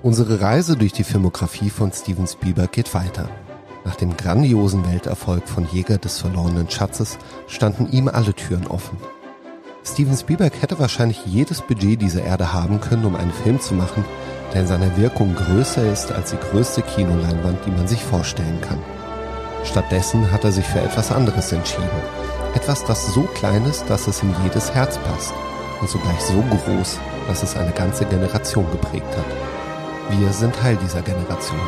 Unsere 0.00 0.40
Reise 0.40 0.76
durch 0.76 0.92
die 0.92 1.02
Filmografie 1.02 1.70
von 1.70 1.90
Steven 1.90 2.28
Spielberg 2.28 2.70
geht 2.70 2.94
weiter. 2.94 3.28
Nach 3.84 3.96
dem 3.96 4.16
grandiosen 4.16 4.86
Welterfolg 4.88 5.48
von 5.48 5.66
Jäger 5.72 5.98
des 5.98 6.18
verlorenen 6.18 6.70
Schatzes 6.70 7.18
standen 7.48 7.90
ihm 7.90 8.06
alle 8.06 8.32
Türen 8.32 8.68
offen. 8.68 8.96
Steven 9.84 10.16
Spielberg 10.16 10.62
hätte 10.62 10.78
wahrscheinlich 10.78 11.26
jedes 11.26 11.62
Budget 11.62 12.00
dieser 12.00 12.22
Erde 12.22 12.52
haben 12.52 12.80
können, 12.80 13.06
um 13.06 13.16
einen 13.16 13.32
Film 13.32 13.60
zu 13.60 13.74
machen, 13.74 14.04
der 14.54 14.60
in 14.60 14.66
seiner 14.68 14.96
Wirkung 14.96 15.34
größer 15.34 15.90
ist 15.90 16.12
als 16.12 16.30
die 16.30 16.36
größte 16.36 16.82
Kinoleinwand, 16.82 17.58
die 17.66 17.72
man 17.72 17.88
sich 17.88 18.04
vorstellen 18.04 18.60
kann. 18.60 18.78
Stattdessen 19.64 20.30
hat 20.30 20.44
er 20.44 20.52
sich 20.52 20.64
für 20.64 20.80
etwas 20.80 21.10
anderes 21.10 21.50
entschieden. 21.50 21.88
Etwas, 22.54 22.84
das 22.84 23.12
so 23.12 23.22
klein 23.22 23.64
ist, 23.64 23.90
dass 23.90 24.06
es 24.06 24.22
in 24.22 24.32
jedes 24.44 24.72
Herz 24.72 24.96
passt 24.98 25.34
und 25.80 25.90
zugleich 25.90 26.20
so 26.20 26.40
groß, 26.50 27.00
dass 27.26 27.42
es 27.42 27.56
eine 27.56 27.72
ganze 27.72 28.04
Generation 28.04 28.70
geprägt 28.70 29.16
hat. 29.16 29.57
Wir 30.10 30.32
sind 30.32 30.54
Teil 30.54 30.76
dieser 30.76 31.02
Generation. 31.02 31.60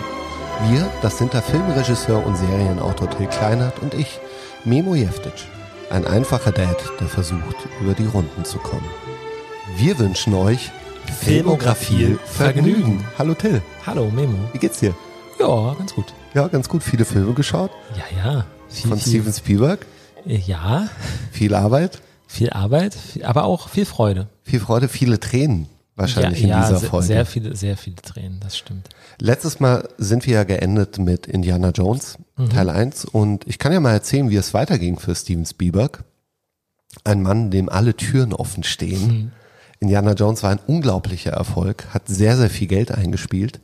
Wir, 0.71 0.91
das 1.03 1.19
sind 1.19 1.35
der 1.35 1.43
Filmregisseur 1.43 2.25
und 2.25 2.37
Serienautor 2.37 3.11
Till 3.11 3.27
Kleinert 3.27 3.79
und 3.81 3.93
ich, 3.93 4.19
Memo 4.65 4.95
Jeftic. 4.95 5.35
Ein 5.91 6.07
einfacher 6.07 6.51
Dad, 6.51 6.79
der 6.99 7.07
versucht, 7.07 7.69
über 7.83 7.93
die 7.93 8.07
Runden 8.07 8.45
zu 8.47 8.57
kommen. 8.57 8.89
Wir 9.77 9.99
wünschen 9.99 10.33
euch 10.33 10.71
Filmografie 11.21 12.17
Vergnügen. 12.25 13.05
Hallo 13.19 13.35
Till. 13.35 13.61
Hallo 13.85 14.11
Memo. 14.11 14.39
Wie 14.55 14.59
geht's 14.59 14.81
dir? 14.81 14.95
Ja, 15.39 15.75
ganz 15.75 15.95
gut. 15.95 16.07
Ja, 16.33 16.49
ganz 16.49 16.67
gut. 16.67 16.83
Viele 16.83 17.05
Filme 17.05 17.35
geschaut. 17.35 17.71
Ja, 17.95 18.05
ja. 18.25 18.47
Viel, 18.71 18.89
Von 18.89 18.99
viel, 18.99 19.21
Steven 19.21 19.33
Spielberg. 19.35 19.87
Ja. 20.25 20.89
Viel 21.31 21.55
Arbeit. 21.55 22.01
Viel 22.27 22.51
Arbeit, 22.51 22.97
aber 23.23 23.45
auch 23.45 23.69
viel 23.69 23.85
Freude. 23.85 24.29
Viel 24.45 24.61
Freude, 24.61 24.89
viele 24.89 25.21
Tränen 25.21 25.69
wahrscheinlich 26.01 26.43
ja, 26.43 26.57
in 26.57 26.63
dieser 26.63 26.81
sehr, 26.81 26.89
Folge. 26.89 27.07
Sehr 27.07 27.27
viele, 27.27 27.57
sehr 27.57 27.77
viele 27.77 27.97
Tränen, 27.97 28.41
das 28.41 28.57
stimmt. 28.57 28.89
Letztes 29.19 29.61
Mal 29.61 29.89
sind 29.99 30.27
wir 30.27 30.35
ja 30.35 30.45
geendet 30.45 30.99
mit 30.99 31.27
Indiana 31.27 31.71
Jones, 31.71 32.19
mhm. 32.37 32.51
Teil 32.51 32.71
1. 32.71 33.05
Und 33.05 33.47
ich 33.47 33.59
kann 33.59 33.73
ja 33.73 33.81
mal 33.81 33.93
erzählen, 33.93 34.31
wie 34.31 34.37
es 34.37 34.55
weiterging 34.55 34.99
für 34.99 35.15
Steven 35.15 35.47
Spielberg. 35.47 36.05
Ein 37.05 37.23
Mann, 37.23 37.51
dem 37.51 37.69
alle 37.69 37.95
Türen 37.95 38.33
offen 38.33 38.65
stehen. 38.65 39.07
Mhm. 39.07 39.33
Indiana 39.79 40.13
Jones 40.13 40.43
war 40.43 40.51
ein 40.51 40.61
unglaublicher 40.67 41.33
Erfolg, 41.33 41.87
hat 41.95 42.09
sehr, 42.09 42.37
sehr 42.37 42.51
viel 42.51 42.67
Geld 42.67 42.93
eingespielt. 42.93 43.61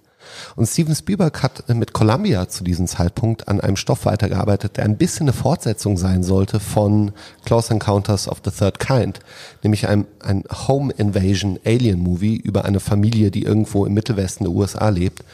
Und 0.57 0.67
Steven 0.67 0.95
Spielberg 0.95 1.43
hat 1.43 1.69
mit 1.69 1.93
Columbia 1.93 2.49
zu 2.49 2.65
diesem 2.65 2.87
Zeitpunkt 2.87 3.49
an 3.49 3.61
einem 3.61 3.77
Stoff 3.77 4.07
weitergearbeitet, 4.07 4.77
der 4.77 4.85
ein 4.85 4.97
bisschen 4.97 5.25
eine 5.25 5.33
Fortsetzung 5.33 5.97
sein 5.97 6.23
sollte 6.23 6.61
von 6.61 7.13
Close 7.45 7.73
Encounters 7.73 8.29
of 8.29 8.41
the 8.45 8.51
Third 8.51 8.79
Kind, 8.79 9.21
nämlich 9.63 9.89
ein, 9.89 10.07
ein 10.21 10.45
Home 10.69 10.93
Invasion 10.93 11.59
Alien 11.65 12.01
Movie 12.01 12.37
über 12.37 12.65
eine 12.65 12.81
Familie, 12.81 13.31
die 13.31 13.43
irgendwo 13.43 13.87
im 13.87 13.95
Mittelwesten 13.95 14.45
der 14.45 14.55
USA 14.55 14.89
lebt 14.89 15.25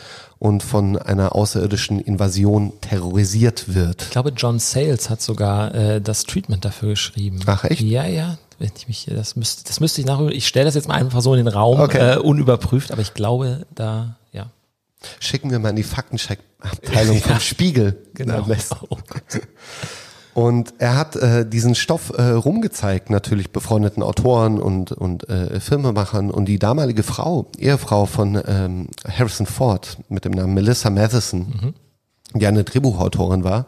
und 0.42 0.64
von 0.64 0.98
einer 0.98 1.36
außerirdischen 1.36 2.00
Invasion 2.00 2.72
terrorisiert 2.80 3.74
wird. 3.76 4.02
Ich 4.02 4.10
glaube, 4.10 4.32
John 4.36 4.58
Sayles 4.58 5.08
hat 5.08 5.22
sogar 5.22 5.72
äh, 5.72 6.00
das 6.00 6.24
Treatment 6.24 6.64
dafür 6.64 6.90
geschrieben. 6.90 7.38
Ach 7.46 7.62
echt? 7.62 7.80
Ja, 7.80 8.06
ja. 8.06 8.38
Wenn 8.58 8.72
ich 8.76 8.88
mich, 8.88 9.06
das 9.08 9.36
müsste, 9.36 9.62
das 9.64 9.78
müsste 9.78 10.00
ich 10.00 10.06
nach. 10.08 10.20
Ich 10.30 10.48
stelle 10.48 10.64
das 10.64 10.74
jetzt 10.74 10.88
mal 10.88 10.94
einfach 10.94 11.20
so 11.20 11.32
in 11.34 11.44
den 11.44 11.46
Raum, 11.46 11.78
okay. 11.78 12.14
äh, 12.14 12.18
unüberprüft, 12.18 12.90
aber 12.90 13.02
ich 13.02 13.14
glaube, 13.14 13.66
da 13.72 14.16
Schicken 15.20 15.50
wir 15.50 15.58
mal 15.58 15.70
in 15.70 15.76
die 15.76 15.82
Faktencheck-Abteilung 15.82 17.18
vom 17.22 17.40
Spiegel. 17.40 18.02
Genau. 18.14 18.46
Oh 18.88 18.96
und 20.34 20.74
er 20.78 20.96
hat 20.96 21.16
äh, 21.16 21.46
diesen 21.48 21.74
Stoff 21.74 22.12
äh, 22.16 22.22
rumgezeigt, 22.22 23.10
natürlich 23.10 23.50
befreundeten 23.52 24.02
Autoren 24.02 24.60
und, 24.60 24.92
und 24.92 25.28
äh, 25.28 25.60
Filmemachern. 25.60 26.30
Und 26.30 26.46
die 26.46 26.58
damalige 26.58 27.02
Frau, 27.02 27.50
Ehefrau 27.58 28.06
von 28.06 28.40
ähm, 28.46 28.88
Harrison 29.06 29.46
Ford 29.46 29.98
mit 30.08 30.24
dem 30.24 30.32
Namen 30.32 30.54
Melissa 30.54 30.90
Matheson, 30.90 31.40
mhm 31.40 31.74
die 32.34 32.46
eine 32.46 32.64
Drehbuchautorin 32.64 33.44
war, 33.44 33.66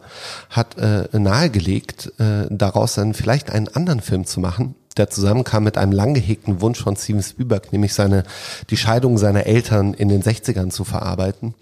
hat 0.49 0.77
äh, 0.77 1.07
nahegelegt, 1.11 2.11
äh, 2.19 2.47
daraus 2.49 2.95
dann 2.95 3.13
vielleicht 3.13 3.51
einen 3.51 3.67
anderen 3.67 4.01
Film 4.01 4.25
zu 4.25 4.39
machen, 4.39 4.75
der 4.97 5.09
zusammenkam 5.09 5.63
mit 5.63 5.77
einem 5.77 5.91
lang 5.91 6.13
gehegten 6.13 6.61
Wunsch 6.61 6.81
von 6.81 6.95
Steven 6.95 7.21
Spielberg, 7.21 7.71
nämlich 7.71 7.93
seine, 7.93 8.23
die 8.69 8.77
Scheidung 8.77 9.17
seiner 9.17 9.45
Eltern 9.45 9.93
in 9.93 10.09
den 10.09 10.23
60ern 10.23 10.69
zu 10.69 10.83
verarbeiten. 10.83 11.53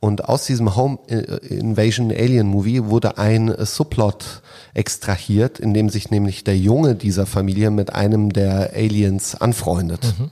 Und 0.00 0.28
aus 0.28 0.46
diesem 0.46 0.76
Home 0.76 0.98
äh, 1.08 1.16
Invasion 1.46 2.10
Alien 2.10 2.46
Movie 2.46 2.84
wurde 2.84 3.18
ein 3.18 3.54
Subplot 3.58 4.42
extrahiert, 4.74 5.58
in 5.58 5.74
dem 5.74 5.88
sich 5.88 6.10
nämlich 6.10 6.44
der 6.44 6.56
Junge 6.56 6.94
dieser 6.94 7.26
Familie 7.26 7.70
mit 7.70 7.94
einem 7.94 8.32
der 8.32 8.72
Aliens 8.74 9.34
anfreundet. 9.34 10.14
Mhm. 10.18 10.30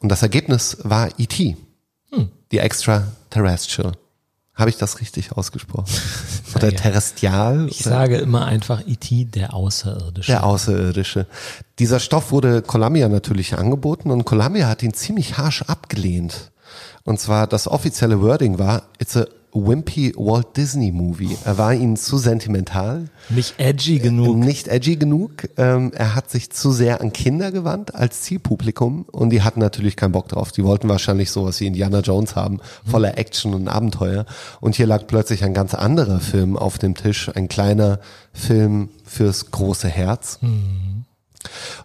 Und 0.00 0.08
das 0.10 0.22
Ergebnis 0.22 0.78
war 0.82 1.08
E.T., 1.18 1.56
hm. 2.10 2.28
die 2.52 2.58
Extraterrestrial. 2.58 3.92
Habe 4.58 4.70
ich 4.70 4.76
das 4.76 5.00
richtig 5.00 5.32
ausgesprochen? 5.32 5.86
Oder 6.56 6.72
terrestrial? 6.72 7.68
Ich 7.70 7.78
sage 7.78 8.16
immer 8.16 8.44
einfach 8.44 8.82
E.T., 8.84 9.26
der 9.26 9.54
Außerirdische. 9.54 10.32
Der 10.32 10.44
Außerirdische. 10.44 11.26
Dieser 11.78 12.00
Stoff 12.00 12.32
wurde 12.32 12.62
Columbia 12.62 13.08
natürlich 13.08 13.56
angeboten 13.56 14.10
und 14.10 14.24
Columbia 14.24 14.66
hat 14.66 14.82
ihn 14.82 14.94
ziemlich 14.94 15.38
harsch 15.38 15.62
abgelehnt. 15.62 16.50
Und 17.04 17.20
zwar 17.20 17.46
das 17.46 17.68
offizielle 17.68 18.20
Wording 18.20 18.58
war, 18.58 18.82
it's 18.98 19.16
a 19.16 19.26
wimpy 19.66 20.12
Walt 20.16 20.56
Disney 20.56 20.92
Movie. 20.92 21.36
Er 21.44 21.58
war 21.58 21.74
ihnen 21.74 21.96
zu 21.96 22.18
sentimental. 22.18 23.06
Nicht 23.28 23.54
edgy 23.58 23.98
genug. 23.98 24.36
Nicht 24.36 24.68
edgy 24.68 24.96
genug. 24.96 25.48
Ähm, 25.56 25.92
er 25.94 26.14
hat 26.14 26.30
sich 26.30 26.50
zu 26.50 26.72
sehr 26.72 27.00
an 27.00 27.12
Kinder 27.12 27.52
gewandt 27.52 27.94
als 27.94 28.22
Zielpublikum 28.22 29.04
und 29.10 29.30
die 29.30 29.42
hatten 29.42 29.60
natürlich 29.60 29.96
keinen 29.96 30.12
Bock 30.12 30.28
drauf. 30.28 30.52
Die 30.52 30.64
wollten 30.64 30.88
wahrscheinlich 30.88 31.30
sowas 31.30 31.60
wie 31.60 31.66
Indiana 31.66 32.00
Jones 32.00 32.36
haben, 32.36 32.60
voller 32.84 33.18
Action 33.18 33.54
und 33.54 33.68
Abenteuer. 33.68 34.26
Und 34.60 34.74
hier 34.76 34.86
lag 34.86 35.06
plötzlich 35.06 35.44
ein 35.44 35.54
ganz 35.54 35.74
anderer 35.74 36.20
Film 36.20 36.56
auf 36.56 36.78
dem 36.78 36.94
Tisch, 36.94 37.30
ein 37.34 37.48
kleiner 37.48 38.00
Film 38.32 38.88
fürs 39.04 39.50
große 39.50 39.88
Herz. 39.88 40.38
Mhm. 40.40 40.97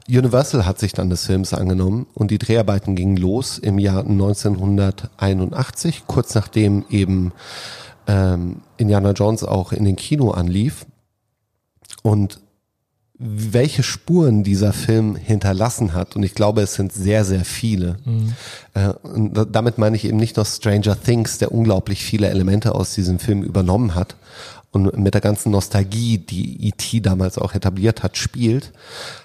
Universal 0.07 0.65
hat 0.65 0.79
sich 0.79 0.93
dann 0.93 1.09
des 1.09 1.25
Films 1.25 1.53
angenommen 1.53 2.07
und 2.13 2.31
die 2.31 2.39
Dreharbeiten 2.39 2.95
gingen 2.95 3.17
los 3.17 3.57
im 3.57 3.77
Jahr 3.79 4.05
1981, 4.05 6.03
kurz 6.07 6.33
nachdem 6.35 6.85
eben 6.89 7.31
ähm, 8.07 8.61
Indiana 8.77 9.11
Jones 9.11 9.43
auch 9.43 9.71
in 9.71 9.85
den 9.85 9.95
Kino 9.95 10.31
anlief. 10.31 10.85
Und 12.01 12.39
welche 13.25 13.83
Spuren 13.83 14.43
dieser 14.43 14.73
Film 14.73 15.15
hinterlassen 15.15 15.93
hat. 15.93 16.15
Und 16.15 16.23
ich 16.23 16.33
glaube, 16.33 16.61
es 16.61 16.73
sind 16.73 16.91
sehr, 16.91 17.23
sehr 17.23 17.45
viele. 17.45 17.97
Mhm. 18.03 18.33
Äh, 18.73 18.89
und 19.03 19.47
damit 19.51 19.77
meine 19.77 19.95
ich 19.95 20.05
eben 20.05 20.17
nicht 20.17 20.35
nur 20.35 20.45
Stranger 20.45 20.99
Things, 20.99 21.37
der 21.37 21.51
unglaublich 21.51 22.03
viele 22.03 22.29
Elemente 22.29 22.75
aus 22.75 22.93
diesem 22.93 23.19
Film 23.19 23.43
übernommen 23.43 23.95
hat, 23.95 24.15
und 24.73 24.97
mit 24.97 25.13
der 25.13 25.21
ganzen 25.21 25.51
Nostalgie, 25.51 26.17
die 26.17 26.67
E.T. 26.67 26.99
damals 27.01 27.37
auch 27.37 27.53
etabliert 27.53 28.03
hat, 28.03 28.17
spielt, 28.17 28.73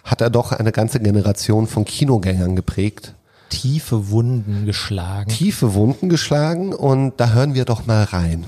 hat 0.05 0.21
er 0.21 0.31
doch 0.31 0.53
eine 0.53 0.73
ganze 0.73 1.01
Generation 1.01 1.67
von 1.67 1.85
Kinogängern 1.85 2.55
geprägt. 2.55 3.15
Tiefe 3.49 4.11
Wunden 4.11 4.67
geschlagen. 4.67 5.31
Tiefe 5.31 5.75
Wunden 5.75 6.11
geschlagen 6.11 6.75
und 6.75 7.15
da 7.17 7.31
hören 7.33 7.55
wir 7.55 7.65
doch 7.65 7.87
mal 7.87 8.05
rein. 8.05 8.45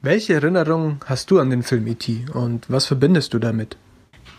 Welche 0.00 0.34
Erinnerungen 0.34 1.00
hast 1.04 1.30
du 1.30 1.38
an 1.38 1.50
den 1.50 1.62
Film 1.62 1.86
E.T. 1.86 2.26
und 2.32 2.68
was 2.68 2.86
verbindest 2.86 3.34
du 3.34 3.38
damit? 3.38 3.76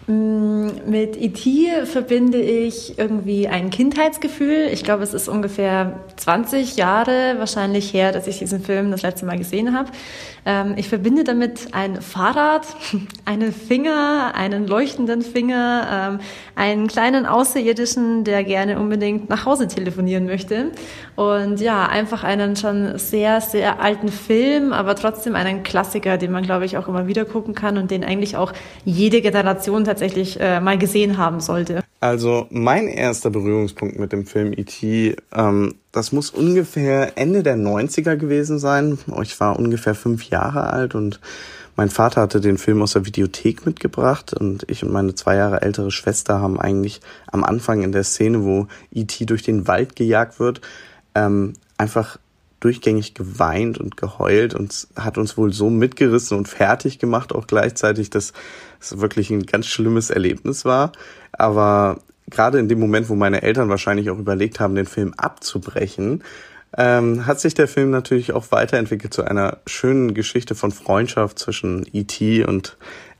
Mm, 0.07 0.68
mit 0.88 1.16
E.T. 1.16 1.85
verbinde 1.85 2.41
ich 2.41 2.97
irgendwie 2.97 3.47
ein 3.47 3.69
Kindheitsgefühl. 3.69 4.68
Ich 4.72 4.84
glaube, 4.84 5.03
es 5.03 5.13
ist 5.13 5.30
ungefähr 5.30 6.00
20 6.18 6.75
Jahre 6.75 7.35
wahrscheinlich 7.38 7.94
her, 7.94 8.12
dass 8.12 8.28
ich 8.28 8.40
diesen 8.40 8.62
Film 8.62 8.91
das 8.91 9.03
letzte 9.03 9.25
Mal 9.25 9.38
gesehen 9.38 9.74
habe. 9.74 9.90
Ähm, 10.46 10.74
ich 10.78 10.90
verbinde 10.90 11.24
damit 11.24 11.74
ein 11.74 12.02
Fahrrad, 12.02 12.68
einen 13.26 13.54
Finger, 13.54 14.34
einen 14.36 14.68
leuchtenden 14.68 15.22
Finger, 15.22 15.88
ähm, 15.92 16.20
einen 16.56 16.88
kleinen 16.88 17.26
Außerirdischen, 17.26 18.24
der 18.24 18.44
gerne 18.44 18.80
unbedingt 18.80 19.30
nach 19.30 19.46
Hause 19.46 19.68
telefonieren 19.68 20.26
möchte. 20.26 20.72
Und 21.16 21.59
ja, 21.62 21.86
einfach 21.86 22.24
einen 22.24 22.56
schon 22.56 22.98
sehr, 22.98 23.42
sehr 23.42 23.81
alten 23.81 24.10
Film, 24.10 24.74
aber 24.74 24.95
trotzdem 24.95 25.36
einen 25.36 25.63
Klassiker, 25.63 26.18
den 26.18 26.31
man, 26.31 26.44
glaube 26.44 26.66
ich, 26.66 26.78
auch 26.78 26.88
immer 26.88 27.07
wieder 27.07 27.25
gucken 27.25 27.56
kann 27.56 27.78
und 27.78 27.92
den 27.92 28.04
eigentlich 28.04 28.38
auch 28.38 28.54
jede 28.86 29.22
Generation 29.22 29.86
tatsächlich 29.86 30.39
äh, 30.39 30.60
mal 30.60 30.78
gesehen 30.78 31.18
haben 31.18 31.39
sollte. 31.39 31.84
Also 32.03 32.47
mein 32.50 32.89
erster 32.89 33.29
Berührungspunkt 33.29 33.97
mit 33.97 34.11
dem 34.11 34.25
Film 34.25 34.51
E.T., 34.51 35.15
ähm, 35.33 35.75
das 35.94 36.11
muss 36.11 36.31
ungefähr 36.31 37.17
Ende 37.17 37.44
der 37.44 37.55
90er 37.55 38.17
gewesen 38.17 38.59
sein. 38.59 38.97
Ich 39.21 39.39
war 39.39 39.57
ungefähr 39.57 39.95
fünf 39.95 40.25
Jahre 40.25 40.73
alt 40.73 40.95
und 40.95 41.21
mein 41.77 41.89
Vater 41.89 42.19
hatte 42.19 42.41
den 42.41 42.57
Film 42.57 42.81
aus 42.81 42.91
der 42.91 43.05
Videothek 43.05 43.65
mitgebracht 43.65 44.33
und 44.33 44.69
ich 44.69 44.83
und 44.83 44.91
meine 44.91 45.15
zwei 45.15 45.38
Jahre 45.38 45.61
ältere 45.61 45.91
Schwester 45.91 46.41
haben 46.41 46.59
eigentlich 46.59 47.00
am 47.27 47.45
Anfang 47.45 47.83
in 47.83 47.94
der 47.94 48.03
Szene, 48.03 48.44
wo 48.44 48.67
E.T. 48.91 49.25
durch 49.25 49.44
den 49.44 49.65
Wald 49.69 49.95
gejagt 49.95 50.41
wird, 50.41 50.59
ähm, 51.15 51.53
einfach 51.77 52.17
durchgängig 52.63 53.13
geweint 53.13 53.77
und 53.77 53.97
geheult 53.97 54.53
und 54.53 54.88
hat 54.95 55.17
uns 55.17 55.38
wohl 55.38 55.51
so 55.51 55.69
mitgerissen 55.69 56.38
und 56.38 56.47
fertig 56.47 56.97
gemacht, 56.97 57.33
auch 57.33 57.45
gleichzeitig, 57.45 58.09
dass 58.09 58.31
es 58.83 59.00
wirklich 59.00 59.30
ein 59.30 59.45
ganz 59.45 59.68
schlimmes 59.68 60.09
Erlebnis 60.09 60.65
war. 60.65 60.91
Aber 61.31 62.00
gerade 62.30 62.59
in 62.59 62.68
dem 62.68 62.80
Moment, 62.80 63.09
wo 63.09 63.15
meine 63.15 63.41
Eltern 63.41 63.69
wahrscheinlich 63.69 64.09
auch 64.09 64.19
überlegt 64.19 64.59
haben, 64.59 64.75
den 64.75 64.85
Film 64.85 65.13
abzubrechen, 65.18 66.24
ähm, 66.75 67.25
hat 67.25 67.39
sich 67.39 67.53
der 67.53 67.68
Film 67.68 67.91
natürlich 67.91 68.33
auch 68.33 68.51
weiterentwickelt 68.51 69.13
zu 69.13 69.24
einer 69.24 69.57
schönen 69.68 70.13
Geschichte 70.13 70.56
von 70.56 70.71
Freundschaft 70.71 71.38
zwischen 71.39 71.85
E.T. 71.94 72.45
und 72.45 72.77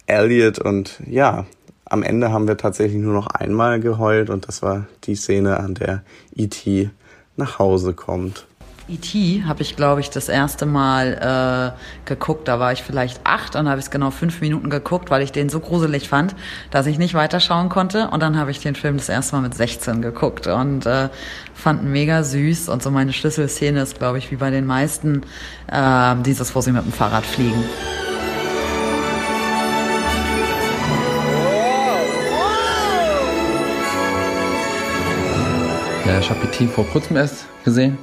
Elliot 0.08 0.60
und 0.60 1.00
ja, 1.06 1.46
am 1.86 2.02
Ende 2.02 2.32
haben 2.32 2.48
wir 2.48 2.58
tatsächlich 2.58 3.00
nur 3.00 3.14
noch 3.14 3.28
einmal 3.28 3.80
geheult 3.80 4.30
und 4.30 4.48
das 4.48 4.64
war 4.64 4.88
die 5.04 5.16
Szene, 5.16 5.60
an 5.60 5.76
der 5.76 6.04
E.T. 6.36 6.90
nach 7.36 7.60
Hause 7.60 7.94
kommt. 7.94 8.48
E.T. 8.90 9.44
habe 9.48 9.62
ich, 9.62 9.78
glaube 9.78 10.02
ich, 10.02 10.10
das 10.10 10.28
erste 10.28 10.66
Mal 10.66 11.74
äh, 11.74 12.08
geguckt. 12.08 12.50
Da 12.50 12.60
war 12.60 12.74
ich 12.74 12.84
vielleicht 12.84 13.22
acht 13.24 13.56
und 13.56 13.70
habe 13.70 13.80
es 13.80 13.92
genau 13.92 14.12
fünf 14.12 14.42
Minuten 14.42 14.70
geguckt, 14.70 15.10
weil 15.10 15.22
ich 15.22 15.32
den 15.32 15.48
so 15.48 15.62
gruselig 15.62 16.10
fand, 16.10 16.36
dass 16.70 16.86
ich 16.86 16.98
nicht 16.98 17.14
weiterschauen 17.14 17.70
konnte. 17.70 18.10
Und 18.10 18.22
dann 18.22 18.38
habe 18.38 18.52
ich 18.52 18.60
den 18.60 18.76
Film 18.76 18.98
das 18.98 19.08
erste 19.08 19.38
Mal 19.38 19.42
mit 19.44 19.56
16 19.56 20.02
geguckt 20.02 20.48
und 20.48 20.86
äh, 20.86 21.08
fand 21.54 21.84
ihn 21.84 21.92
mega 21.92 22.24
süß. 22.24 22.68
Und 22.68 22.84
so 22.84 22.92
meine 22.92 23.14
Schlüsselszene 23.14 23.82
ist, 23.82 24.00
glaube 24.00 24.18
ich, 24.18 24.32
wie 24.32 24.36
bei 24.36 24.50
den 24.50 24.66
meisten, 24.66 25.22
äh, 25.72 26.16
dieses, 26.26 26.54
wo 26.54 26.60
sie 26.60 26.74
mit 26.74 26.84
dem 26.84 26.92
Fahrrad 26.92 27.26
fliegen. 27.26 27.64
Ja, 36.06 36.20
ich 36.20 36.30
habe 36.30 36.44
E.T. 36.44 36.68
vor 36.68 36.86
kurzem 36.88 37.16
erst 37.16 37.46
gesehen 37.64 37.98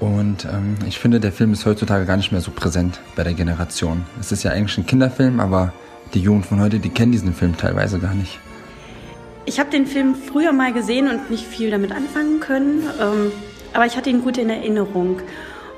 und 0.00 0.46
ähm, 0.46 0.76
ich 0.88 0.98
finde, 0.98 1.20
der 1.20 1.30
Film 1.30 1.52
ist 1.52 1.66
heutzutage 1.66 2.06
gar 2.06 2.16
nicht 2.16 2.32
mehr 2.32 2.40
so 2.40 2.50
präsent 2.50 3.00
bei 3.16 3.22
der 3.22 3.34
Generation. 3.34 4.04
Es 4.18 4.32
ist 4.32 4.42
ja 4.42 4.50
eigentlich 4.50 4.76
ein 4.78 4.86
Kinderfilm, 4.86 5.40
aber 5.40 5.72
die 6.14 6.20
Jugend 6.20 6.46
von 6.46 6.60
heute, 6.60 6.78
die 6.78 6.88
kennen 6.88 7.12
diesen 7.12 7.34
Film 7.34 7.56
teilweise 7.56 7.98
gar 7.98 8.14
nicht. 8.14 8.40
Ich 9.44 9.60
habe 9.60 9.70
den 9.70 9.86
Film 9.86 10.14
früher 10.14 10.52
mal 10.52 10.72
gesehen 10.72 11.08
und 11.08 11.30
nicht 11.30 11.44
viel 11.44 11.70
damit 11.70 11.92
anfangen 11.92 12.40
können, 12.40 12.82
ähm, 13.00 13.32
aber 13.72 13.86
ich 13.86 13.96
hatte 13.96 14.10
ihn 14.10 14.22
gut 14.22 14.38
in 14.38 14.50
Erinnerung. 14.50 15.20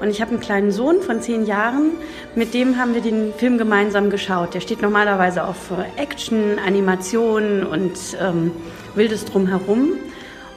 Und 0.01 0.09
ich 0.09 0.21
habe 0.21 0.33
einen 0.33 0.41
kleinen 0.41 0.73
Sohn 0.73 1.01
von 1.01 1.21
zehn 1.21 1.47
Jahren, 1.47 1.93
mit 2.35 2.55
dem 2.55 2.77
haben 2.77 2.95
wir 2.95 3.03
den 3.03 3.33
Film 3.35 3.57
gemeinsam 3.57 4.11
geschaut. 4.11 4.53
Der 4.53 4.61
steht 4.61 4.83
normalerweise 4.83 5.45
auf 5.45 5.71
Action, 5.97 6.59
Animation 6.65 7.63
und 7.63 7.93
ähm, 8.21 8.51
Wildes 8.97 9.25
drumherum. 9.25 9.93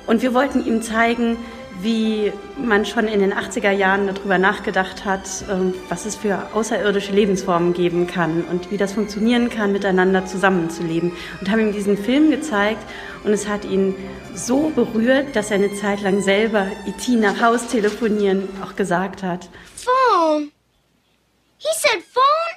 Und 0.08 0.24
wir 0.24 0.34
wollten 0.34 0.66
ihm 0.66 0.82
zeigen, 0.82 1.38
wie 1.82 2.32
man 2.58 2.86
schon 2.86 3.08
in 3.08 3.20
den 3.20 3.34
80er 3.34 3.72
Jahren 3.72 4.08
darüber 4.08 4.38
nachgedacht 4.38 5.06
hat, 5.06 5.46
ähm, 5.50 5.74
was 5.90 6.06
es 6.06 6.16
für 6.16 6.50
außerirdische 6.54 7.12
Lebensformen 7.12 7.74
geben 7.74 8.08
kann 8.08 8.44
und 8.44 8.72
wie 8.72 8.78
das 8.78 8.94
funktionieren 8.94 9.50
kann, 9.50 9.72
miteinander 9.72 10.26
zusammenzuleben. 10.26 11.12
Und 11.40 11.50
haben 11.50 11.60
ihm 11.60 11.74
diesen 11.74 11.98
Film 11.98 12.32
gezeigt 12.32 12.84
und 13.24 13.34
es 13.34 13.48
hat 13.48 13.66
ihn 13.66 13.96
so 14.34 14.70
berührt, 14.70 15.36
dass 15.36 15.52
er 15.52 15.56
eine 15.56 15.74
Zeit 15.74 16.02
lang 16.02 16.22
selber 16.22 16.68
E.T. 16.86 17.16
nach 17.16 17.42
Haus 17.42 17.68
telefonieren 17.68 18.48
auch 18.64 18.76
gesagt 18.76 19.24
hat. 19.24 19.50
Phone. 19.76 20.52
He 21.58 21.70
said 21.74 22.04
phone? 22.04 22.56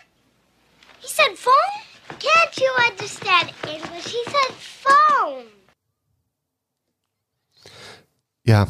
He 1.00 1.08
said 1.08 1.36
phone? 1.36 1.54
Can't 2.18 2.56
you 2.56 2.68
understand 2.90 3.52
English? 3.62 4.06
He 4.06 4.24
said 4.26 4.54
phone. 4.58 5.46
Ja, 8.44 8.66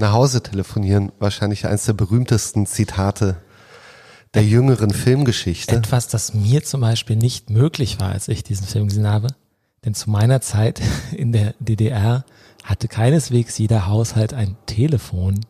nach 0.00 0.12
Hause 0.12 0.42
telefonieren, 0.42 1.12
wahrscheinlich 1.18 1.66
eines 1.66 1.84
der 1.84 1.92
berühmtesten 1.92 2.66
Zitate 2.66 3.36
der 4.34 4.44
jüngeren 4.44 4.90
Filmgeschichte. 4.90 5.74
Etwas, 5.76 6.08
das 6.08 6.34
mir 6.34 6.62
zum 6.64 6.80
Beispiel 6.80 7.16
nicht 7.16 7.50
möglich 7.50 8.00
war, 8.00 8.10
als 8.10 8.28
ich 8.28 8.42
diesen 8.44 8.66
Film 8.66 8.88
gesehen 8.88 9.06
habe. 9.08 9.28
Denn 9.84 9.94
zu 9.94 10.10
meiner 10.10 10.40
Zeit 10.40 10.80
in 11.12 11.32
der 11.32 11.54
DDR 11.58 12.24
hatte 12.64 12.88
keineswegs 12.88 13.56
jeder 13.58 13.86
Haushalt 13.86 14.34
ein 14.34 14.56
Telefon. 14.66 15.40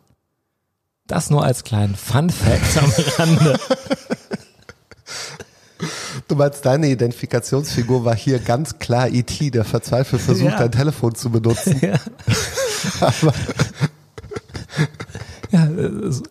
Das 1.06 1.28
nur 1.30 1.44
als 1.44 1.64
kleinen 1.64 1.96
Fun 1.96 2.30
Fact 2.30 2.78
am 2.82 2.92
Rande. 3.18 3.58
Du 6.28 6.36
meinst, 6.36 6.64
deine 6.66 6.88
Identifikationsfigur 6.88 8.04
war 8.04 8.14
hier 8.14 8.38
ganz 8.38 8.78
klar 8.78 9.08
E.T., 9.08 9.50
der 9.50 9.64
verzweifelt 9.64 10.20
versucht, 10.20 10.52
Ja. 10.52 10.58
dein 10.58 10.72
Telefon 10.72 11.14
zu 11.14 11.30
benutzen. 11.30 11.80
Ja. 11.82 11.98
Aber 13.00 13.32
Ja, 15.52 15.68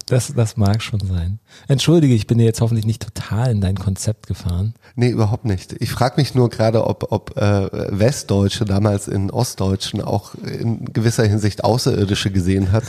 das, 0.06 0.34
das 0.34 0.58
mag 0.58 0.82
schon 0.82 1.02
sein. 1.02 1.40
Entschuldige, 1.68 2.14
ich 2.14 2.26
bin 2.26 2.38
dir 2.38 2.46
jetzt 2.46 2.62
hoffentlich 2.62 2.86
nicht 2.86 3.02
total 3.02 3.52
in 3.52 3.60
dein 3.60 3.78
Konzept 3.78 4.28
gefahren. 4.28 4.76
nee, 4.96 5.10
überhaupt 5.10 5.44
nicht. 5.46 5.74
Ich 5.80 5.92
frage 5.92 6.16
mich 6.18 6.36
nur 6.36 6.50
gerade, 6.50 6.88
ob, 6.88 7.12
ob 7.12 7.36
äh, 7.36 7.70
Westdeutsche 8.00 8.64
damals 8.64 9.08
in 9.10 9.30
Ostdeutschen 9.30 10.02
auch 10.02 10.36
in 10.36 10.86
gewisser 10.94 11.26
Hinsicht 11.26 11.64
Außerirdische 11.64 12.32
gesehen 12.32 12.72
hat. 12.72 12.84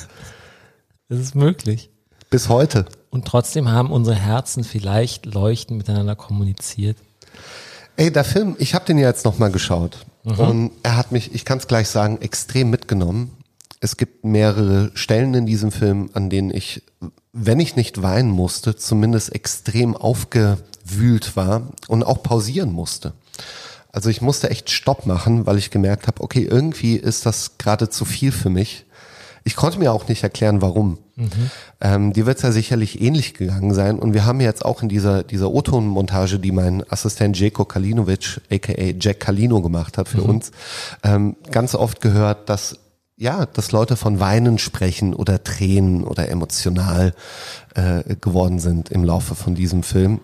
Das 1.09 1.19
ist 1.19 1.35
möglich. 1.35 1.91
Bis 2.31 2.49
heute. 2.49 2.87
Und 3.11 3.25
trotzdem 3.25 3.69
haben 3.69 3.91
unsere 3.91 4.15
Herzen 4.15 4.63
vielleicht 4.63 5.27
leuchtend 5.27 5.79
miteinander 5.79 6.15
kommuniziert. 6.15 6.97
Ey, 7.97 8.13
der 8.13 8.25
Film, 8.25 8.55
ich 8.59 8.75
habe 8.75 8.85
den 8.85 8.99
ja 8.99 9.09
jetzt 9.09 9.25
nochmal 9.25 9.51
geschaut. 9.51 10.07
Und 10.23 10.71
er 10.83 10.97
hat 10.97 11.13
mich, 11.13 11.35
ich 11.35 11.45
kann 11.45 11.59
es 11.59 11.67
gleich 11.67 11.89
sagen, 11.89 12.21
extrem 12.21 12.71
mitgenommen. 12.71 13.31
Es 13.81 13.97
gibt 13.97 14.25
mehrere 14.25 14.91
Stellen 14.95 15.35
in 15.35 15.47
diesem 15.47 15.73
Film, 15.73 16.11
an 16.13 16.29
denen 16.29 16.51
ich, 16.51 16.83
wenn 17.33 17.61
ich 17.61 17.77
nicht 17.77 18.03
weinen 18.03 18.31
musste, 18.31 18.77
zumindest 18.77 19.35
extrem 19.35 19.97
aufgewühlt 19.97 21.35
war 21.35 21.69
und 21.89 22.05
auch 22.05 22.23
pausieren 22.23 22.73
musste. 22.73 23.15
Also 23.93 24.11
ich 24.11 24.21
musste 24.21 24.51
echt 24.51 24.71
Stopp 24.71 25.07
machen, 25.07 25.47
weil 25.47 25.59
ich 25.59 25.71
gemerkt 25.71 26.07
habe, 26.07 26.23
okay, 26.23 26.43
irgendwie 26.43 26.97
ist 26.97 27.27
das 27.27 27.59
gerade 27.59 27.89
zu 27.89 28.05
viel 28.05 28.33
für 28.33 28.51
mich. 28.51 28.85
Ich 29.43 29.57
konnte 29.57 29.79
mir 29.79 29.93
auch 29.93 30.07
nicht 30.07 30.23
erklären, 30.23 30.61
warum. 30.61 30.99
Ähm, 31.81 32.13
dir 32.13 32.27
wird 32.27 32.37
es 32.37 32.43
ja 32.43 32.53
sicherlich 32.53 33.01
ähnlich 33.01 33.35
gegangen 33.35 33.73
sein. 33.75 33.99
Und 33.99 34.13
wir 34.15 34.27
haben 34.27 34.41
jetzt 34.41 34.65
auch 34.65 34.83
in 34.83 34.89
dieser, 34.89 35.23
dieser 35.23 35.51
O-Ton-Montage, 35.51 36.39
die 36.39 36.53
mein 36.53 36.85
Assistent 36.91 37.39
Jeko 37.39 37.65
Kalinovic, 37.65 38.41
aka 38.51 38.73
Jack 38.99 39.21
Kalino 39.21 39.63
gemacht 39.63 39.99
hat 39.99 40.09
für 40.09 40.23
uns, 40.23 40.53
ähm, 41.03 41.37
ganz 41.51 41.75
oft 41.75 42.01
gehört, 42.01 42.49
dass 42.49 42.79
ja, 43.21 43.45
dass 43.45 43.71
Leute 43.71 43.97
von 43.97 44.19
Weinen 44.19 44.59
sprechen 44.59 45.13
oder 45.13 45.45
Tränen 45.45 46.05
oder 46.05 46.31
emotional 46.31 47.13
äh, 47.75 48.17
geworden 48.17 48.59
sind 48.59 48.89
im 48.89 49.05
Laufe 49.05 49.35
von 49.35 49.55
diesem 49.55 49.83
Film. 49.83 50.21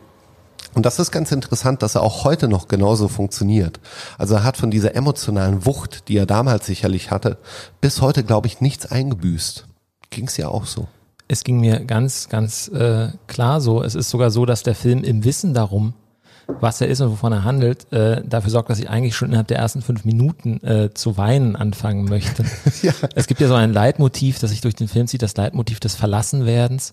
Und 0.72 0.86
das 0.86 0.98
ist 0.98 1.10
ganz 1.10 1.30
interessant, 1.30 1.82
dass 1.82 1.94
er 1.94 2.02
auch 2.02 2.24
heute 2.24 2.48
noch 2.48 2.68
genauso 2.68 3.08
funktioniert. 3.08 3.80
Also 4.16 4.36
er 4.36 4.44
hat 4.44 4.56
von 4.56 4.70
dieser 4.70 4.94
emotionalen 4.94 5.66
Wucht, 5.66 6.08
die 6.08 6.16
er 6.16 6.24
damals 6.24 6.64
sicherlich 6.64 7.10
hatte, 7.10 7.36
bis 7.82 8.00
heute, 8.00 8.24
glaube 8.24 8.46
ich, 8.46 8.62
nichts 8.62 8.86
eingebüßt. 8.86 9.66
Ging's 10.08 10.38
ja 10.38 10.48
auch 10.48 10.64
so. 10.64 10.88
Es 11.28 11.44
ging 11.44 11.60
mir 11.60 11.80
ganz, 11.80 12.30
ganz 12.30 12.68
äh, 12.68 13.08
klar 13.26 13.60
so. 13.60 13.82
Es 13.82 13.94
ist 13.94 14.08
sogar 14.08 14.30
so, 14.30 14.46
dass 14.46 14.62
der 14.62 14.74
Film 14.74 15.04
im 15.04 15.22
Wissen 15.22 15.52
darum, 15.52 15.92
was 16.48 16.80
er 16.80 16.88
ist 16.88 17.00
und 17.00 17.10
wovon 17.10 17.32
er 17.32 17.44
handelt, 17.44 17.92
äh, 17.92 18.22
dafür 18.24 18.50
sorgt, 18.50 18.70
dass 18.70 18.78
ich 18.78 18.88
eigentlich 18.88 19.16
schon 19.16 19.28
innerhalb 19.28 19.48
der 19.48 19.58
ersten 19.58 19.82
fünf 19.82 20.04
Minuten 20.04 20.62
äh, 20.64 20.94
zu 20.94 21.16
weinen 21.16 21.56
anfangen 21.56 22.04
möchte. 22.04 22.44
Ja. 22.82 22.92
Es 23.14 23.26
gibt 23.26 23.40
ja 23.40 23.48
so 23.48 23.54
ein 23.54 23.72
Leitmotiv, 23.72 24.38
das 24.38 24.50
sich 24.50 24.60
durch 24.60 24.74
den 24.74 24.86
Film 24.86 25.06
zieht, 25.06 25.22
das 25.22 25.36
Leitmotiv 25.36 25.80
des 25.80 25.94
Verlassenwerdens. 25.94 26.92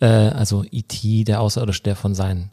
Äh, 0.00 0.06
also 0.06 0.64
E.T., 0.70 1.24
der 1.24 1.40
Außerirdische, 1.40 1.82
der 1.82 1.96
von 1.96 2.14
seinen 2.14 2.50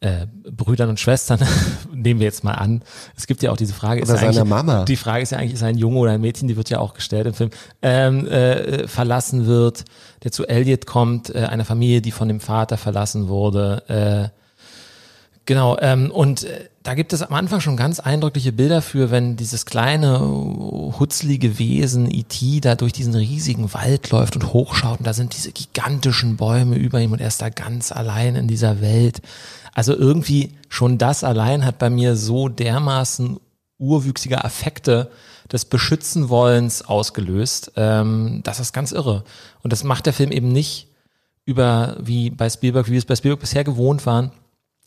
äh, 0.00 0.26
Brüdern 0.50 0.88
und 0.88 0.98
Schwestern, 0.98 1.40
nehmen 1.94 2.20
wir 2.20 2.26
jetzt 2.26 2.42
mal 2.42 2.54
an. 2.54 2.82
Es 3.16 3.26
gibt 3.26 3.42
ja 3.42 3.52
auch 3.52 3.56
diese 3.56 3.74
Frage, 3.74 4.02
Oder 4.02 4.14
er 4.14 4.32
seiner 4.32 4.44
Mama. 4.44 4.84
Die 4.84 4.96
Frage 4.96 5.22
ist 5.22 5.30
ja 5.30 5.38
eigentlich, 5.38 5.54
ist 5.54 5.62
er 5.62 5.68
ein 5.68 5.78
Junge 5.78 5.98
oder 5.98 6.12
ein 6.12 6.20
Mädchen, 6.20 6.48
die 6.48 6.56
wird 6.56 6.70
ja 6.70 6.80
auch 6.80 6.94
gestellt 6.94 7.26
im 7.26 7.34
Film, 7.34 7.50
ähm, 7.82 8.26
äh, 8.26 8.88
verlassen 8.88 9.46
wird, 9.46 9.84
der 10.24 10.32
zu 10.32 10.46
Elliot 10.46 10.86
kommt, 10.86 11.34
äh, 11.34 11.40
einer 11.44 11.64
Familie, 11.64 12.00
die 12.00 12.10
von 12.12 12.28
dem 12.28 12.40
Vater 12.40 12.76
verlassen 12.76 13.28
wurde, 13.28 14.30
äh, 14.32 14.39
Genau, 15.50 15.76
ähm, 15.80 16.12
und 16.12 16.44
äh, 16.44 16.68
da 16.84 16.94
gibt 16.94 17.12
es 17.12 17.22
am 17.22 17.34
Anfang 17.34 17.60
schon 17.60 17.76
ganz 17.76 17.98
eindrückliche 17.98 18.52
Bilder 18.52 18.82
für, 18.82 19.10
wenn 19.10 19.34
dieses 19.34 19.66
kleine, 19.66 20.18
äh, 20.18 20.96
hutzlige 20.96 21.58
Wesen 21.58 22.08
E.T. 22.08 22.60
da 22.60 22.76
durch 22.76 22.92
diesen 22.92 23.16
riesigen 23.16 23.74
Wald 23.74 24.10
läuft 24.10 24.36
und 24.36 24.52
hochschaut 24.52 25.00
und 25.00 25.06
da 25.08 25.12
sind 25.12 25.36
diese 25.36 25.50
gigantischen 25.50 26.36
Bäume 26.36 26.76
über 26.76 27.00
ihm 27.00 27.10
und 27.10 27.20
er 27.20 27.26
ist 27.26 27.42
da 27.42 27.48
ganz 27.48 27.90
allein 27.90 28.36
in 28.36 28.46
dieser 28.46 28.80
Welt. 28.80 29.22
Also 29.74 29.92
irgendwie 29.92 30.52
schon 30.68 30.98
das 30.98 31.24
allein 31.24 31.64
hat 31.64 31.80
bei 31.80 31.90
mir 31.90 32.14
so 32.14 32.48
dermaßen 32.48 33.40
urwüchsige 33.78 34.44
Affekte 34.44 35.10
des 35.50 35.64
Beschützenwollens 35.64 36.82
ausgelöst. 36.82 37.72
Ähm, 37.74 38.42
das 38.44 38.60
ist 38.60 38.72
ganz 38.72 38.92
irre. 38.92 39.24
Und 39.64 39.72
das 39.72 39.82
macht 39.82 40.06
der 40.06 40.12
Film 40.12 40.30
eben 40.30 40.52
nicht 40.52 40.86
über, 41.44 41.96
wie 41.98 42.30
bei 42.30 42.48
Spielberg, 42.48 42.86
wie 42.86 42.92
wir 42.92 42.98
es 42.98 43.04
bei 43.04 43.16
Spielberg 43.16 43.40
bisher 43.40 43.64
gewohnt 43.64 44.06
waren, 44.06 44.30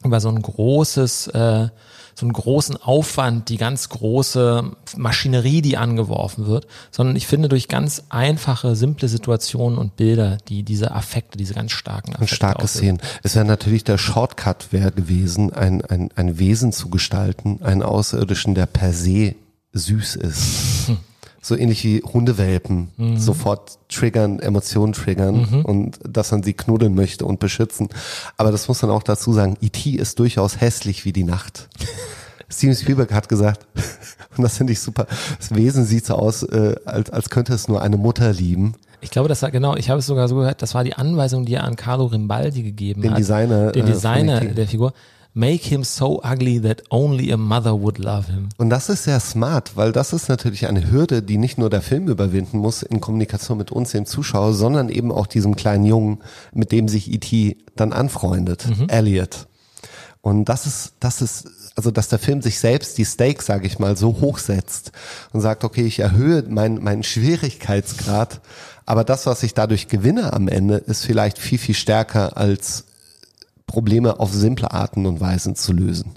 über 0.03 0.19
so 0.19 0.29
ein 0.29 0.41
großes, 0.41 1.27
äh, 1.27 1.67
so 2.15 2.25
einen 2.25 2.33
großen 2.33 2.77
Aufwand, 2.77 3.49
die 3.49 3.57
ganz 3.57 3.89
große 3.89 4.71
Maschinerie, 4.97 5.61
die 5.61 5.77
angeworfen 5.77 6.45
wird, 6.45 6.67
sondern 6.91 7.15
ich 7.15 7.25
finde 7.25 7.49
durch 7.49 7.67
ganz 7.67 8.03
einfache, 8.09 8.75
simple 8.75 9.07
Situationen 9.07 9.77
und 9.77 9.95
Bilder, 9.95 10.37
die 10.47 10.63
diese 10.63 10.91
Affekte, 10.91 11.37
diese 11.37 11.53
ganz 11.53 11.71
starken 11.71 12.11
Affekte 12.11 12.21
Und 12.21 12.35
starke. 12.35 12.67
Szenen. 12.67 13.01
Es 13.23 13.35
wäre 13.35 13.45
natürlich 13.45 13.83
der 13.83 13.97
Shortcut 13.97 14.71
wäre 14.71 14.91
gewesen, 14.91 15.53
ein, 15.53 15.83
ein, 15.83 16.09
ein 16.15 16.37
Wesen 16.37 16.71
zu 16.71 16.89
gestalten, 16.89 17.61
einen 17.63 17.81
Außerirdischen, 17.81 18.53
der 18.53 18.67
per 18.67 18.93
se 18.93 19.35
süß 19.73 20.15
ist. 20.17 20.91
so 21.43 21.55
ähnlich 21.55 21.83
wie 21.83 22.01
Hundewelpen 22.01 22.89
Mhm. 22.97 23.17
sofort 23.17 23.77
triggern, 23.89 24.39
Emotionen 24.39 24.93
triggern 24.93 25.63
und 25.65 25.99
dass 26.07 26.31
man 26.31 26.41
sie 26.41 26.53
knuddeln 26.53 26.95
möchte 26.95 27.25
und 27.25 27.39
beschützen. 27.39 27.89
Aber 28.37 28.51
das 28.51 28.67
muss 28.67 28.81
man 28.81 28.89
auch 28.89 29.03
dazu 29.03 29.33
sagen, 29.33 29.57
E.T. 29.61 29.91
ist 29.91 30.17
durchaus 30.17 30.59
hässlich 30.61 31.05
wie 31.05 31.13
die 31.13 31.23
Nacht. 31.25 31.67
Steven 32.49 32.75
Spielberg 32.75 33.11
hat 33.13 33.29
gesagt, 33.29 33.65
und 34.37 34.43
das 34.43 34.57
finde 34.57 34.73
ich 34.73 34.79
super, 34.79 35.05
das 35.39 35.53
Wesen 35.55 35.85
sieht 35.85 36.05
so 36.05 36.15
aus, 36.15 36.43
äh, 36.43 36.75
als, 36.85 37.09
als 37.09 37.29
könnte 37.29 37.53
es 37.53 37.67
nur 37.67 37.81
eine 37.81 37.97
Mutter 37.97 38.31
lieben. 38.31 38.73
Ich 39.01 39.09
glaube, 39.09 39.27
das 39.27 39.41
war 39.41 39.51
genau, 39.51 39.75
ich 39.75 39.89
habe 39.89 39.99
es 39.99 40.05
sogar 40.05 40.27
so 40.29 40.35
gehört, 40.35 40.61
das 40.61 40.73
war 40.75 40.83
die 40.85 40.93
Anweisung, 40.93 41.45
die 41.45 41.55
er 41.55 41.65
an 41.65 41.75
Carlo 41.75 42.05
Rimbaldi 42.05 42.63
gegeben 42.63 43.01
Den 43.01 43.11
hat. 43.11 43.19
Designer, 43.19 43.71
Den 43.71 43.85
äh, 43.85 43.91
Designer 43.91 44.41
E.T.. 44.43 44.53
der 44.53 44.67
Figur. 44.67 44.93
Make 45.35 45.67
him 45.67 45.83
so 45.83 46.21
ugly 46.23 46.61
that 46.61 46.83
only 46.91 47.31
a 47.31 47.37
mother 47.37 47.73
would 47.73 47.97
love 47.97 48.31
him. 48.31 48.49
Und 48.57 48.69
das 48.69 48.89
ist 48.89 49.05
sehr 49.05 49.19
smart, 49.19 49.75
weil 49.75 49.91
das 49.91 50.13
ist 50.13 50.29
natürlich 50.29 50.67
eine 50.67 50.91
Hürde, 50.91 51.23
die 51.23 51.37
nicht 51.37 51.57
nur 51.57 51.71
der 51.71 51.81
Film 51.81 52.07
überwinden 52.07 52.59
muss 52.59 52.83
in 52.83 53.01
Kommunikation 53.01 53.57
mit 53.57 53.71
uns, 53.71 53.91
dem 53.91 54.05
Zuschauer, 54.05 54.53
sondern 54.53 54.89
eben 54.89 55.11
auch 55.11 55.25
diesem 55.25 55.55
kleinen 55.55 55.85
Jungen, 55.85 56.19
mit 56.53 56.71
dem 56.71 56.87
sich 56.87 57.11
E.T. 57.11 57.57
dann 57.75 57.93
anfreundet, 57.93 58.67
Elliot. 58.89 59.47
Und 60.21 60.45
das 60.45 60.67
ist, 60.67 60.93
das 60.99 61.21
ist, 61.21 61.47
also 61.75 61.91
dass 61.91 62.07
der 62.07 62.19
Film 62.19 62.41
sich 62.41 62.59
selbst 62.59 62.97
die 62.97 63.03
Stakes, 63.03 63.45
sage 63.45 63.65
ich 63.67 63.79
mal, 63.79 63.97
so 63.97 64.21
hochsetzt 64.21 64.91
und 65.33 65.41
sagt, 65.41 65.63
okay, 65.63 65.85
ich 65.85 65.99
erhöhe 65.99 66.43
meinen 66.47 66.81
meinen 66.81 67.03
Schwierigkeitsgrad, 67.03 68.39
aber 68.85 69.03
das, 69.03 69.25
was 69.25 69.43
ich 69.43 69.53
dadurch 69.53 69.87
gewinne 69.87 70.31
am 70.33 70.47
Ende, 70.47 70.77
ist 70.77 71.05
vielleicht 71.05 71.39
viel, 71.39 71.57
viel 71.57 71.75
stärker 71.75 72.37
als 72.37 72.85
Probleme 73.73 74.19
auf 74.19 74.31
simple 74.31 74.69
Arten 74.71 75.07
und 75.07 75.19
Weisen 75.19 75.55
zu 75.55 75.73
lösen. 75.73 76.13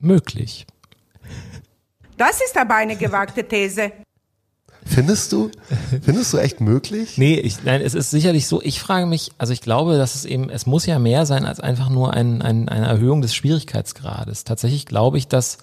Möglich. 0.00 0.66
Das 2.16 2.40
ist 2.40 2.56
aber 2.56 2.76
eine 2.76 2.96
gewagte 2.96 3.46
These. 3.46 3.92
Findest 4.86 5.32
du? 5.32 5.50
Findest 6.02 6.32
du 6.32 6.38
echt 6.38 6.62
möglich? 6.62 7.18
Nee, 7.18 7.34
ich, 7.38 7.62
nein, 7.62 7.82
es 7.82 7.92
ist 7.94 8.10
sicherlich 8.10 8.46
so. 8.46 8.62
Ich 8.62 8.80
frage 8.80 9.04
mich, 9.04 9.32
also 9.36 9.52
ich 9.52 9.60
glaube, 9.60 9.98
dass 9.98 10.14
es 10.14 10.24
eben, 10.24 10.48
es 10.48 10.64
muss 10.64 10.86
ja 10.86 10.98
mehr 10.98 11.26
sein 11.26 11.44
als 11.44 11.60
einfach 11.60 11.90
nur 11.90 12.14
ein, 12.14 12.40
ein, 12.40 12.70
eine 12.70 12.86
Erhöhung 12.86 13.20
des 13.20 13.34
Schwierigkeitsgrades. 13.34 14.44
Tatsächlich 14.44 14.86
glaube 14.86 15.18
ich, 15.18 15.28
dass 15.28 15.58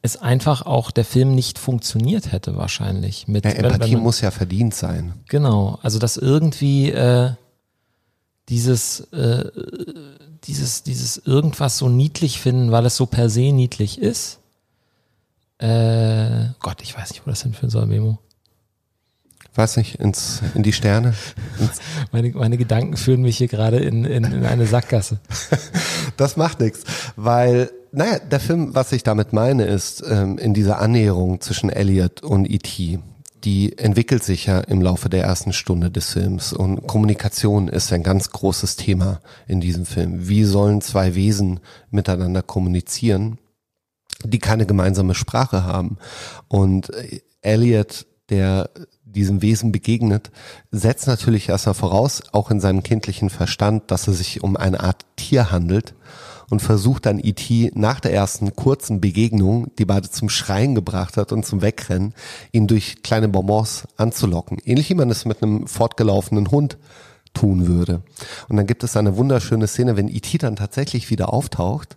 es 0.00 0.16
einfach 0.16 0.62
auch 0.64 0.92
der 0.92 1.04
Film 1.04 1.34
nicht 1.34 1.58
funktioniert 1.58 2.30
hätte 2.30 2.56
wahrscheinlich. 2.56 3.26
Mit, 3.26 3.44
Ja, 3.44 3.50
wenn- 3.52 3.58
wenn 3.64 3.72
Empathie 3.72 3.94
man- 3.94 4.02
muss 4.04 4.20
ja 4.20 4.30
verdient 4.30 4.74
sein. 4.74 5.14
Genau, 5.28 5.78
also 5.82 5.98
dass 5.98 6.16
irgendwie 6.16 6.90
äh, 6.92 7.32
dieses, 8.52 9.00
äh, 9.12 9.50
dieses, 10.44 10.82
dieses 10.82 11.16
irgendwas 11.16 11.78
so 11.78 11.88
niedlich 11.88 12.38
finden, 12.38 12.70
weil 12.70 12.84
es 12.84 12.96
so 12.96 13.06
per 13.06 13.30
se 13.30 13.50
niedlich 13.50 13.98
ist. 13.98 14.40
Äh, 15.56 16.48
Gott, 16.60 16.82
ich 16.82 16.94
weiß 16.94 17.12
nicht, 17.12 17.26
wo 17.26 17.30
das 17.30 17.42
hinführen 17.44 17.70
soll, 17.70 17.86
Memo. 17.86 18.18
Weiß 19.54 19.78
nicht, 19.78 19.94
ins, 19.94 20.42
in 20.54 20.62
die 20.62 20.74
Sterne. 20.74 21.14
Meine, 22.12 22.28
meine 22.32 22.58
Gedanken 22.58 22.98
führen 22.98 23.22
mich 23.22 23.38
hier 23.38 23.48
gerade 23.48 23.78
in, 23.78 24.04
in, 24.04 24.24
in 24.24 24.44
eine 24.44 24.66
Sackgasse. 24.66 25.18
das 26.18 26.36
macht 26.36 26.60
nichts, 26.60 26.84
weil, 27.16 27.70
naja, 27.90 28.18
der 28.18 28.40
Film, 28.40 28.74
was 28.74 28.92
ich 28.92 29.02
damit 29.02 29.32
meine, 29.32 29.64
ist, 29.64 30.02
ähm, 30.06 30.36
in 30.36 30.52
dieser 30.52 30.78
Annäherung 30.78 31.40
zwischen 31.40 31.70
Elliot 31.70 32.22
und 32.22 32.50
E.T., 32.50 32.98
die 33.44 33.76
entwickelt 33.76 34.22
sich 34.22 34.46
ja 34.46 34.60
im 34.60 34.80
Laufe 34.80 35.08
der 35.08 35.24
ersten 35.24 35.52
Stunde 35.52 35.90
des 35.90 36.12
Films 36.12 36.52
und 36.52 36.86
Kommunikation 36.86 37.68
ist 37.68 37.92
ein 37.92 38.02
ganz 38.02 38.30
großes 38.30 38.76
Thema 38.76 39.20
in 39.48 39.60
diesem 39.60 39.84
Film. 39.84 40.28
Wie 40.28 40.44
sollen 40.44 40.80
zwei 40.80 41.14
Wesen 41.14 41.60
miteinander 41.90 42.42
kommunizieren, 42.42 43.38
die 44.22 44.38
keine 44.38 44.66
gemeinsame 44.66 45.14
Sprache 45.14 45.64
haben? 45.64 45.98
Und 46.48 46.90
äh, 46.94 47.20
Elliot, 47.40 48.06
der 48.28 48.70
diesem 49.04 49.42
Wesen 49.42 49.72
begegnet, 49.72 50.30
setzt 50.70 51.06
natürlich 51.06 51.48
erstmal 51.48 51.74
voraus, 51.74 52.22
auch 52.32 52.50
in 52.50 52.60
seinem 52.60 52.82
kindlichen 52.82 53.28
Verstand, 53.28 53.90
dass 53.90 54.08
es 54.08 54.18
sich 54.18 54.42
um 54.42 54.56
eine 54.56 54.80
Art 54.80 55.04
Tier 55.16 55.50
handelt 55.50 55.94
und 56.52 56.60
versucht 56.60 57.06
dann 57.06 57.18
E.T. 57.18 57.72
nach 57.74 57.98
der 57.98 58.12
ersten 58.12 58.54
kurzen 58.54 59.00
Begegnung, 59.00 59.74
die 59.78 59.86
beide 59.86 60.10
zum 60.10 60.28
Schreien 60.28 60.74
gebracht 60.74 61.16
hat 61.16 61.32
und 61.32 61.46
zum 61.46 61.62
Wegrennen, 61.62 62.12
ihn 62.52 62.66
durch 62.66 63.02
kleine 63.02 63.30
Bonbons 63.30 63.88
anzulocken. 63.96 64.58
Ähnlich 64.62 64.90
wie 64.90 64.94
man 64.94 65.08
es 65.08 65.24
mit 65.24 65.42
einem 65.42 65.66
fortgelaufenen 65.66 66.50
Hund 66.50 66.76
tun 67.32 67.68
würde. 67.68 68.02
Und 68.50 68.58
dann 68.58 68.66
gibt 68.66 68.84
es 68.84 68.98
eine 68.98 69.16
wunderschöne 69.16 69.66
Szene, 69.66 69.96
wenn 69.96 70.08
E.T. 70.08 70.36
dann 70.36 70.56
tatsächlich 70.56 71.08
wieder 71.08 71.32
auftaucht, 71.32 71.96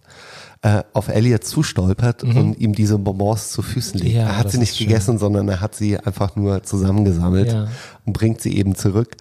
äh, 0.65 0.81
auf 0.93 1.09
Elliot 1.09 1.43
zustolpert 1.43 2.23
und 2.23 2.57
ihm 2.59 2.73
diese 2.73 2.97
Bonbons 2.97 3.51
zu 3.51 3.61
Füßen 3.61 3.99
legt. 3.99 4.13
Mhm. 4.13 4.19
Ja, 4.19 4.27
er 4.29 4.37
hat 4.39 4.49
sie 4.49 4.57
nicht 4.57 4.75
schön. 4.75 4.87
gegessen, 4.87 5.19
sondern 5.19 5.47
er 5.47 5.61
hat 5.61 5.75
sie 5.75 5.95
einfach 5.99 6.35
nur 6.35 6.63
zusammengesammelt 6.63 7.53
Ja. 7.53 7.67
und 8.03 8.13
bringt 8.13 8.41
sie 8.41 8.57
eben 8.57 8.73
zurück. 8.73 9.15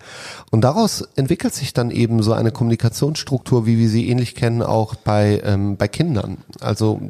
Und 0.50 0.62
daraus 0.62 1.02
entwickelt 1.16 1.52
sich 1.52 1.74
dann 1.74 1.90
eben 1.90 2.22
so 2.22 2.32
eine 2.32 2.50
Kommunikationsstruktur, 2.50 3.66
wie 3.66 3.76
wir 3.78 3.90
sie 3.90 4.08
ähnlich 4.08 4.34
kennen, 4.34 4.62
auch 4.62 4.94
bei, 4.94 5.42
ähm, 5.44 5.76
bei 5.76 5.86
Kindern. 5.86 6.38
Also 6.60 7.02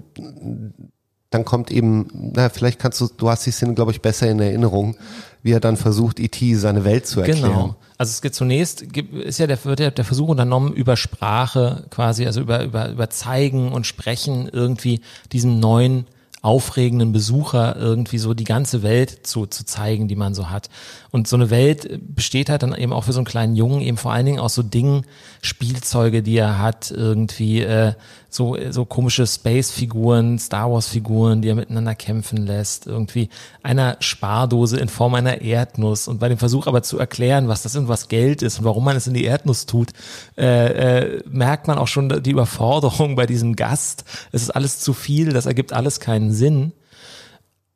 dann 1.31 1.45
kommt 1.45 1.71
eben, 1.71 2.33
na, 2.35 2.49
vielleicht 2.49 2.81
kannst 2.81 3.01
du, 3.01 3.09
du 3.17 3.29
hast 3.31 3.47
die 3.47 3.53
Szene, 3.53 3.75
glaube 3.75 3.93
ich, 3.93 4.03
besser 4.03 4.29
in 4.29 4.41
Erinnerung, 4.41 4.97
wie 5.45 5.53
er 5.53 5.61
dann 5.61 5.77
versucht, 5.77 6.19
E.T. 6.19 6.57
seine 6.57 6.85
Welt 6.85 7.07
zu 7.07 7.21
erklären. 7.21 7.53
Genau. 7.53 7.77
Also 7.99 8.11
es 8.11 8.23
geht 8.23 8.35
zunächst, 8.35 8.83
ist 8.83 9.39
ja 9.39 9.47
der, 9.47 9.63
wird 9.65 9.79
ja 9.79 9.91
der 9.91 10.05
Versuch 10.05 10.29
unternommen, 10.29 10.73
über 10.73 10.97
Sprache 10.97 11.85
quasi, 11.91 12.27
also 12.27 12.41
über, 12.41 12.65
über, 12.65 12.91
über 12.91 13.11
Zeigen 13.11 13.71
und 13.71 13.87
Sprechen 13.87 14.49
irgendwie 14.49 15.03
diesem 15.33 15.61
neuen 15.61 16.07
aufregenden 16.41 17.13
Besucher 17.13 17.77
irgendwie 17.77 18.19
so 18.19 18.35
die 18.35 18.45
ganze 18.45 18.83
Welt 18.83 19.27
zu, 19.27 19.47
zu 19.47 19.65
zeigen, 19.65 20.09
die 20.09 20.17
man 20.17 20.35
so 20.35 20.51
hat. 20.51 20.69
Und 21.11 21.29
so 21.29 21.37
eine 21.37 21.49
Welt 21.49 22.01
besteht 22.15 22.51
halt 22.51 22.63
dann 22.63 22.75
eben 22.75 22.93
auch 22.93 23.05
für 23.05 23.13
so 23.13 23.21
einen 23.21 23.27
kleinen 23.27 23.55
Jungen 23.57 23.81
eben 23.81 23.97
vor 23.97 24.13
allen 24.13 24.27
Dingen 24.27 24.41
aus 24.41 24.55
so 24.55 24.63
Dingen, 24.63 25.07
Spielzeuge, 25.41 26.23
die 26.23 26.37
er 26.37 26.59
hat, 26.59 26.91
irgendwie 26.91 27.61
äh, 27.61 27.93
so, 28.35 28.57
so 28.71 28.85
komische 28.85 29.27
Space-Figuren, 29.27 30.41
Star 30.41 30.71
Wars-Figuren, 30.71 31.41
die 31.41 31.49
er 31.49 31.55
miteinander 31.55 31.95
kämpfen 31.95 32.39
lässt, 32.47 32.87
irgendwie 32.87 33.29
einer 33.63 33.97
Spardose 34.01 34.77
in 34.79 34.89
Form 34.89 35.15
einer 35.15 35.41
Erdnuss 35.41 36.09
und 36.09 36.19
bei 36.19 36.29
dem 36.29 36.39
Versuch 36.39 36.67
aber 36.67 36.83
zu 36.83 36.99
erklären, 36.99 37.47
was 37.47 37.63
das 37.63 37.77
irgendwas 37.77 38.09
Geld 38.09 38.43
ist 38.43 38.59
und 38.59 38.65
warum 38.65 38.85
man 38.85 38.97
es 38.97 39.07
in 39.07 39.15
die 39.15 39.25
Erdnuss 39.25 39.67
tut, 39.67 39.91
äh, 40.37 40.47
äh, 40.47 41.23
merkt 41.29 41.69
man 41.69 41.79
auch 41.79 41.87
schon 41.87 42.25
die 42.25 42.33
Überforderung 42.33 43.15
bei 43.15 43.27
diesem 43.27 43.55
Gast. 43.55 44.05
Es 44.33 44.43
ist 44.43 44.51
alles 44.51 44.81
zu 44.81 44.95
viel, 44.95 45.33
das 45.33 45.47
ergibt 45.47 45.73
alles 45.73 46.01
keinen 46.01 46.33
Sinn. 46.33 46.73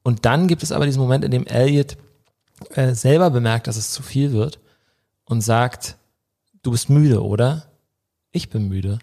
Und 0.03 0.25
dann 0.25 0.49
gibt 0.49 0.65
es 0.65 0.73
aber 0.73 0.87
diesen 0.87 1.03
Moment, 1.03 1.25
in 1.25 1.31
dem 1.31 1.47
Elliot 1.47 1.97
äh, 2.75 2.95
selber 2.95 3.31
bemerkt, 3.31 3.69
dass 3.69 3.77
es 3.77 3.93
zu 3.93 4.03
viel 4.03 4.33
wird 4.33 4.59
und 5.25 5.41
sagt, 5.41 5.99
du 6.63 6.73
bist 6.73 6.91
müde, 6.91 7.23
oder? 7.23 7.67
Ich 8.33 8.51
bin 8.51 8.69
müde. 8.69 8.99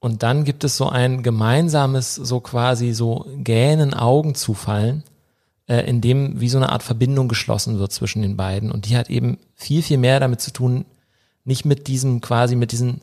Und 0.00 0.22
dann 0.22 0.44
gibt 0.44 0.64
es 0.64 0.76
so 0.76 0.88
ein 0.88 1.22
gemeinsames, 1.22 2.14
so 2.14 2.40
quasi 2.40 2.92
so 2.92 3.26
Gähnen, 3.36 3.92
Augen 3.92 4.34
zufallen, 4.34 5.04
äh, 5.68 5.86
in 5.88 6.00
dem 6.00 6.40
wie 6.40 6.48
so 6.48 6.56
eine 6.56 6.70
Art 6.70 6.82
Verbindung 6.82 7.28
geschlossen 7.28 7.78
wird 7.78 7.92
zwischen 7.92 8.22
den 8.22 8.36
beiden. 8.36 8.72
Und 8.72 8.88
die 8.88 8.96
hat 8.96 9.10
eben 9.10 9.38
viel, 9.54 9.82
viel 9.82 9.98
mehr 9.98 10.18
damit 10.18 10.40
zu 10.40 10.52
tun, 10.52 10.86
nicht 11.44 11.66
mit 11.66 11.86
diesem 11.86 12.22
quasi, 12.22 12.56
mit 12.56 12.72
diesen 12.72 13.02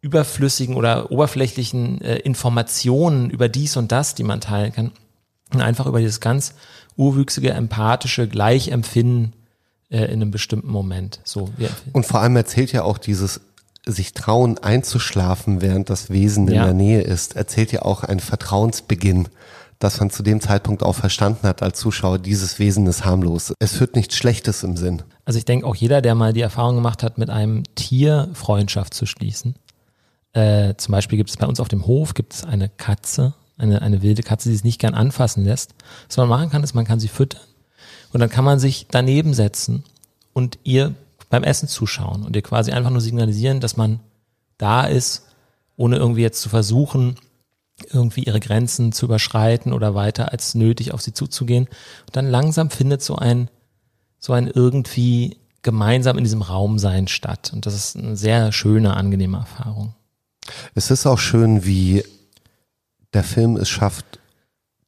überflüssigen 0.00 0.74
oder 0.76 1.10
oberflächlichen 1.12 2.00
äh, 2.00 2.16
Informationen 2.16 3.30
über 3.30 3.48
dies 3.48 3.76
und 3.76 3.92
das, 3.92 4.14
die 4.14 4.24
man 4.24 4.40
teilen 4.40 4.72
kann, 4.72 4.92
und 5.52 5.60
einfach 5.60 5.86
über 5.86 6.00
dieses 6.00 6.20
ganz 6.20 6.54
urwüchsige, 6.96 7.50
empathische 7.50 8.26
Gleichempfinden 8.26 9.32
äh, 9.90 10.04
in 10.06 10.22
einem 10.22 10.30
bestimmten 10.32 10.70
Moment. 10.70 11.20
So. 11.24 11.50
Und 11.92 12.04
vor 12.04 12.20
allem 12.20 12.34
erzählt 12.36 12.72
ja 12.72 12.82
auch 12.82 12.98
dieses 12.98 13.40
sich 13.88 14.12
trauen 14.14 14.58
einzuschlafen, 14.58 15.60
während 15.60 15.90
das 15.90 16.10
Wesen 16.10 16.48
in 16.48 16.54
Ja. 16.54 16.64
der 16.64 16.74
Nähe 16.74 17.02
ist, 17.02 17.36
erzählt 17.36 17.72
ja 17.72 17.82
auch 17.82 18.02
einen 18.02 18.20
Vertrauensbeginn, 18.20 19.28
dass 19.78 20.00
man 20.00 20.10
zu 20.10 20.22
dem 20.22 20.40
Zeitpunkt 20.40 20.82
auch 20.82 20.94
verstanden 20.94 21.46
hat 21.46 21.62
als 21.62 21.78
Zuschauer, 21.78 22.18
dieses 22.18 22.58
Wesen 22.58 22.86
ist 22.86 23.04
harmlos. 23.04 23.52
Es 23.58 23.76
führt 23.76 23.94
nichts 23.94 24.16
Schlechtes 24.16 24.62
im 24.62 24.76
Sinn. 24.76 25.02
Also 25.24 25.38
ich 25.38 25.44
denke 25.44 25.66
auch 25.66 25.76
jeder, 25.76 26.00
der 26.02 26.14
mal 26.14 26.32
die 26.32 26.40
Erfahrung 26.40 26.76
gemacht 26.76 27.02
hat, 27.02 27.18
mit 27.18 27.30
einem 27.30 27.62
Tier 27.74 28.28
Freundschaft 28.32 28.94
zu 28.94 29.06
schließen. 29.06 29.54
Äh, 30.32 30.74
zum 30.76 30.92
Beispiel 30.92 31.18
gibt 31.18 31.30
es 31.30 31.36
bei 31.36 31.46
uns 31.46 31.60
auf 31.60 31.68
dem 31.68 31.86
Hof 31.86 32.14
gibt 32.14 32.34
es 32.34 32.44
eine 32.44 32.68
Katze, 32.68 33.34
eine, 33.58 33.82
eine 33.82 34.02
wilde 34.02 34.22
Katze, 34.22 34.48
die 34.48 34.54
es 34.54 34.64
nicht 34.64 34.80
gern 34.80 34.94
anfassen 34.94 35.44
lässt. 35.44 35.74
Was 36.08 36.16
man 36.16 36.28
machen 36.28 36.50
kann, 36.50 36.62
ist, 36.62 36.74
man 36.74 36.84
kann 36.84 37.00
sie 37.00 37.08
füttern 37.08 37.40
und 38.12 38.20
dann 38.20 38.30
kann 38.30 38.44
man 38.44 38.58
sich 38.58 38.86
daneben 38.90 39.32
setzen 39.34 39.84
und 40.32 40.58
ihr 40.64 40.94
beim 41.28 41.44
Essen 41.44 41.68
zuschauen 41.68 42.24
und 42.24 42.36
ihr 42.36 42.42
quasi 42.42 42.72
einfach 42.72 42.90
nur 42.90 43.00
signalisieren, 43.00 43.60
dass 43.60 43.76
man 43.76 44.00
da 44.58 44.84
ist, 44.84 45.26
ohne 45.76 45.96
irgendwie 45.96 46.22
jetzt 46.22 46.40
zu 46.40 46.48
versuchen, 46.48 47.16
irgendwie 47.90 48.22
ihre 48.22 48.40
Grenzen 48.40 48.92
zu 48.92 49.06
überschreiten 49.06 49.72
oder 49.72 49.94
weiter 49.94 50.32
als 50.32 50.54
nötig 50.54 50.92
auf 50.92 51.02
sie 51.02 51.12
zuzugehen. 51.12 51.64
Und 52.06 52.16
dann 52.16 52.26
langsam 52.26 52.70
findet 52.70 53.02
so 53.02 53.16
ein 53.16 53.50
so 54.18 54.32
ein 54.32 54.48
irgendwie 54.48 55.36
gemeinsam 55.62 56.18
in 56.18 56.24
diesem 56.24 56.42
Raum 56.42 56.78
sein 56.78 57.08
statt. 57.08 57.50
Und 57.52 57.66
das 57.66 57.74
ist 57.74 57.96
eine 57.96 58.16
sehr 58.16 58.52
schöne, 58.52 58.96
angenehme 58.96 59.38
Erfahrung. 59.38 59.94
Es 60.74 60.90
ist 60.90 61.06
auch 61.06 61.18
schön, 61.18 61.64
wie 61.64 62.04
der 63.12 63.24
Film 63.24 63.56
es 63.56 63.68
schafft, 63.68 64.20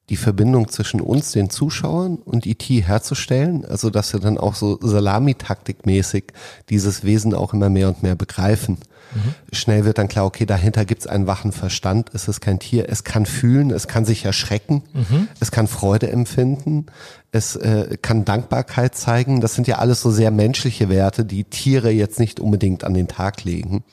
die 0.09 0.17
Verbindung 0.17 0.69
zwischen 0.69 1.01
uns, 1.01 1.31
den 1.31 1.49
Zuschauern 1.49 2.17
und 2.17 2.45
E.T. 2.45 2.81
herzustellen, 2.81 3.65
also 3.65 3.89
dass 3.89 4.11
wir 4.13 4.19
dann 4.19 4.37
auch 4.37 4.55
so 4.55 4.79
Salamitaktikmäßig 4.81 6.25
dieses 6.69 7.03
Wesen 7.03 7.33
auch 7.33 7.53
immer 7.53 7.69
mehr 7.69 7.87
und 7.87 8.03
mehr 8.03 8.15
begreifen. 8.15 8.77
Mhm. 9.13 9.35
Schnell 9.53 9.85
wird 9.85 9.97
dann 9.97 10.07
klar, 10.07 10.25
okay, 10.25 10.45
dahinter 10.45 10.85
gibt's 10.85 11.07
einen 11.07 11.27
wachen 11.27 11.51
Verstand, 11.51 12.11
es 12.13 12.27
ist 12.27 12.41
kein 12.41 12.59
Tier, 12.59 12.89
es 12.89 13.03
kann 13.03 13.25
fühlen, 13.25 13.71
es 13.71 13.87
kann 13.87 14.05
sich 14.05 14.25
erschrecken, 14.25 14.83
mhm. 14.93 15.27
es 15.39 15.51
kann 15.51 15.67
Freude 15.67 16.11
empfinden, 16.11 16.87
es 17.31 17.55
äh, 17.55 17.97
kann 18.01 18.25
Dankbarkeit 18.25 18.95
zeigen. 18.95 19.41
Das 19.41 19.55
sind 19.55 19.67
ja 19.67 19.77
alles 19.77 20.01
so 20.01 20.11
sehr 20.11 20.31
menschliche 20.31 20.89
Werte, 20.89 21.25
die 21.25 21.43
Tiere 21.43 21.91
jetzt 21.91 22.19
nicht 22.19 22.39
unbedingt 22.39 22.83
an 22.83 22.93
den 22.93 23.07
Tag 23.07 23.43
legen. 23.43 23.83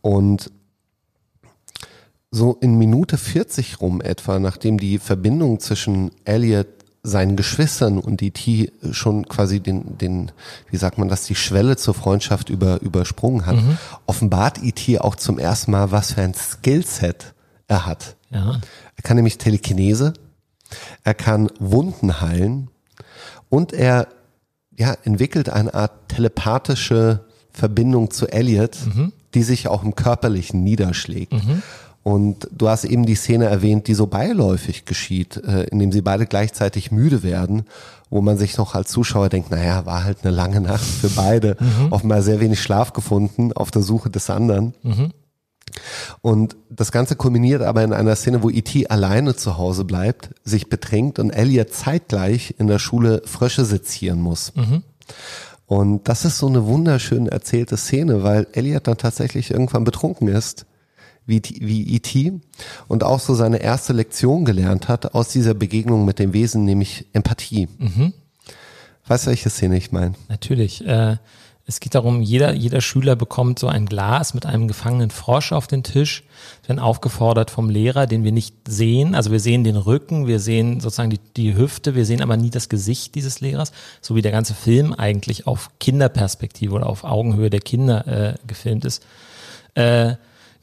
Und 0.00 0.50
so 2.36 2.56
in 2.60 2.76
Minute 2.78 3.16
40 3.16 3.80
rum 3.80 4.00
etwa, 4.00 4.38
nachdem 4.38 4.78
die 4.78 4.98
Verbindung 4.98 5.58
zwischen 5.58 6.10
Elliot, 6.24 6.68
seinen 7.02 7.36
Geschwistern 7.36 7.98
und 7.98 8.20
E.T. 8.20 8.72
schon 8.90 9.28
quasi 9.28 9.60
den, 9.60 9.96
den, 9.96 10.32
wie 10.70 10.76
sagt 10.76 10.98
man 10.98 11.08
das, 11.08 11.24
die 11.24 11.36
Schwelle 11.36 11.76
zur 11.76 11.94
Freundschaft 11.94 12.50
über, 12.50 12.82
übersprungen 12.82 13.46
hat, 13.46 13.54
mhm. 13.54 13.78
offenbart 14.06 14.60
E.T. 14.62 14.98
auch 14.98 15.14
zum 15.14 15.38
ersten 15.38 15.70
Mal, 15.70 15.92
was 15.92 16.14
für 16.14 16.22
ein 16.22 16.34
Skillset 16.34 17.32
er 17.68 17.86
hat. 17.86 18.16
Ja. 18.30 18.60
Er 18.96 19.02
kann 19.04 19.16
nämlich 19.16 19.38
Telekinese, 19.38 20.14
er 21.04 21.14
kann 21.14 21.48
Wunden 21.60 22.20
heilen 22.20 22.70
und 23.48 23.72
er 23.72 24.08
ja, 24.76 24.96
entwickelt 25.04 25.48
eine 25.48 25.72
Art 25.74 26.08
telepathische 26.08 27.24
Verbindung 27.52 28.10
zu 28.10 28.26
Elliot, 28.26 28.76
mhm. 28.84 29.12
die 29.34 29.44
sich 29.44 29.68
auch 29.68 29.84
im 29.84 29.94
Körperlichen 29.94 30.64
niederschlägt. 30.64 31.32
Mhm. 31.32 31.62
Und 32.06 32.48
du 32.52 32.68
hast 32.68 32.84
eben 32.84 33.04
die 33.04 33.16
Szene 33.16 33.46
erwähnt, 33.46 33.88
die 33.88 33.94
so 33.94 34.06
beiläufig 34.06 34.84
geschieht, 34.84 35.38
äh, 35.38 35.64
indem 35.64 35.90
sie 35.90 36.02
beide 36.02 36.26
gleichzeitig 36.26 36.92
müde 36.92 37.24
werden, 37.24 37.64
wo 38.10 38.20
man 38.20 38.38
sich 38.38 38.56
noch 38.58 38.76
als 38.76 38.92
Zuschauer 38.92 39.28
denkt, 39.28 39.50
naja, 39.50 39.86
war 39.86 40.04
halt 40.04 40.18
eine 40.22 40.32
lange 40.32 40.60
Nacht 40.60 40.84
für 40.84 41.10
beide, 41.10 41.56
mhm. 41.58 41.90
offenbar 41.90 42.22
sehr 42.22 42.38
wenig 42.38 42.62
Schlaf 42.62 42.92
gefunden 42.92 43.52
auf 43.52 43.72
der 43.72 43.82
Suche 43.82 44.08
des 44.08 44.30
anderen. 44.30 44.74
Mhm. 44.84 45.10
Und 46.22 46.56
das 46.70 46.92
Ganze 46.92 47.16
kulminiert 47.16 47.62
aber 47.62 47.82
in 47.82 47.92
einer 47.92 48.14
Szene, 48.14 48.40
wo 48.44 48.50
E.T. 48.50 48.86
alleine 48.86 49.34
zu 49.34 49.58
Hause 49.58 49.84
bleibt, 49.84 50.30
sich 50.44 50.68
betrinkt 50.68 51.18
und 51.18 51.30
Elliot 51.30 51.72
zeitgleich 51.72 52.54
in 52.56 52.68
der 52.68 52.78
Schule 52.78 53.22
Frösche 53.24 53.64
sezieren 53.64 54.20
muss. 54.20 54.52
Mhm. 54.54 54.84
Und 55.66 56.08
das 56.08 56.24
ist 56.24 56.38
so 56.38 56.46
eine 56.46 56.66
wunderschön 56.66 57.26
erzählte 57.26 57.76
Szene, 57.76 58.22
weil 58.22 58.46
Elliot 58.52 58.86
dann 58.86 58.96
tatsächlich 58.96 59.50
irgendwann 59.50 59.82
betrunken 59.82 60.28
ist 60.28 60.66
wie, 61.26 61.42
wie 61.58 61.94
E.T. 61.94 62.40
und 62.88 63.04
auch 63.04 63.20
so 63.20 63.34
seine 63.34 63.58
erste 63.58 63.92
Lektion 63.92 64.44
gelernt 64.44 64.88
hat 64.88 65.14
aus 65.14 65.28
dieser 65.28 65.54
Begegnung 65.54 66.04
mit 66.04 66.18
dem 66.18 66.32
Wesen, 66.32 66.64
nämlich 66.64 67.06
Empathie. 67.12 67.68
Mhm. 67.78 68.12
Weißt 69.06 69.26
du, 69.26 69.30
welche 69.30 69.50
Szene 69.50 69.76
ich 69.76 69.92
meine? 69.92 70.14
Natürlich. 70.28 70.86
Äh, 70.86 71.16
es 71.68 71.80
geht 71.80 71.96
darum, 71.96 72.22
jeder, 72.22 72.54
jeder 72.54 72.80
Schüler 72.80 73.16
bekommt 73.16 73.58
so 73.58 73.66
ein 73.66 73.86
Glas 73.86 74.34
mit 74.34 74.46
einem 74.46 74.68
gefangenen 74.68 75.10
Frosch 75.10 75.50
auf 75.50 75.66
den 75.66 75.82
Tisch, 75.82 76.22
werden 76.64 76.78
aufgefordert 76.78 77.50
vom 77.50 77.70
Lehrer, 77.70 78.06
den 78.06 78.22
wir 78.22 78.30
nicht 78.30 78.54
sehen. 78.68 79.16
Also 79.16 79.32
wir 79.32 79.40
sehen 79.40 79.64
den 79.64 79.74
Rücken, 79.74 80.28
wir 80.28 80.38
sehen 80.38 80.78
sozusagen 80.78 81.10
die, 81.10 81.18
die 81.36 81.56
Hüfte, 81.56 81.96
wir 81.96 82.06
sehen 82.06 82.22
aber 82.22 82.36
nie 82.36 82.50
das 82.50 82.68
Gesicht 82.68 83.16
dieses 83.16 83.40
Lehrers, 83.40 83.72
so 84.00 84.14
wie 84.14 84.22
der 84.22 84.30
ganze 84.30 84.54
Film 84.54 84.92
eigentlich 84.92 85.48
auf 85.48 85.70
Kinderperspektive 85.80 86.72
oder 86.72 86.86
auf 86.86 87.02
Augenhöhe 87.02 87.50
der 87.50 87.60
Kinder 87.60 88.06
äh, 88.06 88.34
gefilmt 88.46 88.84
ist. 88.84 89.04
Äh, 89.74 90.14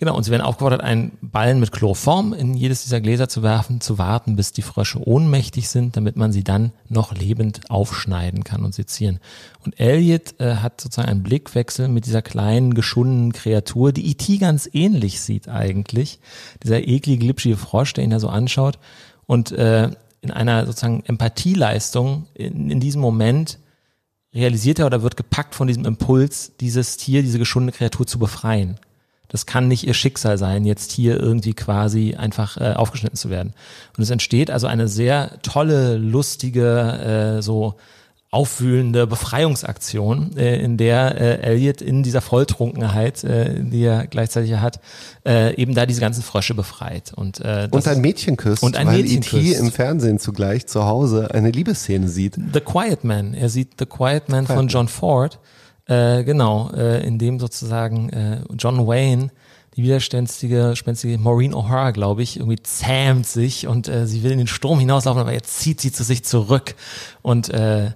Genau, 0.04 0.18
und 0.18 0.24
sie 0.26 0.32
werden 0.32 0.42
aufgefordert, 0.42 0.82
einen 0.82 1.18
Ballen 1.22 1.62
mit 1.62 1.72
Chloroform 1.72 2.34
in 2.34 2.56
jedes 2.56 2.84
dieser 2.84 3.00
Gläser 3.00 3.30
zu 3.30 3.42
werfen, 3.42 3.80
zu 3.80 3.98
warten, 3.98 4.36
bis 4.36 4.52
die 4.52 4.62
Frösche 4.62 5.00
ohnmächtig 5.00 5.70
sind, 5.70 5.96
damit 5.96 6.18
man 6.18 6.34
sie 6.34 6.44
dann 6.44 6.74
noch 6.90 7.16
lebend 7.16 7.62
aufschneiden 7.70 8.44
kann 8.44 8.66
und 8.66 8.76
sezieren. 8.76 9.22
Und 9.64 9.80
Elliot 9.80 10.38
äh, 10.42 10.56
hat 10.56 10.82
sozusagen 10.82 11.08
einen 11.08 11.24
Blickwechsel 11.24 11.88
mit 11.88 12.06
dieser 12.06 12.22
kleinen, 12.22 12.74
geschundenen 12.74 13.32
Kreatur, 13.32 13.94
die 13.94 14.12
E.T. 14.12 14.40
ganz 14.40 14.70
ähnlich 14.74 15.22
sieht 15.22 15.48
eigentlich. 15.48 16.20
Dieser 16.64 16.86
eklige, 16.86 17.24
glitschige 17.24 17.56
Frosch, 17.56 17.94
der 17.94 18.04
ihn 18.04 18.10
da 18.10 18.20
so 18.20 18.28
anschaut. 18.28 18.80
Und 19.26 19.54
äh, 19.54 19.90
in 20.20 20.32
einer 20.32 20.66
sozusagen 20.66 21.06
Empathieleistung 21.06 22.28
in, 22.34 22.70
in 22.70 22.82
diesem 22.82 23.00
Moment 23.00 23.58
realisiert 24.34 24.80
er 24.80 24.86
oder 24.86 25.02
wird 25.02 25.16
gepackt 25.16 25.56
von 25.56 25.68
diesem 25.68 25.86
Impuls, 25.86 26.58
dieses 26.60 26.98
Tier, 26.98 27.22
diese 27.22 27.40
geschundene 27.40 27.72
Kreatur 27.72 28.06
zu 28.06 28.20
befreien 28.20 28.78
das 29.34 29.48
kann 29.48 29.68
nicht 29.68 29.86
ihr 29.88 29.96
Schicksal 29.96 30.38
sein, 30.38 30.64
jetzt 30.64 30.92
hier 30.92 31.20
irgendwie 31.20 31.56
quasi 31.56 32.14
einfach 32.14 32.56
äh, 32.58 32.74
aufgeschnitten 32.74 33.18
zu 33.18 33.32
werden. 33.32 33.54
Und 33.98 34.04
es 34.04 34.12
entsteht 34.12 34.52
also 34.52 34.68
eine 34.68 34.88
sehr 34.88 35.42
tolle, 35.42 35.98
lustige, 35.98 37.38
äh, 37.40 37.42
so 37.42 37.74
aufwühlende 38.30 39.08
Befreiungsaktion, 39.08 40.38
äh, 40.38 40.60
in 40.60 40.78
der 40.78 41.20
äh, 41.20 41.42
Elliot 41.42 41.82
in 41.82 42.04
dieser 42.04 42.22
Volltrunkenheit, 42.22 43.24
äh, 43.24 43.64
die 43.64 43.84
er 43.84 44.06
gleichzeitig 44.06 44.54
hat, 44.54 44.80
äh, 45.26 45.56
eben 45.56 45.74
da 45.74 45.88
diese 45.88 46.02
ganzen 46.02 46.22
Frösche 46.22 46.54
befreit. 46.54 47.12
Und, 47.16 47.40
äh, 47.40 47.68
und 47.72 47.88
ein 47.88 48.02
Mädchen 48.02 48.38
küsst, 48.38 48.62
und 48.62 48.78
ein 48.78 48.86
weil 48.86 49.02
Mädchen 49.02 49.24
E.T. 49.24 49.54
im 49.54 49.72
Fernsehen 49.72 50.20
zugleich 50.20 50.68
zu 50.68 50.86
Hause 50.86 51.32
eine 51.34 51.50
Liebesszene 51.50 52.08
sieht. 52.08 52.36
The 52.54 52.60
Quiet 52.60 53.04
Man. 53.04 53.34
Er 53.34 53.50
sieht 53.50 53.80
The 53.80 53.88
Quiet 53.88 54.30
Man 54.30 54.46
Quiet 54.46 54.58
von 54.58 54.68
John 54.68 54.88
Ford 54.88 55.40
äh, 55.88 56.24
genau, 56.24 56.72
äh, 56.72 57.06
in 57.06 57.20
dem 57.20 57.40
sozusagen 57.40 58.10
äh, 58.10 58.42
John 58.58 58.88
Wayne 58.88 59.32
die 59.76 59.84
widerspenstige 59.84 60.76
spenstige 60.76 61.18
Maureen 61.18 61.54
O'Hara, 61.54 61.92
glaube 61.92 62.22
ich, 62.22 62.38
irgendwie 62.38 62.62
zähmt 62.62 63.26
sich 63.26 63.68
und 63.68 63.88
äh, 63.88 64.06
sie 64.06 64.22
will 64.22 64.32
in 64.32 64.38
den 64.38 64.48
Sturm 64.48 64.80
hinauslaufen, 64.80 65.22
aber 65.22 65.34
jetzt 65.34 65.60
zieht 65.60 65.82
sie 65.82 65.92
zu 65.92 66.04
sich 66.04 66.24
zurück 66.24 66.76
und 67.22 67.50
äh, 67.50 67.92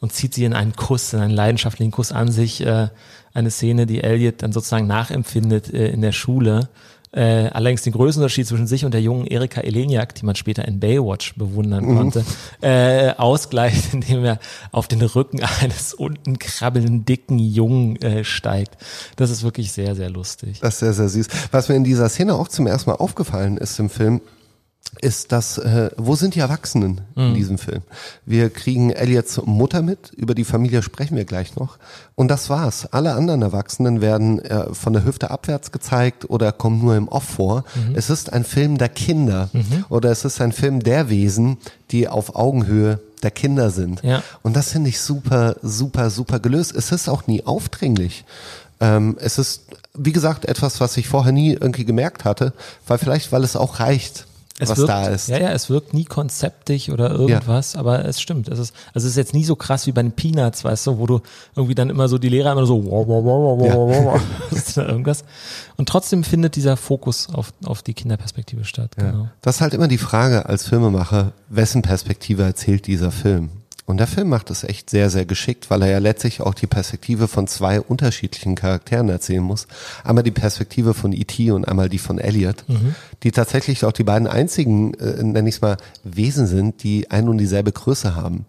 und 0.00 0.12
zieht 0.12 0.34
sie 0.34 0.44
in 0.44 0.52
einen 0.52 0.74
Kuss, 0.74 1.12
in 1.12 1.20
einen 1.20 1.32
leidenschaftlichen 1.32 1.92
Kuss 1.92 2.10
an 2.10 2.30
sich. 2.30 2.60
Äh, 2.60 2.88
eine 3.34 3.50
Szene, 3.50 3.86
die 3.86 4.02
Elliot 4.02 4.42
dann 4.42 4.52
sozusagen 4.52 4.86
nachempfindet 4.86 5.72
äh, 5.72 5.88
in 5.88 6.02
der 6.02 6.12
Schule 6.12 6.68
äh, 7.12 7.48
allerdings 7.48 7.82
den 7.82 7.92
Größenunterschied 7.92 8.46
zwischen 8.46 8.66
sich 8.66 8.84
und 8.84 8.94
der 8.94 9.02
jungen 9.02 9.26
Erika 9.26 9.60
Eleniak, 9.60 10.14
die 10.14 10.24
man 10.24 10.34
später 10.34 10.66
in 10.66 10.80
Baywatch 10.80 11.34
bewundern 11.34 11.84
mhm. 11.84 11.96
konnte, 11.96 12.24
äh, 12.62 13.10
ausgleicht, 13.10 13.92
indem 13.92 14.24
er 14.24 14.38
auf 14.70 14.88
den 14.88 15.02
Rücken 15.02 15.42
eines 15.60 15.92
unten 15.94 16.38
krabbelnden, 16.38 17.04
dicken 17.04 17.38
Jungen 17.38 17.96
äh, 18.00 18.24
steigt. 18.24 18.76
Das 19.16 19.30
ist 19.30 19.42
wirklich 19.42 19.72
sehr, 19.72 19.94
sehr 19.94 20.10
lustig. 20.10 20.60
Das 20.60 20.74
ist 20.74 20.80
sehr, 20.80 20.94
sehr 20.94 21.08
süß. 21.08 21.28
Was 21.50 21.68
mir 21.68 21.76
in 21.76 21.84
dieser 21.84 22.08
Szene 22.08 22.34
auch 22.34 22.48
zum 22.48 22.66
ersten 22.66 22.90
Mal 22.90 22.96
aufgefallen 22.96 23.58
ist 23.58 23.78
im 23.78 23.90
Film, 23.90 24.20
ist 25.00 25.32
das, 25.32 25.58
äh, 25.58 25.90
wo 25.96 26.16
sind 26.16 26.34
die 26.34 26.40
Erwachsenen 26.40 27.00
mhm. 27.14 27.28
in 27.28 27.34
diesem 27.34 27.58
Film? 27.58 27.82
Wir 28.26 28.50
kriegen 28.50 28.90
Elliots 28.90 29.40
Mutter 29.44 29.80
mit, 29.80 30.10
über 30.14 30.34
die 30.34 30.44
Familie 30.44 30.82
sprechen 30.82 31.16
wir 31.16 31.24
gleich 31.24 31.56
noch. 31.56 31.78
Und 32.14 32.28
das 32.28 32.50
war's. 32.50 32.86
Alle 32.92 33.14
anderen 33.14 33.42
Erwachsenen 33.42 34.00
werden 34.00 34.38
äh, 34.40 34.74
von 34.74 34.92
der 34.92 35.04
Hüfte 35.04 35.30
abwärts 35.30 35.72
gezeigt 35.72 36.28
oder 36.28 36.52
kommen 36.52 36.80
nur 36.80 36.94
im 36.94 37.08
Off 37.08 37.24
vor. 37.24 37.64
Mhm. 37.74 37.94
Es 37.96 38.10
ist 38.10 38.32
ein 38.32 38.44
Film 38.44 38.76
der 38.76 38.90
Kinder 38.90 39.48
mhm. 39.52 39.84
oder 39.88 40.10
es 40.10 40.24
ist 40.24 40.40
ein 40.40 40.52
Film 40.52 40.80
der 40.80 41.08
Wesen, 41.08 41.56
die 41.90 42.08
auf 42.08 42.36
Augenhöhe 42.36 43.00
der 43.22 43.30
Kinder 43.30 43.70
sind. 43.70 44.02
Ja. 44.02 44.22
Und 44.42 44.56
das 44.56 44.72
finde 44.72 44.90
ich 44.90 45.00
super, 45.00 45.56
super, 45.62 46.10
super 46.10 46.38
gelöst. 46.38 46.74
Es 46.74 46.92
ist 46.92 47.08
auch 47.08 47.26
nie 47.26 47.44
aufdringlich. 47.44 48.24
Ähm, 48.80 49.16
es 49.20 49.38
ist, 49.38 49.62
wie 49.94 50.12
gesagt, 50.12 50.44
etwas, 50.44 50.80
was 50.80 50.96
ich 50.96 51.08
vorher 51.08 51.32
nie 51.32 51.52
irgendwie 51.52 51.84
gemerkt 51.84 52.24
hatte, 52.24 52.52
weil 52.86 52.98
vielleicht, 52.98 53.32
weil 53.32 53.44
es 53.44 53.56
auch 53.56 53.80
reicht 53.80 54.26
es 54.62 54.70
was 54.70 54.78
wirkt, 54.78 54.88
da 54.90 55.08
ist. 55.08 55.28
Ja, 55.28 55.38
ja, 55.38 55.50
es 55.50 55.70
wirkt 55.70 55.94
nie 55.94 56.04
konzeptig 56.04 56.90
oder 56.90 57.10
irgendwas, 57.10 57.74
ja. 57.74 57.80
aber 57.80 58.04
es 58.04 58.20
stimmt. 58.20 58.48
Es 58.48 58.58
ist, 58.58 58.74
also 58.94 59.06
es 59.06 59.12
ist 59.12 59.16
jetzt 59.16 59.34
nie 59.34 59.44
so 59.44 59.56
krass 59.56 59.86
wie 59.86 59.92
bei 59.92 60.02
den 60.02 60.12
Peanuts, 60.12 60.64
weißt 60.64 60.86
du, 60.86 60.98
wo 60.98 61.06
du 61.06 61.20
irgendwie 61.56 61.74
dann 61.74 61.90
immer 61.90 62.08
so 62.08 62.18
die 62.18 62.28
Lehrer 62.28 62.52
immer 62.52 62.66
so 62.66 62.84
wow, 62.84 63.06
wow, 63.06 63.24
wow, 63.24 63.60
wow, 63.60 63.68
wow, 63.68 64.04
wow, 64.04 64.76
ja. 64.76 64.82
irgendwas. 64.88 65.24
Und 65.76 65.88
trotzdem 65.88 66.24
findet 66.24 66.56
dieser 66.56 66.76
Fokus 66.76 67.28
auf, 67.32 67.52
auf 67.64 67.82
die 67.82 67.94
Kinderperspektive 67.94 68.64
statt. 68.64 68.92
Ja. 68.98 69.10
Genau. 69.10 69.28
Das 69.40 69.56
ist 69.56 69.60
halt 69.60 69.74
immer 69.74 69.88
die 69.88 69.98
Frage 69.98 70.46
als 70.46 70.68
Filmemacher, 70.68 71.32
wessen 71.48 71.82
Perspektive 71.82 72.42
erzählt 72.42 72.86
dieser 72.86 73.10
Film? 73.10 73.50
Und 73.84 73.98
der 73.98 74.06
Film 74.06 74.28
macht 74.28 74.48
es 74.50 74.62
echt 74.62 74.90
sehr, 74.90 75.10
sehr 75.10 75.26
geschickt, 75.26 75.68
weil 75.68 75.82
er 75.82 75.90
ja 75.90 75.98
letztlich 75.98 76.40
auch 76.40 76.54
die 76.54 76.68
Perspektive 76.68 77.26
von 77.26 77.48
zwei 77.48 77.80
unterschiedlichen 77.80 78.54
Charakteren 78.54 79.08
erzählen 79.08 79.42
muss. 79.42 79.66
Einmal 80.04 80.22
die 80.22 80.30
Perspektive 80.30 80.94
von 80.94 81.12
E.T. 81.12 81.50
und 81.50 81.66
einmal 81.66 81.88
die 81.88 81.98
von 81.98 82.18
Elliot, 82.18 82.64
mhm. 82.68 82.94
die 83.24 83.32
tatsächlich 83.32 83.84
auch 83.84 83.92
die 83.92 84.04
beiden 84.04 84.28
einzigen, 84.28 84.94
äh, 84.94 85.22
nenne 85.24 85.48
ich 85.48 85.56
es 85.56 85.60
mal, 85.60 85.76
Wesen 86.04 86.46
sind, 86.46 86.84
die 86.84 87.10
ein 87.10 87.28
und 87.28 87.38
dieselbe 87.38 87.72
Größe 87.72 88.14
haben. 88.14 88.46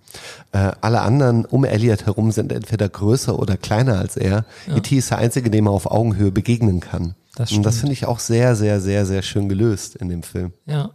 Äh, 0.51 0.71
alle 0.81 1.01
anderen 1.01 1.45
um 1.45 1.65
Elliot 1.65 2.05
herum 2.05 2.31
sind 2.31 2.51
entweder 2.51 2.87
größer 2.87 3.37
oder 3.37 3.57
kleiner 3.57 3.97
als 3.97 4.17
er. 4.17 4.45
Ja. 4.67 4.77
E.T. 4.77 4.95
ist 4.95 5.09
der 5.09 5.17
einzige, 5.17 5.49
dem 5.49 5.65
er 5.65 5.71
auf 5.71 5.89
Augenhöhe 5.89 6.31
begegnen 6.31 6.79
kann. 6.79 7.15
Das 7.35 7.51
und 7.51 7.63
das 7.63 7.79
finde 7.79 7.93
ich 7.93 8.05
auch 8.05 8.19
sehr, 8.19 8.55
sehr, 8.55 8.79
sehr, 8.79 9.07
sehr 9.07 9.23
schön 9.23 9.49
gelöst 9.49 9.95
in 9.95 10.09
dem 10.09 10.21
Film. 10.21 10.53
Ja, 10.67 10.91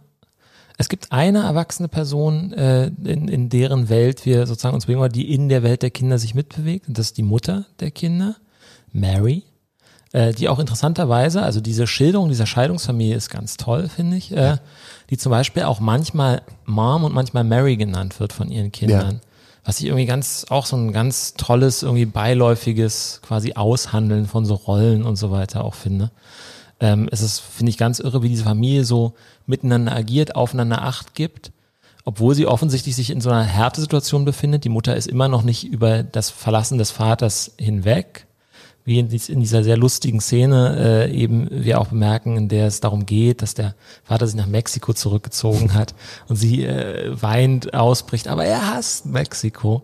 es 0.79 0.87
gibt 0.87 1.11
eine 1.11 1.39
erwachsene 1.39 1.89
Person, 1.89 2.53
äh, 2.53 2.87
in, 3.03 3.27
in 3.27 3.49
deren 3.49 3.89
Welt 3.89 4.25
wir 4.25 4.47
sozusagen 4.47 4.75
uns 4.75 4.85
bewegen, 4.85 5.09
die 5.09 5.33
in 5.33 5.49
der 5.49 5.61
Welt 5.61 5.81
der 5.81 5.89
Kinder 5.89 6.17
sich 6.17 6.35
mitbewegt. 6.35 6.87
Und 6.87 6.97
das 6.97 7.07
ist 7.07 7.17
die 7.17 7.23
Mutter 7.23 7.65
der 7.81 7.91
Kinder, 7.91 8.37
Mary. 8.93 9.43
äh, 10.13 10.33
die 10.33 10.47
auch 10.47 10.57
interessanterweise, 10.57 11.41
also 11.41 11.59
diese 11.59 11.85
Schilderung 11.85 12.29
dieser 12.29 12.45
Scheidungsfamilie 12.45 13.15
ist 13.15 13.29
ganz 13.29 13.57
toll, 13.57 13.89
finde 13.89 14.15
ich, 14.15 14.31
äh, 14.31 14.57
die 15.09 15.17
zum 15.17 15.31
Beispiel 15.31 15.63
auch 15.63 15.81
manchmal 15.81 16.43
Mom 16.65 17.03
und 17.03 17.13
manchmal 17.13 17.43
Mary 17.43 17.75
genannt 17.75 18.17
wird 18.21 18.31
von 18.31 18.49
ihren 18.49 18.71
Kindern. 18.71 19.15
Ja. 19.15 19.21
Was 19.65 19.81
ich 19.81 19.87
irgendwie 19.87 20.05
ganz, 20.05 20.45
auch 20.49 20.65
so 20.65 20.77
ein 20.77 20.93
ganz 20.93 21.33
tolles, 21.33 21.83
irgendwie 21.83 22.05
beiläufiges 22.05 23.19
quasi 23.21 23.53
Aushandeln 23.53 24.27
von 24.27 24.45
so 24.45 24.55
Rollen 24.55 25.03
und 25.03 25.17
so 25.17 25.29
weiter 25.29 25.65
auch 25.65 25.75
finde. 25.75 26.09
Ähm, 26.79 27.09
es 27.11 27.21
ist, 27.21 27.39
finde 27.39 27.69
ich, 27.71 27.77
ganz 27.77 27.99
irre, 27.99 28.23
wie 28.23 28.29
diese 28.29 28.43
Familie 28.43 28.85
so 28.85 29.13
miteinander 29.45 29.95
agiert, 29.95 30.35
aufeinander 30.35 30.81
Acht 30.83 31.13
gibt, 31.13 31.51
obwohl 32.05 32.35
sie 32.35 32.47
offensichtlich 32.47 32.95
sich 32.95 33.09
in 33.09 33.21
so 33.21 33.29
einer 33.29 33.43
Härtesituation 33.43 34.25
befindet. 34.25 34.63
Die 34.63 34.69
Mutter 34.69 34.95
ist 34.95 35.07
immer 35.07 35.27
noch 35.27 35.43
nicht 35.43 35.65
über 35.65 36.03
das 36.03 36.29
Verlassen 36.29 36.77
des 36.77 36.91
Vaters 36.91 37.53
hinweg, 37.59 38.25
wie 38.85 38.97
in, 38.97 39.09
dies, 39.09 39.29
in 39.29 39.39
dieser 39.39 39.63
sehr 39.63 39.77
lustigen 39.77 40.21
Szene 40.21 41.07
äh, 41.09 41.13
eben 41.13 41.47
wir 41.51 41.79
auch 41.79 41.87
bemerken, 41.87 42.37
in 42.37 42.47
der 42.47 42.67
es 42.67 42.79
darum 42.79 43.05
geht, 43.05 43.41
dass 43.41 43.53
der 43.53 43.75
Vater 44.03 44.25
sich 44.25 44.35
nach 44.35 44.47
Mexiko 44.47 44.93
zurückgezogen 44.93 45.73
hat 45.75 45.93
und 46.27 46.37
sie 46.37 46.65
äh, 46.65 47.11
weint, 47.21 47.73
ausbricht, 47.73 48.27
aber 48.27 48.45
er 48.45 48.73
hasst 48.73 49.05
Mexiko. 49.05 49.83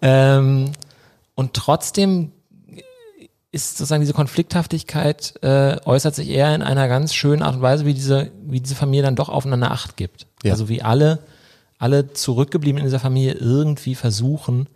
Ähm, 0.00 0.72
und 1.34 1.52
trotzdem 1.54 2.32
ist 3.56 3.78
sozusagen 3.78 4.02
diese 4.02 4.12
Konflikthaftigkeit 4.12 5.34
äh, 5.42 5.78
äußert 5.84 6.14
sich 6.14 6.28
eher 6.28 6.54
in 6.54 6.62
einer 6.62 6.86
ganz 6.86 7.14
schönen 7.14 7.42
Art 7.42 7.56
und 7.56 7.62
Weise, 7.62 7.86
wie 7.86 7.94
diese, 7.94 8.30
wie 8.44 8.60
diese 8.60 8.74
Familie 8.74 9.02
dann 9.02 9.16
doch 9.16 9.28
aufeinander 9.28 9.72
Acht 9.72 9.96
gibt. 9.96 10.26
Ja. 10.44 10.52
Also 10.52 10.68
wie 10.68 10.82
alle, 10.82 11.18
alle 11.78 12.12
zurückgeblieben 12.12 12.78
in 12.78 12.84
dieser 12.84 13.00
Familie 13.00 13.32
irgendwie 13.32 13.94
versuchen, 13.94 14.68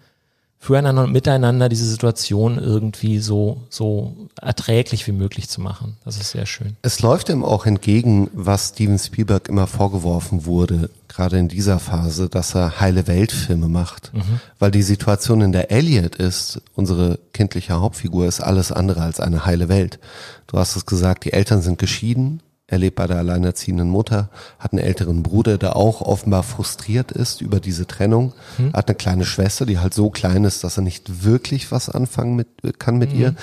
füreinander 0.63 1.05
und 1.05 1.13
miteinander 1.13 1.71
diese 1.71 1.89
Situation 1.89 2.59
irgendwie 2.59 3.19
so, 3.19 3.63
so 3.71 4.15
erträglich 4.41 5.07
wie 5.07 5.13
möglich 5.13 5.49
zu 5.49 5.63
machen. 5.63 5.97
Das 6.05 6.19
ist 6.19 6.33
sehr 6.33 6.45
schön. 6.45 6.77
Es 6.83 7.01
läuft 7.01 7.31
ihm 7.31 7.43
auch 7.45 7.65
entgegen, 7.65 8.29
was 8.35 8.69
Steven 8.69 8.99
Spielberg 8.99 9.49
immer 9.49 9.67
vorgeworfen 9.67 10.45
wurde, 10.45 10.91
gerade 11.09 11.39
in 11.39 11.49
dieser 11.49 11.79
Phase, 11.79 12.29
dass 12.29 12.55
er 12.55 12.79
heile 12.79 13.07
Weltfilme 13.07 13.69
macht. 13.69 14.13
Weil 14.59 14.71
die 14.71 14.83
Situation, 14.83 15.41
in 15.41 15.53
der 15.53 15.71
Elliot 15.71 16.17
ist, 16.17 16.61
unsere 16.75 17.19
kindliche 17.33 17.81
Hauptfigur, 17.81 18.27
ist 18.27 18.41
alles 18.41 18.71
andere 18.71 19.01
als 19.01 19.19
eine 19.19 19.47
heile 19.47 19.71
Welt. 19.71 19.99
Du 20.47 20.59
hast 20.59 20.77
es 20.77 20.85
gesagt, 20.85 21.25
die 21.25 21.33
Eltern 21.33 21.63
sind 21.63 21.79
geschieden. 21.79 22.43
Er 22.71 22.79
lebt 22.79 22.95
bei 22.95 23.09
der 23.09 23.19
alleinerziehenden 23.19 23.91
Mutter, 23.91 24.29
hat 24.61 24.73
einen 24.73 24.79
älteren 24.81 25.25
Bruder, 25.25 25.59
der 25.59 25.75
auch 25.75 26.03
offenbar 26.03 26.45
frustriert 26.45 27.11
ist 27.11 27.41
über 27.41 27.59
diese 27.59 27.85
Trennung, 27.89 28.33
hat 28.73 28.87
eine 28.89 28.95
kleine 28.95 29.25
Schwester, 29.25 29.67
die 29.67 29.81
halt 29.81 29.93
so 29.93 30.09
klein 30.09 30.45
ist, 30.45 30.63
dass 30.63 30.79
er 30.79 30.85
nicht 30.85 31.25
wirklich 31.25 31.73
was 31.73 31.89
anfangen 31.91 32.37
mit, 32.37 32.79
kann 32.79 32.97
mit 32.97 33.13
ihr. 33.13 33.35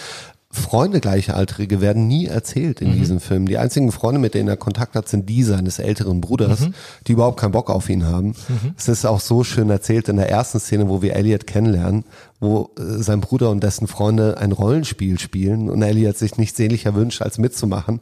Freunde 0.50 1.02
Gleichaltrige 1.02 1.82
werden 1.82 2.08
nie 2.08 2.26
erzählt 2.26 2.80
in 2.80 2.94
diesem 2.94 3.20
Film. 3.20 3.48
Die 3.48 3.58
einzigen 3.58 3.92
Freunde, 3.92 4.20
mit 4.20 4.34
denen 4.34 4.48
er 4.48 4.56
Kontakt 4.56 4.96
hat, 4.96 5.10
sind 5.10 5.28
die 5.28 5.44
seines 5.44 5.78
älteren 5.78 6.22
Bruders, 6.22 6.70
die 7.06 7.12
überhaupt 7.12 7.38
keinen 7.38 7.52
Bock 7.52 7.70
auf 7.70 7.90
ihn 7.90 8.06
haben. 8.06 8.34
Es 8.78 8.88
ist 8.88 9.06
auch 9.06 9.20
so 9.20 9.44
schön 9.44 9.70
erzählt 9.70 10.08
in 10.08 10.16
der 10.16 10.30
ersten 10.30 10.62
Szene, 10.62 10.88
wo 10.88 11.02
wir 11.02 11.18
Elliot 11.18 11.48
kennenlernen, 11.48 12.06
wo 12.40 12.70
äh, 12.78 13.02
sein 13.02 13.20
Bruder 13.20 13.50
und 13.50 13.62
dessen 13.62 13.88
Freunde 13.88 14.38
ein 14.38 14.52
Rollenspiel 14.52 15.20
spielen 15.20 15.70
und 15.70 15.82
Elliot 15.82 16.18
sich 16.18 16.38
nichts 16.38 16.56
sehnlicher 16.56 16.96
wünscht, 16.96 17.22
als 17.22 17.40
mitzumachen. 17.40 18.00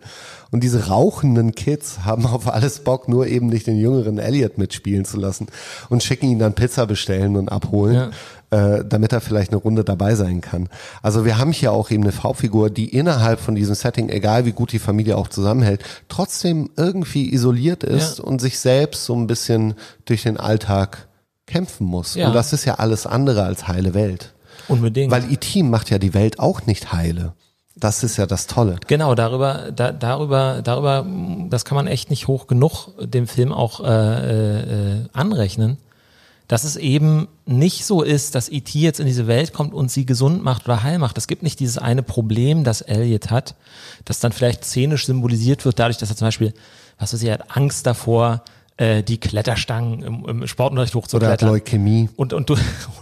Und 0.51 0.63
diese 0.63 0.87
rauchenden 0.87 1.55
Kids 1.55 1.99
haben 2.05 2.25
auf 2.27 2.47
alles 2.47 2.79
Bock, 2.79 3.07
nur 3.09 3.27
eben 3.27 3.47
nicht 3.47 3.65
den 3.65 3.77
jüngeren 3.77 4.19
Elliot 4.19 4.57
mitspielen 4.57 5.05
zu 5.05 5.17
lassen 5.17 5.47
und 5.89 6.03
schicken 6.03 6.29
ihn 6.29 6.39
dann 6.39 6.53
Pizza 6.53 6.85
bestellen 6.85 7.37
und 7.37 7.49
abholen 7.49 8.11
äh, 8.55 8.85
damit 8.87 9.11
er 9.11 9.21
vielleicht 9.21 9.51
eine 9.51 9.59
Runde 9.61 9.83
dabei 9.83 10.15
sein 10.15 10.39
kann. 10.41 10.69
Also 11.01 11.25
wir 11.25 11.37
haben 11.37 11.51
hier 11.51 11.71
auch 11.73 11.91
eben 11.91 12.03
eine 12.03 12.13
Hauptfigur, 12.23 12.69
die 12.69 12.87
innerhalb 12.89 13.39
von 13.39 13.55
diesem 13.55 13.75
Setting, 13.75 14.09
egal 14.09 14.45
wie 14.45 14.51
gut 14.53 14.71
die 14.71 14.79
Familie 14.79 15.17
auch 15.17 15.27
zusammenhält, 15.27 15.83
trotzdem 16.07 16.69
irgendwie 16.77 17.33
isoliert 17.33 17.83
ist 17.83 18.19
Ja. 18.19 18.23
und 18.23 18.39
sich 18.39 18.59
selbst 18.59 19.05
so 19.05 19.13
ein 19.15 19.27
bisschen 19.27 19.73
durch 20.05 20.23
den 20.23 20.37
Alltag 20.37 21.07
kämpfen 21.47 21.85
muss. 21.85 22.15
Ja. 22.15 22.27
Und 22.27 22.33
das 22.33 22.53
ist 22.53 22.65
ja 22.65 22.75
alles 22.75 23.05
andere 23.05 23.43
als 23.43 23.67
heile 23.67 23.93
Welt. 23.93 24.33
Unbedingt. 24.67 25.11
Weil 25.11 25.31
E.T. 25.31 25.63
macht 25.63 25.89
ja 25.89 25.99
die 25.99 26.13
Welt 26.13 26.39
auch 26.39 26.65
nicht 26.65 26.93
heile. 26.93 27.33
Das 27.77 28.03
ist 28.05 28.15
ja 28.15 28.25
das 28.25 28.47
Tolle. 28.47 28.77
Genau, 28.87 29.15
darüber, 29.15 29.69
da, 29.75 29.91
darüber, 29.91 30.61
darüber, 30.63 31.05
das 31.49 31.65
kann 31.65 31.75
man 31.75 31.87
echt 31.87 32.09
nicht 32.09 32.27
hoch 32.27 32.47
genug 32.47 32.87
dem 33.01 33.27
Film 33.27 33.51
auch 33.51 33.81
äh, 33.83 34.61
äh, 34.61 35.05
anrechnen, 35.11 35.77
dass 36.47 36.63
es 36.63 36.75
eben 36.75 37.27
nicht 37.45 37.85
so 37.85 38.01
ist, 38.01 38.35
dass 38.35 38.49
E.T. 38.49 38.77
jetzt 38.79 38.99
in 38.99 39.07
diese 39.07 39.27
Welt 39.27 39.53
kommt 39.53 39.73
und 39.73 39.89
sie 39.89 40.05
gesund 40.05 40.43
macht 40.43 40.65
oder 40.65 40.83
heil 40.83 40.99
macht. 40.99 41.17
Es 41.17 41.27
gibt 41.27 41.43
nicht 41.43 41.59
dieses 41.59 41.77
eine 41.77 42.03
Problem, 42.03 42.63
das 42.63 42.81
Elliot 42.81 43.31
hat, 43.31 43.55
das 44.05 44.19
dann 44.19 44.31
vielleicht 44.31 44.63
szenisch 44.65 45.05
symbolisiert 45.05 45.65
wird, 45.65 45.79
dadurch, 45.79 45.97
dass 45.97 46.09
er 46.09 46.15
zum 46.15 46.27
Beispiel, 46.27 46.53
was 46.99 47.13
weiß 47.13 47.21
ich, 47.21 47.29
er 47.29 47.35
hat 47.35 47.57
Angst 47.57 47.85
davor, 47.85 48.43
äh, 48.77 49.03
die 49.03 49.17
Kletterstangen 49.19 50.03
im, 50.03 50.25
im 50.27 50.47
Sportunterricht 50.47 50.93
Oder 50.95 51.03
hochzuklettern. 51.03 51.31
hat 51.31 51.41
Leukämie. 51.41 52.09
Und, 52.17 52.33
und 52.33 52.49
oder 52.51 52.59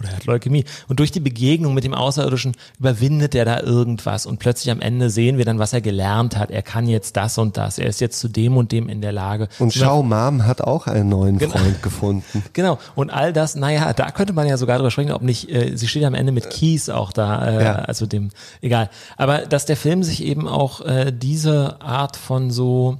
er 0.08 0.16
hat 0.16 0.24
Leukämie. 0.26 0.64
Und 0.88 1.00
durch 1.00 1.10
die 1.10 1.18
Begegnung 1.20 1.74
mit 1.74 1.82
dem 1.82 1.94
Außerirdischen 1.94 2.52
überwindet 2.78 3.34
er 3.34 3.44
da 3.44 3.60
irgendwas. 3.60 4.26
Und 4.26 4.38
plötzlich 4.38 4.70
am 4.70 4.80
Ende 4.80 5.10
sehen 5.10 5.36
wir 5.36 5.44
dann, 5.44 5.58
was 5.58 5.72
er 5.72 5.80
gelernt 5.80 6.36
hat. 6.36 6.50
Er 6.52 6.62
kann 6.62 6.86
jetzt 6.86 7.16
das 7.16 7.38
und 7.38 7.56
das. 7.56 7.78
Er 7.78 7.88
ist 7.88 8.00
jetzt 8.00 8.20
zu 8.20 8.28
dem 8.28 8.56
und 8.56 8.70
dem 8.70 8.88
in 8.88 9.00
der 9.00 9.10
Lage. 9.12 9.48
Und 9.58 9.74
Schau 9.74 10.02
Mom 10.04 10.46
hat 10.46 10.60
auch 10.60 10.86
einen 10.86 11.08
neuen 11.08 11.40
Freund 11.40 11.82
gefunden. 11.82 12.44
Genau. 12.52 12.78
Und 12.94 13.10
all 13.10 13.32
das, 13.32 13.56
naja, 13.56 13.92
da 13.94 14.10
könnte 14.12 14.32
man 14.32 14.46
ja 14.46 14.56
sogar 14.56 14.76
drüber 14.78 14.90
sprechen, 14.92 15.10
ob 15.12 15.22
nicht, 15.22 15.50
äh, 15.50 15.76
sie 15.76 15.88
steht 15.88 16.04
am 16.04 16.14
Ende 16.14 16.30
mit 16.30 16.50
Keys 16.50 16.88
auch 16.88 17.12
da, 17.12 17.44
äh, 17.46 17.64
Ja. 17.64 17.74
also 17.76 18.06
dem, 18.06 18.30
egal. 18.60 18.90
Aber 19.16 19.38
dass 19.38 19.66
der 19.66 19.76
Film 19.76 20.02
sich 20.04 20.22
eben 20.22 20.46
auch 20.46 20.80
äh, 20.82 21.12
diese 21.12 21.80
Art 21.80 22.16
von 22.16 22.50
so 22.50 22.98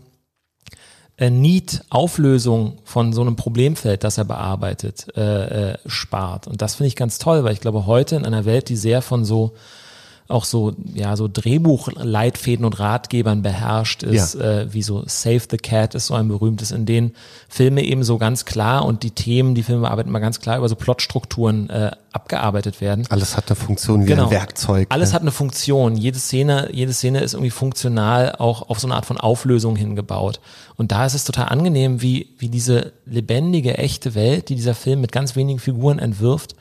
äh, 1.17 1.31
Need-Auflösung 1.31 2.79
von 2.85 3.13
so 3.13 3.21
einem 3.21 3.37
Problemfeld, 3.37 4.05
das 4.05 4.19
er 4.19 4.25
bearbeitet, 4.25 5.07
äh, 5.17 5.73
äh, 5.73 5.79
spart. 5.87 6.47
Und 6.47 6.61
das 6.61 6.75
finde 6.75 6.89
ich 6.89 6.97
ganz 6.97 7.19
toll, 7.19 7.45
weil 7.45 7.53
ich 7.53 7.61
glaube, 7.61 7.87
heute 7.87 8.17
in 8.17 8.25
einer 8.25 8.45
Welt, 8.45 8.69
die 8.69 8.77
sehr 8.77 9.03
von 9.03 9.25
so 9.25 9.53
auch 10.27 10.45
so, 10.45 10.73
ja, 10.95 11.17
so 11.17 11.29
Drehbuchleitfäden 11.31 12.65
und 12.65 12.79
Ratgebern 12.79 13.43
beherrscht 13.43 14.03
ist, 14.03 14.35
Ja. 14.35 14.61
äh, 14.61 14.73
wie 14.73 14.83
so 14.83 15.05
Save 15.07 15.43
the 15.51 15.59
Cat 15.59 15.95
ist 15.95 16.07
so 16.07 16.15
ein 16.15 16.29
berühmtes, 16.29 16.73
in 16.73 16.87
denen 16.87 17.15
Filme 17.49 17.83
eben 17.85 18.05
so 18.05 18.17
ganz 18.17 18.47
klar 18.47 18.87
und 18.87 19.03
die 19.03 19.11
Themen, 19.11 19.55
die 19.55 19.63
Filme 19.63 19.83
bearbeiten, 19.83 20.11
mal 20.11 20.21
ganz 20.21 20.41
klar 20.41 20.57
über 20.57 20.69
so 20.69 20.77
Plotstrukturen 20.77 21.69
äh, 21.69 21.91
abgearbeitet 22.13 22.81
werden. 22.81 23.05
Alles 23.11 23.37
hat 23.37 23.49
eine 23.49 23.57
Funktion 23.57 24.07
wie 24.07 24.15
ein 24.15 24.31
Werkzeug. 24.31 24.87
Alles 24.91 25.11
ne? 25.11 25.15
hat 25.15 25.23
eine 25.23 25.31
Funktion. 25.31 25.97
Jede 25.97 26.19
Szene, 26.19 26.71
jede 26.73 26.93
Szene 26.95 27.21
ist 27.21 27.35
irgendwie 27.35 27.51
funktional 27.51 28.37
auch 28.37 28.71
auf 28.71 28.81
so 28.81 28.87
eine 28.87 28.95
Art 28.95 29.05
von 29.07 29.19
Auflösung 29.19 29.77
hingebaut. 29.77 30.41
Und 30.77 30.91
da 30.91 31.05
ist 31.05 31.15
es 31.15 31.25
total 31.25 31.49
angenehm, 31.51 32.01
wie, 32.01 32.31
wie 32.39 32.49
diese 32.49 32.93
lebendige, 33.05 33.77
echte 33.77 34.15
Welt, 34.15 34.49
die 34.49 34.55
dieser 34.55 34.75
Film 34.75 35.01
mit 35.03 35.13
ganz 35.13 35.37
wenigen 35.37 35.59
Figuren 35.59 35.99
entwirft, 35.99 36.55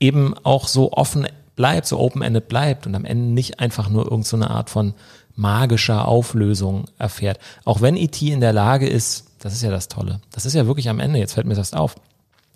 eben 0.00 0.34
auch 0.44 0.66
so 0.66 0.92
offen 0.92 1.26
bleibt, 1.56 1.86
so 1.86 1.98
open-ended 1.98 2.48
bleibt 2.48 2.86
und 2.86 2.94
am 2.94 3.04
Ende 3.04 3.26
nicht 3.32 3.60
einfach 3.60 3.88
nur 3.88 4.04
irgendeine 4.04 4.44
so 4.46 4.50
Art 4.50 4.70
von 4.70 4.94
magischer 5.34 6.06
Auflösung 6.08 6.86
erfährt. 6.98 7.38
Auch 7.64 7.80
wenn 7.80 7.96
E.T. 7.96 8.30
in 8.30 8.40
der 8.40 8.52
Lage 8.52 8.88
ist, 8.88 9.26
das 9.38 9.52
ist 9.54 9.62
ja 9.62 9.70
das 9.70 9.88
Tolle, 9.88 10.20
das 10.30 10.46
ist 10.46 10.54
ja 10.54 10.66
wirklich 10.66 10.88
am 10.88 11.00
Ende, 11.00 11.18
jetzt 11.18 11.34
fällt 11.34 11.46
mir 11.46 11.54
das 11.54 11.72
auf, 11.72 11.94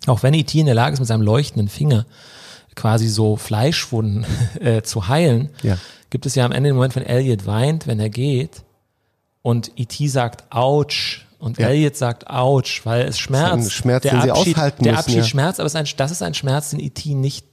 auch 0.05 0.23
wenn 0.23 0.33
E.T. 0.33 0.59
in 0.59 0.65
der 0.67 0.75
Lage 0.75 0.93
ist, 0.93 0.99
mit 0.99 1.07
seinem 1.07 1.21
leuchtenden 1.23 1.69
Finger 1.69 2.05
quasi 2.75 3.07
so 3.07 3.35
Fleischwunden 3.35 4.25
äh, 4.59 4.81
zu 4.83 5.07
heilen, 5.07 5.49
Ja. 5.63 5.77
gibt 6.09 6.25
es 6.25 6.35
ja 6.35 6.45
am 6.45 6.51
Ende 6.51 6.69
den 6.69 6.75
Moment, 6.75 6.95
wenn 6.95 7.03
Elliot 7.05 7.45
weint, 7.45 7.87
wenn 7.87 7.99
er 7.99 8.09
geht 8.09 8.63
und 9.41 9.71
E.T. 9.75 10.07
sagt 10.07 10.51
Autsch 10.51 11.25
und 11.39 11.57
Ja. 11.57 11.69
Elliot 11.69 11.95
sagt 11.95 12.29
Autsch, 12.29 12.85
weil 12.85 13.05
es 13.07 13.17
schmerzt. 13.19 13.71
Schmerz, 13.73 14.03
der 14.03 14.11
den 14.13 14.21
sie 14.23 14.31
Abschied, 14.31 14.55
aushalten 14.55 14.83
Der 14.83 14.93
müssen, 14.93 14.99
Abschied 14.99 15.17
ja. 15.17 15.23
schmerzt, 15.23 15.59
aber 15.59 15.67
es 15.67 15.73
ist 15.73 15.79
ein, 15.79 15.87
das 15.97 16.11
ist 16.11 16.21
ein 16.21 16.33
Schmerz, 16.35 16.69
den 16.71 16.79
E.T. 16.79 17.13
nicht 17.15 17.45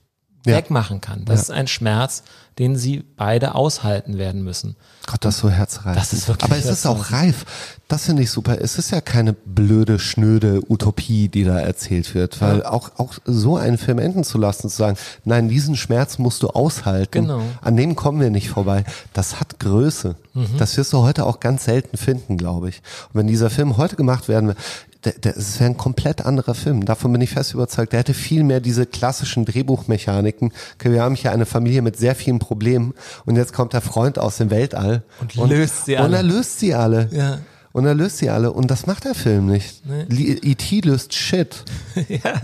Ja. 0.47 0.57
wegmachen 0.57 1.01
kann. 1.01 1.25
Das 1.25 1.37
Ja. 1.37 1.43
ist 1.43 1.51
ein 1.61 1.67
Schmerz, 1.67 2.23
den 2.59 2.77
sie 2.77 3.05
beide 3.17 3.55
aushalten 3.55 4.19
werden 4.19 4.43
müssen. 4.43 4.77
Gott, 5.07 5.25
das 5.25 5.37
ist 5.37 5.41
so 5.41 5.51
herzreich. 5.51 5.97
Das 5.97 6.13
ist 6.13 6.29
wirklich 6.29 6.51
Aber 6.51 6.59
es 6.59 6.67
ist 6.67 6.87
auch 6.87 7.13
reif. 7.13 7.45
Das 7.89 8.07
finde 8.07 8.23
ich 8.23 8.31
super. 8.31 8.61
Es 8.61 8.79
ist 8.79 8.91
ja 8.91 9.01
keine 9.01 9.33
blöde, 9.33 9.99
schnöde 9.99 10.63
Utopie, 10.69 11.29
die 11.29 11.45
da 11.45 11.59
erzählt 11.59 12.15
wird. 12.15 12.41
Weil 12.41 12.65
auch, 12.65 12.93
auch 12.97 13.15
so 13.25 13.57
einen 13.57 13.77
Film 13.77 13.99
enden 13.99 14.25
zu 14.25 14.39
lassen, 14.39 14.71
zu 14.71 14.77
sagen, 14.77 14.97
nein, 15.25 15.49
diesen 15.49 15.77
Schmerz 15.77 16.19
musst 16.19 16.43
du 16.43 16.49
aushalten. 16.49 17.23
Genau. 17.23 17.43
An 17.61 17.77
dem 17.77 17.95
kommen 17.97 18.21
wir 18.21 18.31
nicht 18.31 18.49
vorbei. 18.49 18.85
Das 19.13 19.41
hat 19.41 19.61
Größe. 19.61 20.17
Mhm. 20.33 20.57
Das 20.59 20.77
wirst 20.77 20.93
du 20.93 20.99
heute 20.99 21.27
auch 21.27 21.41
ganz 21.41 21.65
selten 21.65 21.97
finden, 21.97 22.39
glaube 22.39 22.71
ich. 22.71 22.83
Und 23.13 23.21
wenn 23.21 23.27
dieser 23.27 23.51
Film 23.51 23.77
heute 23.77 23.97
gemacht 23.97 24.29
werden 24.29 24.55
es 25.07 25.61
wäre 25.61 25.71
ein 25.71 25.77
komplett 25.77 26.25
anderer 26.25 26.55
Film. 26.55 26.85
Davon 26.85 27.13
bin 27.13 27.21
ich 27.21 27.31
fest 27.31 27.55
überzeugt. 27.55 27.93
Der 27.93 28.01
hätte 28.01 28.15
viel 28.15 28.45
mehr 28.45 28.61
diese 28.61 28.87
klassischen 28.87 29.45
Drehbuchmechaniken. 29.45 30.53
Okay, 30.75 30.93
wir 30.93 31.03
haben 31.03 31.15
hier 31.15 31.33
eine 31.33 31.47
Familie 31.47 31.83
mit 31.83 31.97
sehr 31.97 32.15
vielen 32.15 32.39
Problemen 32.39 32.95
und 33.25 33.37
jetzt 33.37 33.53
kommt 33.53 33.73
der 33.73 33.81
Freund 33.81 34.19
aus 34.19 34.39
dem 34.39 34.51
Weltall 34.51 34.94
Und 35.19 35.35
löst 35.51 35.87
sie 35.87 35.95
Und 35.97 36.01
alle. 36.03 36.17
er 36.19 36.23
löst 36.23 36.59
sie 36.59 36.75
alle. 36.75 37.09
Ja. 37.13 37.39
Und 37.73 37.87
er 37.87 37.95
löst 37.95 38.19
sie 38.19 38.31
alle. 38.31 38.53
Und 38.53 38.71
das 38.71 38.87
macht 38.87 39.05
der 39.05 39.15
Film 39.15 39.47
nicht. 39.47 39.83
Nee. 39.87 40.39
E.T. 40.43 40.81
löst 40.81 41.13
Shit. 41.15 41.65
ja. 42.09 42.41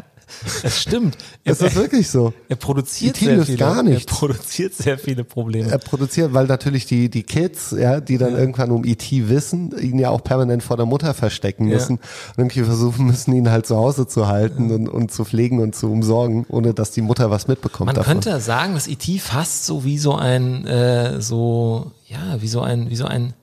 Es 0.62 0.81
stimmt. 0.83 1.16
Es 1.45 1.61
ist 1.61 1.75
wirklich 1.77 2.09
so. 2.09 2.33
Er 2.49 2.57
produziert 2.57 3.16
sehr 3.16 3.45
viele, 3.45 3.57
gar 3.59 3.83
nichts. 3.83 4.11
Er 4.12 4.16
produziert 4.16 4.75
sehr 4.75 4.99
viele 4.99 5.25
Probleme. 5.25 5.71
Er 5.71 5.79
produziert, 5.79 6.33
weil 6.33 6.47
natürlich 6.47 6.87
die, 6.87 7.09
die 7.09 7.23
Kids, 7.23 7.75
ja, 7.79 8.01
die 8.01 8.19
dann 8.19 8.37
irgendwann 8.37 8.71
um 8.71 8.85
E.T. 8.85 9.29
wissen, 9.29 9.75
ihn 9.79 9.99
ja 9.99 10.11
auch 10.11 10.23
permanent 10.25 10.62
vor 10.62 10.77
der 10.77 10.87
Mutter 10.87 11.14
verstecken 11.14 11.69
Ja. 11.69 11.75
müssen 11.75 11.97
und 11.97 12.38
irgendwie 12.38 12.62
versuchen 12.62 13.07
müssen, 13.07 13.33
ihn 13.35 13.51
halt 13.51 13.66
zu 13.66 13.77
Hause 13.77 14.07
zu 14.07 14.27
halten 14.29 14.71
und, 14.71 14.88
und 14.88 15.12
zu 15.12 15.25
pflegen 15.25 15.61
und 15.61 15.75
zu 15.75 15.90
umsorgen, 15.90 16.47
ohne 16.49 16.75
dass 16.75 16.90
die 16.90 17.03
Mutter 17.03 17.31
was 17.31 17.49
mitbekommt 17.49 17.87
Man 17.87 17.95
davon. 17.97 18.12
könnte 18.21 18.40
sagen, 18.40 18.75
dass 18.75 18.87
E.T. 18.88 19.19
fast 19.19 19.66
so 19.66 19.85
wie 19.85 19.99
so 19.99 20.14
ein, 20.14 20.66
äh, 20.66 21.21
so, 21.21 21.93
ja, 22.09 22.40
wie 22.40 22.49
so 22.49 22.61
ein, 22.61 22.90
wie 22.90 22.97
so 22.97 23.05
ein, 23.07 23.35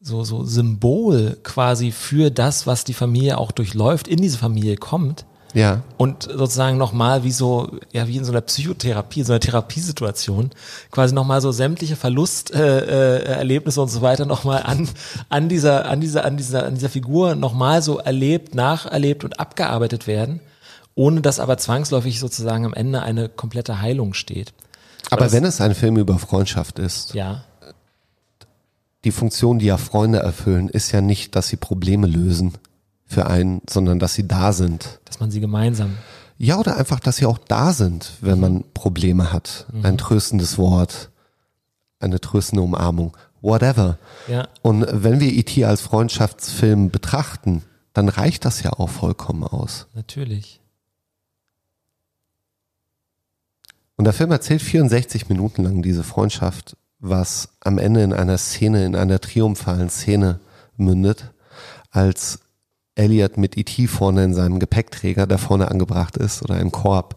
so, 0.00 0.22
so 0.24 0.44
Symbol 0.44 1.36
quasi 1.42 1.90
für 1.90 2.30
das, 2.30 2.66
was 2.66 2.84
die 2.84 2.94
Familie 2.94 3.38
auch 3.38 3.50
durchläuft, 3.50 4.06
in 4.08 4.18
diese 4.18 4.38
Familie 4.38 4.76
kommt. 4.76 5.24
Ja. 5.56 5.82
Und 5.96 6.24
sozusagen 6.24 6.76
nochmal 6.76 7.24
wie 7.24 7.32
so, 7.32 7.78
ja, 7.90 8.06
wie 8.06 8.18
in 8.18 8.24
so 8.24 8.32
einer 8.32 8.42
Psychotherapie, 8.42 9.22
so 9.22 9.32
einer 9.32 9.40
Therapiesituation, 9.40 10.50
quasi 10.90 11.14
nochmal 11.14 11.40
so 11.40 11.50
sämtliche 11.50 11.96
Verlusterlebnisse 11.96 13.22
äh, 13.24 13.32
äh, 13.32 13.36
Erlebnisse 13.38 13.80
und 13.80 13.88
so 13.88 14.02
weiter 14.02 14.26
nochmal 14.26 14.62
an, 14.64 14.86
an 15.30 15.48
dieser, 15.48 15.86
an 15.86 16.00
dieser, 16.00 16.24
an 16.26 16.36
dieser, 16.36 16.66
an 16.66 16.74
dieser 16.74 16.90
Figur 16.90 17.34
nochmal 17.34 17.80
so 17.80 17.98
erlebt, 17.98 18.54
nacherlebt 18.54 19.24
und 19.24 19.40
abgearbeitet 19.40 20.06
werden, 20.06 20.40
ohne 20.94 21.22
dass 21.22 21.40
aber 21.40 21.56
zwangsläufig 21.56 22.20
sozusagen 22.20 22.66
am 22.66 22.74
Ende 22.74 23.02
eine 23.02 23.28
komplette 23.30 23.80
Heilung 23.80 24.12
steht. 24.12 24.52
Aber 25.10 25.24
das- 25.24 25.32
wenn 25.32 25.44
es 25.44 25.60
ein 25.62 25.74
Film 25.74 25.96
über 25.96 26.18
Freundschaft 26.18 26.78
ist, 26.78 27.14
Ja, 27.14 27.44
die 29.04 29.12
Funktion, 29.12 29.58
die 29.60 29.66
ja 29.66 29.76
Freunde 29.76 30.18
erfüllen, 30.18 30.68
ist 30.68 30.90
ja 30.92 31.00
nicht, 31.00 31.36
dass 31.36 31.48
sie 31.48 31.56
Probleme 31.56 32.06
lösen 32.08 32.54
für 33.06 33.26
einen, 33.26 33.62
sondern 33.68 33.98
dass 33.98 34.14
sie 34.14 34.26
da 34.26 34.52
sind. 34.52 35.00
dass 35.04 35.20
man 35.20 35.30
sie 35.30 35.40
gemeinsam, 35.40 35.96
Ja, 36.38 36.58
oder 36.58 36.76
einfach, 36.76 37.00
dass 37.00 37.16
sie 37.16 37.26
auch 37.26 37.38
da 37.38 37.72
sind, 37.72 38.12
wenn 38.20 38.40
man 38.40 38.64
Probleme 38.74 39.32
hat. 39.32 39.66
Ein 39.82 39.96
tröstendes 39.96 40.58
Wort, 40.58 41.10
eine 42.00 42.20
tröstende 42.20 42.62
Umarmung, 42.62 43.16
whatever. 43.40 43.98
ja, 44.28 44.48
Und 44.62 44.86
wenn 44.90 45.20
wir 45.20 45.32
E.T. 45.32 45.64
als 45.64 45.80
Freundschaftsfilm 45.80 46.90
betrachten, 46.90 47.62
dann 47.92 48.08
reicht 48.10 48.44
das 48.44 48.62
ja 48.62 48.72
auch 48.74 48.90
vollkommen 48.90 49.44
aus. 49.44 49.86
natürlich. 49.94 50.60
Und 53.96 54.04
der 54.04 54.12
Film 54.12 54.30
erzählt 54.30 54.60
64 54.60 55.30
Minuten 55.30 55.62
lang 55.64 55.80
diese 55.82 56.04
Freundschaft, 56.04 56.76
was 56.98 57.48
am 57.60 57.78
Ende 57.78 58.02
in 58.02 58.12
einer 58.12 58.36
Szene, 58.36 58.84
in 58.84 58.94
einer 58.94 59.20
triumphalen 59.20 59.88
Szene 59.88 60.40
mündet, 60.76 61.32
als 61.90 62.40
Elliot 62.96 63.36
mit 63.36 63.56
E.T. 63.56 63.86
vorne 63.86 64.24
in 64.24 64.34
seinem 64.34 64.58
Gepäckträger, 64.58 65.26
der 65.26 65.38
vorne 65.38 65.70
angebracht 65.70 66.16
ist, 66.16 66.42
oder 66.42 66.58
im 66.58 66.72
Korb, 66.72 67.14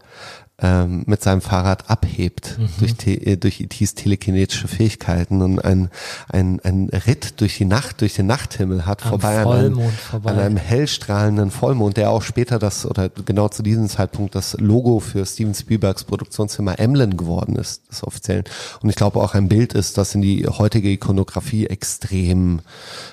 ähm, 0.62 1.04
mit 1.06 1.22
seinem 1.22 1.40
Fahrrad 1.40 1.88
abhebt 1.88 2.58
durch, 2.78 2.94
te 2.94 3.12
äh, 3.12 3.36
durch 3.36 3.60
E.T.s 3.60 3.94
telekinetische 3.94 4.68
Fähigkeiten 4.68 5.40
und 5.40 5.58
ein, 5.64 5.88
ein, 6.28 6.60
ein 6.62 6.90
Ritt 7.06 7.40
durch 7.40 7.56
die 7.56 7.64
Nacht, 7.64 8.02
durch 8.02 8.14
den 8.14 8.26
Nachthimmel 8.26 8.84
hat, 8.84 9.02
Am 9.02 9.08
vorbei 9.08 9.40
an 9.40 9.48
einem, 9.48 9.80
vorbei. 9.90 10.30
an 10.30 10.38
einem 10.38 10.56
hellstrahlenden 10.58 11.50
Vollmond, 11.50 11.96
der 11.96 12.10
auch 12.10 12.22
später 12.22 12.58
das, 12.58 12.84
oder 12.84 13.08
genau 13.08 13.48
zu 13.48 13.62
diesem 13.62 13.88
Zeitpunkt 13.88 14.34
das 14.34 14.54
Logo 14.60 15.00
für 15.00 15.24
Steven 15.24 15.54
Spielbergs 15.54 16.04
Produktionsfirma 16.04 16.74
Emblem 16.74 17.16
geworden 17.16 17.56
ist, 17.56 17.84
das 17.88 18.04
offiziellen. 18.04 18.44
Und 18.82 18.90
ich 18.90 18.96
glaube 18.96 19.20
auch 19.20 19.34
ein 19.34 19.48
Bild 19.48 19.72
ist, 19.72 19.96
das 19.96 20.14
in 20.14 20.20
die 20.20 20.46
heutige 20.46 20.90
Ikonografie 20.90 21.66
extrem, 21.66 22.60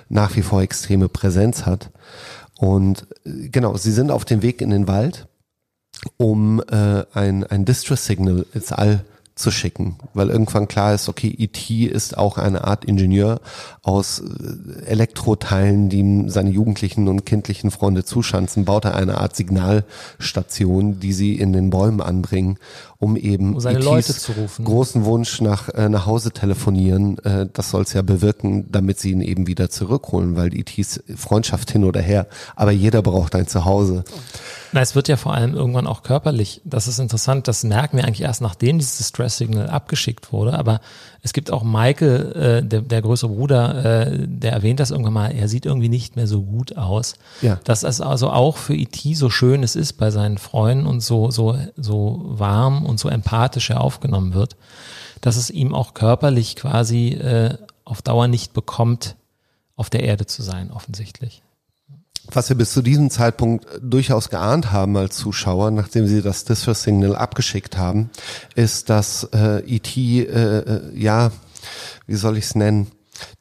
nach 0.10 0.36
wie 0.36 0.41
vor 0.41 0.62
extreme 0.62 1.08
Präsenz 1.08 1.65
hat. 1.65 1.91
Und 2.60 3.08
äh, 3.26 3.50
genau, 3.50 3.78
sie 3.78 3.91
sind 3.91 4.12
auf 4.12 4.26
dem 4.26 4.41
Weg 4.41 4.62
in 4.62 4.70
den 4.70 4.88
Wald, 4.88 5.28
um 6.17 6.62
äh, 6.70 7.04
ein, 7.13 7.43
ein 7.43 7.65
Distress 7.65 8.06
Signal 8.06 8.46
ins 8.54 8.72
All 8.72 9.04
zu 9.38 9.52
schicken, 9.52 9.98
weil 10.13 10.30
irgendwann 10.30 10.67
klar 10.67 10.96
ist, 10.96 11.10
okay, 11.10 11.34
E.T. 11.38 11.86
ist 11.86 12.17
auch 12.17 12.38
eine 12.38 12.63
Art 12.63 12.86
Ingenieur 12.86 13.39
aus 13.84 14.20
äh, 14.20 14.86
Elektroteilen, 14.86 15.89
die 15.89 16.00
ihm 16.00 16.30
seine 16.30 16.50
jugendlichen 16.50 17.08
und 17.08 17.26
kindlichen 17.26 17.70
Freunde 17.70 18.04
zuschanzen, 18.04 18.65
baut 18.65 18.86
er 18.86 18.96
eine 18.96 19.20
Art 19.20 19.36
Signalstation, 19.36 21.00
die 21.00 21.13
sie 21.13 21.36
in 21.36 21.54
den 21.54 21.70
Bäumen 21.70 22.02
anbringen, 22.02 22.58
um 23.00 23.16
eben 23.16 23.54
Um 23.54 23.60
seine 23.60 23.80
E.T.s 23.80 23.90
Leute 23.90 24.16
zu 24.16 24.32
rufen. 24.34 24.66
großen 24.66 25.06
Wunsch 25.06 25.42
nach, 25.42 25.70
äh, 25.70 25.90
nach 25.90 26.06
Hause 26.06 26.32
telefonieren, 26.32 27.20
äh, 27.20 27.48
das 27.52 27.70
soll 27.70 27.84
es 27.84 27.94
ja 27.94 28.02
bewirken, 28.02 28.66
damit 28.72 29.00
sie 29.00 29.12
ihn 29.12 29.22
eben 29.22 29.48
wieder 29.48 29.70
zurückholen, 29.70 30.36
weil 30.36 30.54
E.T.s 30.54 31.04
Freundschaft 31.16 31.72
hin 31.72 31.84
oder 31.84 32.02
her, 32.02 32.28
aber 32.56 32.72
jeder 32.72 33.02
braucht 33.02 33.36
ein 33.36 33.48
Zuhause. 33.48 34.04
Na, 34.72 34.82
es 34.82 34.96
wird 34.96 35.08
ja 35.08 35.16
vor 35.16 35.34
allem 35.34 35.54
irgendwann 35.54 35.88
auch 35.88 36.04
körperlich. 36.04 36.62
Das 36.66 36.88
ist 36.88 37.00
interessant. 37.00 37.48
Das 37.48 37.64
merken 37.64 37.98
wir 37.98 38.06
eigentlich 38.06 38.22
erst, 38.22 38.42
nachdem 38.42 38.80
dieses 38.80 38.98
Distress-Signal 38.98 39.70
abgeschickt 39.70 40.34
wurde. 40.34 40.58
Aber 40.58 40.82
es 41.28 41.34
gibt 41.34 41.52
auch 41.52 41.63
Michael, 41.63 42.62
äh, 42.62 42.63
der, 42.66 42.82
der 42.82 43.02
größere 43.02 43.30
Bruder, 43.30 44.08
äh, 44.08 44.28
der 44.28 44.54
erwähnt 44.54 44.80
das 44.80 44.92
irgendwann 44.92 45.12
mal. 45.12 45.28
Er 45.28 45.50
sieht 45.50 45.66
irgendwie 45.66 45.90
nicht 45.90 46.16
mehr 46.16 46.26
so 46.26 46.42
gut 46.42 46.78
aus. 46.78 47.16
Ja. 47.42 47.60
Dass 47.66 47.84
es 47.84 48.00
also 48.00 48.30
auch 48.30 48.56
für 48.56 48.74
E.T. 48.74 49.13
so 49.13 49.30
schön 49.30 49.62
es 49.62 49.76
ist 49.76 49.94
bei 49.94 50.10
seinen 50.10 50.38
Freunden 50.38 50.88
und 50.88 51.02
so, 51.02 51.30
so, 51.30 51.58
so 51.76 52.22
warm 52.30 52.86
und 52.86 52.98
so 52.98 53.10
empathisch 53.10 53.70
er 53.70 53.82
aufgenommen 53.82 54.34
wird, 54.36 54.56
dass 55.20 55.36
es 55.36 55.50
ihm 55.50 55.76
auch 55.76 55.94
körperlich 55.94 56.56
quasi 56.56 57.10
äh, 57.10 57.58
auf 57.84 58.02
Dauer 58.02 58.30
nicht 58.30 58.54
bekommt, 58.54 59.18
auf 59.76 59.90
der 59.90 60.04
Erde 60.04 60.28
zu 60.28 60.44
sein, 60.44 60.72
offensichtlich. 60.72 61.42
Was 62.32 62.50
wir 62.50 62.58
bis 62.58 62.74
zu 62.74 62.82
diesem 62.82 63.10
Zeitpunkt 63.10 63.66
durchaus 63.82 64.30
geahnt 64.30 64.72
haben 64.72 64.98
als 64.98 65.18
Zuschauer, 65.18 65.72
nachdem 65.72 66.08
sie 66.08 66.22
das 66.22 66.46
Distress 66.46 66.84
Signal 66.84 67.16
abgeschickt 67.16 67.78
haben, 67.78 68.10
ist, 68.56 68.90
dass 68.90 69.24
äh, 69.34 69.60
E.T., 69.66 70.24
äh, 70.24 70.60
äh, 70.60 70.82
ja, 70.98 71.32
wie 72.06 72.16
soll 72.16 72.38
ich 72.38 72.46
es 72.46 72.56
nennen, 72.56 72.88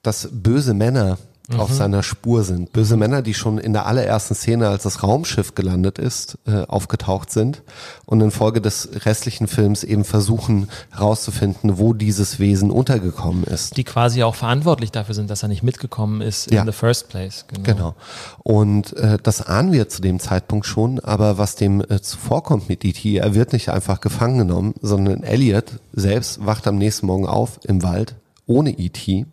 dass 0.03 0.29
böse 0.33 0.75
Männer 0.75 1.18
auf 1.56 1.72
seiner 1.72 2.02
Spur 2.02 2.42
sind. 2.42 2.72
Böse 2.72 2.96
Männer, 2.96 3.22
die 3.22 3.32
schon 3.35 3.59
in 3.59 3.72
der 3.72 3.87
allerersten 3.87 4.35
Szene, 4.35 4.68
als 4.68 4.82
das 4.82 5.02
Raumschiff 5.04 5.54
gelandet 5.54 5.98
ist, 5.98 6.38
äh, 6.46 6.62
aufgetaucht 6.66 7.30
sind 7.30 7.62
und 8.04 8.20
infolge 8.20 8.61
des 8.61 8.88
restlichen 9.06 9.46
Films 9.46 9.85
eben 9.85 10.04
versuchen 10.04 10.68
herauszufinden, 10.90 11.78
wo 11.78 11.92
dieses 11.92 12.40
Wesen 12.40 12.70
untergekommen 12.72 13.44
ist. 13.44 13.76
Die 13.76 13.85
quasi 13.85 14.24
auch 14.24 14.35
verantwortlich 14.35 14.90
dafür 14.90 15.14
sind, 15.14 15.30
dass 15.30 15.42
er 15.44 15.48
nicht 15.48 15.62
mitgekommen 15.62 16.20
ist 16.20 16.50
Ja. 16.50 16.62
in 16.62 16.66
the 16.66 16.72
first 16.72 17.09
place. 17.09 17.44
Genau. 17.62 17.94
Und 18.42 18.96
äh, 18.96 19.18
das 19.22 19.40
ahnen 19.42 19.72
wir 19.72 19.88
zu 19.88 20.02
dem 20.02 20.18
Zeitpunkt 20.18 20.66
schon, 20.66 20.98
aber 21.00 21.38
was 21.38 21.54
dem 21.54 21.80
äh, 21.80 22.00
zuvorkommt 22.00 22.68
mit 22.68 22.85
E.T., 22.85 23.16
er 23.18 23.35
wird 23.35 23.52
nicht 23.52 23.68
einfach 23.68 24.00
gefangen 24.00 24.38
genommen, 24.38 24.74
sondern 24.82 25.22
Elliot 25.22 25.78
selbst 25.92 26.44
wacht 26.44 26.66
am 26.66 26.76
nächsten 26.76 27.06
Morgen 27.06 27.26
auf 27.26 27.61
im 27.64 27.82
Wald 27.85 28.16
ohne 28.46 28.70
E.T. 28.78 29.26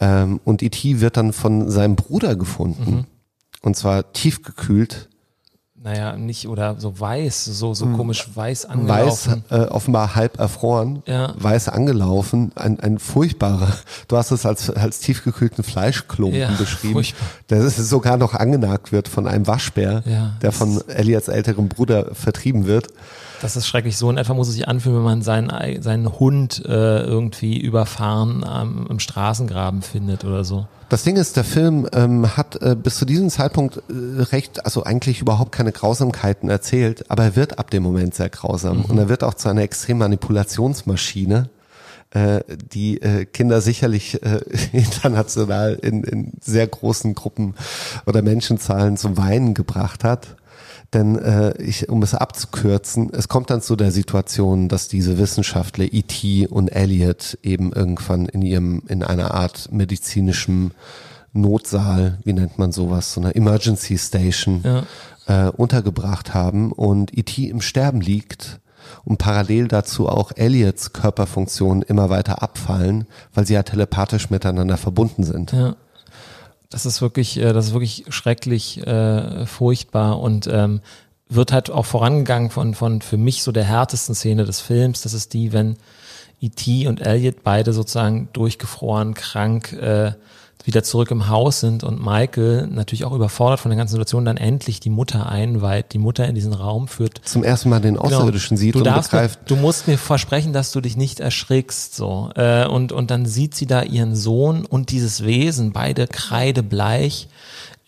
Ähm, 0.00 0.40
und 0.44 0.62
E.T. 0.62 1.00
wird 1.00 1.16
dann 1.16 1.32
von 1.32 1.70
seinem 1.70 1.96
Bruder 1.96 2.34
gefunden. 2.36 3.06
Und 3.62 3.76
zwar 3.76 4.12
tiefgekühlt, 4.12 5.08
Naja, 5.82 6.14
nicht 6.16 6.46
oder 6.46 6.78
so 6.78 7.00
weiß, 7.00 7.46
so, 7.46 7.72
so 7.72 7.86
Hm. 7.86 7.96
komisch 7.96 8.28
weiß 8.34 8.64
weiß, 8.64 8.70
angelaufen. 9.28 9.44
äh, 9.50 9.60
offenbar 9.64 10.14
halb 10.14 10.38
erfroren, 10.38 11.02
Ja. 11.06 11.32
weiß 11.38 11.70
angelaufen, 11.70 12.52
ein, 12.54 12.80
ein 12.80 12.98
furchtbarer, 12.98 13.72
du 14.08 14.16
hast 14.18 14.30
es 14.30 14.44
als, 14.44 14.68
als 14.68 15.00
tiefgekühlten 15.00 15.64
Fleischklumpen 15.64 16.38
Ja, 16.38 16.50
beschrieben, 16.50 16.92
furchtbar. 16.94 17.26
der 17.48 17.70
sogar 17.70 18.18
noch 18.18 18.34
angenagt 18.34 18.92
wird 18.92 19.08
von 19.08 19.26
einem 19.26 19.46
Waschbär, 19.46 20.02
Ja, 20.06 20.36
der 20.42 20.52
von 20.52 20.86
Elliots 20.88 21.28
älterem 21.28 21.68
Bruder 21.68 22.14
vertrieben 22.14 22.66
wird. 22.66 22.88
Das 23.40 23.56
ist 23.56 23.66
schrecklich. 23.66 23.96
So 23.96 24.10
in 24.10 24.18
etwa 24.18 24.34
muss 24.34 24.48
es 24.48 24.54
sich 24.54 24.68
anfühlen, 24.68 24.96
wenn 24.98 25.04
man 25.04 25.22
seinen, 25.22 25.50
ei- 25.50 25.78
seinen 25.80 26.18
Hund 26.18 26.62
äh, 26.66 27.02
irgendwie 27.02 27.58
überfahren 27.58 28.44
am, 28.44 28.86
im 28.88 28.98
Straßengraben 29.00 29.82
findet 29.82 30.24
oder 30.24 30.44
so. 30.44 30.66
Das 30.90 31.04
Ding 31.04 31.16
ist, 31.16 31.36
der 31.36 31.44
Film 31.44 31.88
ähm, 31.92 32.36
hat 32.36 32.60
äh, 32.62 32.74
bis 32.74 32.96
zu 32.96 33.04
diesem 33.04 33.30
Zeitpunkt 33.30 33.76
äh, 33.76 34.22
recht, 34.32 34.64
also 34.64 34.82
eigentlich 34.84 35.20
überhaupt 35.20 35.52
keine 35.52 35.72
Grausamkeiten 35.72 36.50
erzählt, 36.50 37.08
aber 37.10 37.22
er 37.24 37.36
wird 37.36 37.58
ab 37.58 37.70
dem 37.70 37.82
Moment 37.84 38.14
sehr 38.14 38.28
grausam 38.28 38.84
und 38.84 38.98
er 38.98 39.08
wird 39.08 39.22
auch 39.24 39.34
zu 39.34 39.48
einer 39.48 39.62
extremen 39.62 40.00
Manipulationsmaschine, 40.00 41.48
äh, 42.10 42.40
die 42.72 43.00
äh, 43.02 43.24
Kinder 43.24 43.60
sicherlich 43.60 44.20
äh, 44.22 44.40
international 44.72 45.74
in, 45.80 46.02
in 46.04 46.32
sehr 46.40 46.66
großen 46.66 47.14
Gruppen 47.14 47.54
oder 48.06 48.20
Menschenzahlen 48.22 48.96
zum 48.96 49.16
Weinen 49.16 49.54
gebracht 49.54 50.02
hat. 50.04 50.36
Denn 50.92 51.16
äh, 51.18 51.56
ich, 51.62 51.88
um 51.88 52.02
es 52.02 52.14
abzukürzen, 52.14 53.10
es 53.12 53.28
kommt 53.28 53.50
dann 53.50 53.62
zu 53.62 53.76
der 53.76 53.92
Situation, 53.92 54.68
dass 54.68 54.88
diese 54.88 55.18
Wissenschaftler 55.18 55.84
E.T. 55.84 56.48
und 56.48 56.68
Elliot 56.68 57.38
eben 57.42 57.72
irgendwann 57.72 58.26
in 58.26 58.42
ihrem 58.42 58.82
in 58.88 59.04
einer 59.04 59.32
Art 59.34 59.68
medizinischem 59.70 60.72
Notsaal, 61.32 62.18
wie 62.24 62.32
nennt 62.32 62.58
man 62.58 62.72
sowas, 62.72 63.12
so 63.14 63.20
einer 63.20 63.36
Emergency 63.36 63.96
Station 63.98 64.64
Ja. 64.64 65.46
äh, 65.46 65.50
untergebracht 65.50 66.34
haben 66.34 66.72
und 66.72 67.16
E.T. 67.16 67.48
im 67.48 67.60
Sterben 67.60 68.00
liegt 68.00 68.58
und 69.04 69.18
parallel 69.18 69.68
dazu 69.68 70.08
auch 70.08 70.32
Elliots 70.34 70.92
Körperfunktionen 70.92 71.82
immer 71.82 72.10
weiter 72.10 72.42
abfallen, 72.42 73.06
weil 73.32 73.46
sie 73.46 73.54
ja 73.54 73.62
telepathisch 73.62 74.30
miteinander 74.30 74.76
verbunden 74.76 75.22
sind. 75.22 75.52
Ja. 75.52 75.76
Das 76.70 76.86
ist 76.86 77.02
wirklich, 77.02 77.36
äh, 77.36 77.52
das 77.52 77.66
ist 77.66 77.72
wirklich 77.72 78.04
schrecklich, 78.08 78.86
äh, 78.86 79.44
furchtbar 79.46 80.20
und 80.20 80.46
ähm, 80.46 80.80
wird 81.28 81.52
halt 81.52 81.70
auch 81.70 81.86
vorangegangen 81.86 82.50
von, 82.50 82.74
von 82.74 83.02
für 83.02 83.16
mich 83.16 83.42
so 83.42 83.52
der 83.52 83.64
härtesten 83.64 84.14
Szene 84.14 84.44
des 84.44 84.60
Films. 84.60 85.02
Das 85.02 85.12
ist 85.12 85.32
die, 85.34 85.52
wenn 85.52 85.76
E.T. 86.40 86.86
und 86.86 87.00
Elliot 87.00 87.42
beide 87.42 87.72
sozusagen 87.72 88.28
durchgefroren, 88.32 89.14
krank, 89.14 89.72
äh, 89.72 90.12
wieder 90.66 90.82
zurück 90.82 91.10
im 91.10 91.28
Haus 91.28 91.60
sind 91.60 91.84
und 91.84 92.04
Michael 92.04 92.66
natürlich 92.66 93.04
auch 93.04 93.12
überfordert 93.12 93.60
von 93.60 93.70
der 93.70 93.78
ganzen 93.78 93.92
Situation 93.92 94.24
dann 94.24 94.36
endlich 94.36 94.80
die 94.80 94.90
Mutter 94.90 95.28
einweiht, 95.28 95.92
die 95.92 95.98
Mutter 95.98 96.26
in 96.26 96.34
diesen 96.34 96.52
Raum 96.52 96.88
führt. 96.88 97.20
Zum 97.24 97.44
ersten 97.44 97.68
Mal 97.70 97.80
den 97.80 97.96
Außerirdischen 97.96 98.56
genau. 98.56 98.60
sieht 98.60 98.74
du 98.74 98.78
und 98.78 98.84
darfst, 98.84 99.10
begreift. 99.10 99.40
Du 99.46 99.56
musst 99.56 99.88
mir 99.88 99.98
versprechen, 99.98 100.52
dass 100.52 100.72
du 100.72 100.80
dich 100.80 100.96
nicht 100.96 101.20
erschrickst, 101.20 101.94
so. 101.94 102.30
Äh, 102.34 102.66
und, 102.66 102.92
und 102.92 103.10
dann 103.10 103.26
sieht 103.26 103.54
sie 103.54 103.66
da 103.66 103.82
ihren 103.82 104.14
Sohn 104.14 104.64
und 104.64 104.90
dieses 104.90 105.24
Wesen, 105.24 105.72
beide 105.72 106.06
kreidebleich. 106.06 107.28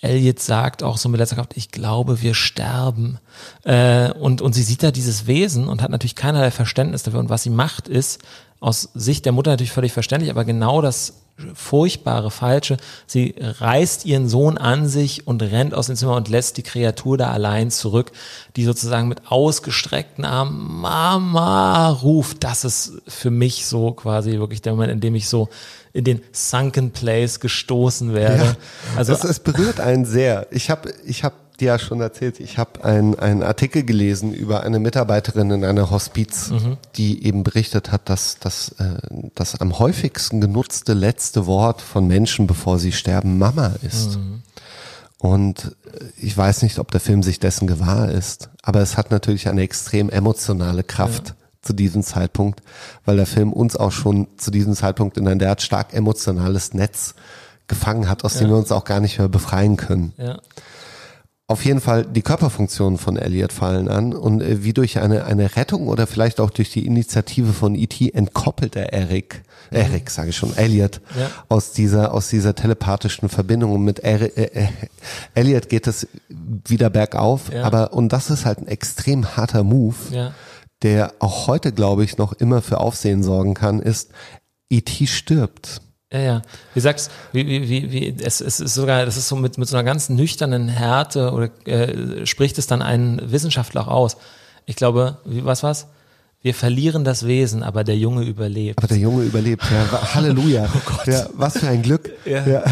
Elliot 0.01 0.41
sagt 0.41 0.83
auch 0.83 0.97
so 0.97 1.09
mit 1.09 1.21
letzter 1.21 1.37
Kraft, 1.37 1.57
ich 1.57 1.71
glaube, 1.71 2.23
wir 2.23 2.35
sterben. 2.35 3.19
Äh, 3.65 4.11
und, 4.13 4.43
und 4.43 4.53
sie 4.53 4.65
sieht 4.65 4.83
da 4.83 4.91
dieses 4.91 5.29
Wesen 5.29 5.69
und 5.69 5.81
hat 5.81 5.91
natürlich 5.91 6.17
keinerlei 6.17 6.51
Verständnis 6.51 7.05
dafür. 7.05 7.21
Und 7.21 7.31
was 7.31 7.45
sie 7.45 7.51
macht, 7.51 7.87
ist 7.87 8.21
aus 8.59 8.91
Sicht 8.95 9.25
der 9.25 9.33
Mutter 9.33 9.51
natürlich 9.51 9.73
völlig 9.73 9.93
verständlich, 9.93 10.31
aber 10.31 10.45
genau 10.45 10.83
das 10.83 11.22
furchtbare, 11.55 12.31
falsche. 12.31 12.77
Sie 13.07 13.35
reißt 13.39 14.05
ihren 14.07 14.29
Sohn 14.29 14.59
an 14.59 14.89
sich 14.89 15.27
und 15.27 15.43
rennt 15.43 15.75
aus 15.75 15.87
dem 15.87 15.97
Zimmer 15.97 16.17
und 16.17 16.29
lässt 16.29 16.57
die 16.57 16.63
Kreatur 16.63 17.19
da 17.19 17.31
allein 17.31 17.71
zurück, 17.71 18.13
die 18.57 18.65
sozusagen 18.65 19.09
mit 19.09 19.31
ausgestreckten 19.31 20.25
Armen 20.25 20.81
Mama 20.81 21.91
ruft. 21.91 22.45
Das 22.45 22.65
ist 22.65 22.95
für 23.07 23.31
mich 23.31 23.67
so 23.67 23.93
quasi 23.93 24.33
wirklich 24.33 24.63
der 24.63 24.73
Moment, 24.73 24.93
in 24.93 25.01
dem 25.01 25.15
ich 25.15 25.29
so 25.29 25.49
in 25.93 26.05
den 26.05 26.23
Sunken 26.33 26.91
Place 26.91 27.41
gestoßen 27.41 28.15
werde. 28.15 28.45
Ja, 28.45 28.57
also 28.97 29.13
es, 29.13 29.25
es 29.25 29.41
berührt 29.41 29.79
einen 29.81 30.05
sehr. 30.05 30.47
Ich 30.51 30.71
habe 30.71 30.93
ich 31.05 31.23
hab 31.23 31.35
dir 31.61 31.67
ja 31.69 31.79
schon 31.79 32.01
erzählt, 32.01 32.41
ich 32.41 32.59
habe 32.59 32.85
einen 32.85 33.19
einen 33.19 33.43
Artikel 33.43 33.85
gelesen 33.85 34.33
über 34.33 34.63
eine 34.63 34.79
Mitarbeiterin 34.79 35.51
in 35.51 35.65
einer 35.65 35.91
Hospiz, 35.91 36.51
Mhm. 36.51 36.77
die 36.97 37.25
eben 37.25 37.45
berichtet 37.45 37.93
hat, 37.93 38.09
dass, 38.09 38.39
dass 38.39 38.71
äh, 38.79 39.01
das 39.35 39.61
am 39.61 39.79
häufigsten 39.79 40.41
genutzte 40.41 40.93
letzte 40.95 41.47
Wort 41.47 41.81
von 41.81 42.07
Menschen, 42.07 42.47
bevor 42.47 42.79
sie 42.79 42.93
sterben, 42.93 43.39
Mama 43.39 43.75
ist. 43.83 44.17
Mhm. 44.17 44.43
Und 45.19 45.77
äh, 45.93 46.05
ich 46.17 46.37
weiß 46.37 46.63
nicht, 46.63 46.79
ob 46.79 46.91
der 46.91 47.01
Film 47.01 47.23
sich 47.23 47.39
dessen 47.39 47.67
gewahr 47.67 48.11
ist, 48.11 48.49
aber 48.63 48.81
es 48.81 48.97
hat 48.97 49.11
natürlich 49.11 49.49
eine 49.49 49.63
extrem 49.63 50.11
emotionale 50.11 50.83
Kraft 50.83 51.35
zu 51.63 51.73
diesem 51.75 52.03
Zeitpunkt, 52.03 52.61
weil 53.05 53.17
der 53.17 53.27
Film 53.27 53.53
uns 53.53 53.77
auch 53.77 53.93
schon 53.93 54.27
zu 54.37 54.51
diesem 54.51 54.75
Zeitpunkt 54.75 55.17
in 55.17 55.29
ein 55.29 55.39
derart 55.39 55.63
stark 55.63 55.95
emotionales 55.95 56.75
Netz 56.75 57.15
gefangen 57.69 58.09
hat, 58.09 58.25
aus 58.25 58.35
dem 58.39 58.49
wir 58.49 58.57
uns 58.57 58.73
auch 58.73 58.85
gar 58.85 58.99
nicht 58.99 59.19
mehr 59.19 59.29
befreien 59.29 59.77
können. 59.77 60.13
ja. 60.19 60.39
Auf 61.53 61.65
jeden 61.67 61.81
Fall, 61.83 62.05
die 62.07 62.23
Körperfunktionen 62.23 62.99
von 62.99 63.17
Elliot 63.19 63.53
fallen 63.53 63.89
an 63.89 64.15
und 64.15 64.41
äh, 64.41 64.65
wie 64.65 64.73
durch 64.73 64.99
eine, 64.99 65.27
eine 65.27 65.55
Rettung 65.55 65.87
oder 65.89 66.07
vielleicht 66.07 66.41
auch 66.41 66.49
durch 66.51 66.71
die 66.71 66.87
Initiative 66.87 67.53
von 67.53 67.75
E.T. 67.75 68.11
entkoppelt 68.11 68.75
er 68.75 68.93
Eric, 68.95 69.43
Eric 69.71 70.09
sage 70.09 70.31
ich 70.31 70.37
schon, 70.37 70.57
Elliot 70.57 71.01
Ja. 71.19 71.31
aus 71.51 71.73
dieser, 71.73 72.15
aus 72.15 72.29
dieser 72.29 72.55
telepathischen 72.55 73.29
Verbindung 73.29 73.73
und 73.73 73.85
mit 73.85 74.03
Eri- 74.03 74.33
äh, 74.35 74.65
äh, 74.65 74.69
Elliot 75.35 75.69
geht 75.69 75.87
es 75.87 76.09
wieder 76.31 76.89
bergauf, 76.89 77.53
Ja. 77.53 77.65
aber 77.65 77.93
und 77.93 78.15
das 78.15 78.31
ist 78.31 78.47
halt 78.47 78.59
ein 78.59 78.67
extrem 78.69 79.37
harter 79.37 79.63
Move, 79.63 79.97
Ja. 80.11 80.33
der 80.81 81.13
auch 81.19 81.49
heute, 81.49 81.73
glaube 81.73 82.03
ich, 82.05 82.17
noch 82.17 82.33
immer 82.33 82.63
für 82.63 82.79
Aufsehen 82.81 83.23
sorgen 83.23 83.53
kann, 83.53 83.79
ist, 83.81 84.11
E.T. 84.71 85.07
stirbt. 85.07 85.83
Ja, 86.13 86.21
ja. 86.21 86.43
Wie 86.75 86.81
sagst 86.81 87.11
wie, 87.33 87.47
wie, 87.47 87.69
wie, 87.69 87.91
wie, 87.91 88.17
es, 88.23 88.41
es 88.41 88.61
ist 88.61 88.75
sogar, 88.75 89.07
das 89.07 89.17
ist 89.17 89.29
so 89.29 89.37
mit, 89.37 89.57
mit 89.57 89.69
so 89.69 89.77
einer 89.77 89.85
ganz 89.85 90.11
nüchternen 90.11 90.69
Härte 90.69 91.33
oder 91.33 91.49
äh, 91.67 92.27
spricht 92.27 92.59
es 92.59 92.67
dann 92.67 92.83
ein 92.83 93.21
Wissenschaftler 93.25 93.83
auch 93.83 93.89
aus. 93.89 94.17
Ich 94.67 94.77
glaube, 94.77 95.19
wie, 95.25 95.45
was 95.45 95.63
war's? 95.63 95.87
Wir 96.43 96.55
verlieren 96.55 97.05
das 97.05 97.27
Wesen, 97.27 97.63
aber 97.63 97.85
der 97.85 97.97
Junge 97.97 98.25
überlebt. 98.25 98.79
Aber 98.79 98.89
der 98.89 98.99
Junge 98.99 99.23
überlebt, 99.23 99.63
ja. 99.71 100.15
Halleluja. 100.15 100.69
Ja, 101.07 101.27
was 101.35 101.59
für 101.59 101.69
ein 101.69 101.83
Glück. 101.83 102.11
Ja. 102.27 102.65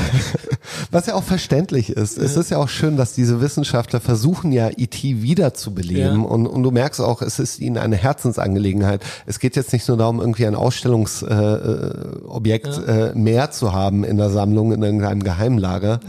Was 0.91 1.07
ja 1.07 1.15
auch 1.15 1.25
verständlich 1.25 1.91
ist. 1.91 2.19
Es 2.19 2.37
ist 2.37 2.51
ja 2.51 2.59
auch 2.59 2.69
schön, 2.69 2.97
dass 2.97 3.13
diese 3.13 3.41
Wissenschaftler 3.41 4.01
versuchen 4.01 4.53
ja, 4.53 4.69
E.T. 4.69 5.23
wiederzubeleben. 5.23 6.23
Ja. 6.23 6.27
Und, 6.29 6.47
und 6.47 6.63
du 6.63 6.71
merkst 6.71 7.01
auch, 7.01 7.23
es 7.23 7.39
ist 7.39 7.59
ihnen 7.61 7.79
eine 7.79 7.97
Herzensangelegenheit. 7.97 9.03
Es 9.27 9.39
geht 9.39 9.57
jetzt 9.57 9.73
nicht 9.73 9.87
nur 9.89 9.97
darum, 9.97 10.21
irgendwie 10.21 10.47
ein 10.47 10.55
Ausstellungsobjekt 10.55 11.31
äh, 11.31 12.27
Objekt, 12.27 12.81
äh, 12.87 13.13
mehr 13.15 13.51
zu 13.51 13.73
haben 13.73 14.05
in 14.05 14.17
der 14.17 14.31
Sammlung, 14.31 14.73
in 14.73 14.83
irgendeinem 14.83 15.23
Geheimlager, 15.23 16.01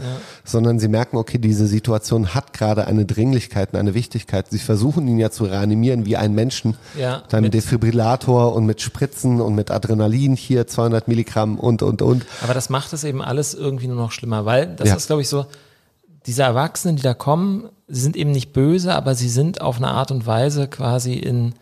sondern 0.44 0.78
sie 0.78 0.88
merken, 0.88 1.16
okay, 1.16 1.38
diese 1.38 1.66
Situation 1.66 2.34
hat 2.34 2.52
gerade 2.52 2.86
eine 2.86 3.04
Dringlichkeit 3.04 3.72
und 3.72 3.78
eine 3.78 3.94
Wichtigkeit. 3.94 4.46
Sie 4.50 4.58
versuchen 4.58 5.06
ihn 5.08 5.18
ja 5.18 5.30
zu 5.30 5.44
reanimieren 5.44 6.06
wie 6.06 6.16
einen 6.16 6.34
Menschen. 6.34 6.76
Ja, 6.98 7.22
mit 7.32 7.42
mit- 7.42 7.54
Defibrillator 7.54 8.54
und 8.54 8.66
mit 8.66 8.80
Spritzen 8.80 9.40
und 9.40 9.54
mit 9.54 9.70
Adrenalin 9.70 10.36
hier 10.36 10.66
200 10.66 11.08
Milligramm 11.08 11.58
und, 11.58 11.82
und, 11.82 12.02
und. 12.02 12.24
Aber 12.42 12.54
das 12.54 12.70
macht 12.70 12.92
es 12.92 13.04
eben 13.04 13.22
alles 13.22 13.54
irgendwie 13.54 13.86
nur 13.88 13.96
noch 13.96 14.12
schlimmer, 14.12 14.44
weil 14.52 14.66
das 14.76 14.88
Ja. 14.88 14.94
ist, 14.96 15.06
glaube 15.06 15.22
ich, 15.22 15.28
so, 15.28 15.46
diese 16.26 16.42
Erwachsenen, 16.42 16.96
die 16.96 17.02
da 17.02 17.14
kommen, 17.14 17.68
sind 17.88 18.16
eben 18.16 18.30
nicht 18.30 18.52
böse, 18.52 18.94
aber 18.94 19.14
sie 19.14 19.28
sind 19.28 19.60
auf 19.60 19.76
eine 19.78 19.88
Art 19.88 20.10
und 20.10 20.26
Weise 20.26 20.68
quasi 20.68 21.14
in, 21.14 21.54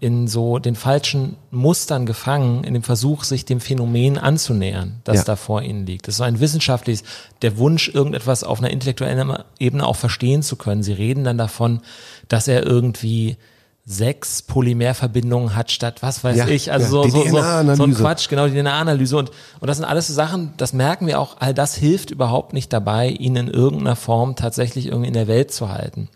in 0.00 0.26
so 0.26 0.58
den 0.58 0.74
falschen 0.74 1.36
Mustern 1.52 2.04
gefangen, 2.06 2.64
in 2.64 2.74
dem 2.74 2.82
Versuch, 2.82 3.22
sich 3.22 3.44
dem 3.44 3.60
Phänomen 3.60 4.18
anzunähern, 4.18 5.00
das 5.04 5.18
Ja. 5.18 5.24
da 5.24 5.36
vor 5.36 5.62
ihnen 5.62 5.86
liegt. 5.86 6.08
Das 6.08 6.14
ist 6.14 6.18
so 6.18 6.24
ein 6.24 6.40
wissenschaftliches, 6.40 7.04
der 7.42 7.56
Wunsch, 7.58 7.88
irgendetwas 7.94 8.42
auf 8.42 8.58
einer 8.58 8.70
intellektuellen 8.70 9.32
Ebene 9.60 9.86
auch 9.86 9.96
verstehen 9.96 10.42
zu 10.42 10.56
können. 10.56 10.82
Sie 10.82 10.92
reden 10.94 11.22
dann 11.22 11.38
davon, 11.38 11.80
dass 12.28 12.48
er 12.48 12.64
irgendwie 12.66 13.36
sechs 13.84 14.42
Polymerverbindungen 14.42 15.56
hat 15.56 15.70
statt 15.72 16.02
was 16.02 16.22
weiß 16.22 16.36
Ja, 16.36 16.46
ich, 16.48 16.70
also 16.70 17.02
ja, 17.04 17.10
so, 17.10 17.24
so, 17.24 17.24
so, 17.28 17.74
so 17.74 17.82
ein. 17.84 17.94
Quatsch, 17.94 18.28
genau, 18.28 18.46
die 18.46 18.52
DNA-Analyse 18.60 19.16
und, 19.16 19.30
und 19.60 19.66
das 19.68 19.76
sind 19.78 19.86
alles 19.86 20.06
so 20.06 20.14
Sachen, 20.14 20.52
das 20.56 20.72
merken 20.72 21.06
wir 21.06 21.18
auch, 21.18 21.36
all 21.40 21.52
das 21.52 21.74
hilft 21.74 22.10
überhaupt 22.12 22.52
nicht 22.52 22.72
dabei, 22.72 23.08
ihn 23.08 23.34
in 23.36 23.48
irgendeiner 23.48 23.96
Form 23.96 24.36
tatsächlich 24.36 24.86
irgendwie 24.86 25.08
in 25.08 25.14
der 25.14 25.26
Welt 25.26 25.52
zu 25.52 25.68
halten. 25.68 26.08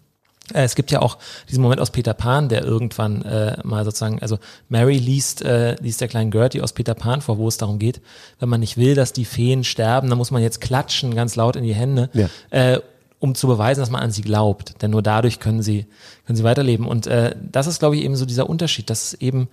Äh, 0.54 0.62
Es 0.62 0.76
gibt 0.76 0.92
ja 0.92 1.02
auch 1.02 1.18
diesen 1.50 1.60
Moment 1.60 1.80
aus 1.80 1.90
Peter 1.90 2.14
Pan, 2.14 2.48
der 2.48 2.62
irgendwann 2.62 3.22
äh, 3.22 3.56
mal 3.64 3.84
sozusagen, 3.84 4.22
also 4.22 4.38
Mary 4.68 4.98
liest, 4.98 5.42
äh, 5.42 5.74
liest 5.80 6.00
der 6.00 6.06
kleinen 6.06 6.30
Gertie 6.30 6.60
aus 6.62 6.72
Peter 6.72 6.94
Pan 6.94 7.20
vor, 7.20 7.36
wo 7.38 7.48
es 7.48 7.56
darum 7.56 7.80
geht, 7.80 8.00
wenn 8.38 8.48
man 8.48 8.60
nicht 8.60 8.76
will, 8.76 8.94
dass 8.94 9.12
die 9.12 9.24
Feen 9.24 9.64
sterben, 9.64 10.08
dann 10.08 10.18
muss 10.18 10.30
man 10.30 10.40
jetzt 10.40 10.60
klatschen, 10.60 11.16
ganz 11.16 11.34
laut 11.34 11.56
in 11.56 11.64
die 11.64 11.74
Hände, 11.74 12.10
Ja. 12.12 12.28
äh, 12.50 12.80
um 13.18 13.34
zu 13.34 13.46
beweisen, 13.46 13.80
dass 13.80 13.90
man 13.90 14.02
an 14.02 14.10
sie 14.10 14.22
glaubt. 14.22 14.82
Denn 14.82 14.90
nur 14.90 15.02
dadurch 15.02 15.40
können 15.40 15.62
sie, 15.62 15.86
können 16.26 16.36
sie 16.36 16.44
weiterleben. 16.44 16.86
Und 16.86 17.06
äh, 17.06 17.34
das 17.40 17.66
ist, 17.66 17.78
glaube 17.78 17.96
ich, 17.96 18.02
eben 18.02 18.16
so 18.16 18.26
dieser 18.26 18.48
Unterschied, 18.48 18.90
dass 18.90 19.14
eben 19.14 19.48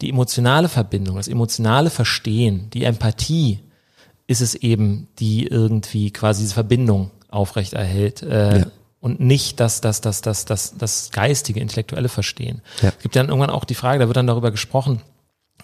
die 0.00 0.10
emotionale 0.10 0.68
Verbindung, 0.68 1.16
das 1.16 1.28
emotionale 1.28 1.90
Verstehen, 1.90 2.68
die 2.70 2.84
Empathie 2.84 3.60
ist 4.26 4.40
es 4.40 4.54
eben, 4.54 5.08
die 5.18 5.46
irgendwie 5.46 6.10
quasi 6.10 6.42
diese 6.42 6.54
Verbindung 6.54 7.10
aufrechterhält. 7.28 8.22
Äh, 8.22 8.58
Ja. 8.60 8.66
Und 8.98 9.20
nicht 9.20 9.60
das, 9.60 9.80
das, 9.80 10.00
das, 10.00 10.20
das, 10.20 10.46
das, 10.46 10.76
das 10.76 11.10
geistige, 11.12 11.60
intellektuelle 11.60 12.08
Verstehen. 12.08 12.60
Ja. 12.82 12.88
Es 12.88 12.98
gibt 13.02 13.14
dann 13.14 13.28
irgendwann 13.28 13.50
auch 13.50 13.64
die 13.64 13.76
Frage, 13.76 14.00
da 14.00 14.08
wird 14.08 14.16
dann 14.16 14.26
darüber 14.26 14.50
gesprochen, 14.50 15.00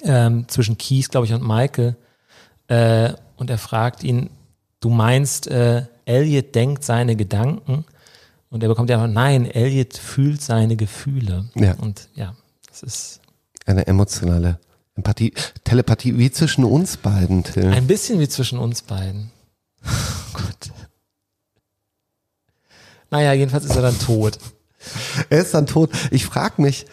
ähm, 0.04 0.46
zwischen 0.48 0.78
Kies, 0.78 1.08
glaube 1.08 1.26
ich, 1.26 1.32
und 1.32 1.42
Michael. 1.42 1.96
Äh, 2.68 3.14
und 3.36 3.50
er 3.50 3.58
fragt 3.58 4.04
ihn, 4.04 4.30
du 4.82 4.90
meinst, 4.90 5.46
äh, 5.46 5.86
Elliot 6.04 6.54
denkt 6.54 6.84
seine 6.84 7.16
Gedanken? 7.16 7.86
Und 8.50 8.62
er 8.62 8.68
bekommt 8.68 8.90
ja 8.90 8.98
noch, 8.98 9.10
nein, 9.10 9.50
Elliot 9.50 9.96
fühlt 9.96 10.42
seine 10.42 10.76
Gefühle. 10.76 11.46
Ja. 11.54 11.72
Und 11.76 12.08
ja, 12.14 12.36
das 12.68 12.82
ist 12.82 13.20
Eine 13.64 13.86
emotionale 13.86 14.58
Empathie, 14.94 15.32
Telepathie, 15.64 16.18
wie 16.18 16.30
zwischen 16.30 16.64
uns 16.64 16.98
beiden, 16.98 17.44
Till. 17.44 17.64
ein 17.68 17.86
bisschen 17.86 18.20
wie 18.20 18.28
zwischen 18.28 18.58
uns 18.58 18.82
beiden. 18.82 19.30
Oh 19.84 20.38
Gott. 20.38 20.70
Naja, 23.10 23.32
jedenfalls 23.34 23.64
ist 23.64 23.76
er 23.76 23.82
dann 23.82 23.98
tot. 23.98 24.38
Er 25.28 25.40
ist 25.42 25.52
dann 25.52 25.66
tot. 25.66 25.90
Ich 26.10 26.24
frage 26.24 26.62
mich, 26.62 26.86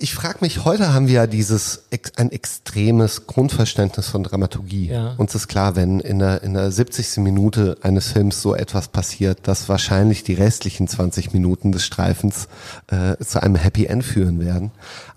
ich 0.00 0.14
frage 0.14 0.38
mich, 0.40 0.64
heute 0.64 0.92
haben 0.94 1.08
wir 1.08 1.14
ja 1.14 1.26
dieses 1.26 1.84
ein 2.16 2.30
extremes 2.30 3.26
Grundverständnis 3.26 4.08
von 4.08 4.22
Dramaturgie. 4.22 4.88
Ja. 4.88 5.14
Uns 5.16 5.34
ist 5.34 5.48
klar, 5.48 5.76
wenn 5.76 6.00
in 6.00 6.18
der, 6.18 6.42
in 6.42 6.54
der 6.54 6.70
70. 6.70 7.18
Minute 7.18 7.76
eines 7.82 8.12
Films 8.12 8.40
so 8.40 8.54
etwas 8.54 8.88
passiert, 8.88 9.48
dass 9.48 9.68
wahrscheinlich 9.68 10.22
die 10.22 10.34
restlichen 10.34 10.88
20 10.88 11.32
Minuten 11.32 11.72
des 11.72 11.84
Streifens 11.84 12.48
äh, 12.88 13.16
zu 13.24 13.42
einem 13.42 13.56
Happy 13.56 13.86
End 13.86 14.04
führen 14.04 14.40
werden. 14.40 14.70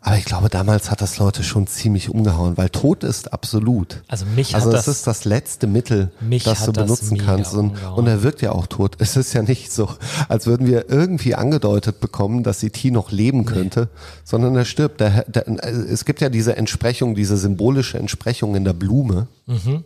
Aber 0.04 0.18
ich 0.18 0.26
glaube, 0.26 0.50
damals 0.50 0.90
hat 0.90 1.02
das 1.02 1.20
Leute 1.20 1.44
schon 1.44 1.68
ziemlich 1.68 2.10
umgehauen, 2.10 2.58
weil 2.58 2.70
Tod 2.70 3.04
ist 3.04 3.34
absolut. 3.34 4.02
Also 4.08 4.26
mich 4.26 4.56
Also 4.56 4.70
hat 4.70 4.80
es 4.80 4.86
das, 4.86 4.98
ist 4.98 5.08
das 5.08 5.26
letzte 5.26 5.68
Mittel, 5.68 6.12
das 6.44 6.66
du 6.66 6.72
das 6.72 6.86
benutzen 6.86 7.14
mega 7.14 7.26
kannst. 7.26 7.54
Und, 7.54 7.70
umgehauen. 7.72 8.00
und 8.00 8.08
er 8.08 8.24
wirkt 8.24 8.42
ja 8.42 8.52
auch 8.52 8.68
tot. 8.68 8.98
Es 9.12 9.18
ist 9.18 9.34
ja 9.34 9.42
nicht 9.42 9.74
so, 9.74 9.90
als 10.30 10.48
würden 10.48 10.68
wir 10.68 10.90
irgendwie 10.90 11.36
angedeutet 11.36 12.00
bekommen, 12.00 12.44
dass 12.44 12.64
E.T. 12.64 12.92
noch 12.92 13.12
leben 13.12 13.46
könnte, 13.46 13.90
sondern 14.24 14.56
er 14.56 14.64
stirbt. 14.72 15.00
Der, 15.00 15.24
der, 15.26 15.48
es 15.64 16.06
gibt 16.06 16.22
ja 16.22 16.30
diese 16.30 16.56
Entsprechung, 16.58 17.14
diese 17.14 17.38
symbolische 17.38 18.00
Entsprechung 18.00 18.56
in 18.56 18.64
der 18.64 18.74
Blume, 18.74 19.28
Mhm. 19.46 19.84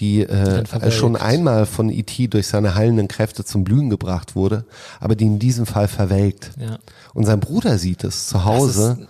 die 0.00 0.22
äh, 0.22 0.90
schon 0.90 1.16
einmal 1.16 1.66
von 1.66 1.88
E.T. 1.90 2.28
durch 2.28 2.46
seine 2.46 2.74
heilenden 2.74 3.08
Kräfte 3.08 3.44
zum 3.44 3.64
Blühen 3.64 3.90
gebracht 3.90 4.34
wurde, 4.36 4.64
aber 5.00 5.14
die 5.16 5.24
in 5.24 5.38
diesem 5.38 5.66
Fall 5.66 5.88
verwelkt. 5.88 6.50
Ja. 6.58 6.78
Und 7.14 7.24
sein 7.26 7.40
Bruder 7.40 7.78
sieht 7.78 8.04
es 8.04 8.28
zu 8.28 8.44
Hause 8.44 9.06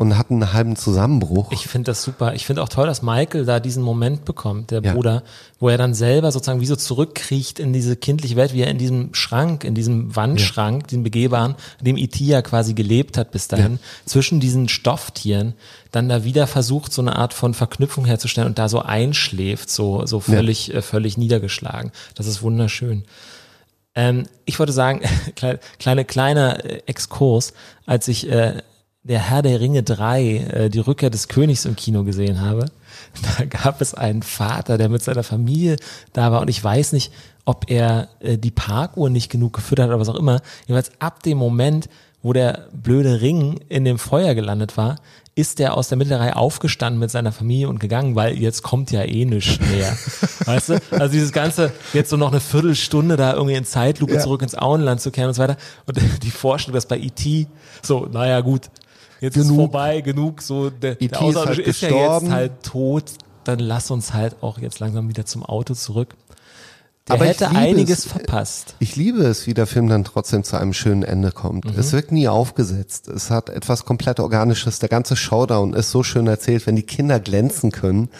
und 0.00 0.16
hat 0.16 0.30
einen 0.30 0.54
halben 0.54 0.76
Zusammenbruch. 0.76 1.52
Ich 1.52 1.66
finde 1.68 1.90
das 1.90 2.02
super. 2.02 2.32
Ich 2.32 2.46
finde 2.46 2.62
auch 2.62 2.70
toll, 2.70 2.86
dass 2.86 3.02
Michael 3.02 3.44
da 3.44 3.60
diesen 3.60 3.82
Moment 3.82 4.24
bekommt, 4.24 4.70
der 4.70 4.82
Ja. 4.82 4.94
Bruder, 4.94 5.22
wo 5.58 5.68
er 5.68 5.76
dann 5.76 5.92
selber 5.92 6.32
sozusagen 6.32 6.62
wie 6.62 6.66
so 6.66 6.74
zurückkriecht 6.74 7.58
in 7.58 7.74
diese 7.74 7.96
kindliche 7.96 8.34
Welt, 8.34 8.54
wie 8.54 8.62
er 8.62 8.70
in 8.70 8.78
diesem 8.78 9.12
Schrank, 9.12 9.62
in 9.62 9.74
diesem 9.74 10.16
Wandschrank, 10.16 10.88
diesem 10.88 11.02
begehbaren, 11.02 11.54
in 11.80 11.84
dem 11.84 11.96
E.T. 11.98 12.24
ja 12.24 12.40
quasi 12.40 12.72
gelebt 12.72 13.18
hat 13.18 13.30
bis 13.30 13.48
dahin, 13.48 13.78
zwischen 14.06 14.40
diesen 14.40 14.70
Stofftieren, 14.70 15.52
dann 15.90 16.08
da 16.08 16.24
wieder 16.24 16.46
versucht, 16.46 16.94
so 16.94 17.02
eine 17.02 17.16
Art 17.16 17.34
von 17.34 17.52
Verknüpfung 17.52 18.06
herzustellen 18.06 18.48
und 18.48 18.58
da 18.58 18.70
so 18.70 18.80
einschläft, 18.80 19.68
so, 19.68 20.06
so 20.06 20.20
völlig, 20.20 20.72
äh, 20.72 20.80
völlig 20.80 21.18
niedergeschlagen. 21.18 21.92
Das 22.14 22.26
ist 22.26 22.40
wunderschön. 22.40 23.04
Ähm, 23.94 24.24
ich 24.46 24.58
wollte 24.58 24.72
sagen, 24.72 25.02
kleine, 25.36 25.58
kleine, 25.78 26.04
kleiner 26.06 26.64
äh, 26.64 26.82
Exkurs, 26.86 27.52
als 27.84 28.08
ich 28.08 28.30
äh, 28.30 28.62
der 29.02 29.30
Herr 29.30 29.42
der 29.42 29.60
Ringe 29.60 29.82
3, 29.82 30.22
äh, 30.36 30.68
die 30.70 30.78
Rückkehr 30.78 31.10
des 31.10 31.28
Königs 31.28 31.64
im 31.64 31.76
Kino 31.76 32.04
gesehen 32.04 32.40
habe, 32.40 32.66
da 33.38 33.44
gab 33.44 33.80
es 33.80 33.94
einen 33.94 34.22
Vater, 34.22 34.78
der 34.78 34.88
mit 34.88 35.02
seiner 35.02 35.22
Familie 35.22 35.76
da 36.12 36.32
war 36.32 36.40
und 36.42 36.48
ich 36.48 36.62
weiß 36.62 36.92
nicht, 36.92 37.12
ob 37.44 37.70
er 37.70 38.08
äh, 38.20 38.36
die 38.36 38.50
Parkuhr 38.50 39.08
nicht 39.10 39.30
genug 39.30 39.54
gefüttert 39.54 39.84
hat 39.84 39.90
oder 39.90 40.00
was 40.00 40.08
auch 40.08 40.16
immer. 40.18 40.42
Jedenfalls 40.66 40.92
ab 41.00 41.22
dem 41.22 41.38
Moment, 41.38 41.88
wo 42.22 42.34
der 42.34 42.68
blöde 42.72 43.22
Ring 43.22 43.60
in 43.70 43.84
dem 43.86 43.98
Feuer 43.98 44.34
gelandet 44.34 44.76
war, 44.76 44.96
ist 45.34 45.58
er 45.58 45.74
aus 45.76 45.88
der 45.88 45.96
Mittelreihe 45.96 46.36
aufgestanden 46.36 47.00
mit 47.00 47.10
seiner 47.10 47.32
Familie 47.32 47.70
und 47.70 47.78
gegangen, 47.80 48.14
weil 48.14 48.36
jetzt 48.36 48.62
kommt 48.62 48.90
ja 48.90 49.02
eh 49.04 49.24
nichts 49.24 49.58
mehr. 49.70 49.96
weißt 50.44 50.68
du? 50.68 50.80
Also 50.90 51.12
dieses 51.12 51.32
ganze, 51.32 51.72
jetzt 51.94 52.10
so 52.10 52.18
noch 52.18 52.30
eine 52.30 52.40
Viertelstunde 52.40 53.16
da 53.16 53.32
irgendwie 53.32 53.54
in 53.54 53.64
Zeitlupe 53.64 54.14
Ja. 54.14 54.20
zurück 54.20 54.42
ins 54.42 54.54
Auenland 54.54 55.00
zu 55.00 55.10
kehren 55.10 55.28
und 55.28 55.34
so 55.34 55.40
weiter. 55.42 55.56
Und 55.86 55.98
die 56.22 56.30
Vorstellung, 56.30 56.74
dass 56.74 56.84
bei 56.86 56.98
E.T. 56.98 57.46
so, 57.80 58.06
naja 58.12 58.40
gut, 58.42 58.68
jetzt 59.20 59.36
ist 59.36 59.48
Genug. 59.48 59.56
vorbei, 59.56 60.00
genug, 60.00 60.42
so 60.42 60.70
der, 60.70 60.96
der 60.96 61.10
ist 61.10 61.36
halt 61.36 61.58
ist 61.58 61.80
ja 61.82 61.88
jetzt 61.90 62.30
halt 62.30 62.62
tot, 62.62 63.04
dann 63.44 63.58
lass 63.58 63.90
uns 63.90 64.12
halt 64.12 64.36
auch 64.42 64.58
jetzt 64.58 64.80
langsam 64.80 65.08
wieder 65.08 65.26
zum 65.26 65.44
Auto 65.44 65.74
zurück. 65.74 66.14
Der 67.08 67.14
Aber 67.16 67.24
ich 67.24 67.30
hätte 67.32 67.46
liebe 67.46 67.58
einiges 67.58 68.00
es. 68.00 68.04
verpasst. 68.06 68.76
Ich 68.78 68.94
liebe 68.94 69.22
es, 69.22 69.46
wie 69.46 69.54
der 69.54 69.66
Film 69.66 69.88
dann 69.88 70.04
trotzdem 70.04 70.44
zu 70.44 70.56
einem 70.56 70.72
schönen 70.72 71.02
Ende 71.02 71.32
kommt. 71.32 71.64
Mhm. 71.64 71.78
Es 71.78 71.92
wirkt 71.92 72.12
nie 72.12 72.28
aufgesetzt. 72.28 73.08
Es 73.08 73.30
hat 73.30 73.48
etwas 73.48 73.84
komplett 73.84 74.20
Organisches. 74.20 74.78
Der 74.78 74.88
ganze 74.90 75.16
Showdown 75.16 75.72
ist 75.72 75.90
so 75.90 76.02
schön 76.02 76.26
erzählt, 76.26 76.66
wenn 76.66 76.76
die 76.76 76.82
Kinder 76.82 77.18
glänzen 77.18 77.72
können 77.72 78.10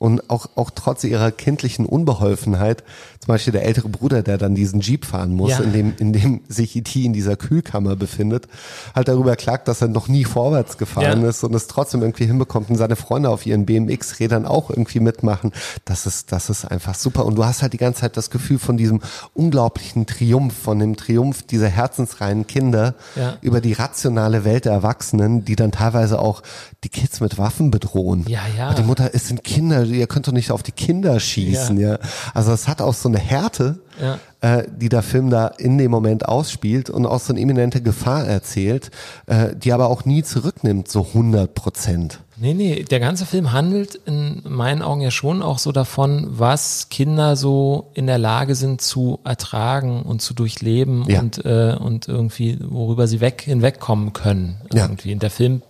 und 0.00 0.28
auch, 0.30 0.48
auch 0.56 0.70
trotz 0.74 1.04
ihrer 1.04 1.30
kindlichen 1.30 1.86
Unbeholfenheit, 1.86 2.82
zum 3.20 3.28
Beispiel 3.28 3.52
der 3.52 3.64
ältere 3.66 3.88
Bruder, 3.90 4.22
der 4.22 4.38
dann 4.38 4.54
diesen 4.54 4.80
Jeep 4.80 5.04
fahren 5.04 5.34
muss, 5.34 5.50
Ja. 5.50 5.58
in 5.60 5.72
dem, 5.72 5.92
in 5.98 6.12
dem 6.14 6.40
sich 6.48 6.74
E.T. 6.74 7.04
in 7.04 7.12
dieser 7.12 7.36
Kühlkammer 7.36 7.94
befindet, 7.94 8.48
halt 8.94 9.08
darüber 9.08 9.36
klagt, 9.36 9.68
dass 9.68 9.82
er 9.82 9.88
noch 9.88 10.08
nie 10.08 10.24
vorwärts 10.24 10.78
gefahren 10.78 11.22
Ja. 11.22 11.28
ist 11.28 11.44
und 11.44 11.54
es 11.54 11.66
trotzdem 11.66 12.00
irgendwie 12.00 12.24
hinbekommt 12.26 12.70
und 12.70 12.76
seine 12.76 12.96
Freunde 12.96 13.28
auf 13.28 13.44
ihren 13.44 13.66
BMX-Rädern 13.66 14.46
auch 14.46 14.70
irgendwie 14.70 15.00
mitmachen. 15.00 15.52
Das 15.84 16.06
ist, 16.06 16.32
das 16.32 16.48
ist 16.48 16.64
einfach 16.64 16.94
super. 16.94 17.26
Und 17.26 17.34
du 17.36 17.44
hast 17.44 17.60
halt 17.60 17.74
die 17.74 17.78
ganze 17.78 18.00
Zeit 18.00 18.16
das 18.16 18.30
Gefühl 18.30 18.58
von 18.58 18.78
diesem 18.78 19.00
unglaublichen 19.34 20.06
Triumph, 20.06 20.54
von 20.54 20.78
dem 20.78 20.96
Triumph 20.96 21.42
dieser 21.42 21.68
herzensreinen 21.68 22.46
Kinder 22.46 22.94
Ja. 23.16 23.36
über 23.42 23.60
die 23.60 23.74
rationale 23.74 24.44
Welt 24.44 24.64
der 24.64 24.72
Erwachsenen, 24.72 25.44
die 25.44 25.56
dann 25.56 25.72
teilweise 25.72 26.18
auch 26.20 26.42
die 26.84 26.88
Kids 26.88 27.20
mit 27.20 27.36
Waffen 27.36 27.70
bedrohen. 27.70 28.24
Ja, 28.28 28.40
ja. 28.56 28.70
Und 28.70 28.78
die 28.78 28.82
Mutter, 28.82 29.10
es 29.12 29.28
sind 29.28 29.44
Kinder, 29.44 29.89
ihr 29.94 30.06
könnt 30.06 30.26
doch 30.28 30.32
nicht 30.32 30.50
auf 30.50 30.62
die 30.62 30.72
Kinder 30.72 31.18
schießen, 31.20 31.78
ja. 31.78 31.98
Also 32.34 32.52
es 32.52 32.68
hat 32.68 32.80
auch 32.82 32.94
so 32.94 33.08
eine 33.08 33.18
Härte, 33.18 33.78
Ja. 34.00 34.18
äh, 34.40 34.64
die 34.74 34.88
der 34.88 35.02
Film 35.02 35.30
da 35.30 35.46
in 35.48 35.76
dem 35.78 35.90
Moment 35.90 36.26
ausspielt 36.26 36.88
und 36.90 37.06
auch 37.06 37.20
so 37.20 37.32
eine 37.32 37.40
eminente 37.40 37.82
Gefahr 37.82 38.26
erzählt, 38.26 38.90
äh, 39.26 39.54
die 39.56 39.72
aber 39.72 39.88
auch 39.88 40.04
nie 40.04 40.22
zurücknimmt, 40.22 40.88
so 40.88 41.06
100 41.14 41.54
Prozent. 41.54 42.20
Nee, 42.42 42.54
nee, 42.54 42.84
der 42.84 43.00
ganze 43.00 43.26
Film 43.26 43.52
handelt 43.52 43.96
in 44.06 44.40
meinen 44.48 44.80
Augen 44.80 45.02
ja 45.02 45.10
schon 45.10 45.42
auch 45.42 45.58
so 45.58 45.72
davon, 45.72 46.26
was 46.30 46.88
Kinder 46.88 47.36
so 47.36 47.90
in 47.92 48.06
der 48.06 48.16
Lage 48.16 48.54
sind 48.54 48.80
zu 48.80 49.18
ertragen 49.24 50.00
und 50.02 50.22
zu 50.22 50.32
durchleben 50.32 51.04
Ja. 51.06 51.20
und, 51.20 51.44
äh, 51.44 51.76
und 51.78 52.08
irgendwie, 52.08 52.58
worüber 52.66 53.06
sie 53.08 53.20
weg 53.20 53.42
hinwegkommen 53.42 54.14
können. 54.14 54.56
Ja. 54.72 54.84
Irgendwie. 54.84 55.12
Und 55.12 55.22
der 55.22 55.28
Film, 55.30 55.60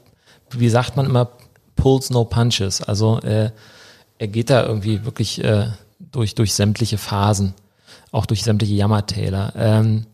wie 0.53 0.69
sagt 0.69 0.97
man 0.97 1.07
immer, 1.07 1.31
pulls 1.75 2.11
no 2.11 2.25
punches. 2.25 2.83
Also 2.83 3.19
äh, 3.23 3.51
er 4.21 4.29
geht 4.29 4.51
da 4.51 4.67
irgendwie 4.67 5.07
wirklich 5.07 5.43
äh, 5.43 5.69
durch, 5.99 6.35
durch 6.35 6.53
sämtliche 6.53 6.99
Phasen, 6.99 7.55
auch 8.13 8.27
durch 8.27 8.43
sämtliche 8.43 8.75
Jammertäler. 8.75 9.55
Ähm, 9.57 10.05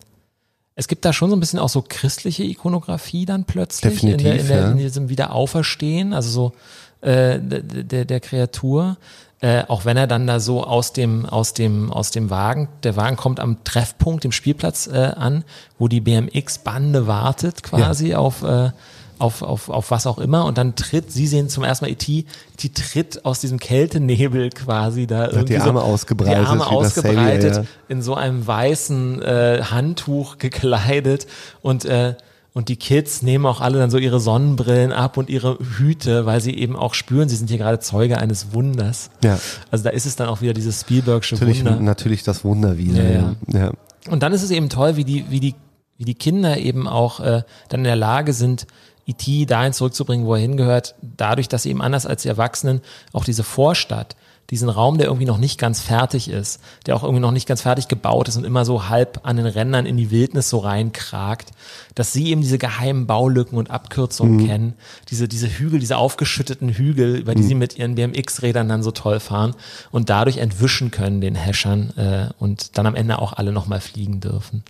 es 0.76 0.86
gibt 0.86 1.04
da 1.04 1.12
schon 1.12 1.28
so 1.28 1.34
ein 1.34 1.40
bisschen 1.40 1.59
auch 1.59 1.68
so 1.68 1.82
christliche 1.86 2.44
Ikonografie 2.44 3.26
dann 3.26 3.44
plötzlich 3.44 4.04
in, 4.04 4.11
der, 4.11 4.18
in, 4.18 4.24
Definitiv, 4.24 4.48
der, 4.48 4.61
ja. 4.61 4.70
in 4.70 4.78
diesem 4.78 5.09
Wiederauferstehen, 5.09 6.12
also 6.12 6.30
so 6.30 6.52
äh, 7.00 7.40
der, 7.40 8.04
der, 8.04 8.20
Kreatur. 8.20 8.96
Äh, 9.40 9.64
auch 9.66 9.84
wenn 9.84 9.96
er 9.96 10.07
dann 10.07 10.28
da 10.28 10.38
so 10.38 10.62
aus 10.62 10.92
dem, 10.92 11.26
aus 11.26 11.52
dem, 11.52 11.92
aus 11.92 12.12
dem 12.12 12.30
Wagen, 12.30 12.68
der 12.84 12.94
Wagen 12.94 13.16
kommt 13.16 13.40
am 13.40 13.64
Treffpunkt, 13.64 14.22
dem 14.22 14.32
Spielplatz 14.32 14.86
äh, 14.86 14.98
an, 15.16 15.42
wo 15.80 15.88
die 15.88 16.00
BMX-Bande 16.00 17.09
wartet 17.09 17.64
quasi 17.64 18.14
auf, 18.14 18.44
äh, 18.44 18.70
auf, 19.19 19.43
auf, 19.43 19.69
auf 19.69 19.91
was 19.91 20.07
auch 20.07 20.19
immer 20.19 20.45
und 20.45 20.59
dann 20.59 20.75
tritt, 20.75 21.11
sie 21.11 21.27
sehen 21.27 21.49
zum 21.49 21.64
ersten 21.64 21.85
Mal 21.85 21.91
E.T., 21.91 22.25
die 22.61 22.73
tritt 22.73 23.25
aus 23.25 23.41
diesem 23.41 23.59
Kältenebel 23.59 24.51
quasi 24.51 25.07
da 25.07 25.27
irgendwie 25.27 25.55
die 25.55 25.59
Arme 25.59 25.83
ausgebreitet, 25.83 26.45
die 26.45 26.47
Arme 26.47 26.67
ausgebreitet, 26.67 27.55
Savior, 27.55 27.64
ja. 27.64 27.85
in 27.89 28.03
so 28.03 28.14
einem 28.14 28.47
weißen 28.47 29.23
äh, 29.23 29.62
Handtuch 29.71 30.39
gekleidet 30.39 31.27
und 31.62 31.85
äh, 31.85 32.14
und 32.57 32.71
die 32.71 32.77
Kids 32.77 33.21
nehmen 33.21 33.45
auch 33.45 33.61
alle 33.61 33.79
dann 33.79 33.91
so 33.91 33.99
ihre 33.99 34.19
Sonnenbrillen 34.19 34.91
ab 34.91 35.19
und 35.19 35.29
ihre 35.29 35.59
Hüte, 35.77 36.25
weil 36.25 36.41
sie 36.41 36.57
eben 36.57 36.75
auch 36.75 36.95
spüren, 36.95 37.29
sie 37.29 37.37
sind 37.37 37.51
hier 37.51 37.59
gerade 37.59 37.81
Zeuge 37.81 38.17
eines 38.17 38.55
Wunders. 38.55 39.11
Ja. 39.23 39.39
Also 39.71 39.85
da 39.85 39.91
ist 39.91 40.07
es 40.07 40.17
dann 40.17 40.31
auch 40.31 40.41
wieder 40.41 40.55
dieses 40.55 40.81
Spielbergsche 40.81 41.35
Natürlich, 41.35 41.59
Wunder. 41.59 41.79
natürlich 41.81 42.23
das 42.23 42.45
Wunder 42.45 42.79
wieder. 42.79 43.05
Ja, 43.05 43.11
Ja, 43.11 43.35
ja. 43.49 43.59
ja. 43.59 43.73
Und 44.09 44.23
dann 44.23 44.33
ist 44.33 44.43
es 44.43 44.51
eben 44.51 44.71
toll, 44.71 44.97
wie 44.97 45.05
die, 45.05 45.27
wie 45.29 45.41
die, 45.41 45.55
wie 45.99 46.07
die 46.07 46.14
Kinder 46.14 46.57
eben 46.57 46.89
auch 46.89 47.21
äh, 47.21 47.43
dann 47.69 47.81
in 47.81 47.85
der 47.85 47.97
Lage 47.97 48.33
sind, 48.33 48.67
E.T. 49.07 49.46
dahin 49.46 49.72
zurückzubringen, 49.72 50.26
wo 50.26 50.34
er 50.34 50.40
hingehört, 50.40 50.94
dadurch, 51.00 51.48
dass 51.48 51.62
sie 51.62 51.70
eben 51.70 51.82
anders 51.82 52.07
als 52.07 52.22
die 52.22 52.28
Erwachsenen 52.28 52.80
auch 53.12 53.24
diese 53.24 53.44
Vorstadt, 53.44 54.16
diesen 54.50 54.68
Raum, 54.68 54.98
der 54.98 55.07
irgendwie 55.09 55.26
noch 55.26 55.38
nicht 55.38 55.59
ganz 55.59 55.80
fertig 55.80 56.28
ist, 56.28 56.61
der 56.86 56.94
auch 56.94 57.02
irgendwie 57.02 57.20
noch 57.20 57.32
nicht 57.32 57.48
ganz 57.48 57.62
fertig 57.62 57.88
gebaut 57.88 58.28
ist 58.28 58.36
und 58.36 58.44
immer 58.44 58.64
so 58.64 58.88
halb 58.88 59.20
an 59.24 59.36
den 59.36 59.46
Rändern 59.46 59.86
in 59.86 59.96
die 59.96 60.11
Wildnis 60.11 60.48
so 60.48 60.59
reinkragt, 60.59 61.50
dass 61.94 62.12
sie 62.12 62.28
eben 62.28 62.42
diese 62.42 62.59
geheimen 62.59 63.07
Baulücken 63.07 63.59
und 63.59 63.70
Abkürzungen 63.70 64.46
kennen, 64.46 64.74
diese, 65.09 65.26
diese 65.26 65.48
Hügel, 65.48 65.80
diese 65.80 65.96
aufgeschütteten 65.96 66.68
Hügel, 66.68 67.16
über 67.16 67.34
die 67.34 67.42
sie 67.42 67.54
mit 67.54 67.76
ihren 67.76 67.96
BMX-Rädern 67.96 68.68
dann 68.68 68.82
so 68.82 68.92
toll 68.92 69.18
fahren 69.20 69.54
und 69.90 70.11
dadurch 70.11 70.38
entwischen 70.38 70.90
können 70.90 71.20
den 71.20 71.34
Häschern 71.34 71.90
äh, 71.96 72.28
und 72.38 72.78
dann 72.78 72.86
am 72.86 72.94
Ende 72.94 73.18
auch 73.18 73.32
alle 73.32 73.52
nochmal 73.52 73.80
fliegen 73.80 74.20
dürfen. 74.20 74.62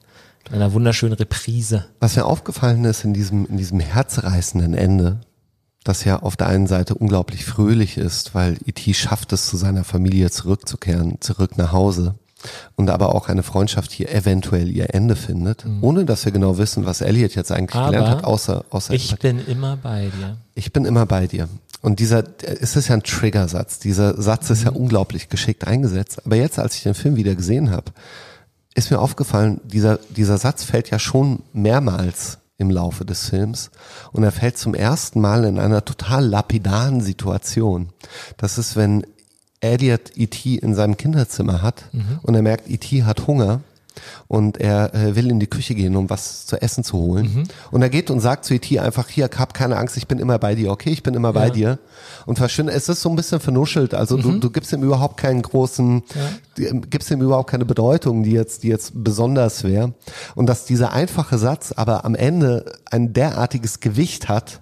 In 0.48 0.54
einer 0.54 0.72
wunderschönen 0.72 1.14
Reprise. 1.14 1.86
Was 2.00 2.16
mir 2.16 2.24
aufgefallen 2.24 2.84
ist 2.84 3.04
in 3.04 3.14
diesem, 3.14 3.46
in 3.46 3.56
diesem 3.56 3.80
herzreißenden 3.80 4.74
Ende, 4.74 5.20
das 5.82 6.04
ja 6.04 6.20
auf 6.20 6.36
der 6.36 6.48
einen 6.48 6.66
Seite 6.66 6.94
unglaublich 6.94 7.44
fröhlich 7.44 7.96
ist, 7.98 8.34
weil 8.34 8.58
E.T. 8.64 8.94
schafft 8.94 9.32
es, 9.32 9.46
zu 9.46 9.56
seiner 9.56 9.84
Familie 9.84 10.30
zurückzukehren, 10.30 11.20
zurück 11.20 11.58
nach 11.58 11.72
Hause. 11.72 12.14
Und 12.76 12.90
aber 12.90 13.14
auch 13.14 13.28
eine 13.28 13.42
Freundschaft 13.42 13.90
hier 13.90 14.12
eventuell 14.12 14.70
ihr 14.70 14.94
Ende 14.94 15.16
findet, 15.16 15.64
ohne 15.80 16.04
dass 16.04 16.24
wir 16.26 16.32
genau 16.32 16.58
wissen, 16.58 16.84
was 16.84 17.00
Elliot 17.00 17.34
jetzt 17.34 17.50
eigentlich 17.50 17.74
Aber 17.74 17.90
gelernt 17.90 18.08
hat, 18.08 18.24
außer, 18.24 18.64
außer 18.70 18.94
Ich 18.94 19.18
bin 19.18 19.44
immer 19.44 19.76
bei 19.76 20.10
dir. 20.16 20.36
ich 20.54 20.72
bin 20.72 20.84
immer 20.84 21.06
bei 21.06 21.26
dir. 21.26 21.48
Und 21.82 21.98
dieser, 21.98 22.24
es 22.42 22.76
ist 22.76 22.88
ja 22.88 22.94
ein 22.94 23.02
Triggersatz. 23.02 23.78
Dieser 23.78 24.20
Satz 24.20 24.50
ist 24.50 24.64
ja 24.64 24.70
unglaublich 24.70 25.28
geschickt 25.28 25.66
eingesetzt. 25.66 26.24
Aber 26.24 26.36
jetzt, 26.36 26.58
als 26.58 26.76
ich 26.76 26.82
den 26.82 26.94
Film 26.94 27.16
wieder 27.16 27.34
gesehen 27.34 27.70
habe, 27.70 27.92
ist 28.76 28.90
mir 28.90 29.00
aufgefallen, 29.00 29.60
dieser, 29.64 29.98
dieser 30.10 30.38
Satz 30.38 30.62
fällt 30.62 30.90
ja 30.90 30.98
schon 30.98 31.40
mehrmals 31.52 32.38
im 32.58 32.70
Laufe 32.70 33.04
des 33.04 33.28
Films. 33.28 33.70
Und 34.12 34.22
er 34.22 34.32
fällt 34.32 34.58
zum 34.58 34.74
ersten 34.74 35.20
Mal 35.20 35.44
in 35.44 35.58
einer 35.58 35.84
total 35.84 36.26
lapidaren 36.26 37.00
Situation. 37.00 37.88
Das 38.36 38.58
ist, 38.58 38.76
wenn 38.76 39.06
Elliot 39.60 40.16
E.T. 40.16 40.56
in 40.56 40.74
seinem 40.74 40.96
Kinderzimmer 40.96 41.62
hat 41.62 41.84
und 42.22 42.34
er 42.34 42.42
merkt, 42.42 42.68
E.T. 42.68 43.04
hat 43.04 43.26
Hunger 43.26 43.62
und 44.28 44.58
er 44.58 44.94
äh, 44.94 45.16
will 45.16 45.30
in 45.30 45.40
die 45.40 45.46
Küche 45.46 45.74
gehen, 45.74 45.96
um 45.96 46.10
was 46.10 46.46
zu 46.46 46.60
essen 46.60 46.84
zu 46.84 46.96
holen. 46.98 47.48
Und 47.70 47.82
er 47.82 47.88
geht 47.90 48.10
und 48.10 48.20
sagt 48.20 48.44
zu 48.44 48.54
E.T. 48.54 48.78
einfach, 48.80 49.08
hier, 49.08 49.28
hab 49.36 49.54
keine 49.54 49.76
Angst, 49.76 49.96
ich 49.96 50.06
bin 50.06 50.18
immer 50.18 50.38
bei 50.38 50.54
dir, 50.54 50.70
okay, 50.70 50.90
ich 50.90 51.02
bin 51.02 51.14
immer 51.14 51.32
bei 51.32 51.46
Ja. 51.46 51.50
dir. 51.52 51.78
Und 52.26 52.38
verschwinde, 52.38 52.72
es 52.72 52.88
ist 52.88 53.00
so 53.02 53.08
ein 53.08 53.16
bisschen 53.16 53.40
vernuschelt, 53.40 53.94
also 53.94 54.16
du, 54.16 54.38
du 54.38 54.50
gibst 54.50 54.72
ihm 54.72 54.82
überhaupt 54.82 55.16
keinen 55.16 55.42
großen, 55.42 56.02
die- 56.56 56.80
gibst 56.90 57.10
ihm 57.10 57.20
überhaupt 57.22 57.50
keine 57.50 57.64
Bedeutung, 57.64 58.22
die 58.22 58.32
jetzt, 58.32 58.62
die 58.62 58.68
jetzt 58.68 58.92
besonders 58.94 59.64
wäre. 59.64 59.94
Und 60.34 60.46
dass 60.46 60.64
dieser 60.64 60.92
einfache 60.92 61.38
Satz 61.38 61.72
aber 61.76 62.04
am 62.04 62.14
Ende 62.14 62.72
ein 62.90 63.12
derartiges 63.12 63.80
Gewicht 63.80 64.28
hat, 64.28 64.60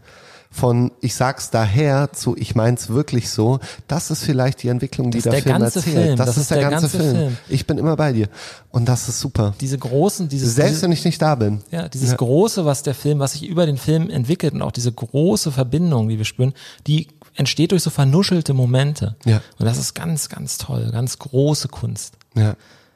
von 0.57 0.93
ich 1.01 1.17
sag's 1.17 1.51
daher 1.51 2.13
zu 2.13 2.37
ich 2.37 2.55
mein's 2.55 2.89
wirklich 2.89 3.29
so, 3.29 3.59
das 3.89 4.13
ist 4.13 4.23
vielleicht 4.23 4.63
die 4.63 4.69
Entwicklung, 4.69 5.11
die 5.11 5.19
Das 5.19 5.27
ist 5.27 5.33
der, 5.33 5.33
der 5.33 5.43
Film 5.43 5.59
ganze 5.59 5.79
erzählt. 5.81 5.97
Film. 6.07 6.17
Das, 6.17 6.37
ist 6.37 6.51
der, 6.51 6.71
ganze, 6.71 6.89
Film. 6.89 7.37
Ich 7.49 7.67
bin 7.67 7.77
immer 7.77 7.97
bei 7.97 8.13
dir. 8.13 8.29
Und 8.71 8.89
das 8.89 9.09
ist 9.09 9.19
super. 9.19 9.55
Diese 9.61 9.77
großen, 9.79 10.29
dieses, 10.29 10.55
Selbst 10.55 10.75
diese, 10.75 10.83
wenn 10.83 10.93
ich 10.93 11.05
nicht 11.05 11.21
da 11.21 11.35
bin. 11.35 11.61
ja, 11.73 11.89
dieses 11.89 12.11
Ja. 12.11 12.17
große, 12.17 12.65
was 12.65 12.85
der 12.85 12.95
Film, 12.95 13.19
was 13.19 13.33
sich 13.33 13.45
über 13.47 13.67
den 13.67 13.77
Film 13.77 14.09
entwickelt 14.09 14.55
und 14.55 14.63
auch 14.63 14.71
diese 14.71 14.93
große 14.93 15.51
Verbindung, 15.51 16.09
die 16.09 16.19
wir 16.19 16.25
spüren, 16.25 16.55
die 16.87 17.09
entsteht 17.35 17.73
durch 17.73 17.83
so 17.83 17.91
vernuschelte 17.91 18.55
Momente. 18.55 19.17
Ja. 19.25 19.41
Und 19.59 19.67
das 19.67 19.77
ist 19.77 19.95
ganz, 19.95 20.29
ganz 20.29 20.57
toll, 20.57 20.91
ganz 20.93 21.19
große 21.19 21.67
Kunst. 21.67 22.15
Ja. 22.37 22.55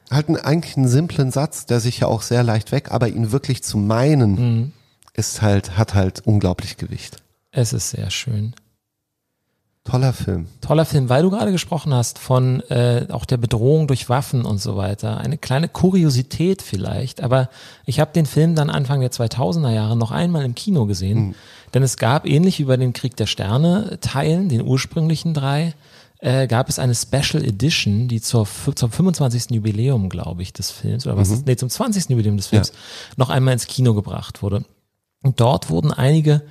Halt 0.09 0.29
einen, 0.29 0.37
eigentlich 0.37 0.77
einen 0.77 0.87
simplen 0.87 1.29
Satz, 1.31 1.65
der 1.65 1.81
sich 1.81 1.99
ja 1.99 2.07
auch 2.07 2.21
sehr 2.21 2.41
leicht 2.43 2.71
weg, 2.71 2.91
aber 2.91 3.09
ihn 3.09 3.33
wirklich 3.33 3.63
zu 3.63 3.77
meinen, 3.77 4.31
Mhm. 4.35 4.71
ist 5.13 5.41
halt, 5.41 5.77
hat 5.77 5.93
halt 5.93 6.21
unglaublich 6.25 6.77
Gewicht. 6.77 7.17
Es 7.51 7.73
ist 7.73 7.91
sehr 7.91 8.09
schön. 8.11 8.53
Toller 9.85 10.13
Film. 10.13 10.47
Toller 10.61 10.85
Film, 10.85 11.09
weil 11.09 11.23
du 11.23 11.31
gerade 11.31 11.51
gesprochen 11.51 11.93
hast 11.93 12.19
von 12.19 12.59
äh, 12.69 13.07
auch 13.09 13.25
der 13.25 13.37
Bedrohung 13.37 13.87
durch 13.87 14.07
Waffen 14.07 14.45
und 14.45 14.59
so 14.59 14.75
weiter. 14.75 15.17
Eine 15.17 15.37
kleine 15.39 15.67
Kuriosität 15.67 16.61
vielleicht, 16.61 17.21
aber 17.23 17.49
ich 17.85 17.99
habe 17.99 18.11
den 18.13 18.27
Film 18.27 18.53
dann 18.53 18.69
Anfang 18.69 18.99
der 19.01 19.11
2000er 19.11 19.71
Jahre 19.71 19.97
noch 19.97 20.11
einmal 20.11 20.45
im 20.45 20.53
Kino 20.53 20.85
gesehen, 20.85 21.33
denn 21.73 21.81
es 21.81 21.97
gab 21.97 22.27
ähnlich 22.27 22.59
wie 22.59 22.65
bei 22.65 22.77
den 22.77 22.93
Krieg 22.93 23.15
der 23.15 23.25
Sterne 23.25 23.97
Teilen, 24.01 24.49
den 24.49 24.61
ursprünglichen 24.61 25.33
drei, 25.33 25.73
äh, 26.19 26.45
gab 26.45 26.69
es 26.69 26.77
eine 26.77 26.93
Special 26.93 27.43
Edition, 27.43 28.09
die 28.09 28.21
zur, 28.21 28.45
zum 28.75 28.91
25. 28.91 29.51
Jubiläum, 29.51 30.09
glaube 30.09 30.43
ich, 30.43 30.53
des 30.53 30.69
Films, 30.69 31.07
oder 31.07 31.17
was 31.17 31.29
Mhm. 31.29 31.33
ist, 31.35 31.47
nee, 31.47 31.55
zum 31.55 31.69
20. 31.69 32.09
Jubiläum 32.11 32.37
des 32.37 32.47
Films, 32.47 32.73
noch 33.17 33.29
einmal 33.29 33.53
ins 33.53 33.65
Kino 33.65 33.95
gebracht 33.95 34.43
wurde. 34.43 34.65
Und 35.23 35.39
dort 35.39 35.69
wurden 35.69 35.91
einige 35.91 36.43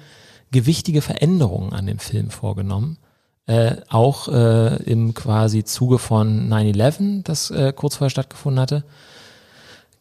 gewichtige 0.51 1.03
Veränderungen 1.03 1.73
an 1.73 1.87
dem 1.87 1.99
Film 1.99 2.31
vorgenommen. 2.31 2.99
Äh, 3.47 3.77
auch 3.89 4.29
äh, 4.29 4.77
im 4.83 5.15
quasi 5.15 5.65
Zuge 5.65 5.99
von 5.99 6.51
9-11, 6.53 7.23
das 7.23 7.51
äh, 7.51 7.73
kurz 7.75 7.97
vorher 7.97 8.11
stattgefunden 8.11 8.61
hatte, 8.61 8.85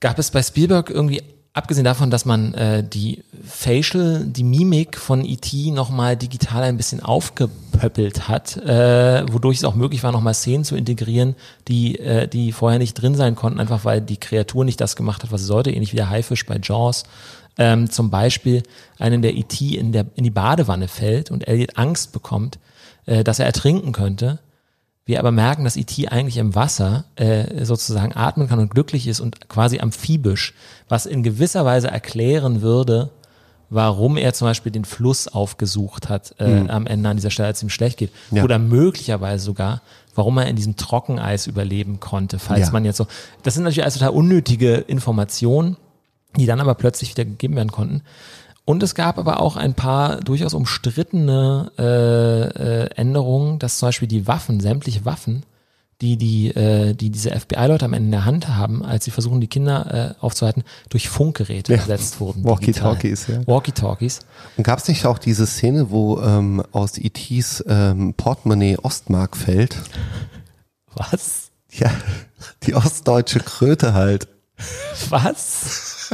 gab 0.01 0.19
es 0.19 0.31
bei 0.31 0.43
Spielberg 0.43 0.89
irgendwie, 0.89 1.21
abgesehen 1.57 1.85
davon, 1.85 2.11
dass 2.11 2.25
man 2.25 2.53
äh, 2.53 2.83
die 2.83 3.23
Facial, 3.43 4.25
die 4.25 4.43
Mimik 4.43 4.97
von 4.97 5.25
E.T. 5.25 5.71
nochmal 5.71 6.15
digital 6.15 6.63
ein 6.63 6.77
bisschen 6.77 7.01
aufgepöppelt 7.01 8.27
hat, 8.27 8.57
äh, 8.57 9.25
wodurch 9.31 9.57
es 9.57 9.63
auch 9.63 9.75
möglich 9.75 10.03
war, 10.03 10.11
nochmal 10.11 10.35
Szenen 10.35 10.63
zu 10.63 10.75
integrieren, 10.75 11.35
die, 11.67 11.97
äh, 11.99 12.27
die 12.27 12.51
vorher 12.51 12.79
nicht 12.79 12.93
drin 12.93 13.15
sein 13.15 13.35
konnten, 13.35 13.59
einfach 13.59 13.85
weil 13.85 14.01
die 14.01 14.17
Kreatur 14.17 14.65
nicht 14.65 14.79
das 14.79 14.95
gemacht 14.95 15.23
hat, 15.23 15.31
was 15.31 15.41
sie 15.41 15.47
sollte, 15.47 15.71
ähnlich 15.71 15.93
wie 15.93 15.97
der 15.97 16.09
Haifisch 16.09 16.45
bei 16.45 16.59
Jaws. 16.61 17.05
Ähm, 17.57 17.89
zum 17.89 18.09
Beispiel 18.09 18.63
einen, 18.99 19.21
der 19.21 19.35
E.T. 19.35 19.75
in, 19.75 19.91
der, 19.91 20.05
in 20.15 20.23
die 20.23 20.29
Badewanne 20.29 20.87
fällt 20.87 21.31
und 21.31 21.47
Elliot 21.47 21.77
Angst 21.77 22.11
bekommt, 22.11 22.59
äh, 23.05 23.23
dass 23.23 23.39
er 23.39 23.45
ertrinken 23.47 23.93
könnte. 23.93 24.39
Wir 25.05 25.19
aber 25.19 25.31
merken, 25.31 25.63
dass 25.63 25.77
E.T. 25.77 26.09
eigentlich 26.09 26.37
im 26.37 26.53
Wasser 26.53 27.05
äh, 27.15 27.63
sozusagen 27.65 28.13
atmen 28.15 28.47
kann 28.49 28.59
und 28.59 28.69
glücklich 28.71 29.07
ist 29.07 29.19
und 29.21 29.47
quasi 29.49 29.79
amphibisch, 29.79 30.53
was 30.89 31.05
in 31.05 31.23
gewisser 31.23 31.63
Weise 31.65 31.87
erklären 31.87 32.61
würde, 32.61 33.09
warum 33.69 34.17
er 34.17 34.33
zum 34.33 34.47
Beispiel 34.47 34.71
den 34.71 34.85
Fluss 34.85 35.27
aufgesucht 35.27 36.09
hat 36.09 36.35
äh, 36.39 36.47
Mhm. 36.61 36.69
am 36.69 36.87
Ende 36.87 37.09
an 37.09 37.17
dieser 37.17 37.31
Stelle, 37.31 37.47
als 37.47 37.59
es 37.59 37.63
ihm 37.63 37.69
schlecht 37.69 37.97
geht. 37.97 38.11
Ja. 38.31 38.43
Oder 38.43 38.59
möglicherweise 38.59 39.43
sogar, 39.43 39.81
warum 40.15 40.37
er 40.37 40.47
in 40.47 40.55
diesem 40.55 40.75
Trockeneis 40.77 41.47
überleben 41.47 41.99
konnte, 41.99 42.37
falls 42.39 42.67
Ja. 42.67 42.71
man 42.71 42.85
jetzt 42.85 42.97
so. 42.97 43.07
Das 43.43 43.55
sind 43.55 43.63
natürlich 43.63 43.83
alles 43.83 43.95
total 43.95 44.11
unnötige 44.11 44.75
Informationen, 44.75 45.75
die 46.35 46.45
dann 46.45 46.59
aber 46.59 46.75
plötzlich 46.75 47.11
wieder 47.11 47.25
gegeben 47.25 47.55
werden 47.55 47.71
konnten. 47.71 48.01
Und 48.65 48.83
es 48.83 48.95
gab 48.95 49.17
aber 49.17 49.39
auch 49.39 49.55
ein 49.55 49.75
paar 49.75 50.17
durchaus 50.17 50.53
umstrittene 50.53 51.71
äh, 51.79 52.83
äh, 52.83 52.89
Änderungen, 52.95 53.59
dass 53.59 53.77
zum 53.77 53.87
Beispiel 53.87 54.09
die 54.09 54.27
Waffen, 54.27 54.59
sämtliche 54.59 55.05
Waffen, 55.05 55.43
die 56.01 56.17
die, 56.17 56.49
äh, 56.49 56.93
die 56.93 57.09
diese 57.09 57.31
FBI-Leute 57.31 57.85
am 57.85 57.93
Ende 57.93 58.07
in 58.07 58.11
der 58.11 58.25
Hand 58.25 58.49
haben, 58.49 58.83
als 58.85 59.05
sie 59.05 59.11
versuchen, 59.11 59.39
die 59.41 59.47
Kinder 59.47 60.15
äh, 60.19 60.23
aufzuhalten, 60.23 60.63
durch 60.89 61.09
Funkgeräte 61.09 61.73
Ja. 61.73 61.79
ersetzt 61.79 62.19
wurden. 62.19 62.43
Walkie-Talkies, 62.43 63.27
ja. 63.27 63.47
Walkie-Talkies. 63.47 64.19
Und 64.57 64.63
gab 64.65 64.79
es 64.79 64.87
nicht 64.87 65.05
auch 65.05 65.17
diese 65.17 65.47
Szene, 65.47 65.89
wo 65.89 66.19
ähm, 66.21 66.61
aus 66.71 66.97
E.T.s 66.97 67.63
ähm, 67.67 68.13
Portemonnaie 68.15 68.77
Ostmark 68.83 69.37
fällt? 69.37 69.77
Was? 70.93 71.51
Ja, 71.71 71.89
die 72.63 72.75
ostdeutsche 72.75 73.39
Kröte 73.39 73.93
halt. 73.93 74.27
Was? 75.09 76.09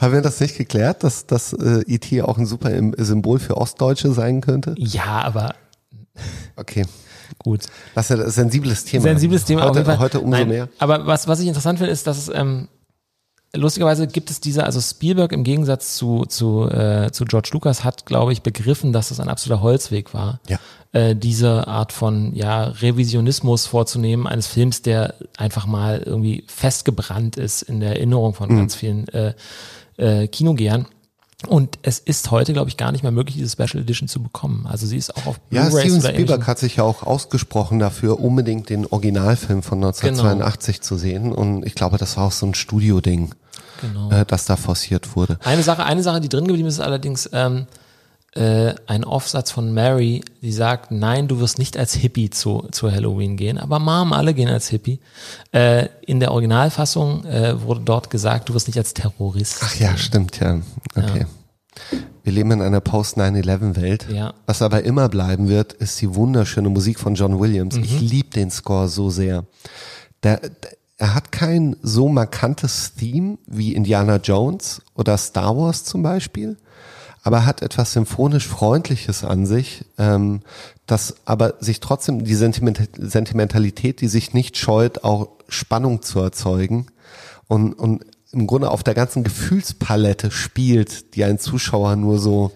Haben 0.00 0.14
wir 0.14 0.22
das 0.22 0.40
nicht 0.40 0.56
geklärt, 0.56 1.04
dass, 1.04 1.26
dass 1.26 1.52
äh, 1.52 1.82
E.T. 1.86 2.22
auch 2.22 2.38
ein 2.38 2.46
super 2.46 2.70
Symbol 2.98 3.38
für 3.38 3.56
Ostdeutsche 3.56 4.12
sein 4.12 4.40
könnte? 4.40 4.74
Ja, 4.78 5.22
aber 5.22 5.54
Okay. 6.56 6.84
gut. 7.38 7.62
Das 7.94 8.10
ist 8.10 8.20
ein 8.20 8.30
sensibles 8.30 8.84
Thema. 8.84 9.02
Sensibles 9.02 9.44
Thema. 9.44 9.68
Heute, 9.68 9.98
heute 9.98 10.20
umso 10.20 10.30
Nein, 10.38 10.48
mehr. 10.48 10.68
Aber 10.78 11.06
was, 11.06 11.28
was 11.28 11.40
ich 11.40 11.46
interessant 11.48 11.78
finde, 11.78 11.92
ist, 11.92 12.06
dass 12.06 12.18
es, 12.18 12.30
ähm, 12.34 12.68
lustigerweise 13.54 14.06
gibt 14.06 14.30
es 14.30 14.40
diese, 14.40 14.64
also 14.64 14.80
Spielberg 14.80 15.32
im 15.32 15.44
Gegensatz 15.44 15.96
zu, 15.96 16.24
zu, 16.26 16.68
äh, 16.68 17.10
zu 17.12 17.24
George 17.24 17.50
Lucas 17.52 17.84
hat, 17.84 18.06
glaube 18.06 18.32
ich, 18.32 18.42
begriffen, 18.42 18.92
dass 18.92 19.08
das 19.08 19.20
ein 19.20 19.28
absoluter 19.28 19.62
Holzweg 19.62 20.14
war. 20.14 20.40
Ja. 20.48 20.58
Äh, 20.92 21.14
diese 21.16 21.66
Art 21.68 21.92
von 21.92 22.34
ja, 22.34 22.64
Revisionismus 22.64 23.66
vorzunehmen 23.66 24.26
eines 24.26 24.46
Films, 24.46 24.82
der 24.82 25.14
einfach 25.36 25.66
mal 25.66 26.02
irgendwie 26.04 26.44
festgebrannt 26.48 27.36
ist 27.36 27.62
in 27.62 27.80
der 27.80 27.90
Erinnerung 27.96 28.34
von 28.34 28.50
Mhm. 28.52 28.56
ganz 28.56 28.74
vielen 28.74 29.08
äh, 29.08 29.34
äh, 29.96 30.26
Kinogehern. 30.28 30.86
Und 31.46 31.78
es 31.80 31.98
ist 31.98 32.30
heute, 32.30 32.52
glaube 32.52 32.68
ich, 32.68 32.76
gar 32.76 32.92
nicht 32.92 33.02
mehr 33.02 33.12
möglich, 33.12 33.34
diese 33.36 33.48
Special 33.48 33.82
Edition 33.82 34.08
zu 34.08 34.22
bekommen. 34.22 34.66
Also 34.68 34.86
sie 34.86 34.98
ist 34.98 35.16
auch 35.16 35.26
auf 35.26 35.40
Ja, 35.48 35.64
Blu-rays 35.68 35.84
Steven 35.84 36.00
oder 36.00 36.10
Spielberg 36.10 36.46
hat 36.46 36.58
sich 36.58 36.76
ja 36.76 36.84
auch 36.84 37.02
ausgesprochen 37.02 37.78
dafür, 37.78 38.20
unbedingt 38.20 38.68
den 38.68 38.84
Originalfilm 38.84 39.62
von 39.62 39.78
1982 39.78 40.82
zu 40.82 40.98
sehen. 40.98 41.32
Und 41.32 41.64
ich 41.64 41.74
glaube, 41.74 41.96
das 41.96 42.18
war 42.18 42.26
auch 42.26 42.32
so 42.32 42.44
ein 42.44 42.52
Studio-Ding, 42.52 43.34
Genau. 43.80 44.10
äh, 44.10 44.24
das 44.26 44.44
da 44.44 44.56
forciert 44.56 45.16
wurde. 45.16 45.38
Eine 45.44 45.62
Sache, 45.62 45.84
eine 45.84 46.02
Sache, 46.02 46.20
die 46.20 46.28
drin 46.28 46.46
geblieben 46.46 46.68
ist, 46.68 46.74
ist 46.74 46.80
allerdings 46.80 47.28
ähm, 47.32 47.66
äh, 48.34 48.74
ein 48.86 49.04
Aufsatz 49.04 49.50
von 49.50 49.72
Mary, 49.74 50.22
die 50.40 50.52
sagt, 50.52 50.92
nein, 50.92 51.26
du 51.26 51.40
wirst 51.40 51.58
nicht 51.58 51.76
als 51.76 51.94
Hippie 51.94 52.30
zu, 52.30 52.68
zu 52.70 52.90
Halloween 52.90 53.36
gehen, 53.36 53.58
aber 53.58 53.78
Mom, 53.78 54.12
alle 54.12 54.34
gehen 54.34 54.48
als 54.48 54.68
Hippie. 54.68 55.00
Äh, 55.52 55.88
in 56.06 56.20
der 56.20 56.30
Originalfassung 56.30 57.24
äh, 57.24 57.60
wurde 57.60 57.80
dort 57.80 58.10
gesagt, 58.10 58.48
du 58.48 58.54
wirst 58.54 58.68
nicht 58.68 58.78
als 58.78 58.94
Terrorist. 58.94 59.58
Ach 59.62 59.74
ja, 59.76 59.96
stimmt, 59.96 60.38
ja. 60.38 60.60
Okay. 60.94 61.26
Wir 62.22 62.32
leben 62.32 62.52
in 62.52 62.62
einer 62.62 62.80
Post-9-11-Welt. 62.80 64.06
Ja. 64.10 64.34
Was 64.46 64.62
aber 64.62 64.84
immer 64.84 65.08
bleiben 65.08 65.48
wird, 65.48 65.72
ist 65.72 66.00
die 66.00 66.14
wunderschöne 66.14 66.68
Musik 66.68 67.00
von 67.00 67.14
John 67.14 67.40
Williams. 67.40 67.76
Mhm. 67.76 67.84
Ich 67.84 68.00
liebe 68.00 68.30
den 68.30 68.50
Score 68.50 68.88
so 68.88 69.10
sehr. 69.10 69.44
Der, 70.22 70.38
der, 70.38 70.50
er 71.00 71.14
hat 71.14 71.32
kein 71.32 71.76
so 71.82 72.10
markantes 72.10 72.92
Theme 72.94 73.38
wie 73.46 73.74
Indiana 73.74 74.16
Jones 74.16 74.82
oder 74.94 75.16
Star 75.16 75.56
Wars 75.56 75.84
zum 75.84 76.02
Beispiel, 76.02 76.58
aber 77.22 77.38
er 77.38 77.46
hat 77.46 77.62
etwas 77.62 77.94
symphonisch 77.94 78.46
Freundliches 78.46 79.24
an 79.24 79.46
sich, 79.46 79.86
ähm, 79.96 80.42
das 80.86 81.16
aber 81.24 81.54
sich 81.60 81.80
trotzdem 81.80 82.24
die 82.24 82.34
Sentiment 82.34 82.90
Sentimentalität, 82.98 84.02
die 84.02 84.08
sich 84.08 84.34
nicht 84.34 84.58
scheut, 84.58 85.02
auch 85.02 85.28
Spannung 85.48 86.02
zu 86.02 86.20
erzeugen 86.20 86.86
und, 87.48 87.72
und 87.72 88.04
im 88.32 88.46
Grunde 88.46 88.70
auf 88.70 88.82
der 88.82 88.94
ganzen 88.94 89.24
Gefühlspalette 89.24 90.30
spielt, 90.30 91.14
die 91.14 91.24
ein 91.24 91.38
Zuschauer 91.38 91.96
nur 91.96 92.18
so 92.18 92.52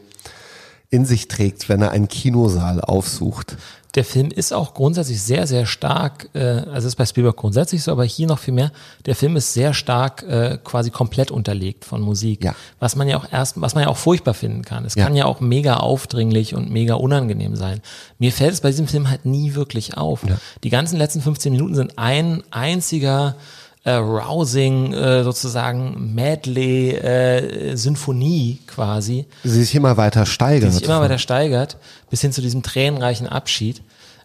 in 0.95 1.05
sich 1.05 1.29
trägt, 1.29 1.69
wenn 1.69 1.83
er 1.83 1.91
einen 1.91 2.09
Kinosaal 2.09 2.81
aufsucht. 2.81 3.57
Der 3.97 4.05
Film 4.05 4.31
ist 4.33 4.53
auch 4.53 4.75
grundsätzlich 4.75 5.23
sehr, 5.23 5.47
sehr 5.47 5.67
stark, 5.67 6.29
äh, 6.35 6.41
also 6.41 6.89
ist 6.89 6.97
bei 6.97 7.07
Spielberg 7.07 7.37
grundsätzlich 7.37 7.81
so, 7.85 7.93
aber 7.93 8.03
hier 8.05 8.27
noch 8.27 8.41
viel 8.41 8.53
mehr. 8.55 8.73
Der 9.07 9.15
Film 9.15 9.37
ist 9.37 9.53
sehr 9.55 9.73
stark 9.73 10.25
äh, 10.25 10.59
quasi 10.65 10.91
komplett 10.91 11.31
unterlegt 11.31 11.85
von 11.85 12.01
Musik, 12.01 12.43
Ja. 12.43 12.57
was 12.81 12.97
man 12.97 13.07
ja 13.09 13.17
auch 13.17 13.27
erst, 13.31 13.61
was 13.61 13.75
man 13.77 13.85
ja 13.85 13.89
auch 13.91 13.97
furchtbar 13.97 14.35
finden 14.35 14.63
kann. 14.63 14.85
Es 14.85 14.97
Ja. 14.97 15.05
kann 15.05 15.15
ja 15.15 15.27
auch 15.27 15.39
mega 15.39 15.77
aufdringlich 15.77 16.57
und 16.57 16.71
mega 16.71 16.95
unangenehm 16.95 17.55
sein. 17.55 17.81
Mir 18.19 18.33
fällt 18.33 18.55
es 18.55 18.63
bei 18.63 18.71
diesem 18.71 18.89
Film 18.89 19.11
halt 19.11 19.27
nie 19.27 19.55
wirklich 19.55 19.97
auf. 19.97 20.23
Die 20.65 20.71
ganzen 20.71 20.97
letzten 20.99 21.21
15 21.21 21.53
Minuten 21.53 21.77
sind 21.77 21.97
ein 21.97 22.43
einziger 22.51 23.37
äh, 23.85 23.93
rousing 23.93 24.93
äh, 24.93 25.23
sozusagen 25.25 26.15
Medley 26.15 26.91
äh, 26.93 27.77
Sinfonie 27.77 28.59
quasi 28.67 29.27
Sie 29.45 29.63
sich 29.63 29.75
immer 29.75 29.97
weiter 29.97 30.27
steigert. 30.27 30.71
die 30.71 30.75
sich 30.75 30.85
immer 30.85 31.01
weiter 31.01 31.19
steigert, 31.19 31.77
bis 32.11 32.23
hin 32.23 32.33
zu 32.33 32.41
diesem 32.41 32.63
tränenreichen 32.63 33.29
Abschied. 33.29 33.83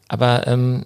Aber 0.07 0.47
ähm, 0.47 0.85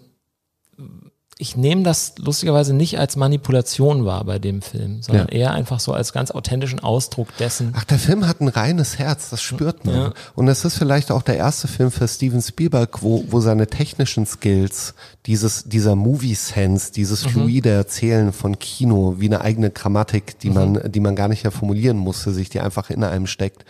ich 1.43 1.57
nehme 1.57 1.83
das 1.83 2.13
lustigerweise 2.19 2.73
nicht 2.73 2.97
als 2.97 3.17
Manipulation 3.17 4.05
wahr 4.05 4.23
bei 4.23 4.39
dem 4.39 4.61
Film, 4.61 5.01
sondern 5.01 5.27
Ja. 5.27 5.33
eher 5.33 5.51
einfach 5.51 5.81
so 5.81 5.91
als 5.91 6.13
ganz 6.13 6.31
authentischen 6.31 6.79
Ausdruck 6.79 7.35
dessen. 7.35 7.73
Ach, 7.75 7.83
der 7.83 7.99
Film 7.99 8.25
hat 8.25 8.39
ein 8.39 8.47
reines 8.47 8.97
Herz, 8.97 9.29
das 9.29 9.41
spürt 9.41 9.83
man. 9.85 9.93
Ja. 9.95 10.13
Und 10.35 10.47
es 10.47 10.63
ist 10.63 10.77
vielleicht 10.77 11.11
auch 11.11 11.21
der 11.21 11.35
erste 11.35 11.67
Film 11.67 11.91
für 11.91 12.07
Steven 12.07 12.41
Spielberg, 12.41 13.01
wo, 13.03 13.25
wo 13.29 13.41
seine 13.41 13.67
technischen 13.67 14.25
Skills, 14.25 14.93
dieses, 15.25 15.65
dieser 15.65 15.97
Movie-Sense, 15.97 16.93
dieses 16.93 17.25
Mhm. 17.25 17.29
fluide 17.31 17.69
Erzählen 17.71 18.31
von 18.31 18.57
Kino, 18.57 19.15
wie 19.17 19.25
eine 19.25 19.41
eigene 19.41 19.69
Grammatik, 19.69 20.39
die 20.39 20.49
man, 20.49 20.79
die 20.89 21.01
man 21.01 21.17
gar 21.17 21.27
nicht 21.27 21.43
mehr 21.43 21.51
formulieren 21.51 21.97
musste, 21.97 22.31
sich 22.31 22.49
die 22.49 22.61
einfach 22.61 22.89
in 22.89 23.03
einem 23.03 23.27
steckt, 23.27 23.65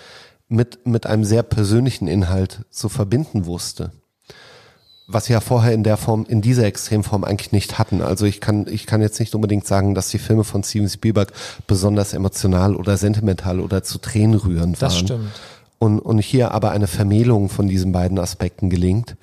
mit, 0.48 0.86
mit 0.86 1.08
einem 1.08 1.24
sehr 1.24 1.42
persönlichen 1.42 2.08
Inhalt 2.08 2.66
zu 2.70 2.88
verbinden 2.88 3.48
wusste. 3.48 3.92
Was 5.08 5.26
sie 5.26 5.34
ja 5.34 5.42
vorher 5.42 5.74
in 5.74 5.84
der 5.84 5.98
Form, 5.98 6.26
in 6.28 6.42
dieser 6.42 6.64
Extremform 6.66 7.24
eigentlich 7.26 7.52
nicht 7.52 7.78
hatten. 7.78 8.02
Also 8.02 8.26
ich 8.26 8.40
kann, 8.40 8.68
ich 8.68 8.86
kann 8.86 9.02
jetzt 9.02 9.20
nicht 9.20 9.36
unbedingt 9.36 9.68
sagen, 9.68 9.96
dass 9.96 10.08
die 10.10 10.18
Filme 10.18 10.44
von 10.46 10.64
Steven 10.64 10.88
Spielberg 10.90 11.34
besonders 11.68 12.14
emotional 12.14 12.76
oder 12.76 12.96
sentimental 12.96 13.60
oder 13.60 13.84
zu 13.84 13.98
Tränen 13.98 14.36
rührend 14.40 14.82
waren. 14.82 14.90
Das 14.90 14.98
stimmt. 14.98 15.32
Und, 15.78 16.00
und 16.00 16.20
hier 16.20 16.52
aber 16.52 16.72
eine 16.72 16.88
Vermählung 16.88 17.50
von 17.50 17.68
diesen 17.68 17.92
beiden 17.92 18.18
Aspekten 18.18 18.70
gelingt, 18.70 19.18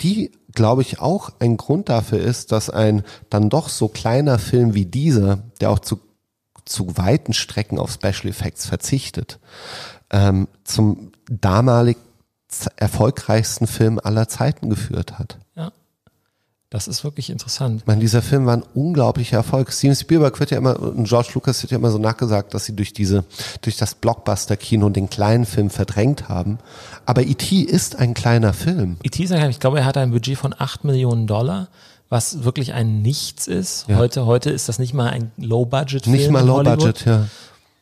die, 0.00 0.32
glaube 0.54 0.80
ich, 0.80 1.00
auch 1.00 1.30
ein 1.40 1.58
Grund 1.58 1.90
dafür 1.90 2.20
ist, 2.20 2.50
dass 2.52 2.70
ein 2.70 3.02
dann 3.28 3.50
doch 3.50 3.68
so 3.68 3.88
kleiner 3.88 4.38
Film 4.38 4.72
wie 4.74 4.86
dieser, 4.86 5.40
der 5.60 5.70
auch 5.70 5.80
zu, 5.80 6.00
zu 6.64 6.96
weiten 6.96 7.34
Strecken 7.34 7.78
auf 7.78 7.92
Special 7.92 8.28
Effects 8.28 8.64
verzichtet, 8.64 9.38
ähm, 10.10 10.48
zum 10.64 11.12
damalig 11.30 11.98
z- 11.98 12.07
erfolgreichsten 12.76 13.66
Film 13.66 14.00
aller 14.02 14.28
Zeiten 14.28 14.70
geführt 14.70 15.18
hat. 15.18 15.36
Ja. 15.56 15.70
Das 16.70 16.86
ist 16.86 17.02
wirklich 17.02 17.30
interessant. 17.30 17.80
Ich 17.80 17.86
meine, 17.86 18.00
dieser 18.00 18.20
Film 18.20 18.44
war 18.44 18.54
ein 18.54 18.62
unglaublicher 18.74 19.38
Erfolg. 19.38 19.72
Steven 19.72 19.96
Spielberg 19.96 20.38
wird 20.38 20.50
ja 20.50 20.58
immer, 20.58 20.78
und 20.78 21.04
George 21.08 21.30
Lucas 21.34 21.62
wird 21.62 21.72
ja 21.72 21.78
immer 21.78 21.90
so 21.90 21.96
nachgesagt, 21.98 22.52
dass 22.52 22.66
sie 22.66 22.76
durch 22.76 22.92
diese, 22.92 23.24
durch 23.62 23.78
das 23.78 23.94
Blockbuster-Kino 23.94 24.90
den 24.90 25.08
kleinen 25.08 25.46
Film 25.46 25.70
verdrängt 25.70 26.28
haben. 26.28 26.58
Aber 27.06 27.22
E.T. 27.22 27.60
ist 27.60 27.96
ein 27.96 28.12
kleiner 28.12 28.52
Film. 28.52 28.98
E.T. 29.02 29.22
ist 29.22 29.30
ja- 29.30 29.48
ich 29.48 29.60
glaube, 29.60 29.78
er 29.78 29.86
hatte 29.86 30.00
ein 30.00 30.10
Budget 30.10 30.36
von 30.36 30.54
8 30.56 30.84
Millionen 30.84 31.26
Dollar, 31.26 31.68
was 32.10 32.44
wirklich 32.44 32.74
ein 32.74 33.00
Nichts 33.00 33.46
ist. 33.46 33.86
Ja. 33.88 33.96
Heute, 33.96 34.26
heute 34.26 34.50
ist 34.50 34.68
das 34.68 34.78
nicht 34.78 34.92
mal 34.92 35.08
ein 35.08 35.30
Low-Budget-Film. 35.38 36.14
Nicht 36.16 36.30
mal 36.30 36.40
in 36.40 36.46
Low 36.48 36.56
Hollywood. 36.58 36.78
Budget, 36.80 37.04
ja. 37.06 37.26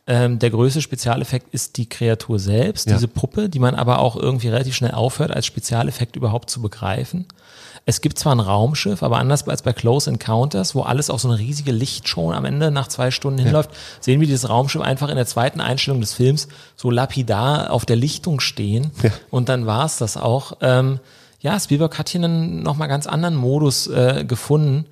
Ähm, 0.09 0.39
der 0.39 0.51
größte 0.51 0.81
Spezialeffekt 0.83 1.53
ist 1.53 1.77
die 1.79 1.89
Kreatur 1.89 2.39
selbst, 2.39 2.87
Ja. 2.87 2.95
diese 2.95 3.09
Puppe, 3.09 3.49
die 3.49 3.59
man 3.59 3.75
aber 3.75 3.99
auch 3.99 4.15
irgendwie 4.17 4.49
relativ 4.49 4.77
schnell 4.77 4.93
aufhört, 4.93 5.33
als 5.33 5.47
Spezialeffekt 5.47 6.15
überhaupt 6.15 6.49
zu 6.49 6.63
begreifen. 6.63 7.27
Es 7.89 8.01
gibt 8.01 8.19
zwar 8.19 8.35
ein 8.35 8.41
Raumschiff, 8.41 9.03
aber 9.03 9.19
anders 9.19 9.47
als 9.49 9.63
bei 9.63 9.73
Close 9.73 10.11
Encounters, 10.11 10.75
wo 10.75 10.83
alles 10.83 11.09
auf 11.11 11.21
so 11.21 11.29
eine 11.29 11.39
riesige 11.39 11.71
Lichtshow 11.73 12.33
am 12.33 12.45
Ende 12.45 12.71
nach 12.73 12.89
zwei 12.89 13.11
Stunden 13.13 13.39
hinläuft, 13.39 13.71
sehen 14.01 14.21
wir 14.21 14.27
dieses 14.27 14.49
Raumschiff 14.49 14.83
einfach 14.83 15.09
in 15.09 15.17
der 15.17 15.27
zweiten 15.27 15.61
Einstellung 15.61 16.01
des 16.01 16.13
Films 16.13 16.49
so 16.77 16.91
lapidar 16.91 17.71
auf 17.71 17.85
der 17.87 17.97
Lichtung 17.97 18.41
stehen. 18.41 18.91
Ja. 19.03 19.11
Und 19.31 19.49
dann 19.49 19.67
war 19.67 19.85
es 19.85 19.99
das 19.99 20.17
auch. 20.17 20.57
Ähm, 20.63 20.99
ja, 21.41 21.59
Spielberg 21.61 21.97
hat 21.99 22.09
hier 22.09 22.23
einen 22.25 22.63
nochmal 22.63 22.89
ganz 22.89 23.07
anderen 23.07 23.37
Modus 23.37 23.87
äh, 23.87 24.25
gefunden. 24.27 24.87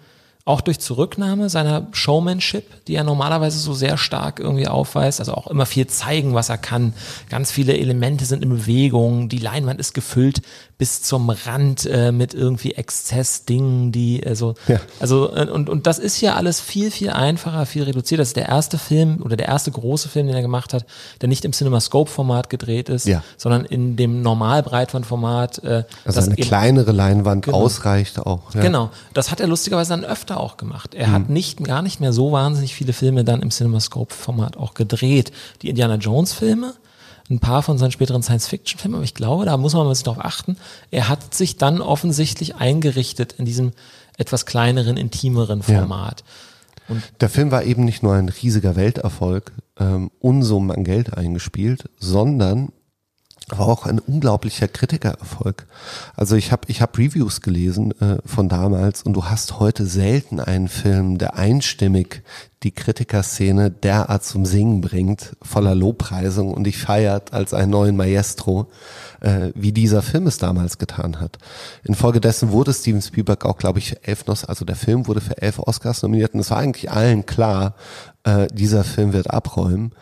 Auch 0.47 0.61
durch 0.61 0.79
Zurücknahme 0.79 1.49
seiner 1.49 1.87
Showmanship, 1.93 2.85
die 2.87 2.97
er 2.97 3.03
normalerweise 3.05 3.59
so 3.59 3.73
sehr 3.73 3.97
stark 3.97 4.41
irgendwie 4.41 4.69
aufweist. 4.69 5.19
Also 5.21 5.33
auch 5.33 5.47
immer 5.47 5.65
viel 5.65 5.87
zeigen, 5.87 6.35
was 6.35 6.51
er 6.51 6.59
kann. 6.59 6.93
Ganz 7.31 7.51
viele 7.51 7.79
Elemente 7.79 8.27
sind 8.27 8.43
in 8.43 8.51
Bewegung. 8.51 9.31
Die 9.31 9.39
Leinwand 9.39 9.81
ist 9.81 9.95
gefüllt 9.95 10.43
bis 10.77 11.01
zum 11.03 11.31
Rand 11.31 11.87
äh, 11.87 12.13
mit 12.13 12.35
irgendwie 12.35 12.73
Exzessdingen, 12.75 13.91
die 13.93 14.23
äh, 14.23 14.35
so. 14.35 14.55
Ja. 14.69 14.81
Also, 15.01 15.35
äh, 15.35 15.49
und, 15.49 15.71
und 15.71 15.87
das 15.87 15.99
ist 15.99 16.17
hier 16.17 16.37
alles 16.37 16.61
viel, 16.61 16.91
viel 16.91 17.09
einfacher, 17.11 17.65
viel 17.65 17.85
reduzierter. 17.85 18.21
Das 18.23 18.29
ist 18.31 18.37
der 18.37 18.49
erste 18.49 18.77
Film 18.77 19.23
oder 19.23 19.37
der 19.37 19.47
erste 19.49 19.71
große 19.71 20.09
Film, 20.11 20.27
den 20.27 20.37
er 20.37 20.43
gemacht 20.43 20.75
hat, 20.75 20.85
der 21.23 21.29
nicht 21.31 21.45
im 21.47 21.53
CinemaScope-Format 21.55 22.51
gedreht 22.51 22.89
ist, 22.91 23.07
Ja. 23.07 23.23
sondern 23.39 23.65
in 23.65 23.97
dem 23.97 24.21
Normalbreitbandformat. 24.21 25.63
Äh, 25.65 25.85
Also 26.05 26.21
eine 26.21 26.37
kleinere 26.37 26.93
Leinwand 26.93 27.45
Genau. 27.47 27.59
ausreicht 27.63 28.19
auch. 28.19 28.55
Ja. 28.55 28.61
Genau, 28.61 28.91
das 29.15 29.31
hat 29.31 29.41
er 29.41 29.47
lustigerweise 29.47 29.91
dann 29.91 30.05
öfter 30.05 30.34
auch 30.39 30.57
gemacht. 30.57 30.95
Er 30.95 31.09
Mhm. 31.09 31.13
hat 31.13 31.29
nicht, 31.31 31.63
gar 31.65 31.83
nicht 31.83 32.01
mehr 32.01 32.13
so 32.13 32.33
wahnsinnig 32.33 32.75
viele 32.75 32.93
Filme 32.93 33.25
dann 33.25 33.43
im 33.43 33.51
CinemaScope-Format 33.51 34.57
auch 34.57 34.75
gedreht. 34.75 35.33
Die 35.63 35.69
Indiana 35.69 35.97
Jones-Filme, 35.97 36.75
ein 37.31 37.39
paar 37.39 37.63
von 37.63 37.79
seinen 37.79 37.91
späteren 37.93 38.23
Science-Fiction-Filmen, 38.23 38.97
aber 38.97 39.05
ich 39.05 39.15
glaube, 39.15 39.45
da 39.47 39.57
muss 39.57 39.73
man 39.75 39.87
ein 39.87 39.89
bisschen 39.89 40.05
drauf 40.05 40.19
achten. 40.25 40.57
Er 40.91 41.09
hat 41.09 41.35
sich 41.35 41.57
dann 41.57 41.81
offensichtlich 41.81 42.57
eingerichtet 42.57 43.33
in 43.39 43.45
diesem 43.45 43.73
etwas 44.19 44.47
kleineren, 44.47 44.97
intimeren 44.97 45.63
Ja. 45.67 45.79
Format. 45.81 46.23
Der 47.21 47.31
Film 47.31 47.51
war 47.51 47.65
eben 47.65 47.85
nicht 47.85 48.03
nur 48.03 48.13
ein 48.15 48.29
riesiger 48.29 48.77
Welterfolg, 48.77 49.53
ähm, 49.79 50.11
Unsummen 50.21 50.71
an 50.71 50.85
Geld 50.85 51.17
eingespielt, 51.17 51.89
sondern 51.99 52.69
war 53.49 53.69
auch 53.69 53.85
ein 53.87 53.99
unglaublicher 53.99 54.69
Kritikererfolg. 54.69 55.67
Also 56.17 56.37
ich 56.37 56.51
habe 56.51 56.63
ich 56.69 56.81
hab 56.81 56.97
Reviews 56.97 57.41
gelesen 57.41 57.93
äh, 58.01 58.17
von 58.25 58.49
damals 58.49 59.03
und 59.03 59.13
du 59.13 59.27
hast 59.27 59.59
heute 59.61 59.87
selten 59.87 60.41
einen 60.41 60.69
Film, 60.69 61.19
der 61.19 61.37
einstimmig 61.37 62.23
die 62.63 62.73
Kritikerszene 62.73 63.71
derart 63.71 64.25
zum 64.25 64.47
Singen 64.47 64.81
bringt, 64.81 65.37
voller 65.43 65.75
Lobpreisung 65.75 66.55
und 66.55 66.65
dich 66.65 66.79
feiert 66.79 67.35
als 67.35 67.53
einen 67.53 67.71
neuen 67.71 67.97
Maestro, 67.97 68.71
äh, 69.21 69.51
wie 69.55 69.73
dieser 69.73 70.01
Film 70.01 70.27
es 70.27 70.39
damals 70.39 70.79
getan 70.79 71.21
hat. 71.21 71.37
Infolgedessen 71.85 72.51
wurde 72.51 72.73
Steven 72.73 73.03
Spielberg 73.03 73.45
auch, 73.45 73.59
glaube 73.59 73.79
ich, 73.79 73.91
für 73.91 74.05
elf, 74.05 74.25
also 74.27 74.65
der 74.65 74.77
Film 74.77 75.07
wurde 75.07 75.21
für 75.21 75.41
elf 75.43 75.59
Oscars 75.59 76.03
nominiert 76.03 76.33
und 76.33 76.41
es 76.41 76.51
war 76.51 76.59
eigentlich 76.59 76.91
allen 76.91 77.27
klar, 77.27 77.75
äh, 78.25 78.47
dieser 78.47 78.85
Film 78.85 79.13
wird 79.13 79.31
abräumen. 79.31 79.93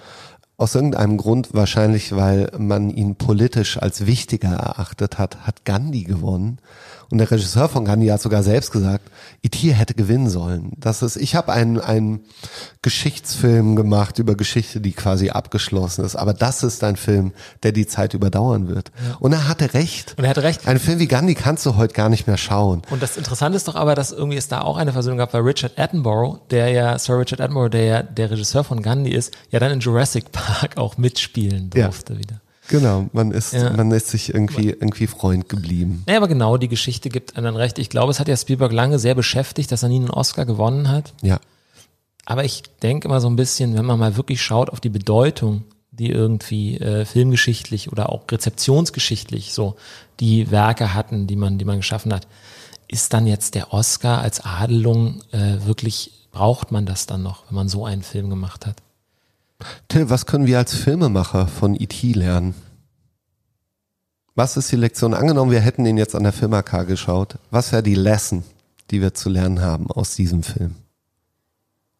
Aus 0.63 0.77
irgendeinem 0.77 1.17
Grund, 1.17 1.55
wahrscheinlich 1.55 2.15
weil 2.15 2.53
man 2.57 2.89
ihn 2.89 3.17
politisch 3.17 3.83
als 3.83 4.07
wichtiger 4.07 4.51
erachtet 4.51 5.19
hat, 5.19 5.45
hat 5.45 5.65
Gandhi 5.65 6.05
gewonnen. 6.05 6.61
Und 7.13 7.19
der 7.19 7.31
Regisseur 7.31 7.69
von 7.69 7.85
Gandhi 7.85 8.07
hat 8.07 8.23
sogar 8.23 8.43
selbst 8.43 8.73
gesagt, 8.73 9.11
E.T. 9.43 9.71
hätte 9.75 9.93
gewinnen 9.93 10.31
sollen. 10.31 10.73
Das 10.79 11.03
ist, 11.03 11.17
ich 11.17 11.35
habe 11.35 11.53
einen, 11.53 11.79
einen 11.79 12.21
Geschichtsfilm 12.81 13.77
gemacht 13.77 14.19
über 14.19 14.35
Geschichte, 14.35 14.81
die 14.81 14.93
quasi 14.93 15.31
abgeschlossen 15.31 16.05
ist. 16.05 16.17
Aber 16.17 16.33
das 16.33 16.63
ist 16.63 16.83
ein 16.85 16.97
Film, 16.97 17.33
der 17.63 17.73
die 17.73 17.87
Zeit 17.87 18.15
überdauern 18.15 18.67
wird. 18.69 18.93
Und 19.21 19.33
er 19.33 19.47
hatte 19.49 19.75
recht. 19.75 20.15
Und 20.19 20.25
er 20.25 20.31
hatte 20.31 20.43
recht. 20.43 20.67
Ein 20.67 20.79
Film 20.79 20.99
wie 20.99 21.07
Gandhi 21.07 21.35
kannst 21.35 21.67
du 21.67 21.77
heute 21.77 21.95
gar 21.95 22.09
nicht 22.09 22.27
mehr 22.27 22.37
schauen. 22.39 22.83
Und 22.91 23.03
das 23.03 23.17
Interessante 23.17 23.57
ist 23.57 23.69
doch 23.69 23.77
aber, 23.77 23.95
dass 23.95 24.11
irgendwie 24.13 24.39
es 24.39 24.49
da 24.49 24.63
auch 24.63 24.77
eine 24.77 24.93
Versöhnung 24.93 25.19
gab, 25.19 25.35
weil 25.35 25.43
Richard 25.43 25.79
Attenborough, 25.79 26.39
der 26.51 26.69
ja, 26.71 26.99
Sir 26.99 27.19
Richard 27.19 27.41
Attenborough, 27.41 27.71
der 27.71 27.85
ja 27.85 28.03
der 28.03 28.31
Regisseur 28.31 28.65
von 28.65 28.83
Gandhi 28.83 29.11
ist, 29.13 29.33
ja 29.51 29.61
dann 29.61 29.71
in 29.73 29.81
Jurassic 29.81 30.33
Park 30.33 30.77
auch 30.79 30.97
mitspielen 30.97 31.71
Ja. 31.75 31.85
durfte 31.87 32.19
wieder. 32.19 32.41
Genau, 32.73 33.09
man 33.13 33.31
ist, 33.33 33.53
Ja. 33.53 33.71
man 33.71 33.91
ist 33.93 34.09
sich 34.09 34.33
irgendwie, 34.33 34.71
irgendwie 34.71 35.07
Freund 35.07 35.49
geblieben. 35.49 36.03
Naja, 36.07 36.19
aber 36.19 36.27
genau 36.29 36.57
die 36.57 36.69
Geschichte 36.69 37.11
gibt 37.11 37.37
einem 37.37 37.45
dann 37.45 37.57
recht. 37.57 37.79
Ich 37.79 37.91
glaube, 37.91 38.11
es 38.11 38.19
hat 38.19 38.29
ja 38.29 38.37
Spielberg 38.37 38.73
lange 38.73 38.99
sehr 38.99 39.15
beschäftigt, 39.15 39.71
dass 39.71 39.83
er 39.83 39.91
nie 39.91 39.97
einen 39.97 40.11
Oscar 40.11 40.47
gewonnen 40.47 40.89
hat. 40.89 41.13
Ja. 41.23 41.39
Aber 42.25 42.45
ich 42.45 42.63
denke 42.83 43.09
immer 43.09 43.21
so 43.21 43.29
ein 43.29 43.37
bisschen, 43.37 43.75
wenn 43.77 43.85
man 43.85 43.99
mal 43.99 44.17
wirklich 44.17 44.41
schaut 44.41 44.71
auf 44.71 44.81
die 44.81 44.89
Bedeutung, 44.89 45.65
die 45.91 46.09
irgendwie 46.09 46.79
äh, 46.79 47.05
filmgeschichtlich 47.05 47.93
oder 47.93 48.11
auch 48.11 48.23
rezeptionsgeschichtlich 48.31 49.53
so 49.53 49.77
die 50.19 50.51
Werke 50.51 50.95
hatten, 50.95 51.27
die 51.27 51.37
man, 51.37 51.59
die 51.59 51.67
man 51.67 51.77
geschaffen 51.77 52.13
hat, 52.15 52.27
ist 52.89 53.13
dann 53.13 53.27
jetzt 53.27 53.55
der 53.55 53.73
Oscar 53.75 54.23
als 54.23 54.41
Adelung 54.41 55.21
äh, 55.33 55.59
wirklich, 55.67 56.13
braucht 56.31 56.73
man 56.73 56.87
das 56.87 57.05
dann 57.05 57.23
noch, 57.23 57.45
wenn 57.49 57.57
man 57.57 57.69
so 57.69 57.85
einen 57.85 58.03
Film 58.03 58.31
gemacht 58.31 58.65
hat? 58.65 58.77
Till, 59.89 60.11
was 60.11 60.27
können 60.27 60.47
wir 60.47 60.59
als 60.59 60.75
Filmemacher 60.75 61.47
von 61.47 61.75
E.T. 61.75 62.13
lernen? 62.13 62.55
Was 64.35 64.57
ist 64.57 64.73
die 64.73 64.77
Lektion? 64.77 65.15
Angenommen, 65.15 65.51
wir 65.51 65.61
hätten 65.61 65.85
ihn 65.85 65.99
jetzt 65.99 66.15
an 66.15 66.23
der 66.23 66.33
Film 66.33 66.55
AK 66.55 66.87
geschaut. 66.87 67.37
Was 67.51 67.73
wäre 67.73 67.83
die 67.83 67.95
Lesson, 67.95 68.45
die 68.91 69.01
wir 69.01 69.15
zu 69.15 69.29
lernen 69.29 69.61
haben 69.61 69.91
aus 69.91 70.15
diesem 70.15 70.43
Film? 70.43 70.77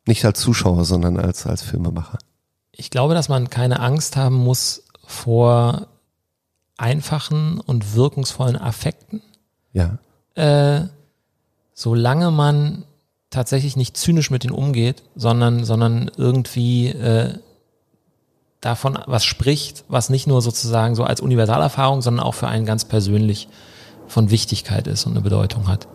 Nicht 0.07 0.25
als 0.25 0.41
Zuschauer, 0.41 0.85
sondern 0.85 1.19
als, 1.19 1.47
als 1.47 1.63
Filmemacher. 1.63 2.19
Ich 2.73 2.91
glaube, 2.91 3.15
dass 3.15 3.29
man 3.29 3.51
keine 3.51 3.81
Angst 3.81 4.17
haben 4.17 4.37
muss 4.37 4.85
vor 5.05 5.89
einfachen 6.79 7.61
und 7.61 7.95
wirkungsvollen 7.95 8.57
Affekten. 8.57 9.23
Ja. 9.75 9.99
äh, 10.35 10.89
solange 11.75 12.31
man 12.31 12.85
tatsächlich 13.31 13.77
nicht 13.77 13.97
zynisch 13.97 14.31
mit 14.31 14.45
denen 14.45 14.55
umgeht, 14.55 15.03
sondern, 15.17 15.65
sondern 15.65 16.11
irgendwie 16.17 16.89
äh, 16.89 17.39
davon 18.63 18.99
was 19.07 19.25
spricht, 19.25 19.85
was 19.89 20.09
nicht 20.09 20.27
nur 20.27 20.41
sozusagen 20.41 20.95
so 20.95 21.05
als 21.05 21.21
Universalerfahrung, 21.21 22.01
sondern 22.01 22.25
auch 22.25 22.35
für 22.35 22.49
einen 22.49 22.65
ganz 22.65 22.87
persönlich 22.87 23.49
von 24.09 24.31
Wichtigkeit 24.31 24.87
ist 24.87 25.05
und 25.05 25.13
eine 25.13 25.21
Bedeutung 25.21 25.69
hat. 25.69 25.89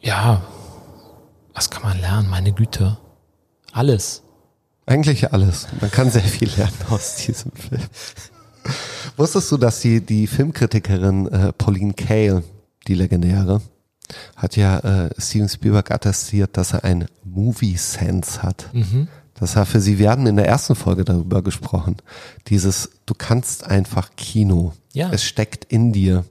Ja, 0.00 0.42
was 1.54 1.70
kann 1.70 1.82
man 1.82 1.98
lernen? 2.00 2.28
Meine 2.28 2.52
Güte. 2.52 2.98
Alles. 3.72 4.22
Eigentlich 4.84 5.32
alles. 5.32 5.68
Man 5.80 5.90
kann 5.90 6.10
sehr 6.10 6.22
viel 6.22 6.50
lernen 6.56 6.74
aus 6.90 7.16
diesem 7.16 7.52
Film. 7.52 7.82
Wusstest 9.16 9.50
du, 9.52 9.56
dass 9.56 9.80
die, 9.80 10.00
die 10.00 10.26
Filmkritikerin 10.26 11.28
äh, 11.28 11.52
Pauline 11.52 11.94
Kael, 11.94 12.42
die 12.88 12.94
legendäre, 12.94 13.60
hat 14.36 14.56
ja 14.56 14.78
äh, 14.78 15.10
Steven 15.18 15.48
Spielberg 15.48 15.90
attestiert, 15.90 16.56
dass 16.56 16.72
er 16.72 16.84
ein 16.84 17.06
Movie-Sense 17.24 18.42
hat. 18.42 18.68
Mhm. 18.72 19.08
Das 19.42 19.56
war 19.56 19.66
für 19.66 19.80
sie, 19.80 19.98
wir 19.98 20.08
hatten 20.08 20.28
in 20.28 20.36
der 20.36 20.46
ersten 20.46 20.76
Folge 20.76 21.04
darüber 21.04 21.42
gesprochen. 21.42 21.96
Dieses, 22.46 22.90
du 23.06 23.14
kannst 23.18 23.64
einfach 23.64 24.10
Kino. 24.16 24.72
Ja. 24.92 25.10
Es 25.10 25.24
steckt 25.24 25.64
in 25.64 25.92
dir. 25.92 26.24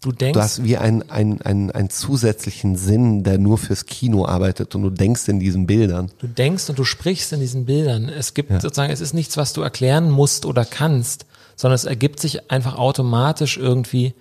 Du 0.00 0.10
denkst, 0.10 0.32
Du 0.34 0.40
hast 0.42 0.64
wie 0.64 0.78
einen, 0.78 1.10
einen, 1.10 1.42
einen, 1.42 1.70
einen 1.70 1.90
zusätzlichen 1.90 2.76
Sinn, 2.76 3.24
der 3.24 3.36
nur 3.36 3.58
fürs 3.58 3.84
Kino 3.84 4.24
arbeitet 4.24 4.74
und 4.74 4.82
du 4.82 4.88
denkst 4.88 5.28
in 5.28 5.38
diesen 5.38 5.66
Bildern. 5.66 6.10
Du 6.18 6.28
denkst 6.28 6.70
und 6.70 6.78
du 6.78 6.84
sprichst 6.84 7.34
in 7.34 7.40
diesen 7.40 7.66
Bildern. 7.66 8.08
Es 8.08 8.32
gibt 8.32 8.50
Ja. 8.50 8.58
sozusagen, 8.58 8.90
es 8.90 9.02
ist 9.02 9.12
nichts, 9.12 9.36
was 9.36 9.52
du 9.52 9.60
erklären 9.60 10.10
musst 10.10 10.46
oder 10.46 10.64
kannst, 10.64 11.26
sondern 11.56 11.74
es 11.74 11.84
ergibt 11.84 12.20
sich 12.20 12.50
einfach 12.50 12.78
automatisch 12.78 13.58
irgendwie, 13.58 14.14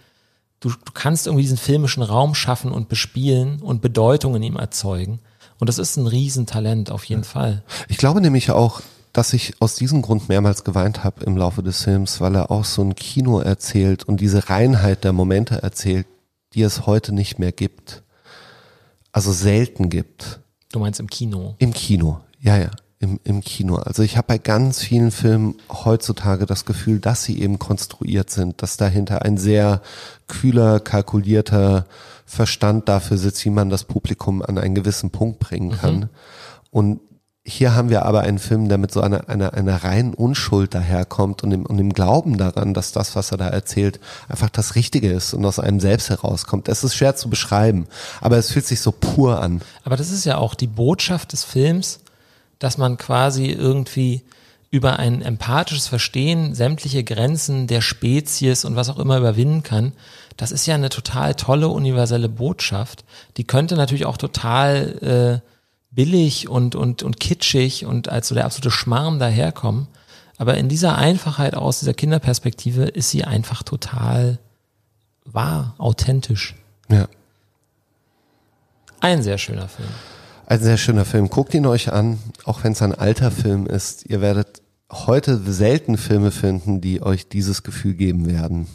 du, 0.59 0.71
du 0.71 0.91
kannst 0.93 1.25
irgendwie 1.27 1.43
diesen 1.43 1.57
filmischen 1.57 2.03
Raum 2.03 2.35
schaffen 2.35 2.73
und 2.73 2.89
bespielen 2.89 3.61
und 3.61 3.81
Bedeutung 3.81 4.35
in 4.35 4.43
ihm 4.43 4.57
erzeugen. 4.57 5.19
Und 5.59 5.67
das 5.67 5.77
ist 5.77 5.97
ein 5.97 6.07
Riesentalent 6.07 6.91
auf 6.91 7.03
jeden 7.05 7.23
Fall. 7.23 7.63
Ich 7.87 7.97
glaube 7.97 8.21
nämlich 8.21 8.51
auch, 8.51 8.81
dass 9.13 9.31
ich 9.31 9.53
aus 9.61 9.75
diesem 9.75 10.01
Grund 10.01 10.27
mehrmals 10.27 10.65
geweint 10.65 11.05
habe 11.05 11.23
im 11.23 11.37
Laufe 11.37 11.63
des 11.63 11.83
Films, 11.83 12.19
weil 12.19 12.35
er 12.35 12.51
auch 12.51 12.65
so 12.65 12.81
ein 12.81 12.95
Kino 12.95 13.39
erzählt 13.39 14.03
und 14.03 14.19
diese 14.19 14.49
Reinheit 14.49 15.05
der 15.05 15.13
Momente 15.13 15.63
erzählt, 15.63 16.05
die 16.53 16.61
es 16.61 16.85
heute 16.85 17.13
nicht 17.13 17.39
mehr 17.39 17.53
gibt. 17.53 18.03
Also 19.13 19.31
selten 19.31 19.89
gibt. 19.89 20.41
Du 20.73 20.79
meinst 20.79 20.99
im 20.99 21.09
Kino? 21.09 21.55
Im 21.59 21.71
Kino, 21.71 22.19
ja, 22.41 22.57
ja. 22.57 22.71
Im, 22.99 23.19
im 23.23 23.41
Kino. 23.41 23.75
Also 23.75 24.03
ich 24.03 24.17
habe 24.17 24.27
bei 24.27 24.37
ganz 24.37 24.81
vielen 24.81 25.11
Filmen 25.11 25.55
heutzutage 25.69 26.45
das 26.45 26.65
Gefühl, 26.65 26.99
dass 26.99 27.23
sie 27.23 27.41
eben 27.41 27.59
konstruiert 27.59 28.29
sind, 28.29 28.61
dass 28.61 28.77
dahinter 28.77 29.21
ein 29.21 29.37
sehr 29.37 29.81
kühler, 30.27 30.79
kalkulierter 30.79 31.85
Verstand 32.25 32.89
dafür 32.89 33.17
sitzt, 33.17 33.45
wie 33.45 33.51
man 33.51 33.69
das 33.69 33.83
Publikum 33.83 34.41
an 34.41 34.57
einen 34.57 34.75
gewissen 34.75 35.11
Punkt 35.11 35.39
bringen 35.39 35.71
kann. 35.71 35.95
Mhm. 35.95 36.09
Und 36.71 36.99
hier 37.47 37.75
haben 37.75 37.89
wir 37.89 38.05
aber 38.05 38.21
einen 38.21 38.39
Film, 38.39 38.67
der 38.69 38.79
mit 38.79 38.91
so 38.91 39.01
einer, 39.01 39.29
einer, 39.29 39.53
einer 39.53 39.83
reinen 39.83 40.15
Unschuld 40.15 40.73
daherkommt 40.73 41.43
und 41.43 41.51
dem, 41.51 41.65
und 41.65 41.77
dem 41.77 41.93
Glauben 41.93 42.39
daran, 42.39 42.73
dass 42.73 42.91
das, 42.91 43.15
was 43.15 43.31
er 43.31 43.37
da 43.37 43.47
erzählt, 43.47 43.99
einfach 44.27 44.49
das 44.49 44.73
Richtige 44.73 45.11
ist 45.11 45.35
und 45.35 45.45
aus 45.45 45.59
einem 45.59 45.79
selbst 45.79 46.09
herauskommt. 46.09 46.67
Es 46.67 46.83
ist 46.83 46.95
schwer 46.95 47.15
zu 47.15 47.29
beschreiben, 47.29 47.85
aber 48.19 48.37
es 48.37 48.51
fühlt 48.51 48.65
sich 48.65 48.81
so 48.81 48.91
pur 48.91 49.39
an. 49.39 49.61
Aber 49.83 49.95
das 49.95 50.09
ist 50.09 50.25
ja 50.25 50.37
auch 50.37 50.55
die 50.55 50.67
Botschaft 50.67 51.33
des 51.33 51.43
Films, 51.43 51.99
dass 52.57 52.79
man 52.79 52.97
quasi 52.97 53.51
irgendwie 53.51 54.23
über 54.75 54.99
ein 54.99 55.21
empathisches 55.21 55.87
Verstehen 55.87 56.53
sämtliche 56.53 57.05
Grenzen 57.05 57.65
der 57.65 57.79
Spezies 57.79 58.65
und 58.65 58.75
was 58.75 58.89
auch 58.89 58.99
immer 58.99 59.17
überwinden 59.17 59.63
kann. 59.63 59.93
Das 60.35 60.51
ist 60.51 60.65
ja 60.65 60.75
eine 60.75 60.89
total 60.89 61.35
tolle 61.35 61.69
universelle 61.69 62.27
Botschaft. 62.27 63.05
Die 63.37 63.45
könnte 63.45 63.77
natürlich 63.77 64.05
auch 64.05 64.17
total 64.17 65.41
äh, 65.41 65.49
billig 65.95 66.49
und, 66.49 66.75
und, 66.75 67.03
und 67.03 67.21
kitschig 67.21 67.85
und 67.85 68.09
als 68.09 68.27
so 68.27 68.35
der 68.35 68.43
absolute 68.43 68.69
Schmarrn 68.69 69.17
daherkommen. 69.17 69.87
Aber 70.37 70.57
in 70.57 70.67
dieser 70.67 70.97
Einfachheit 70.97 71.55
aus 71.55 71.79
dieser 71.79 71.93
Kinderperspektive 71.93 72.83
ist 72.83 73.11
sie 73.11 73.23
einfach 73.23 73.63
total 73.63 74.39
wahr, 75.23 75.73
authentisch. 75.77 76.53
Ja. 76.89 77.07
Ein 78.99 79.23
sehr 79.23 79.37
schöner 79.37 79.69
Film. 79.69 79.87
Ein 80.47 80.61
sehr 80.61 80.75
schöner 80.75 81.05
Film. 81.05 81.29
Guckt 81.29 81.53
ihn 81.53 81.65
euch 81.65 81.93
an, 81.93 82.19
auch 82.43 82.65
wenn 82.65 82.73
es 82.73 82.81
ein 82.81 82.93
alter 82.93 83.31
Film 83.31 83.67
ist. 83.67 84.05
Ihr 84.05 84.19
werdet 84.19 84.61
heute 84.91 85.37
selten 85.51 85.97
Filme 85.97 86.31
finden, 86.31 86.81
die 86.81 87.01
euch 87.01 87.27
dieses 87.27 87.63
Gefühl 87.63 87.93
geben 87.93 88.27
werden 88.27 88.67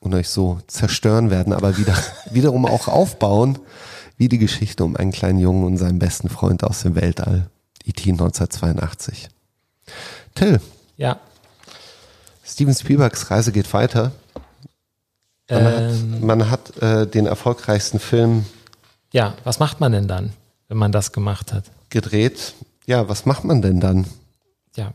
und 0.00 0.14
euch 0.14 0.28
so 0.28 0.60
zerstören 0.66 1.30
werden, 1.30 1.52
aber 1.52 1.76
wieder, 1.76 1.96
wiederum 2.30 2.66
auch 2.66 2.88
aufbauen 2.88 3.58
wie 4.16 4.28
die 4.28 4.38
Geschichte 4.38 4.84
um 4.84 4.96
einen 4.96 5.12
kleinen 5.12 5.38
Jungen 5.38 5.64
und 5.64 5.76
seinen 5.78 5.98
besten 5.98 6.28
Freund 6.28 6.64
aus 6.64 6.82
dem 6.82 6.96
Weltall. 6.96 7.48
E.T. 7.84 8.10
1982. 8.10 9.28
Till. 10.34 10.60
Ja. 10.96 11.18
Steven 12.44 12.74
Spielbergs 12.74 13.30
Reise 13.30 13.52
geht 13.52 13.72
weiter. 13.72 14.12
Man 15.48 15.60
ähm, 15.62 16.12
hat, 16.12 16.22
man 16.22 16.50
hat 16.50 16.82
äh, 16.82 17.06
den 17.06 17.26
erfolgreichsten 17.26 18.00
Film. 18.00 18.44
Ja, 19.12 19.34
was 19.44 19.60
macht 19.60 19.80
man 19.80 19.92
denn 19.92 20.08
dann, 20.08 20.32
wenn 20.68 20.76
man 20.76 20.92
das 20.92 21.12
gemacht 21.12 21.52
hat? 21.52 21.64
Gedreht. 21.88 22.54
Ja, 22.86 23.08
was 23.08 23.24
macht 23.24 23.44
man 23.44 23.62
denn 23.62 23.80
dann? 23.80 24.06
Ja. 24.76 24.92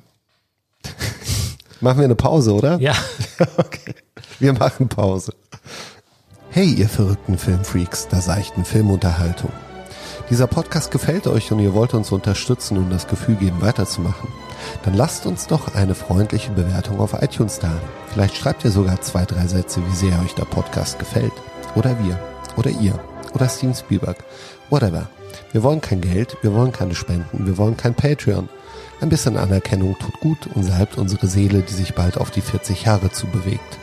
Machen 1.81 1.97
wir 1.97 2.05
eine 2.05 2.15
Pause, 2.15 2.53
oder? 2.53 2.79
Ja. 2.79 2.93
okay. 3.57 3.95
Wir 4.39 4.53
machen 4.53 4.89
Pause. 4.89 5.34
Hey, 6.49 6.71
ihr 6.71 6.89
verrückten 6.89 7.38
Filmfreaks 7.38 8.07
der 8.09 8.21
seichten 8.21 8.65
Filmunterhaltung. 8.65 9.51
Dieser 10.29 10.47
Podcast 10.47 10.91
gefällt 10.91 11.27
euch 11.27 11.51
und 11.51 11.59
ihr 11.59 11.73
wollt 11.73 11.93
uns 11.93 12.11
unterstützen 12.11 12.77
und 12.77 12.89
das 12.89 13.07
Gefühl 13.07 13.36
geben, 13.36 13.61
weiterzumachen. 13.61 14.29
Dann 14.84 14.93
lasst 14.93 15.25
uns 15.25 15.47
doch 15.47 15.75
eine 15.75 15.95
freundliche 15.95 16.51
Bewertung 16.51 16.99
auf 16.99 17.13
iTunes 17.21 17.59
da. 17.59 17.71
Vielleicht 18.07 18.36
schreibt 18.36 18.63
ihr 18.63 18.71
sogar 18.71 19.01
zwei, 19.01 19.25
drei 19.25 19.47
Sätze, 19.47 19.81
wie 19.86 19.95
sehr 19.95 20.19
euch 20.21 20.34
der 20.36 20.45
Podcast 20.45 20.97
gefällt. 20.99 21.34
Oder 21.75 21.97
wir. 22.03 22.19
Oder 22.55 22.69
ihr. 22.69 22.97
Oder 23.34 23.49
Steven 23.49 23.75
Spielberg. 23.75 24.17
Whatever. 24.69 25.09
Wir 25.51 25.63
wollen 25.63 25.81
kein 25.81 26.01
Geld, 26.01 26.38
wir 26.41 26.53
wollen 26.53 26.71
keine 26.71 26.95
Spenden, 26.95 27.45
wir 27.45 27.57
wollen 27.57 27.77
kein 27.77 27.93
Patreon. 27.93 28.49
Ein 29.04 29.10
bisschen 29.10 29.36
Anerkennung 29.36 29.99
tut 29.99 30.22
gut 30.22 30.47
und 30.47 30.64
salbt 30.64 30.97
unsere 30.97 31.28
Seele, 31.28 31.62
die 31.62 31.74
sich 31.74 31.93
bald 31.93 32.18
auf 32.18 32.32
die 32.32 32.39
40 32.39 32.86
Jahre 32.86 33.12
zubewegt. 33.12 33.78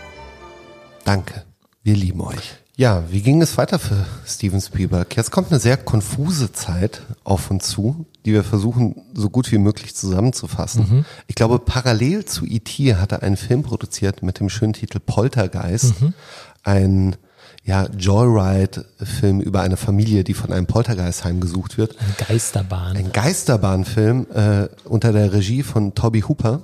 Danke. 1.04 1.44
Wir 1.82 1.94
lieben 1.94 2.22
euch. 2.22 2.54
Ja, 2.74 3.04
wie 3.10 3.20
ging 3.20 3.42
es 3.42 3.58
weiter 3.58 3.78
für 3.78 4.06
Steven 4.26 4.62
Spielberg? 4.62 5.14
Jetzt 5.14 5.30
kommt 5.30 5.50
eine 5.50 5.60
sehr 5.60 5.76
konfuse 5.76 6.52
Zeit 6.52 7.02
auf 7.22 7.50
uns 7.50 7.68
zu, 7.68 8.06
die 8.24 8.32
wir 8.32 8.44
versuchen, 8.44 8.94
so 9.12 9.28
gut 9.28 9.52
wie 9.52 9.58
möglich 9.58 9.94
zusammenzufassen. 9.94 10.86
Mhm. 10.90 11.04
Ich 11.26 11.34
glaube, 11.34 11.58
parallel 11.58 12.24
zu 12.24 12.46
E.T. 12.46 12.94
hat 12.94 13.12
er 13.12 13.22
einen 13.22 13.36
Film 13.36 13.62
produziert 13.62 14.22
mit 14.22 14.40
dem 14.40 14.48
schönen 14.48 14.72
Titel 14.72 15.00
Poltergeist. 15.00 16.00
Mhm. 16.00 16.14
Ein 16.62 17.16
ja, 17.62 17.86
Joyride-Film 17.86 19.40
über 19.40 19.60
eine 19.60 19.76
Familie, 19.76 20.24
die 20.24 20.34
von 20.34 20.52
einem 20.52 20.66
Poltergeist 20.66 21.24
heimgesucht 21.24 21.78
wird. 21.78 21.96
Ein 22.00 22.26
Geisterbahn. 22.28 22.96
Ein 22.96 23.12
Geisterbahnfilm 23.12 24.26
äh, 24.32 24.68
unter 24.84 25.12
der 25.12 25.32
Regie 25.32 25.62
von 25.62 25.94
Toby 25.94 26.22
Hooper 26.22 26.62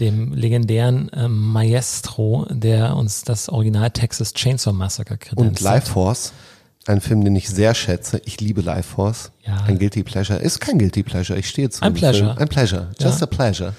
dem 0.00 0.32
legendären 0.32 1.08
äh, 1.10 1.28
Maestro, 1.28 2.46
der 2.50 2.96
uns 2.96 3.24
das 3.24 3.48
Original 3.48 3.90
Texas 3.90 4.32
Chainsaw 4.32 4.72
Massacre 4.72 5.18
kredenzt. 5.18 5.40
Und 5.40 5.60
Life 5.60 5.90
Force, 5.90 6.32
ein 6.86 7.00
Film, 7.00 7.24
den 7.24 7.34
ich 7.36 7.48
sehr 7.48 7.74
schätze. 7.74 8.22
Ich 8.24 8.40
liebe 8.40 8.60
Life 8.60 8.94
Force. 8.94 9.32
Ja. 9.44 9.56
Ein 9.66 9.78
Guilty 9.78 10.04
Pleasure. 10.04 10.38
Ist 10.38 10.60
kein 10.60 10.78
Guilty 10.78 11.02
Pleasure, 11.02 11.38
ich 11.38 11.48
stehe 11.48 11.68
zu. 11.70 11.82
Ein 11.82 11.94
Pleasure. 11.94 12.28
Film. 12.28 12.38
Ein 12.38 12.48
Pleasure. 12.48 12.88
Just 12.98 13.20
ja. 13.20 13.26
a 13.26 13.26
Pleasure. 13.26 13.74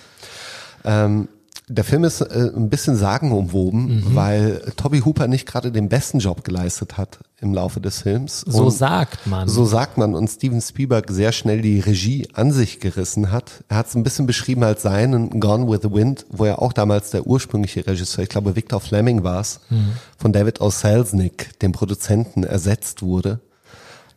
Ähm, 0.84 1.28
der 1.70 1.84
Film 1.84 2.04
ist 2.04 2.22
äh, 2.22 2.52
ein 2.56 2.70
bisschen 2.70 2.96
sagenumwoben, 2.96 3.98
mhm. 3.98 4.16
weil 4.16 4.74
Toby 4.76 5.02
Hooper 5.02 5.28
nicht 5.28 5.46
gerade 5.46 5.72
den 5.72 5.88
besten 5.88 6.20
Job 6.20 6.44
geleistet 6.44 6.98
hat 6.98 7.20
im 7.42 7.54
Laufe 7.54 7.80
des 7.80 8.02
Films. 8.02 8.42
So 8.42 8.66
und 8.66 8.72
sagt 8.72 9.28
man. 9.28 9.48
So 9.48 9.66
sagt 9.66 9.98
man. 9.98 10.16
Und 10.16 10.28
Steven 10.30 10.62
Spielberg 10.62 11.10
sehr 11.12 11.32
schnell 11.32 11.62
die 11.62 11.80
Regie 11.80 12.28
an 12.34 12.52
sich 12.52 12.80
gerissen 12.80 13.32
hat. 13.32 13.64
Er 13.70 13.78
hat 13.78 13.88
es 13.88 13.96
ein 13.96 14.04
bisschen 14.04 14.26
beschrieben 14.26 14.64
als 14.64 14.82
seinen 14.82 15.40
Gone 15.40 15.70
with 15.70 15.80
the 15.84 15.92
Wind, 15.92 16.26
wo 16.30 16.46
er 16.46 16.62
auch 16.62 16.74
damals 16.74 17.12
der 17.12 17.28
ursprüngliche 17.28 17.86
Regisseur, 17.86 18.24
ich 18.24 18.30
glaube 18.30 18.56
Victor 18.56 18.82
Fleming 18.82 19.24
war 19.24 19.42
es, 19.42 19.62
mhm. 19.70 19.94
von 20.18 20.34
David 20.34 20.60
O. 20.62 20.70
Selznick, 20.70 21.60
dem 21.60 21.72
Produzenten, 21.72 22.44
ersetzt 22.44 23.04
wurde 23.04 23.40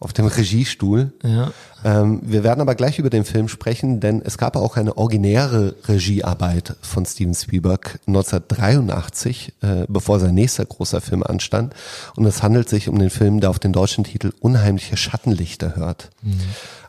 auf 0.02 0.12
dem 0.12 0.26
Regiestuhl. 0.26 1.12
Ja. 1.22 1.52
Ähm, 1.84 2.20
wir 2.22 2.44
werden 2.44 2.60
aber 2.60 2.74
gleich 2.74 2.98
über 2.98 3.10
den 3.10 3.24
Film 3.24 3.48
sprechen, 3.48 4.00
denn 4.00 4.22
es 4.24 4.38
gab 4.38 4.56
auch 4.56 4.76
eine 4.76 4.96
originäre 4.96 5.74
Regiearbeit 5.88 6.76
von 6.80 7.06
Steven 7.06 7.34
Spielberg 7.34 7.98
1983, 8.06 9.54
äh, 9.62 9.84
bevor 9.88 10.20
sein 10.20 10.34
nächster 10.34 10.64
großer 10.64 11.00
Film 11.00 11.22
anstand. 11.22 11.74
Und 12.16 12.26
es 12.26 12.42
handelt 12.42 12.68
sich 12.68 12.88
um 12.88 12.98
den 12.98 13.10
Film, 13.10 13.40
der 13.40 13.50
auf 13.50 13.58
den 13.58 13.72
deutschen 13.72 14.04
Titel 14.04 14.32
Unheimliche 14.40 14.96
Schattenlichter 14.96 15.76
hört. 15.76 16.10
Mhm. 16.22 16.40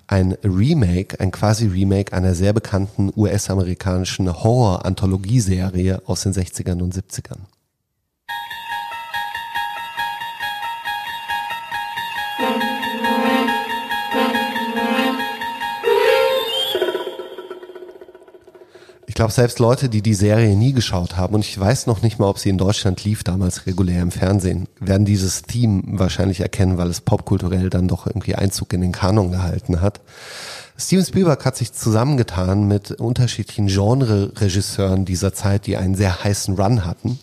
Ein 0.08 0.38
Remake, 0.44 1.20
ein 1.20 1.32
quasi 1.32 1.68
Remake 1.68 2.14
einer 2.14 2.36
sehr 2.36 2.54
bekannten 2.54 3.12
US-amerikanischen 3.16 4.32
Horror-Anthologieserie 4.32 6.02
aus 6.06 6.24
den 6.24 6.34
60ern 6.34 6.82
und 6.82 6.94
70ern. 6.94 7.40
Ich 19.14 19.16
glaube, 19.16 19.32
selbst 19.32 19.60
Leute, 19.60 19.90
die 19.90 20.02
die 20.02 20.16
Serie 20.16 20.56
nie 20.56 20.74
geschaut 20.74 21.18
haben, 21.18 21.36
und 21.36 21.42
ich 21.42 21.60
weiß 21.60 21.86
noch 21.86 22.02
nicht 22.02 22.18
mal, 22.18 22.30
ob 22.30 22.40
sie 22.40 22.50
in 22.50 22.58
Deutschland 22.58 23.04
lief, 23.04 23.24
damals 23.24 23.68
regulär 23.68 24.02
im 24.02 24.10
Fernsehen, 24.10 24.68
werden 24.80 25.06
dieses 25.06 25.44
Theme 25.44 25.84
wahrscheinlich 25.86 26.40
erkennen, 26.40 26.80
weil 26.80 26.90
es 26.90 27.00
popkulturell 27.00 27.70
dann 27.70 27.88
doch 27.88 28.08
irgendwie 28.08 28.34
Einzug 28.34 28.74
in 28.74 28.82
den 28.82 28.92
Kanon 28.92 29.30
gehalten 29.30 29.82
hat. 29.82 30.02
Steven 30.80 31.06
Spielberg 31.06 31.46
hat 31.46 31.56
sich 31.56 31.74
zusammengetan 31.74 32.68
mit 32.68 32.90
unterschiedlichen 32.90 33.68
Genre-Regisseuren 33.68 35.06
dieser 35.06 35.32
Zeit, 35.32 35.68
die 35.68 35.78
einen 35.78 35.94
sehr 35.94 36.24
heißen 36.24 36.56
Run 36.56 36.84
hatten. 36.84 37.20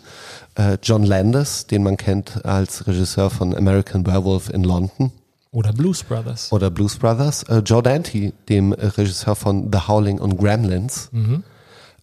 Äh, 0.55 0.79
John 0.81 1.03
Landis, 1.03 1.67
den 1.67 1.83
man 1.83 1.97
kennt 1.97 2.45
als 2.45 2.87
Regisseur 2.87 3.31
von 3.31 3.53
American 3.53 4.07
Werewolf 4.07 4.49
in 4.49 4.63
London. 4.63 5.11
Oder 5.51 5.73
Blues 5.73 6.05
Brothers. 6.05 6.53
Oder 6.53 6.71
Blues 6.71 6.99
Brothers. 6.99 7.43
Äh, 7.49 7.63
Joe 7.67 7.83
Dante, 7.83 8.33
dem 8.49 8.73
Regisseur 8.75 9.35
von 9.35 9.73
The 9.73 9.89
Howling 9.89 10.21
und 10.21 10.39
Gremlins. 10.39 11.09
Mhm 11.11 11.43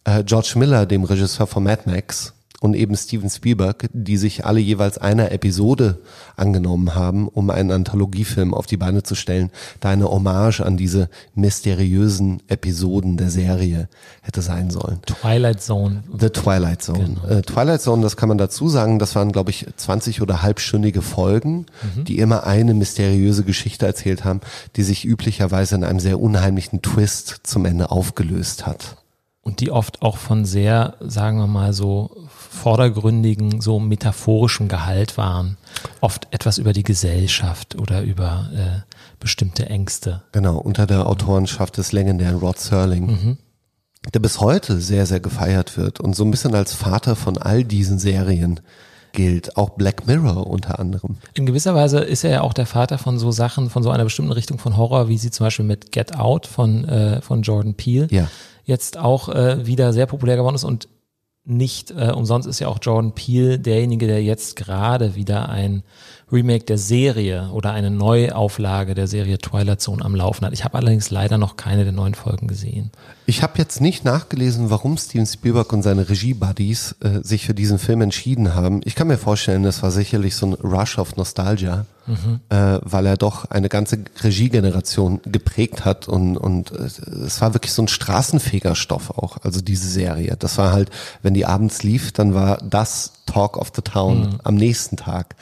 äh, 0.07 0.23
George 0.23 0.53
Miller, 0.55 0.85
dem 0.85 1.03
Regisseur 1.03 1.45
von 1.47 1.63
Mad 1.63 1.83
Max 1.85 2.33
und 2.59 2.73
eben 2.73 2.95
Steven 2.95 3.29
Spielberg, 3.29 3.87
die 3.93 4.17
sich 4.17 4.43
alle 4.47 4.59
jeweils 4.59 4.97
einer 4.97 5.31
Episode 5.31 5.99
angenommen 6.35 6.95
haben, 6.95 7.27
um 7.27 7.51
einen 7.51 7.69
Anthologiefilm 7.69 8.55
auf 8.55 8.65
die 8.65 8.77
Beine 8.77 9.03
zu 9.03 9.13
stellen, 9.13 9.51
da 9.79 9.89
eine 9.91 10.09
Hommage 10.09 10.61
an 10.61 10.75
diese 10.75 11.07
mysteriösen 11.35 12.41
Episoden 12.47 13.17
der 13.17 13.29
Serie 13.29 13.89
hätte 14.21 14.41
sein 14.41 14.71
sollen. 14.71 14.99
Twilight 15.05 15.61
Zone. 15.61 16.03
The 16.19 16.29
Twilight 16.29 16.81
Zone. 16.81 17.17
Genau. 17.21 17.27
Äh, 17.27 17.41
Twilight 17.43 17.81
Zone, 17.81 18.01
das 18.01 18.17
kann 18.17 18.29
man 18.29 18.39
dazu 18.39 18.69
sagen, 18.69 18.97
das 18.97 19.15
waren, 19.15 19.31
glaube 19.31 19.51
ich, 19.51 19.67
20 19.75 20.21
oder 20.23 20.41
halbstündige 20.41 21.03
Folgen, 21.03 21.67
Mhm. 21.95 22.05
die 22.05 22.17
immer 22.17 22.47
eine 22.47 22.73
mysteriöse 22.73 23.43
Geschichte 23.43 23.85
erzählt 23.85 24.23
haben, 24.23 24.41
die 24.77 24.83
sich 24.83 25.05
üblicherweise 25.05 25.75
in 25.75 25.83
einem 25.83 25.99
sehr 25.99 26.19
unheimlichen 26.19 26.81
Twist 26.81 27.41
zum 27.43 27.65
Ende 27.65 27.91
aufgelöst 27.91 28.65
hat. 28.65 28.97
Und 29.47 29.61
die 29.61 29.71
oft 29.71 30.01
auch 30.01 30.17
von 30.17 30.43
sehr, 30.43 30.95
sagen 30.99 31.37
wir 31.37 31.47
mal 31.47 31.71
so, 31.71 32.11
vordergründigen, 32.71 33.61
so 33.61 33.79
metaphorischem 33.79 34.67
Gehalt 34.67 35.17
waren. 35.17 35.55
Oft 36.01 36.27
etwas 36.31 36.57
über 36.57 36.73
die 36.73 36.83
Gesellschaft 36.83 37.75
oder 37.79 38.01
über 38.01 38.49
äh, 38.53 38.81
bestimmte 39.21 39.67
Ängste. 39.69 40.21
Genau, 40.33 40.57
unter 40.57 40.85
der 40.85 41.07
Autorenschaft 41.07 41.77
des 41.77 41.93
legendären 41.93 42.35
Rod 42.35 42.59
Serling, 42.59 43.05
Mhm. 43.05 43.37
der 44.13 44.19
bis 44.19 44.41
heute 44.41 44.81
sehr, 44.81 45.05
sehr 45.05 45.21
gefeiert 45.21 45.77
wird 45.77 46.01
und 46.01 46.13
so 46.13 46.25
ein 46.25 46.31
bisschen 46.31 46.53
als 46.53 46.73
Vater 46.73 47.15
von 47.15 47.37
all 47.37 47.63
diesen 47.63 47.99
Serien 47.99 48.59
gilt. 49.13 49.55
Auch 49.55 49.69
Black 49.71 50.07
Mirror 50.07 50.45
unter 50.47 50.77
anderem. 50.79 51.15
In 51.33 51.45
gewisser 51.45 51.73
Weise 51.73 51.99
ist 51.99 52.23
er 52.25 52.31
ja 52.31 52.41
auch 52.41 52.53
der 52.53 52.65
Vater 52.65 52.97
von 52.97 53.17
so 53.17 53.31
Sachen, 53.31 53.69
von 53.69 53.81
so 53.81 53.89
einer 53.91 54.03
bestimmten 54.03 54.33
Richtung 54.33 54.59
von 54.59 54.75
Horror, 54.75 55.07
wie 55.07 55.17
sie 55.17 55.31
zum 55.31 55.45
Beispiel 55.45 55.65
mit 55.65 55.93
Get 55.93 56.15
Out 56.17 56.47
von, 56.47 56.83
äh, 56.85 57.21
von 57.21 57.41
Jordan 57.43 57.73
Peele 57.75 58.07
Ja. 58.11 58.27
Jetzt 58.67 58.97
auch 58.97 59.29
äh, 59.29 59.65
wieder 59.65 59.93
sehr 59.93 60.05
populär 60.05 60.35
geworden 60.35 60.55
ist 60.55 60.65
und 60.65 60.89
nicht 61.45 61.91
äh, 61.91 62.11
umsonst 62.13 62.47
ist 62.47 62.59
ja 62.59 62.67
auch 62.67 62.79
Jordan 62.81 63.13
Peele 63.13 63.57
derjenige, 63.57 64.05
der 64.05 64.21
jetzt 64.21 64.57
gerade 64.57 65.15
wieder 65.15 65.47
ein 65.47 65.83
Remake 66.29 66.65
der 66.65 66.77
Serie 66.77 67.49
oder 67.53 67.71
eine 67.71 67.89
Neuauflage 67.89 68.95
der 68.95 69.07
Serie 69.07 69.37
Twilight 69.37 69.79
Zone 69.79 70.03
am 70.03 70.13
Laufen 70.13 70.45
hat. 70.45 70.51
Ich 70.51 70.65
habe 70.65 70.77
allerdings 70.77 71.09
leider 71.09 71.37
noch 71.37 71.55
keine 71.55 71.83
der 71.85 71.93
neuen 71.93 72.15
Folgen 72.15 72.47
gesehen. 72.47 72.91
Ich 73.25 73.43
habe 73.43 73.53
jetzt 73.57 73.79
nicht 73.79 74.03
nachgelesen, 74.03 74.69
warum 74.69 74.97
Steven 74.97 75.25
Spielberg 75.25 75.71
und 75.71 75.83
seine 75.83 76.09
Regie-Buddies 76.09 76.95
äh, 77.01 77.19
sich 77.23 77.45
für 77.45 77.53
diesen 77.53 77.79
Film 77.79 78.01
entschieden 78.01 78.55
haben. 78.55 78.81
Ich 78.83 78.95
kann 78.95 79.07
mir 79.07 79.17
vorstellen, 79.17 79.63
das 79.63 79.81
war 79.83 79.91
sicherlich 79.91 80.35
so 80.35 80.47
ein 80.47 80.53
Rush 80.53 80.97
of 80.97 81.15
Nostalgia, 81.15 81.85
Mhm. 82.07 82.39
äh, 82.47 82.79
weil 82.83 83.05
er 83.05 83.17
doch 83.17 83.51
eine 83.51 83.67
ganze 83.67 83.99
Regiegeneration 84.23 85.19
geprägt 85.25 85.83
hat 85.83 86.07
und, 86.07 86.37
und 86.37 86.71
äh, 86.71 86.83
es 87.25 87.41
war 87.41 87.53
wirklich 87.53 87.73
so 87.73 87.81
ein 87.81 87.89
Straßenfegerstoff 87.89 89.11
auch, 89.11 89.37
also 89.43 89.59
diese 89.61 89.89
Serie. 89.89 90.35
Das 90.39 90.57
war 90.57 90.71
halt, 90.71 90.89
wenn 91.21 91.33
die 91.33 91.45
abends 91.45 91.83
lief, 91.83 92.11
dann 92.13 92.33
war 92.33 92.59
das 92.63 93.11
Talk 93.25 93.57
of 93.57 93.71
the 93.75 93.81
Town 93.81 94.19
Mhm. 94.21 94.39
am 94.43 94.55
nächsten 94.55 94.95
Tag. 94.95 95.35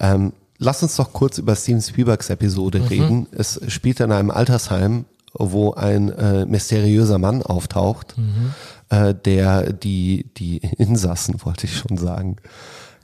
Ähm, 0.00 0.32
lass 0.58 0.82
uns 0.82 0.96
doch 0.96 1.12
kurz 1.12 1.38
über 1.38 1.56
Steven 1.56 1.82
Spielbergs 1.82 2.30
Episode 2.30 2.80
Mhm. 2.80 2.86
reden. 2.86 3.26
Es 3.32 3.60
spielt 3.68 4.00
in 4.00 4.12
einem 4.12 4.30
Altersheim, 4.30 5.04
wo 5.34 5.72
ein 5.74 6.10
äh, 6.10 6.46
mysteriöser 6.46 7.18
Mann 7.18 7.42
auftaucht, 7.42 8.16
Mhm. 8.16 8.54
äh, 8.88 9.14
der 9.14 9.72
die, 9.72 10.26
die 10.36 10.58
Insassen, 10.78 11.36
wollte 11.44 11.66
ich 11.66 11.76
schon 11.76 11.96
sagen. 11.98 12.36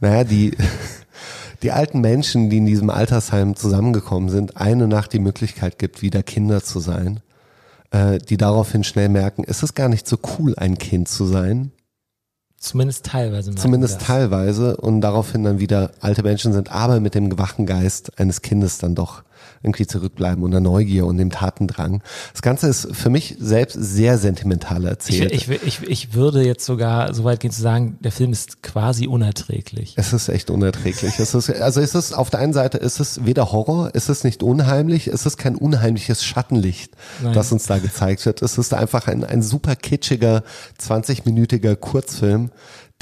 Naja, 0.00 0.24
die, 0.24 0.56
die 1.62 1.72
alten 1.72 2.00
Menschen, 2.00 2.50
die 2.50 2.58
in 2.58 2.66
diesem 2.66 2.90
Altersheim 2.90 3.54
zusammengekommen 3.54 4.28
sind, 4.30 4.56
eine 4.56 4.88
Nacht 4.88 5.12
die 5.12 5.18
Möglichkeit 5.18 5.78
gibt, 5.78 6.02
wieder 6.02 6.22
Kinder 6.22 6.62
zu 6.64 6.80
sein, 6.80 7.20
äh, 7.90 8.18
die 8.18 8.36
daraufhin 8.36 8.82
schnell 8.84 9.08
merken, 9.10 9.44
es 9.46 9.62
ist 9.62 9.74
gar 9.74 9.88
nicht 9.88 10.08
so 10.08 10.16
cool, 10.38 10.54
ein 10.56 10.78
Kind 10.78 11.08
zu 11.08 11.26
sein. 11.26 11.70
Zumindest 12.62 13.04
teilweise. 13.04 13.50
merken 13.50 13.60
Zumindest 13.60 14.00
teilweise 14.02 14.76
und 14.76 15.00
daraufhin 15.00 15.42
dann 15.42 15.58
wieder 15.58 15.90
alte 15.98 16.22
Menschen 16.22 16.52
sind, 16.52 16.70
aber 16.70 17.00
mit 17.00 17.16
dem 17.16 17.28
gewachten 17.28 17.66
Geist 17.66 18.20
eines 18.20 18.40
Kindes 18.40 18.78
dann 18.78 18.94
doch 18.94 19.24
irgendwie 19.62 19.86
zurückbleiben 19.86 20.42
und 20.42 20.50
der 20.50 20.60
Neugier 20.60 21.06
und 21.06 21.18
dem 21.18 21.30
Tatendrang. 21.30 22.02
Das 22.32 22.42
Ganze 22.42 22.68
ist 22.68 22.88
für 22.92 23.10
mich 23.10 23.36
selbst 23.38 23.74
sehr 23.80 24.18
sentimental 24.18 24.82
Ich, 24.82 24.88
erzählt. 24.88 25.32
ich, 25.32 25.48
ich, 25.48 25.82
ich 25.82 26.14
würde 26.14 26.44
jetzt 26.44 26.64
sogar 26.64 27.14
so 27.14 27.24
weit 27.24 27.40
gehen 27.40 27.50
zu 27.50 27.62
sagen, 27.62 27.98
der 28.00 28.12
Film 28.12 28.32
ist 28.32 28.62
quasi 28.62 29.06
unerträglich. 29.06 29.94
es 29.96 30.12
ist 30.12 30.28
echt 30.28 30.50
unerträglich. 30.50 31.18
Es 31.18 31.34
ist, 31.34 31.50
also 31.50 31.80
es 31.80 31.94
ist 31.94 32.12
auf 32.12 32.30
der 32.30 32.40
einen 32.40 32.52
Seite 32.52 32.78
ist 32.78 33.00
es 33.00 33.24
weder 33.24 33.52
Horror, 33.52 33.90
es 33.94 34.08
ist 34.08 34.24
nicht 34.24 34.42
unheimlich, 34.42 35.06
es 35.08 35.26
ist 35.26 35.36
kein 35.36 35.56
unheimliches 35.56 36.24
Schattenlicht, 36.24 36.92
Nein. 37.22 37.32
das 37.34 37.52
uns 37.52 37.66
da 37.66 37.78
gezeigt 37.78 38.24
wird. 38.26 38.42
Es 38.42 38.58
ist 38.58 38.74
einfach 38.74 39.06
ein, 39.08 39.24
ein 39.24 39.42
super 39.42 39.76
kitschiger, 39.76 40.42
20-minütiger 40.80 41.76
Kurzfilm, 41.76 42.50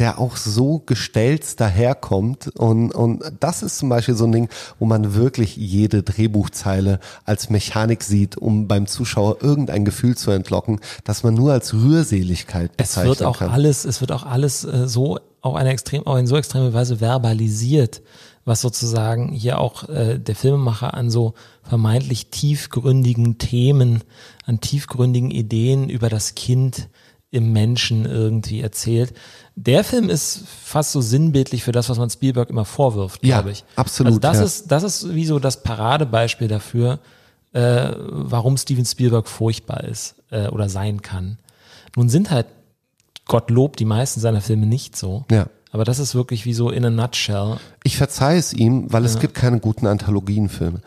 der 0.00 0.18
auch 0.18 0.36
so 0.36 0.82
gestelzt 0.84 1.60
daherkommt. 1.60 2.48
Und, 2.56 2.90
und 2.92 3.22
das 3.38 3.62
ist 3.62 3.78
zum 3.78 3.90
Beispiel 3.90 4.16
so 4.16 4.24
ein 4.24 4.32
Ding, 4.32 4.48
wo 4.78 4.86
man 4.86 5.14
wirklich 5.14 5.56
jede 5.56 6.02
Drehbuchzeile 6.02 6.98
als 7.24 7.50
Mechanik 7.50 8.02
sieht, 8.02 8.36
um 8.36 8.66
beim 8.66 8.86
Zuschauer 8.86 9.42
irgendein 9.42 9.84
Gefühl 9.84 10.16
zu 10.16 10.30
entlocken, 10.30 10.80
das 11.04 11.22
man 11.22 11.34
nur 11.34 11.52
als 11.52 11.74
Rührseligkeit 11.74 12.72
Es 12.78 12.88
bezeichnen 12.88 13.10
wird 13.10 13.22
auch 13.24 13.38
kann. 13.38 13.50
alles, 13.50 13.84
es 13.84 14.00
wird 14.00 14.10
auch 14.10 14.24
alles 14.24 14.64
äh, 14.64 14.88
so 14.88 15.18
auf 15.42 15.54
eine 15.54 15.70
extrem, 15.70 16.06
auf 16.06 16.16
eine 16.16 16.26
so 16.26 16.36
extreme 16.36 16.72
Weise 16.72 17.00
verbalisiert, 17.00 18.02
was 18.44 18.62
sozusagen 18.62 19.32
hier 19.32 19.58
auch 19.58 19.88
äh, 19.88 20.18
der 20.18 20.34
Filmemacher 20.34 20.94
an 20.94 21.10
so 21.10 21.34
vermeintlich 21.62 22.30
tiefgründigen 22.30 23.38
Themen, 23.38 24.02
an 24.46 24.60
tiefgründigen 24.60 25.30
Ideen 25.30 25.88
über 25.88 26.08
das 26.08 26.34
Kind 26.34 26.88
im 27.30 27.52
Menschen 27.52 28.06
irgendwie 28.06 28.60
erzählt. 28.60 29.14
Der 29.66 29.84
Film 29.84 30.08
ist 30.08 30.44
fast 30.64 30.92
so 30.92 31.00
sinnbildlich 31.02 31.62
für 31.64 31.72
das, 31.72 31.88
was 31.90 31.98
man 31.98 32.08
Spielberg 32.08 32.48
immer 32.48 32.64
vorwirft, 32.64 33.24
Ja, 33.24 33.36
glaube 33.36 33.52
ich. 33.52 33.64
absolut, 33.76 34.08
Also 34.08 34.18
das 34.20 34.38
ja. 34.38 34.44
ist, 34.44 34.72
das 34.72 34.82
ist 34.82 35.14
wie 35.14 35.26
so 35.26 35.38
das 35.38 35.62
Paradebeispiel 35.62 36.48
dafür, 36.48 36.98
äh, 37.52 37.92
warum 37.98 38.56
Steven 38.56 38.86
Spielberg 38.86 39.28
furchtbar 39.28 39.84
ist 39.84 40.14
äh, 40.30 40.48
oder 40.48 40.68
sein 40.70 41.02
kann. 41.02 41.38
Nun 41.94 42.08
sind 42.08 42.30
halt 42.30 42.46
Gottlob 43.26 43.76
die 43.76 43.84
meisten 43.84 44.18
seiner 44.20 44.40
Filme 44.40 44.66
nicht 44.66 44.96
so. 44.96 45.24
Ja. 45.30 45.46
Aber 45.72 45.84
das 45.84 45.98
ist 45.98 46.14
wirklich 46.14 46.46
wie 46.46 46.54
so 46.54 46.70
in 46.70 46.84
a 46.84 46.90
nutshell. 46.90 47.58
Ich 47.84 47.96
verzeihe 47.96 48.38
es 48.38 48.52
ihm, 48.52 48.92
weil 48.92 49.04
es 49.04 49.14
Ja. 49.14 49.20
gibt 49.20 49.34
keine 49.34 49.60
guten 49.60 49.86
Anthologienfilme. 49.86 50.80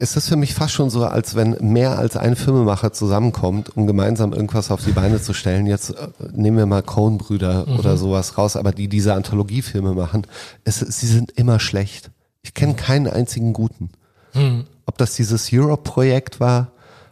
Es 0.00 0.16
ist 0.16 0.28
für 0.28 0.36
mich 0.36 0.54
fast 0.54 0.74
schon 0.74 0.90
so, 0.90 1.04
als 1.04 1.34
wenn 1.34 1.56
mehr 1.60 1.98
als 1.98 2.16
ein 2.16 2.36
Filmemacher 2.36 2.92
zusammenkommt, 2.92 3.76
um 3.76 3.88
gemeinsam 3.88 4.32
irgendwas 4.32 4.70
auf 4.70 4.84
die 4.84 4.92
Beine 4.92 5.20
zu 5.20 5.32
stellen. 5.34 5.66
Jetzt 5.66 5.90
äh, 5.90 6.08
nehmen 6.32 6.56
wir 6.56 6.66
mal 6.66 6.82
Coen-Brüder 6.82 7.66
Mhm. 7.66 7.78
oder 7.80 7.96
sowas 7.96 8.38
raus, 8.38 8.54
aber 8.54 8.70
die 8.70 8.88
diese 8.88 9.14
Anthologiefilme 9.14 9.94
machen, 9.94 10.24
es, 10.62 10.78
sie 10.78 11.06
sind 11.06 11.32
immer 11.32 11.58
schlecht. 11.58 12.10
Ich 12.42 12.54
kenne 12.54 12.74
keinen 12.74 13.08
einzigen 13.08 13.52
guten. 13.52 13.90
Hm. 14.32 14.64
Ob 14.86 14.98
das 14.98 15.14
dieses 15.16 15.52
Europe-Projekt 15.52 16.38
war, 16.38 16.70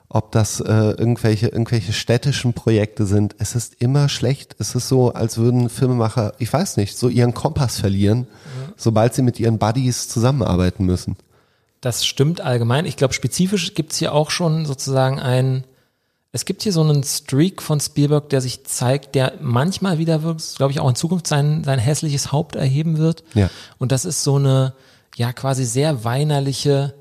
ob 0.08 0.30
das 0.30 0.60
äh, 0.60 0.72
irgendwelche, 0.72 1.48
irgendwelche 1.48 1.92
städtischen 1.92 2.52
Projekte 2.52 3.04
sind, 3.04 3.34
es 3.38 3.56
ist 3.56 3.74
immer 3.80 4.08
schlecht. 4.08 4.54
Es 4.60 4.76
ist 4.76 4.86
so, 4.86 5.12
als 5.12 5.36
würden 5.38 5.68
Filmemacher, 5.68 6.34
ich 6.38 6.52
weiß 6.52 6.76
nicht, 6.76 6.96
so 6.96 7.08
ihren 7.08 7.34
Kompass 7.34 7.80
verlieren, 7.80 8.28
sobald 8.76 9.14
sie 9.14 9.22
mit 9.22 9.40
ihren 9.40 9.58
Buddies 9.58 10.08
zusammenarbeiten 10.08 10.86
müssen. 10.86 11.16
Das 11.80 12.06
stimmt 12.06 12.40
allgemein. 12.40 12.86
Ich 12.86 12.96
glaube, 12.96 13.14
spezifisch 13.14 13.74
gibt's 13.74 13.98
hier 13.98 14.12
auch 14.12 14.30
schon 14.30 14.66
sozusagen 14.66 15.20
ein, 15.20 15.64
es 16.32 16.44
gibt 16.44 16.62
hier 16.62 16.72
so 16.72 16.82
einen 16.82 17.02
Streak 17.02 17.62
von 17.62 17.80
Spielberg, 17.80 18.28
der 18.28 18.40
sich 18.40 18.64
zeigt, 18.64 19.14
der 19.14 19.34
manchmal 19.40 19.98
wieder, 19.98 20.18
glaube 20.18 20.72
ich, 20.72 20.80
auch 20.80 20.88
in 20.88 20.94
Zukunft 20.94 21.26
sein, 21.26 21.64
sein 21.64 21.78
hässliches 21.78 22.32
Haupt 22.32 22.56
erheben 22.56 22.98
wird. 22.98 23.24
Ja. 23.34 23.50
Und 23.78 23.92
das 23.92 24.04
ist 24.04 24.22
so 24.22 24.36
eine, 24.36 24.74
ja, 25.16 25.32
quasi 25.32 25.64
sehr 25.64 26.04
weinerliche, 26.04 26.94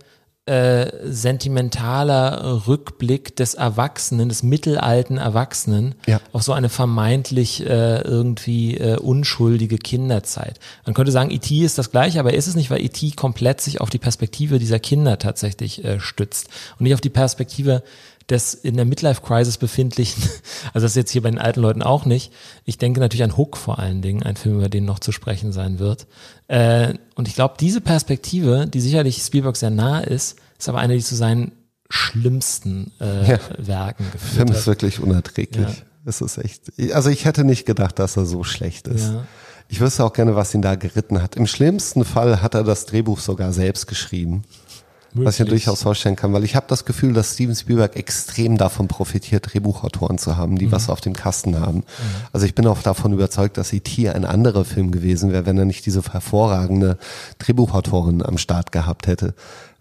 äh, 0.48 0.92
sentimentaler 1.04 2.68
Rückblick 2.68 3.36
des 3.36 3.56
Erwachsenen, 3.56 4.30
des 4.30 4.44
mittelalten 4.44 5.18
Erwachsenen 5.18 5.96
Ja. 6.06 6.20
auf 6.34 6.44
so 6.44 6.54
eine 6.54 6.70
vermeintlich 6.70 7.66
äh, 7.66 8.02
irgendwie 8.02 8.78
äh, 8.78 8.98
unschuldige 8.98 9.78
Kinderzeit. 9.78 10.60
Man 10.86 10.94
könnte 10.94 11.12
sagen, 11.12 11.32
E.T. 11.32 11.64
ist 11.64 11.78
das 11.78 11.90
gleiche, 11.92 12.20
aber 12.20 12.34
ist 12.34 12.48
es 12.48 12.56
nicht, 12.56 12.70
weil 12.70 12.82
E.T. 12.82 13.12
komplett 13.12 13.60
sich 13.62 13.82
auf 13.82 13.90
die 13.90 13.98
Perspektive 13.98 14.60
dieser 14.60 14.80
Kinder 14.80 15.18
tatsächlich 15.18 15.84
äh, 15.84 16.00
stützt 16.00 16.48
und 16.78 16.84
nicht 16.84 16.94
auf 16.94 17.02
die 17.02 17.10
Perspektive 17.10 17.82
des 18.30 18.54
in 18.54 18.76
der 18.76 18.86
Midlife-Crisis 18.86 19.58
befindlichen, 19.58 20.24
also 20.74 20.86
das 20.86 20.92
ist 20.92 20.96
jetzt 20.96 21.12
hier 21.12 21.22
bei 21.22 21.30
den 21.30 21.40
alten 21.40 21.60
Leuten 21.62 21.82
auch 21.84 22.06
nicht. 22.06 22.32
Ich 22.64 22.78
denke 22.78 23.00
natürlich 23.00 23.24
an 23.24 23.38
Hook 23.38 23.58
vor 23.58 23.80
allen 23.80 24.02
Dingen, 24.02 24.24
ein 24.24 24.36
Film, 24.36 24.58
über 24.58 24.70
den 24.70 24.86
noch 24.86 25.00
zu 25.00 25.12
sprechen 25.12 25.52
sein 25.52 25.80
wird. 25.80 26.08
Äh, 26.48 26.96
und 27.16 27.28
ich 27.28 27.36
glaube, 27.36 27.56
diese 27.60 27.82
Perspektive, 27.82 28.68
die 28.68 28.82
sicherlich 28.82 29.18
Spielberg 29.18 29.56
sehr 29.58 29.70
nah 29.70 30.00
ist, 30.00 30.38
ist 30.58 30.70
aber 30.70 30.80
eine, 30.80 30.96
die 30.96 31.04
zu 31.04 31.16
seinen 31.16 31.52
schlimmsten 31.90 32.92
äh, 33.00 33.32
Ja. 33.32 33.40
Werken 33.58 34.06
Der 34.12 34.20
Film 34.20 34.48
geführt 34.48 34.50
ist 34.52 34.58
hat. 34.62 34.66
wirklich 34.68 35.00
unerträglich. 35.00 35.68
Ja. 35.68 35.84
Es 36.08 36.22
ist 36.22 36.38
echt, 36.38 36.72
also 36.94 37.10
ich 37.10 37.26
hätte 37.26 37.44
nicht 37.44 37.66
gedacht, 37.66 37.98
dass 38.00 38.16
er 38.16 38.26
so 38.26 38.44
schlecht 38.44 38.88
ist. 38.88 39.08
Ja. 39.08 39.26
Ich 39.68 39.82
wüsste 39.82 40.04
auch 40.04 40.14
gerne, 40.14 40.36
was 40.36 40.54
ihn 40.54 40.62
da 40.62 40.76
geritten 40.76 41.22
hat. 41.24 41.36
Im 41.36 41.48
schlimmsten 41.48 42.06
Fall 42.06 42.44
hat 42.44 42.54
er 42.54 42.64
das 42.64 42.86
Drehbuch 42.86 43.20
sogar 43.20 43.52
selbst 43.54 43.88
geschrieben. 43.88 44.44
Was 45.16 45.36
ich 45.36 45.40
mir 45.40 45.46
Möglich. 45.46 45.64
durchaus 45.64 45.84
vorstellen 45.84 46.16
kann, 46.16 46.34
weil 46.34 46.44
ich 46.44 46.56
habe 46.56 46.66
das 46.68 46.84
Gefühl, 46.84 47.14
dass 47.14 47.34
Steven 47.34 47.56
Spielberg 47.56 47.96
extrem 47.96 48.58
davon 48.58 48.88
profitiert, 48.88 49.54
Drehbuchautoren 49.54 50.18
zu 50.18 50.36
haben, 50.36 50.58
die 50.58 50.72
was 50.72 50.90
auf 50.90 51.00
dem 51.00 51.14
Kasten 51.14 51.60
haben. 51.60 51.84
Also 52.34 52.46
ich 52.46 52.54
bin 52.54 52.68
auch 52.68 52.82
davon 52.82 53.14
überzeugt, 53.14 53.58
dass 53.58 53.72
E.T. 53.72 54.10
ein 54.10 54.26
anderer 54.26 54.66
Film 54.66 54.92
gewesen 54.92 55.32
wäre, 55.32 55.46
wenn 55.46 55.58
er 55.58 55.66
nicht 55.66 55.86
diese 55.86 56.02
hervorragende 56.02 56.98
Drehbuchautorin 57.40 58.22
am 58.24 58.38
Start 58.38 58.72
gehabt 58.74 59.08
hätte, 59.08 59.36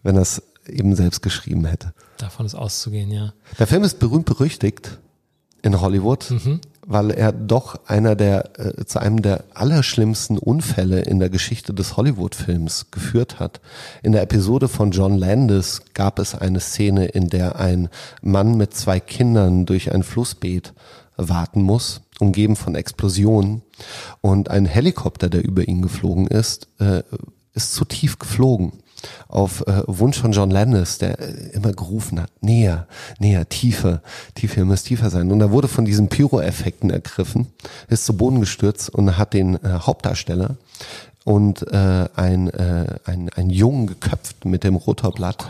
wenn 0.04 0.16
er 0.16 0.22
es 0.22 0.42
eben 0.68 0.94
selbst 0.94 1.22
geschrieben 1.22 1.64
hätte. 1.64 1.92
Davon 2.18 2.46
ist 2.46 2.54
auszugehen, 2.54 3.10
ja. 3.10 3.32
Der 3.58 3.66
Film 3.66 3.82
ist 3.82 3.98
berühmt 3.98 4.26
berüchtigt 4.26 4.98
in 5.62 5.80
Hollywood, 5.80 6.32
weil 6.86 7.10
er 7.10 7.32
doch 7.32 7.76
einer 7.86 8.14
der 8.14 8.58
äh, 8.58 8.84
zu 8.84 8.98
einem 8.98 9.22
der 9.22 9.44
allerschlimmsten 9.54 10.38
Unfälle 10.38 11.00
in 11.02 11.18
der 11.18 11.30
Geschichte 11.30 11.74
des 11.74 11.96
Hollywood-Films 11.96 12.90
geführt 12.90 13.40
hat. 13.40 13.60
In 14.02 14.12
der 14.12 14.22
Episode 14.22 14.68
von 14.68 14.90
John 14.90 15.16
Landis 15.16 15.82
gab 15.94 16.18
es 16.18 16.34
eine 16.34 16.60
Szene, 16.60 17.06
in 17.06 17.28
der 17.28 17.58
ein 17.58 17.88
Mann 18.22 18.56
mit 18.56 18.74
zwei 18.74 19.00
Kindern 19.00 19.66
durch 19.66 19.92
ein 19.92 20.02
Flussbeet 20.02 20.74
warten 21.16 21.62
muss, 21.62 22.02
umgeben 22.18 22.56
von 22.56 22.74
Explosionen 22.74 23.62
und 24.20 24.50
ein 24.50 24.66
Helikopter, 24.66 25.28
der 25.28 25.44
über 25.44 25.66
ihn 25.66 25.82
geflogen 25.82 26.26
ist, 26.26 26.68
äh, 26.80 27.02
ist 27.54 27.74
zu 27.74 27.84
tief 27.84 28.18
geflogen 28.18 28.83
auf 29.28 29.66
äh, 29.66 29.82
Wunsch 29.86 30.18
von 30.18 30.32
John 30.32 30.50
Landis, 30.50 30.98
der 30.98 31.18
äh, 31.18 31.50
immer 31.52 31.72
gerufen 31.72 32.20
hat, 32.20 32.30
näher, 32.40 32.86
näher, 33.18 33.48
tiefer, 33.48 34.00
tiefer, 34.34 34.58
ihr 34.58 34.64
müsst 34.64 34.86
tiefer 34.86 35.10
sein. 35.10 35.30
Und 35.30 35.40
er 35.40 35.50
wurde 35.50 35.68
von 35.68 35.84
diesen 35.84 36.08
Pyro-Effekten 36.08 36.90
ergriffen, 36.90 37.48
ist 37.88 38.06
zu 38.06 38.16
Boden 38.16 38.40
gestürzt 38.40 38.90
und 38.90 39.16
hat 39.18 39.32
den 39.34 39.56
äh, 39.56 39.78
Hauptdarsteller 39.80 40.56
und 41.24 41.66
äh, 41.72 42.08
ein, 42.14 42.50
äh, 42.50 42.86
ein, 43.04 43.30
ein 43.34 43.50
Jungen 43.50 43.86
geköpft 43.86 44.44
mit 44.44 44.62
dem 44.62 44.76
Rotorblatt. 44.76 45.46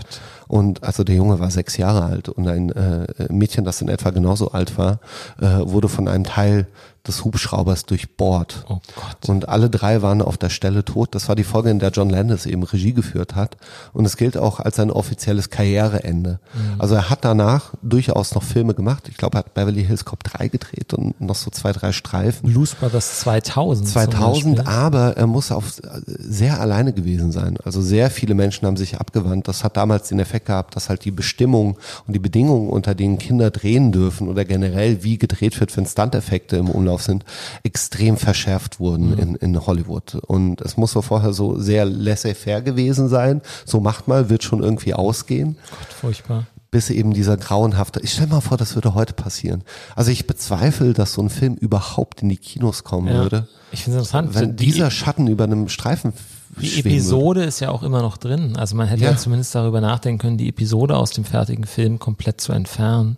und 0.47 0.85
also 0.85 1.03
der 1.03 1.17
Junge 1.17 1.41
war 1.41 1.51
sechs 1.51 1.77
Jahre 1.77 2.05
alt 2.05 2.29
und 2.29 2.47
ein 2.47 2.71
äh, 2.71 3.07
Mädchen, 3.29 3.65
das 3.65 3.81
in 3.81 3.89
etwa 3.89 4.11
genauso 4.11 4.53
alt 4.53 4.79
war, 4.79 5.01
äh, 5.41 5.47
wurde 5.47 5.89
von 5.89 6.07
einem 6.07 6.25
Teil 6.25 6.67
des 7.07 7.25
Hubschraubers 7.25 7.85
durchbohrt. 7.85 8.65
Oh 8.69 8.81
Gott. 8.97 9.29
Und 9.29 9.49
alle 9.49 9.69
drei 9.69 10.01
waren 10.03 10.23
auf 10.23 10.39
der 10.39 10.51
Stelle 10.51 10.85
tot. 10.85 11.15
Das 11.15 11.29
war 11.29 11.37
die 11.37 11.45
Folge, 11.45 11.71
in 11.71 11.79
der 11.79 11.91
John 11.91 12.09
Landis 12.09 12.47
eben 12.47 12.63
Regie 12.63 12.93
geführt 12.93 13.35
hat. 13.35 13.57
Und 13.93 14.05
es 14.07 14.17
gilt 14.17 14.37
auch 14.37 14.59
als 14.61 14.77
sein 14.77 14.91
offizielles 14.91 15.51
Karriereende. 15.51 16.41
Also 16.79 16.95
er 16.95 17.11
hat 17.11 17.25
danach 17.25 17.75
durchaus 17.83 18.35
noch 18.35 18.43
Filme 18.43 18.75
gemacht. 18.75 19.09
Ich 19.09 19.17
glaube, 19.17 19.37
er 19.37 19.41
hat 19.41 19.55
Beverly 19.55 19.85
Hills 19.85 20.05
Cop 20.05 20.25
3 20.25 20.49
gedreht 20.49 20.95
und 20.95 21.21
noch 21.21 21.35
so 21.35 21.51
zwei, 21.51 21.73
drei 21.73 21.93
Streifen. 21.93 22.51
Blues 22.51 22.75
Brothers 22.75 23.21
2000. 23.21 23.87
zum 23.87 23.93
2000, 23.93 24.57
Beispiel. 24.57 24.73
aber 24.73 25.17
er 25.17 25.27
muss 25.27 25.53
auf 25.53 25.75
sehr 26.07 26.61
alleine 26.61 26.93
gewesen 26.93 27.33
sein. 27.33 27.59
Also 27.65 27.83
sehr 27.83 28.11
viele 28.11 28.35
Menschen 28.35 28.67
haben 28.67 28.77
sich 28.77 28.99
abgewandt. 28.99 29.49
Das 29.49 29.65
hat 29.65 29.77
damals 29.77 30.09
den 30.09 30.21
Effekt 30.21 30.47
gehabt, 30.47 30.77
dass 30.77 30.89
halt 30.89 31.05
die 31.05 31.11
Bestimmung 31.11 31.77
und 32.07 32.15
die 32.15 32.19
Bedingungen, 32.19 32.69
unter 32.69 32.95
denen 32.95 33.19
Kinder 33.19 33.51
drehen 33.51 33.93
dürfen 33.93 34.29
oder 34.29 34.45
generell 34.45 35.03
wie 35.03 35.19
gedreht 35.19 35.61
wird, 35.61 35.77
wenn 35.77 35.87
Stunt-Effekte 35.87 36.57
im 36.57 36.71
Umlauf 36.71 36.94
sind, 37.03 37.25
extrem 37.63 38.17
verschärft 38.17 38.81
wurden 38.81 39.17
in, 39.19 39.35
in 39.37 39.67
Hollywood. 39.67 40.15
Und 40.27 40.61
es 40.61 40.77
muss 40.77 40.93
so 40.93 41.03
vorher 41.03 41.33
so 41.33 41.59
sehr 41.59 41.85
laissez-faire 41.85 42.63
gewesen 42.63 43.09
sein. 43.09 43.41
So 43.65 43.81
macht 43.81 44.09
mal, 44.09 44.29
wird 44.31 44.43
schon 44.45 44.63
irgendwie 44.63 44.95
ausgehen 44.95 45.57
Gott, 45.71 45.93
furchtbar. 46.01 46.47
bis 46.71 46.91
eben 46.91 47.13
dieser 47.13 47.37
grauenhafte, 47.37 48.01
ich 48.01 48.13
stell 48.13 48.27
mal 48.27 48.41
vor, 48.41 48.57
das 48.57 48.75
würde 48.75 48.95
heute 48.95 49.13
passieren. 49.15 49.63
Also 49.97 50.11
ich 50.11 50.27
bezweifle, 50.27 50.93
dass 50.93 51.15
so 51.15 51.23
ein 51.23 51.31
Film 51.31 51.55
überhaupt 51.55 52.23
in 52.23 52.29
die 52.29 52.37
Kinos 52.37 52.85
kommen 52.85 53.09
Ja. 53.09 53.15
würde. 53.23 53.49
Ich 53.73 53.83
finde 53.85 53.99
es 54.01 54.07
interessant. 54.09 54.35
Wenn 54.35 54.57
die, 54.57 54.67
dieser 54.67 54.91
Schatten 54.91 55.27
über 55.27 55.45
einem 55.45 55.69
Streifen 55.69 56.13
die 56.57 56.77
würde. 56.77 56.89
Episode 56.89 57.43
ist 57.45 57.59
ja 57.61 57.71
auch 57.71 57.83
immer 57.83 58.01
noch 58.03 58.17
drin. 58.17 58.57
Also 58.57 58.77
man 58.77 58.87
hätte 58.87 59.03
ja. 59.03 59.11
Ja. 59.11 59.17
zumindest 59.17 59.55
darüber 59.57 59.81
nachdenken 59.81 60.21
können, 60.21 60.39
die 60.39 60.49
Episode 60.49 60.97
aus 60.97 61.11
dem 61.11 61.25
fertigen 61.25 61.65
Film 61.65 61.99
komplett 61.99 62.41
zu 62.41 62.53
entfernen. 62.53 63.17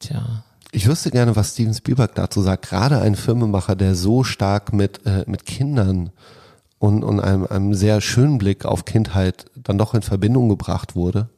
Tja. 0.00 0.44
Ich 0.72 0.88
wüsste 0.88 1.10
gerne, 1.10 1.36
was 1.36 1.52
Steven 1.52 1.74
Spielberg 1.74 2.14
dazu 2.14 2.42
sagt. 2.42 2.68
Gerade 2.68 3.00
ein 3.00 3.14
Filmemacher, 3.14 3.76
der 3.76 3.94
so 3.94 4.24
stark 4.24 4.72
mit, 4.72 5.06
äh, 5.06 5.24
mit 5.26 5.46
Kindern 5.46 6.10
und, 6.78 7.02
und 7.04 7.20
einem, 7.20 7.46
einem 7.46 7.74
sehr 7.74 8.00
schönen 8.00 8.38
Blick 8.38 8.64
auf 8.64 8.84
Kindheit 8.84 9.46
dann 9.54 9.78
doch 9.78 9.94
in 9.94 10.02
Verbindung 10.02 10.48
gebracht 10.48 10.94
wurde, 10.94 11.28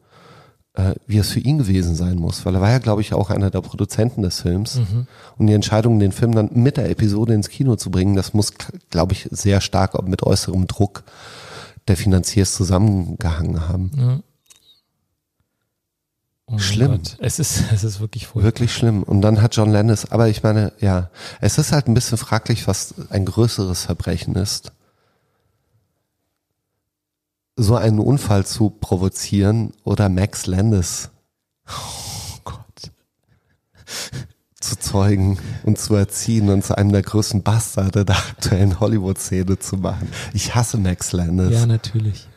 äh, 0.75 0.95
wie 1.07 1.19
es 1.19 1.31
für 1.31 1.41
ihn 1.41 1.59
gewesen 1.59 1.95
sein 1.95 2.19
muss. 2.19 2.45
Weil 2.47 2.55
er 2.55 2.61
war 2.61 2.71
ja, 2.71 2.79
glaube 2.79 3.01
ich, 3.03 3.15
auch 3.15 3.31
einer 3.31 3.51
der 3.51 3.61
Produzenten 3.61 4.23
des 4.23 4.41
Films. 4.41 4.77
Und 5.37 5.47
die 5.47 5.53
Entscheidung, 5.55 5.99
den 6.01 6.13
Film 6.13 6.33
dann 6.35 6.51
mit 6.55 6.77
der 6.77 6.91
Episode 6.91 7.35
ins 7.35 7.49
Kino 7.49 7.77
zu 7.77 7.91
bringen, 7.91 8.17
das 8.17 8.35
muss, 8.35 8.53
glaube 8.91 9.13
ich, 9.13 9.29
sehr 9.31 9.61
stark 9.61 9.95
auch 9.95 10.03
mit 10.03 10.23
äußerem 10.23 10.67
Druck 10.67 11.05
der 11.87 11.97
Finanziers 11.97 12.55
zusammengehangen 12.55 13.69
haben. 13.69 14.23
Oh 16.51 16.59
Schlimm. 16.59 16.93
Gott. 16.93 17.17
Es 17.21 17.39
ist, 17.39 17.65
es 17.73 17.85
ist 17.85 18.01
wirklich 18.01 18.27
furchtbar. 18.27 18.45
Wirklich 18.45 18.73
schlimm. 18.75 19.03
Und 19.03 19.21
dann 19.23 19.43
hat 19.43 19.55
John 19.57 19.71
Landis, 19.71 20.07
aber 20.11 20.29
ich 20.29 20.43
meine, 20.43 20.73
ja, 20.81 21.11
es 21.41 21.59
ist 21.59 21.73
halt 21.73 21.89
ein 21.89 21.95
bisschen 21.95 22.19
fraglich, 22.19 22.67
was 22.67 22.95
ein 23.11 23.25
größeres 23.25 23.85
Verbrechen 23.85 24.35
ist. 24.35 24.73
So 27.57 27.75
einen 27.77 27.99
Unfall 27.99 28.47
zu 28.47 28.71
provozieren 28.71 29.73
oder 29.85 30.09
Max 30.09 30.47
Landis 30.47 31.11
Oh 31.67 32.39
Gott. 32.45 32.93
zu 34.61 34.79
zeugen 34.79 35.39
und 35.65 35.77
zu 35.79 35.95
erziehen 35.97 36.51
und 36.51 36.65
zu 36.65 36.79
einem 36.79 36.93
der 36.93 37.03
größten 37.03 37.43
Bastarde 37.43 38.05
der 38.05 38.17
aktuellen 38.17 38.79
Hollywood-Szene 38.79 39.59
zu 39.59 39.77
machen. 39.77 40.09
Ich 40.35 40.55
hasse 40.55 40.79
Max 40.79 41.11
Landis. 41.13 41.51
Ja, 41.51 41.67
natürlich. 41.67 42.28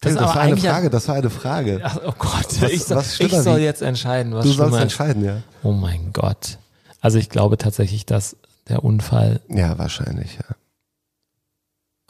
Das, 0.00 0.14
das 0.14 0.22
war 0.22 0.36
eine 0.40 0.56
Frage, 0.56 0.90
das 0.90 1.08
war 1.08 1.16
eine 1.16 1.30
Frage. 1.30 1.80
Ach, 1.82 1.98
oh 2.04 2.12
Gott, 2.18 2.60
Was- 2.60 2.70
ich, 2.70 2.84
soll, 2.84 3.02
ich 3.18 3.32
soll 3.32 3.58
jetzt 3.60 3.82
entscheiden, 3.82 4.32
was 4.32 4.44
du 4.44 4.52
sollst 4.52 4.78
entscheiden, 4.78 5.24
ja. 5.24 5.42
Oh 5.62 5.72
mein 5.72 6.12
Gott. 6.12 6.58
Also 7.00 7.18
ich 7.18 7.28
glaube 7.30 7.58
tatsächlich, 7.58 8.06
dass 8.06 8.36
der 8.68 8.84
Unfall, 8.84 9.40
Ja, 9.48 9.78
wahrscheinlich, 9.78 10.34
ja. 10.36 10.56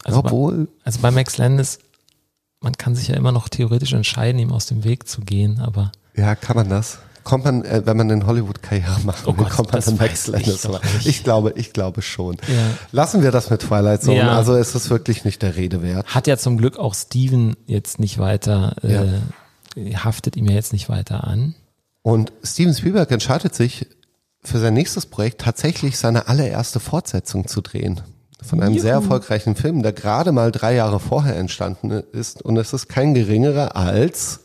also, 0.04 0.22
bei, 0.22 0.28
Obwohl, 0.28 0.68
also 0.84 1.00
bei 1.00 1.10
Max 1.10 1.38
Landis, 1.38 1.78
man 2.60 2.72
kann 2.72 2.94
sich 2.94 3.08
ja 3.08 3.16
immer 3.16 3.32
noch 3.32 3.48
theoretisch 3.48 3.92
entscheiden, 3.92 4.38
ihm 4.40 4.52
aus 4.52 4.66
dem 4.66 4.84
Weg 4.84 5.08
zu 5.08 5.20
gehen, 5.22 5.60
aber 5.60 5.92
Ja, 6.14 6.34
kann 6.34 6.56
man 6.56 6.68
das? 6.68 6.98
Kommt 7.28 7.44
man, 7.44 7.62
äh, 7.62 7.82
wenn 7.84 7.98
man 7.98 8.08
in 8.08 8.26
Hollywood 8.26 8.62
Karriere 8.62 9.00
macht, 9.04 9.26
Oh 9.26 9.34
Gott, 9.34 9.50
kommt 9.50 9.70
man 9.70 9.82
dann 9.82 9.96
Max 9.98 10.28
ich 10.28 10.32
Landis? 10.32 10.66
Ich 11.04 11.24
glaube, 11.24 11.52
ich 11.56 11.74
glaube 11.74 12.00
schon. 12.00 12.38
Ja. 12.48 12.54
Lassen 12.90 13.22
wir 13.22 13.30
das 13.30 13.50
mit 13.50 13.60
Twilight 13.60 14.02
Zone. 14.02 14.16
Ja. 14.16 14.34
Also 14.34 14.54
es 14.54 14.74
ist 14.74 14.88
wirklich 14.88 15.26
nicht 15.26 15.42
der 15.42 15.54
Rede 15.54 15.82
wert. 15.82 16.06
hat 16.06 16.26
ja 16.26 16.38
zum 16.38 16.56
Glück 16.56 16.78
auch 16.78 16.94
Steven 16.94 17.54
jetzt 17.66 18.00
nicht 18.00 18.18
weiter, 18.18 18.76
äh, 18.82 19.94
haftet 19.94 20.36
ihm 20.36 20.46
ja 20.46 20.54
jetzt 20.54 20.72
nicht 20.72 20.88
weiter 20.88 21.24
an. 21.24 21.54
Und 22.00 22.32
Steven 22.42 22.72
Spielberg 22.72 23.10
entscheidet 23.10 23.54
sich 23.54 23.86
für 24.42 24.58
sein 24.58 24.72
nächstes 24.72 25.04
Projekt 25.04 25.42
tatsächlich 25.42 25.98
seine 25.98 26.28
allererste 26.28 26.80
Fortsetzung 26.80 27.46
zu 27.46 27.60
drehen. 27.60 28.00
Von 28.40 28.62
einem 28.62 28.78
sehr 28.78 28.94
erfolgreichen 28.94 29.54
Film, 29.54 29.82
der 29.82 29.92
gerade 29.92 30.32
mal 30.32 30.50
drei 30.50 30.74
Jahre 30.76 30.98
vorher 30.98 31.36
entstanden 31.36 31.90
ist. 31.90 32.40
Und 32.40 32.56
es 32.56 32.72
ist 32.72 32.88
kein 32.88 33.12
geringerer 33.12 33.76
als 33.76 34.40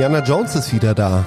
Indiana 0.00 0.24
Jones 0.24 0.54
ist 0.54 0.72
wieder 0.72 0.94
da. 0.94 1.26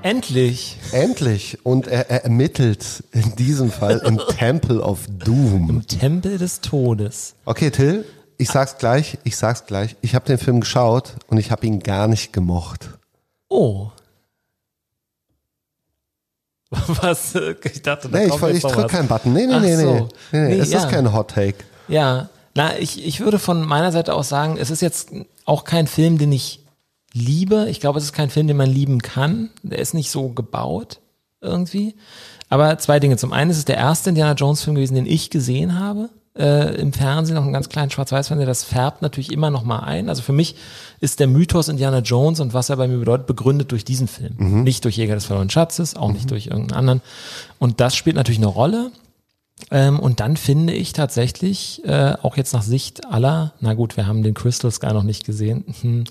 Endlich! 0.00 0.78
Endlich. 0.92 1.58
Und 1.62 1.88
er, 1.88 2.08
er 2.08 2.24
ermittelt 2.24 3.04
in 3.12 3.36
diesem 3.36 3.70
Fall 3.70 3.98
im 3.98 4.18
Temple 4.38 4.80
of 4.80 5.00
Doom. 5.10 5.86
Tempel 5.86 6.38
des 6.38 6.62
Todes. 6.62 7.34
Okay, 7.44 7.70
Till, 7.70 8.06
ich 8.38 8.48
sag's 8.48 8.78
gleich, 8.78 9.18
ich 9.24 9.36
sag's 9.36 9.66
gleich. 9.66 9.96
Ich 10.00 10.14
habe 10.14 10.24
den 10.24 10.38
Film 10.38 10.60
geschaut 10.60 11.16
und 11.26 11.36
ich 11.36 11.50
habe 11.50 11.66
ihn 11.66 11.80
gar 11.80 12.08
nicht 12.08 12.32
gemocht. 12.32 12.88
Oh. 13.50 13.90
Was? 16.70 17.34
Ich 17.34 17.82
dachte, 17.82 18.08
da 18.08 18.18
Nee, 18.20 18.28
kommt 18.28 18.42
ich, 18.52 18.56
ich 18.56 18.62
noch 18.62 18.72
drück 18.72 18.84
was. 18.86 18.92
keinen 18.92 19.08
Button. 19.08 19.34
Nee, 19.34 19.46
nee, 19.46 19.58
nee, 19.60 19.76
nee. 19.76 19.82
so. 19.82 20.08
nee, 20.32 20.40
nee. 20.40 20.48
Nee, 20.54 20.58
Es 20.60 20.70
ja. 20.70 20.78
ist 20.78 20.88
kein 20.88 21.12
Hot 21.12 21.32
Take. 21.32 21.58
Ja, 21.88 22.30
na, 22.54 22.78
ich, 22.78 23.04
ich 23.04 23.20
würde 23.20 23.38
von 23.38 23.60
meiner 23.66 23.92
Seite 23.92 24.14
aus 24.14 24.30
sagen, 24.30 24.56
es 24.58 24.70
ist 24.70 24.80
jetzt 24.80 25.10
auch 25.44 25.64
kein 25.64 25.86
Film, 25.86 26.16
den 26.16 26.32
ich 26.32 26.63
liebe. 27.14 27.68
Ich 27.70 27.80
glaube, 27.80 27.98
es 27.98 28.04
ist 28.04 28.12
kein 28.12 28.28
Film, 28.28 28.46
den 28.46 28.56
man 28.56 28.68
lieben 28.68 29.00
kann. 29.00 29.50
Der 29.62 29.78
ist 29.78 29.94
nicht 29.94 30.10
so 30.10 30.28
gebaut 30.28 31.00
irgendwie. 31.40 31.94
Aber 32.48 32.76
zwei 32.78 33.00
Dinge. 33.00 33.16
Zum 33.16 33.32
einen 33.32 33.50
ist 33.50 33.58
es 33.58 33.64
der 33.64 33.76
erste 33.76 34.10
Indiana 34.10 34.34
Jones 34.34 34.62
Film 34.62 34.74
gewesen, 34.76 34.94
den 34.94 35.06
ich 35.06 35.30
gesehen 35.30 35.78
habe. 35.78 36.10
Äh, 36.36 36.74
im 36.80 36.92
Fernsehen, 36.92 37.36
noch 37.36 37.44
einen 37.44 37.52
ganz 37.52 37.68
kleinen 37.68 37.92
Schwarz-Weiß-Fernseher, 37.92 38.46
das 38.46 38.64
färbt 38.64 39.02
natürlich 39.02 39.30
immer 39.30 39.50
noch 39.50 39.62
mal 39.62 39.84
ein. 39.84 40.08
Also 40.08 40.20
für 40.20 40.32
mich 40.32 40.56
ist 40.98 41.20
der 41.20 41.28
Mythos 41.28 41.68
Indiana 41.68 42.00
Jones 42.00 42.40
und 42.40 42.52
was 42.52 42.70
er 42.70 42.76
bei 42.76 42.88
mir 42.88 42.98
bedeutet, 42.98 43.28
begründet 43.28 43.70
durch 43.70 43.84
diesen 43.84 44.08
Film. 44.08 44.34
Nicht 44.64 44.84
durch 44.84 44.96
Jäger 44.96 45.14
des 45.14 45.26
verlorenen 45.26 45.50
Schatzes, 45.50 45.94
auch 45.94 46.10
nicht 46.12 46.28
durch 46.32 46.46
irgendeinen 46.46 46.76
anderen. 46.76 47.02
Und 47.60 47.78
das 47.78 47.94
spielt 47.94 48.16
natürlich 48.16 48.40
eine 48.40 48.48
Rolle. 48.48 48.90
Ähm, 49.70 49.98
und 49.98 50.20
dann 50.20 50.36
finde 50.36 50.72
ich 50.72 50.92
tatsächlich, 50.92 51.82
äh, 51.84 52.14
auch 52.22 52.36
jetzt 52.36 52.52
nach 52.52 52.62
Sicht 52.62 53.06
aller, 53.06 53.52
na 53.60 53.74
gut, 53.74 53.96
wir 53.96 54.06
haben 54.06 54.22
den 54.22 54.34
Crystal 54.34 54.70
Sky 54.70 54.92
noch 54.92 55.02
nicht 55.02 55.24
gesehen, 55.24 55.64
hm, 55.80 56.04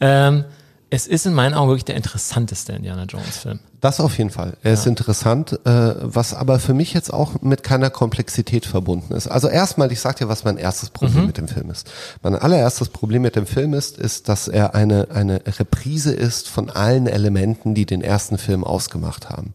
ähm, 0.00 0.44
es 0.88 1.08
ist 1.08 1.26
in 1.26 1.34
meinen 1.34 1.54
Augen 1.54 1.70
wirklich 1.70 1.84
der 1.84 1.96
interessanteste 1.96 2.72
Indiana 2.72 3.04
Jones 3.04 3.38
Film. 3.38 3.58
Das 3.80 3.98
auf 3.98 4.16
jeden 4.18 4.30
Fall. 4.30 4.56
Er 4.62 4.72
ist 4.74 4.86
interessant, 4.86 5.58
äh, 5.66 5.94
was 6.00 6.32
aber 6.32 6.60
für 6.60 6.74
mich 6.74 6.94
jetzt 6.94 7.12
auch 7.12 7.42
mit 7.42 7.64
keiner 7.64 7.90
Komplexität 7.90 8.66
verbunden 8.66 9.12
ist. 9.12 9.26
Also 9.26 9.48
erstmal, 9.48 9.90
ich 9.90 9.98
sag 10.00 10.16
dir, 10.16 10.28
was 10.28 10.44
mein 10.44 10.56
erstes 10.56 10.90
Problem 10.90 11.22
Mhm. 11.22 11.26
mit 11.26 11.38
dem 11.38 11.48
Film 11.48 11.70
ist. 11.70 11.90
Mein 12.22 12.36
allererstes 12.36 12.88
Problem 12.88 13.22
mit 13.22 13.34
dem 13.34 13.46
Film 13.46 13.74
ist, 13.74 13.98
ist, 13.98 14.28
dass 14.28 14.46
er 14.46 14.76
eine, 14.76 15.08
eine 15.12 15.40
Reprise 15.58 16.12
ist 16.12 16.48
von 16.48 16.70
allen 16.70 17.08
Elementen, 17.08 17.74
die 17.74 17.84
den 17.84 18.00
ersten 18.00 18.38
Film 18.38 18.62
ausgemacht 18.62 19.28
haben. 19.28 19.54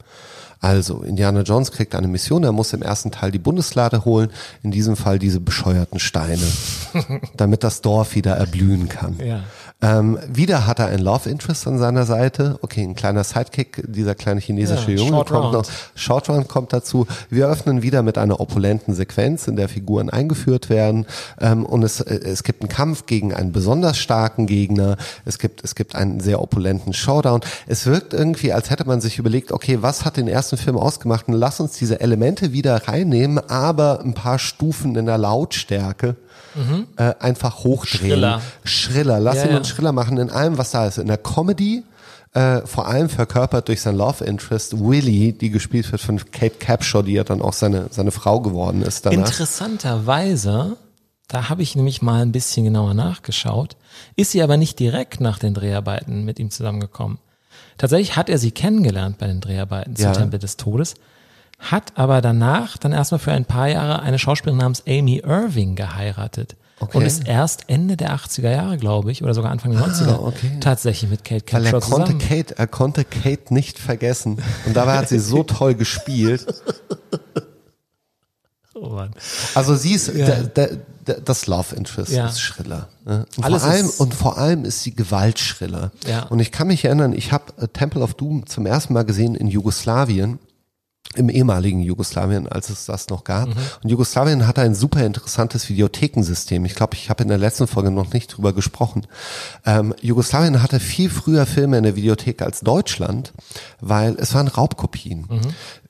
Also, 0.62 1.01
Indiana 1.01 1.41
Jones 1.41 1.72
kriegt 1.72 1.95
eine 1.95 2.07
Mission, 2.07 2.43
er 2.43 2.51
muss 2.51 2.72
im 2.72 2.84
ersten 2.84 3.09
Teil 3.09 3.32
die 3.32 3.39
Bundeslade 3.39 4.05
holen, 4.05 4.30
in 4.62 4.70
diesem 4.70 4.95
Fall 4.95 5.18
diese 5.18 5.39
bescheuerten 5.39 5.99
Steine, 5.99 6.47
damit 7.36 7.64
das 7.64 7.82
Dorf 7.82 8.14
wieder 8.14 8.36
erblühen 8.36 8.88
kann. 8.88 9.18
Ja. 9.20 9.43
Ähm, 9.84 10.19
wieder 10.32 10.67
hat 10.67 10.79
er 10.79 10.88
ein 10.88 10.99
Love 10.99 11.27
Interest 11.29 11.65
an 11.67 11.79
seiner 11.79 12.05
Seite. 12.05 12.59
Okay, 12.61 12.84
ein 12.84 12.93
kleiner 12.93 13.23
Sidekick, 13.23 13.84
dieser 13.88 14.13
kleine 14.13 14.39
chinesische 14.39 14.91
Ja, 14.91 14.97
Junge 14.97 15.09
Short 15.11 15.29
kommt 15.29 15.43
Round. 15.45 15.53
noch. 15.53 15.65
Short 15.95 16.29
Round 16.29 16.47
kommt 16.47 16.71
dazu. 16.71 17.07
Wir 17.29 17.47
öffnen 17.47 17.82
wieder 17.82 18.03
mit 18.03 18.19
einer 18.19 18.39
opulenten 18.39 18.93
Sequenz, 18.93 19.47
in 19.47 19.55
der 19.55 19.69
Figuren 19.69 20.09
eingeführt 20.11 20.69
werden. 20.69 21.07
Ähm, 21.39 21.65
und 21.65 21.82
es, 21.84 21.99
äh, 21.99 22.13
es 22.23 22.43
gibt 22.43 22.61
einen 22.61 22.69
Kampf 22.69 23.07
gegen 23.07 23.34
einen 23.34 23.51
besonders 23.51 23.97
starken 23.97 24.45
Gegner. 24.45 24.97
Es 25.25 25.39
gibt, 25.39 25.63
es 25.63 25.73
gibt 25.73 25.95
einen 25.95 26.19
sehr 26.19 26.41
opulenten 26.41 26.93
Showdown. 26.93 27.41
Es 27.67 27.88
wirkt 27.88 28.13
irgendwie, 28.13 28.53
als 28.53 28.69
hätte 28.69 28.86
man 28.86 29.01
sich 29.01 29.17
überlegt, 29.17 29.51
okay, 29.51 29.79
was 29.82 30.05
hat 30.05 30.15
den 30.15 30.27
ersten 30.27 30.57
Film 30.57 30.77
ausgemacht? 30.77 31.27
Und 31.27 31.34
lass 31.34 31.59
uns 31.59 31.73
diese 31.73 31.99
Elemente 31.99 32.53
wieder 32.53 32.88
reinnehmen, 32.88 33.39
aber 33.49 34.01
ein 34.01 34.13
paar 34.13 34.38
Stufen 34.38 34.95
in 34.95 35.07
der 35.07 35.17
Lautstärke 35.17 36.15
äh, 36.97 37.14
einfach 37.20 37.64
hochdrehen. 37.64 37.99
Schriller. 38.12 38.41
Schriller. 38.64 39.20
Lass 39.20 39.38
Ja, 39.38 39.45
ihn 39.45 39.52
ja. 39.52 39.58
uns 39.58 39.70
Schriller 39.70 39.91
machen 39.91 40.18
in 40.18 40.30
allem, 40.30 40.58
was 40.58 40.72
da 40.72 40.86
ist. 40.88 40.97
In 40.97 41.08
der 41.08 41.18
Comedy, 41.18 41.84
äh, 42.34 42.62
vor 42.66 42.88
allem 42.88 43.10
verkörpert 43.10 43.68
durch 43.68 43.82
sein 43.82 43.95
Love 43.95 44.24
Interest 44.26 44.80
Willy, 44.80 45.34
die 45.34 45.49
gespielt 45.49 45.91
wird 45.91 46.02
von 46.02 46.18
Kate 46.32 46.56
Capshaw, 46.60 47.04
die 47.04 47.14
ja 47.14 47.24
dann 47.24 47.41
auch 47.41 47.54
seine, 47.54 47.88
seine 47.91 48.12
Frau 48.12 48.39
geworden 48.41 48.82
ist 48.82 49.06
danach. 49.06 49.18
Interessanterweise, 49.28 50.78
da 51.28 51.49
habe 51.49 51.62
ich 51.64 51.76
nämlich 51.76 52.02
mal 52.02 52.22
ein 52.22 52.32
bisschen 52.32 52.66
genauer 52.66 52.93
nachgeschaut, 52.93 53.76
ist 54.16 54.32
sie 54.32 54.41
aber 54.41 54.58
nicht 54.58 54.80
direkt 54.80 55.20
nach 55.22 55.39
den 55.39 55.54
Dreharbeiten 55.54 56.24
mit 56.24 56.39
ihm 56.39 56.52
zusammengekommen. 56.52 57.18
Tatsächlich 57.78 58.16
hat 58.16 58.30
er 58.30 58.38
sie 58.38 58.52
kennengelernt 58.52 59.18
bei 59.18 59.28
den 59.28 59.41
Dreharbeiten 59.41 59.95
Ja. 59.97 60.14
zu 60.14 60.20
Tempel 60.20 60.39
des 60.39 60.58
Todes, 60.58 60.95
hat 61.62 61.93
aber 61.95 62.22
danach 62.22 62.78
dann 62.78 62.91
erstmal 62.91 63.20
für 63.20 63.32
ein 63.32 63.45
paar 63.45 63.68
Jahre 63.70 64.01
eine 64.01 64.20
Schauspielerin 64.20 64.57
namens 64.59 64.84
Amy 64.88 65.18
Irving 65.24 65.76
geheiratet. 65.76 66.55
Okay. 66.80 66.97
Und 66.97 67.03
ist 67.05 67.28
erst 67.28 67.66
Ende 67.70 67.95
der 67.95 68.16
80er 68.16 68.49
Jahre, 68.49 68.78
glaube 68.78 69.12
ich, 69.12 69.22
oder 69.24 69.36
sogar 69.36 69.51
Anfang 69.51 69.72
der 69.72 69.82
90er, 69.82 70.14
Ah, 70.16 70.20
okay. 70.24 70.57
tatsächlich 70.62 71.12
mit 71.12 71.24
Kate 71.24 71.45
Weil 71.53 71.66
er 71.68 71.72
Capshaw 71.74 71.89
konnte 71.91 72.18
zusammen. 72.18 72.28
Kate, 72.28 72.57
er 72.57 72.68
konnte 72.68 73.05
Kate 73.05 73.53
nicht 73.53 73.78
vergessen. 73.78 74.39
Und 74.66 74.76
dabei 74.76 74.97
hat 74.97 75.07
sie 75.09 75.20
so 75.20 75.43
toll 75.43 75.76
gespielt. 75.76 76.47
Oh 78.74 78.89
Mann. 78.89 79.12
Also 79.53 79.76
sie 79.76 79.93
ist, 79.93 80.07
Ja. 80.16 80.26
der, 80.41 80.70
der, 81.05 81.20
das 81.24 81.45
Love 81.45 81.76
Interest 81.76 82.12
Ja. 82.12 82.28
ist 82.28 82.41
Schriller. 82.41 82.88
ne? 83.05 83.26
Und, 83.38 83.43
Alles 83.43 83.62
vor 83.64 83.72
allem, 83.72 83.86
ist- 83.86 83.99
und 83.99 84.14
vor 84.16 84.38
allem 84.38 84.66
ist 84.66 84.82
sie 84.82 84.95
Gewaltschriller. 84.95 85.91
Ja. 86.07 86.24
Und 86.24 86.39
ich 86.39 86.51
kann 86.51 86.68
mich 86.68 86.86
erinnern, 86.86 87.14
ich 87.14 87.32
habe 87.32 87.53
äh, 87.62 87.68
Temple 87.68 88.01
of 88.01 88.14
Doom 88.16 88.47
zum 88.47 88.66
ersten 88.66 88.93
Mal 88.93 89.03
gesehen 89.05 89.36
in 89.36 89.47
Jugoslawien. 89.47 90.39
Im 91.16 91.30
ehemaligen 91.30 91.82
Jugoslawien, 91.82 92.47
als 92.47 92.70
es 92.70 92.86
das 92.86 93.09
noch 93.09 93.24
gab. 93.24 93.49
Mhm. 93.49 93.55
Und 93.84 93.89
Jugoslawien 93.89 94.47
hatte 94.47 94.62
ein 94.62 94.76
super 94.76 95.05
interessantes 95.05 95.70
Videothekensystem. 95.70 96.64
Ich 96.66 96.76
glaube, 96.76 96.95
ich 96.95 97.09
habe 97.09 97.24
in 97.24 97.30
der 97.30 97.38
letzten 97.38 97.68
Folge 97.68 97.91
noch 97.91 98.14
nicht 98.14 98.28
drüber 98.28 98.53
gesprochen. 98.53 99.07
Ähm, 99.66 99.93
Jugoslawien 100.01 100.64
hatte 100.64 100.80
viel 100.80 101.09
früher 101.09 101.45
Filme 101.45 101.78
in 101.78 101.84
der 101.84 101.95
Videothek 101.95 102.41
als 102.41 102.62
Deutschland, 102.62 103.34
weil 103.82 104.16
es 104.20 104.34
waren 104.34 104.47
Raubkopien. 104.47 105.28
Mhm. 105.30 105.41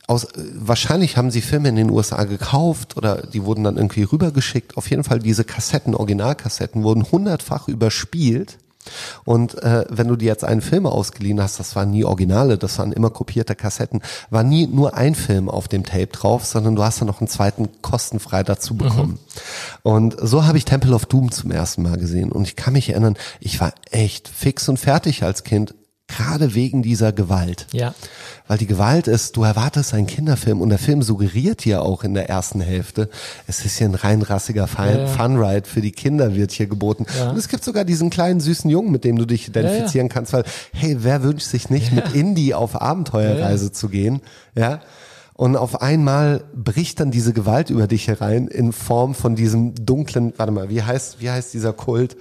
Aus, 0.07 0.27
wahrscheinlich 0.55 1.17
haben 1.17 1.31
sie 1.31 1.41
Filme 1.41 1.69
in 1.69 1.75
den 1.75 1.89
USA 1.89 2.23
gekauft 2.23 2.97
oder 2.97 3.27
die 3.27 3.43
wurden 3.43 3.63
dann 3.63 3.77
irgendwie 3.77 4.03
rübergeschickt. 4.03 4.75
Auf 4.75 4.89
jeden 4.89 5.03
Fall 5.03 5.19
diese 5.19 5.43
Kassetten, 5.43 5.95
Originalkassetten 5.95 6.83
wurden 6.83 7.09
hundertfach 7.11 7.67
überspielt. 7.67 8.57
Und 9.25 9.61
äh, 9.63 9.85
wenn 9.89 10.07
du 10.07 10.15
dir 10.15 10.27
jetzt 10.27 10.43
einen 10.43 10.61
Film 10.61 10.85
ausgeliehen 10.85 11.41
hast, 11.41 11.59
das 11.59 11.75
waren 11.75 11.91
nie 11.91 12.05
Originale, 12.05 12.57
das 12.57 12.77
waren 12.79 12.91
immer 12.91 13.09
kopierte 13.09 13.55
Kassetten, 13.55 14.01
war 14.29 14.43
nie 14.43 14.67
nur 14.67 14.95
ein 14.95 15.15
Film 15.15 15.49
auf 15.49 15.67
dem 15.67 15.83
Tape 15.83 16.07
drauf, 16.07 16.45
sondern 16.45 16.75
du 16.75 16.83
hast 16.83 17.01
dann 17.01 17.07
noch 17.07 17.21
einen 17.21 17.27
zweiten 17.27 17.69
kostenfrei 17.81 18.43
dazu 18.43 18.75
bekommen. 18.75 19.19
Und 19.83 20.15
so 20.21 20.45
habe 20.45 20.57
ich 20.57 20.65
Temple 20.65 20.93
of 20.93 21.05
Doom 21.05 21.31
zum 21.31 21.51
ersten 21.51 21.83
Mal 21.83 21.97
gesehen. 21.97 22.31
Und 22.31 22.43
ich 22.43 22.55
kann 22.55 22.73
mich 22.73 22.89
erinnern, 22.89 23.17
ich 23.39 23.59
war 23.59 23.73
echt 23.91 24.27
fix 24.27 24.67
und 24.69 24.77
fertig 24.77 25.23
als 25.23 25.43
Kind, 25.43 25.73
gerade 26.15 26.53
wegen 26.53 26.83
dieser 26.83 27.11
Gewalt. 27.11 27.67
Ja. 27.71 27.93
Weil 28.47 28.57
die 28.57 28.67
Gewalt 28.67 29.07
ist, 29.07 29.37
du 29.37 29.43
erwartest 29.43 29.93
einen 29.93 30.07
Kinderfilm 30.07 30.61
und 30.61 30.69
der 30.69 30.77
Film 30.77 31.01
suggeriert 31.01 31.63
dir 31.63 31.81
auch 31.81 32.03
in 32.03 32.13
der 32.13 32.29
ersten 32.29 32.61
Hälfte, 32.61 33.09
es 33.47 33.63
ist 33.63 33.77
hier 33.77 33.87
ein 33.87 33.95
rein 33.95 34.21
rassiger 34.21 34.67
Fun, 34.67 34.85
Ja, 34.85 34.97
ja. 34.99 35.07
Funride 35.07 35.67
für 35.67 35.81
die 35.81 35.91
Kinder 35.91 36.35
wird 36.35 36.51
hier 36.51 36.67
geboten. 36.67 37.05
Ja. 37.17 37.29
Und 37.29 37.37
es 37.37 37.47
gibt 37.47 37.63
sogar 37.63 37.85
diesen 37.85 38.09
kleinen 38.09 38.39
süßen 38.39 38.69
Jungen, 38.69 38.91
mit 38.91 39.03
dem 39.03 39.17
du 39.17 39.25
dich 39.25 39.47
identifizieren 39.47 40.09
kannst, 40.09 40.33
weil, 40.33 40.43
hey, 40.73 40.97
wer 40.99 41.23
wünscht 41.23 41.47
sich 41.47 41.69
nicht 41.69 41.91
mit 41.91 42.13
Indie 42.13 42.53
auf 42.53 42.81
Abenteuerreise 42.81 43.71
zu 43.71 43.89
gehen? 43.89 44.21
Ja. 44.55 44.81
Und 45.33 45.55
auf 45.55 45.81
einmal 45.81 46.43
bricht 46.53 46.99
dann 46.99 47.09
diese 47.09 47.33
Gewalt 47.33 47.69
über 47.71 47.87
dich 47.87 48.07
herein 48.07 48.47
in 48.47 48.73
Form 48.73 49.15
von 49.15 49.35
diesem 49.35 49.73
dunklen, 49.73 50.33
warte 50.37 50.51
mal, 50.51 50.69
wie 50.69 50.83
heißt, 50.83 51.19
wie 51.19 51.31
heißt 51.31 51.53
dieser 51.53 51.73
Kult? 51.73 52.15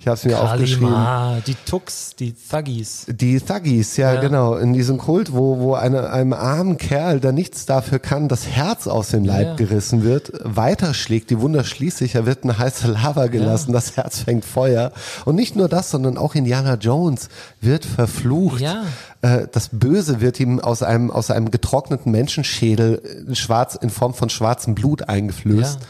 Ich 0.00 0.08
habe 0.08 0.16
es 0.16 0.24
mir 0.24 0.40
aufgeschrieben. 0.40 0.88
Kalima, 0.88 1.38
die 1.46 1.54
Tux, 1.66 2.16
die 2.16 2.32
Thuggies. 2.34 3.06
Die 3.08 3.38
Thuggies, 3.38 3.96
ja, 3.96 4.14
Ja. 4.14 4.20
genau, 4.20 4.56
in 4.56 4.72
diesem 4.72 4.98
Kult, 4.98 5.32
wo, 5.32 5.58
wo 5.60 5.74
eine, 5.74 6.10
einem 6.10 6.32
armen 6.32 6.76
Kerl, 6.76 7.20
der 7.20 7.30
nichts 7.32 7.64
dafür 7.64 8.00
kann, 8.00 8.28
das 8.28 8.48
Herz 8.48 8.88
aus 8.88 9.10
dem 9.10 9.24
Leib 9.24 9.46
Ja. 9.46 9.54
gerissen 9.54 10.02
wird, 10.02 10.32
weiterschlägt, 10.42 11.30
die 11.30 11.40
Wunder 11.40 11.62
schließt 11.62 11.98
sich, 11.98 12.14
er 12.16 12.26
wird 12.26 12.44
in 12.44 12.58
heiße 12.58 12.88
Lava 12.88 13.26
gelassen, 13.28 13.72
das 13.72 13.96
Herz 13.96 14.18
fängt 14.20 14.44
Feuer. 14.44 14.90
Und 15.24 15.36
nicht 15.36 15.54
nur 15.54 15.68
das, 15.68 15.90
sondern 15.90 16.18
auch 16.18 16.34
Indiana 16.34 16.74
Jones 16.74 17.28
wird 17.60 17.84
verflucht. 17.84 18.60
Ja. 18.60 18.82
Äh, 19.24 19.48
Das 19.50 19.70
Böse 19.72 20.20
wird 20.20 20.38
ihm 20.38 20.60
aus 20.60 20.82
einem, 20.82 21.10
aus 21.10 21.30
einem 21.30 21.50
getrockneten 21.50 22.12
Menschenschädel 22.12 23.24
in 23.26 23.34
schwarz, 23.34 23.74
in 23.74 23.88
Form 23.90 24.12
von 24.12 24.28
schwarzem 24.28 24.74
Blut 24.74 25.08
eingeflößt. 25.08 25.80
Ja. 25.80 25.86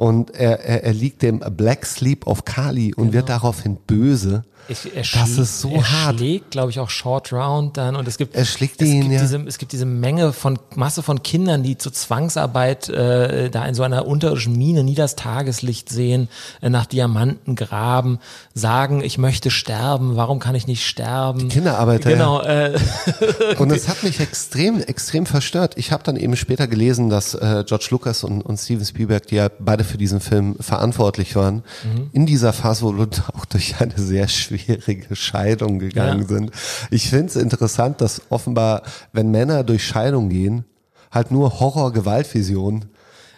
Und 0.00 0.30
er, 0.30 0.60
er, 0.64 0.84
er 0.84 0.92
liegt 0.92 1.22
dem 1.22 1.40
Black 1.40 1.84
Sleep 1.84 2.24
of 2.28 2.44
Kali 2.44 2.94
und 2.94 3.12
wird 3.12 3.28
daraufhin 3.28 3.78
böse. 3.84 4.44
Ich, 4.68 4.94
er 4.94 5.02
Das 5.02 5.38
ist 5.38 5.60
so 5.62 5.70
er 5.70 5.90
hart. 5.90 6.18
schlägt, 6.18 6.50
glaube 6.50 6.70
ich, 6.70 6.78
auch 6.78 6.90
Short 6.90 7.32
Round 7.32 7.78
dann 7.78 7.96
und 7.96 8.06
es 8.06 8.18
gibt 8.18 8.36
Er 8.36 8.44
schlägt 8.44 8.82
es 8.82 8.88
ihn, 8.88 9.00
gibt 9.00 9.14
ja. 9.14 9.20
diese, 9.22 9.38
es 9.46 9.56
gibt 9.56 9.72
diese 9.72 9.86
Menge 9.86 10.34
von 10.34 10.58
Masse 10.74 11.02
von 11.02 11.22
Kindern, 11.22 11.62
die 11.62 11.78
zur 11.78 11.92
Zwangsarbeit 11.94 12.90
äh, 12.90 13.48
da 13.48 13.64
in 13.64 13.74
so 13.74 13.82
einer 13.82 14.06
unterirdischen 14.06 14.56
Mine 14.56 14.84
nie 14.84 14.94
das 14.94 15.16
Tageslicht 15.16 15.88
sehen, 15.88 16.28
äh, 16.60 16.68
nach 16.68 16.84
Diamanten 16.84 17.56
graben, 17.56 18.18
sagen, 18.52 19.02
ich 19.02 19.16
möchte 19.16 19.50
sterben, 19.50 20.16
warum 20.16 20.38
kann 20.38 20.54
ich 20.54 20.66
nicht 20.66 20.86
sterben? 20.86 21.48
Kinderarbeiter, 21.48 22.10
Genau, 22.10 22.42
äh, 22.42 22.78
Und 23.58 23.72
es 23.72 23.88
hat 23.88 24.02
mich 24.02 24.20
extrem, 24.20 24.80
extrem 24.82 25.24
verstört. 25.24 25.74
Ich 25.78 25.92
habe 25.92 26.02
dann 26.04 26.16
eben 26.16 26.36
später 26.36 26.66
gelesen, 26.68 27.08
dass 27.08 27.32
äh, 27.34 27.64
George 27.66 27.88
Lucas 27.90 28.22
und, 28.22 28.42
und 28.42 28.58
Steven 28.58 28.84
Spielberg, 28.84 29.26
die 29.28 29.36
ja 29.36 29.48
beide 29.58 29.84
für 29.88 29.98
diesen 29.98 30.20
Film 30.20 30.54
verantwortlich 30.60 31.34
waren, 31.34 31.62
Mhm. 31.84 32.10
in 32.12 32.26
dieser 32.26 32.52
Phase 32.52 32.82
wohl 32.82 33.00
auch 33.36 33.44
durch 33.46 33.80
eine 33.80 33.96
sehr 33.98 34.28
schwierige 34.28 35.16
Scheidung 35.16 35.78
gegangen 35.80 36.22
Ja. 36.22 36.28
sind. 36.28 36.50
Ich 36.90 37.08
finde 37.10 37.26
es 37.26 37.36
interessant, 37.36 38.00
dass 38.00 38.22
offenbar, 38.30 38.82
wenn 39.12 39.30
Männer 39.30 39.64
durch 39.64 39.84
Scheidung 39.84 40.28
gehen, 40.28 40.64
halt 41.10 41.30
nur 41.30 41.58
Horror-Gewaltvisionen 41.60 42.86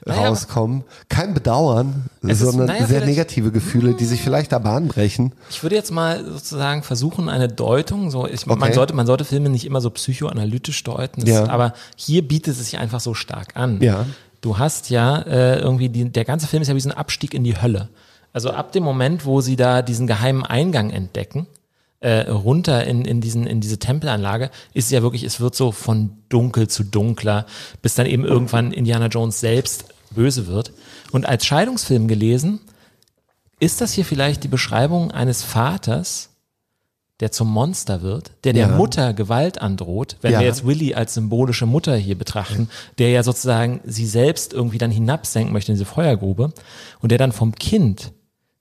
Naja, 0.06 0.28
rauskommen. 0.28 0.84
Kein 1.10 1.34
Bedauern, 1.34 2.06
Es 2.22 2.40
ist- 2.40 2.50
sondern 2.50 2.68
naja, 2.68 2.86
sehr 2.86 3.04
negative 3.04 3.52
Gefühle, 3.52 3.92
die 3.94 4.06
sich 4.06 4.22
vielleicht 4.22 4.50
da 4.50 4.58
Bahn 4.58 4.88
brechen. 4.88 5.32
Ich 5.50 5.62
würde 5.62 5.76
jetzt 5.76 5.92
mal 5.92 6.24
sozusagen 6.24 6.82
versuchen, 6.82 7.28
eine 7.28 7.48
Deutung, 7.48 8.10
so 8.10 8.26
ich, 8.26 8.46
man 8.46 8.62
Okay. 8.62 8.72
sollte, 8.72 8.94
man 8.94 9.06
sollte 9.06 9.26
Filme 9.26 9.50
nicht 9.50 9.66
immer 9.66 9.82
so 9.82 9.90
psychoanalytisch 9.90 10.82
deuten, 10.84 11.20
das, 11.20 11.28
Ja. 11.28 11.48
aber 11.50 11.74
hier 11.96 12.26
bietet 12.26 12.54
es 12.58 12.64
sich 12.64 12.78
einfach 12.78 13.00
so 13.00 13.12
stark 13.12 13.56
an. 13.56 13.78
Ja. 13.82 14.06
Du 14.40 14.58
hast 14.58 14.90
ja 14.90 15.18
äh, 15.20 15.58
irgendwie, 15.58 15.88
die, 15.88 16.10
der 16.10 16.24
ganze 16.24 16.46
Film 16.46 16.62
ist 16.62 16.68
ja 16.68 16.74
wie 16.74 16.80
so 16.80 16.90
ein 16.90 16.96
Abstieg 16.96 17.34
in 17.34 17.44
die 17.44 17.60
Hölle. 17.60 17.88
Also 18.32 18.50
ab 18.50 18.72
dem 18.72 18.84
Moment, 18.84 19.26
wo 19.26 19.40
sie 19.40 19.56
da 19.56 19.82
diesen 19.82 20.06
geheimen 20.06 20.44
Eingang 20.44 20.90
entdecken, 20.90 21.46
äh, 22.00 22.30
runter 22.30 22.84
in, 22.84 23.04
in, 23.04 23.20
diesen, 23.20 23.46
in 23.46 23.60
diese 23.60 23.78
Tempelanlage, 23.78 24.50
ist 24.72 24.90
ja 24.90 25.02
wirklich, 25.02 25.24
es 25.24 25.40
wird 25.40 25.54
so 25.54 25.72
von 25.72 26.16
dunkel 26.28 26.68
zu 26.68 26.84
dunkler, 26.84 27.44
bis 27.82 27.94
dann 27.94 28.06
eben 28.06 28.24
irgendwann 28.24 28.72
Indiana 28.72 29.06
Jones 29.06 29.40
selbst 29.40 29.84
böse 30.10 30.46
wird. 30.46 30.72
Und 31.12 31.26
als 31.26 31.44
Scheidungsfilm 31.44 32.08
gelesen, 32.08 32.60
ist 33.58 33.80
das 33.80 33.92
hier 33.92 34.04
vielleicht 34.04 34.42
die 34.42 34.48
Beschreibung 34.48 35.10
eines 35.10 35.42
Vaters, 35.42 36.29
der 37.20 37.30
zum 37.32 37.48
Monster 37.52 38.02
wird, 38.02 38.32
der 38.44 38.52
der 38.54 38.68
Ja. 38.68 38.76
Mutter 38.76 39.12
Gewalt 39.14 39.60
androht, 39.60 40.16
wenn 40.22 40.32
Ja. 40.32 40.40
wir 40.40 40.46
jetzt 40.46 40.66
Willy 40.66 40.94
als 40.94 41.14
symbolische 41.14 41.66
Mutter 41.66 41.94
hier 41.96 42.16
betrachten, 42.18 42.68
der 42.98 43.10
ja 43.10 43.22
sozusagen 43.22 43.80
sie 43.84 44.06
selbst 44.06 44.52
irgendwie 44.52 44.78
dann 44.78 44.90
hinabsenken 44.90 45.52
möchte 45.52 45.72
in 45.72 45.76
diese 45.76 45.84
Feuergrube 45.84 46.52
und 47.00 47.10
der 47.10 47.18
dann 47.18 47.32
vom 47.32 47.54
Kind 47.54 48.12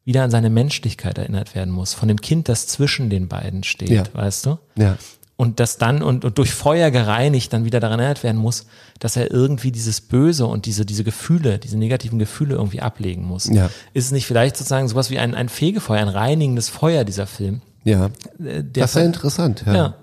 wieder 0.06 0.24
an 0.24 0.32
seine 0.32 0.50
Menschlichkeit 0.50 1.18
erinnert 1.18 1.56
werden 1.56 1.72
muss, 1.72 1.94
von 1.94 2.08
dem 2.08 2.20
Kind, 2.20 2.50
das 2.50 2.68
zwischen 2.68 3.10
den 3.10 3.28
beiden 3.28 3.64
steht, 3.64 3.90
Ja. 3.90 4.04
weißt 4.14 4.46
du? 4.48 4.58
Ja. 4.76 4.98
Und 5.38 5.62
das 5.62 5.78
dann 5.78 6.02
und, 6.04 6.26
und 6.26 6.38
durch 6.38 6.52
Feuer 6.52 6.92
gereinigt 6.92 7.54
dann 7.54 7.64
wieder 7.64 7.80
daran 7.80 8.00
erinnert 8.00 8.24
werden 8.24 8.42
muss, 8.42 8.66
dass 9.00 9.16
er 9.16 9.32
irgendwie 9.32 9.72
dieses 9.72 10.02
Böse 10.02 10.46
und 10.48 10.66
diese, 10.66 10.86
diese 10.86 11.06
Gefühle, 11.06 11.60
diese 11.60 11.78
negativen 11.78 12.20
Gefühle 12.20 12.56
irgendwie 12.56 12.82
ablegen 12.82 13.24
muss. 13.24 13.46
Ja. 13.46 13.70
Ist 13.94 14.06
es 14.08 14.12
nicht 14.12 14.26
vielleicht 14.26 14.58
sozusagen 14.58 14.90
sowas 14.90 15.10
wie 15.12 15.18
ein, 15.20 15.36
ein 15.36 15.48
Fegefeuer, 15.48 16.02
ein 16.02 16.10
reinigendes 16.10 16.68
Feuer, 16.68 17.06
dieser 17.06 17.26
Film? 17.26 17.62
Ja. 17.84 18.08
Äh, 18.44 18.64
Das 18.74 18.92
ist 18.92 18.96
ja 18.96 19.02
interessant, 19.04 19.64
ja. 19.66 19.74
ja. 19.76 19.94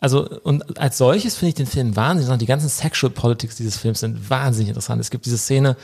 Also, 0.00 0.28
und 0.42 0.78
als 0.78 0.98
solches 0.98 1.34
finde 1.36 1.48
ich 1.50 1.54
den 1.54 1.66
Film 1.66 1.96
wahnsinnig 1.96 2.24
interessant. 2.24 2.42
Die 2.42 2.46
ganzen 2.46 2.68
Sexual 2.68 3.10
Politics 3.10 3.56
dieses 3.56 3.78
Films 3.78 4.00
sind 4.00 4.28
wahnsinnig 4.28 4.68
interessant. 4.68 5.00
Es 5.00 5.08
gibt 5.10 5.24
diese 5.24 5.38
Szene, 5.38 5.76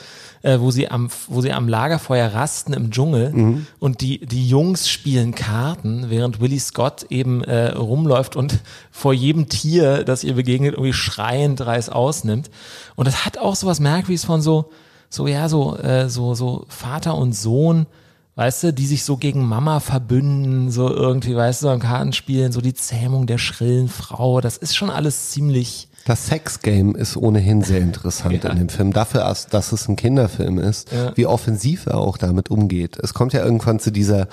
äh, 0.42 0.58
wo 0.60 0.70
sie 0.70 0.90
am, 0.90 1.08
wo 1.28 1.40
sie 1.40 1.52
am 1.52 1.68
Lagerfeuer 1.68 2.26
rasten 2.34 2.74
im 2.74 2.90
Dschungel 2.90 3.30
Mhm. 3.32 3.66
und 3.78 4.02
die, 4.02 4.18
die 4.26 4.46
Jungs 4.46 4.90
spielen 4.90 5.34
Karten, 5.34 6.10
während 6.10 6.38
Willie 6.38 6.60
Scott 6.60 7.06
eben 7.08 7.42
äh, 7.44 7.68
rumläuft 7.70 8.36
und 8.36 8.58
vor 8.90 9.14
jedem 9.14 9.48
Tier, 9.48 10.04
das 10.04 10.22
ihr 10.22 10.34
begegnet, 10.34 10.74
irgendwie 10.74 10.92
schreiend 10.92 11.62
Reis 11.64 11.88
ausnimmt. 11.88 12.50
Und 12.96 13.06
das 13.08 13.24
hat 13.24 13.38
auch 13.38 13.56
sowas 13.56 13.80
Merkwürdiges 13.80 14.26
von 14.26 14.42
so, 14.42 14.70
so, 15.08 15.28
ja, 15.28 15.48
so, 15.48 15.78
äh, 15.78 16.10
so, 16.10 16.34
so 16.34 16.66
Vater 16.68 17.14
und 17.16 17.32
Sohn, 17.34 17.86
weißt 18.36 18.62
du, 18.64 18.72
die 18.72 18.86
sich 18.86 19.04
so 19.04 19.16
gegen 19.16 19.44
Mama 19.44 19.80
verbünden, 19.80 20.70
so 20.70 20.88
irgendwie, 20.88 21.36
weißt 21.36 21.62
du, 21.62 21.68
so 21.72 21.78
Kartenspielen, 21.78 22.52
so 22.52 22.60
die 22.60 22.74
Zähmung 22.74 23.26
der 23.26 23.38
schrillen 23.38 23.88
Frau, 23.88 24.40
das 24.40 24.56
ist 24.56 24.76
schon 24.76 24.88
alles 24.90 25.30
ziemlich, 25.30 25.88
Das 26.06 26.26
Sexgame 26.28 26.96
ist 26.96 27.16
ohnehin 27.18 27.62
sehr 27.62 27.80
interessant 27.80 28.42
Ja. 28.44 28.50
in 28.50 28.58
dem 28.58 28.68
Film. 28.70 28.92
Dafür, 28.94 29.20
dass 29.50 29.72
es 29.72 29.86
ein 29.88 29.96
Kinderfilm 29.96 30.58
ist, 30.58 30.90
Ja. 30.92 31.12
wie 31.16 31.26
offensiv 31.26 31.86
er 31.86 31.98
auch 31.98 32.16
damit 32.16 32.50
umgeht. 32.50 32.98
Es 33.02 33.12
kommt 33.12 33.32
ja 33.34 33.44
irgendwann 33.44 33.78
zu 33.80 33.92
dieser, 33.92 34.28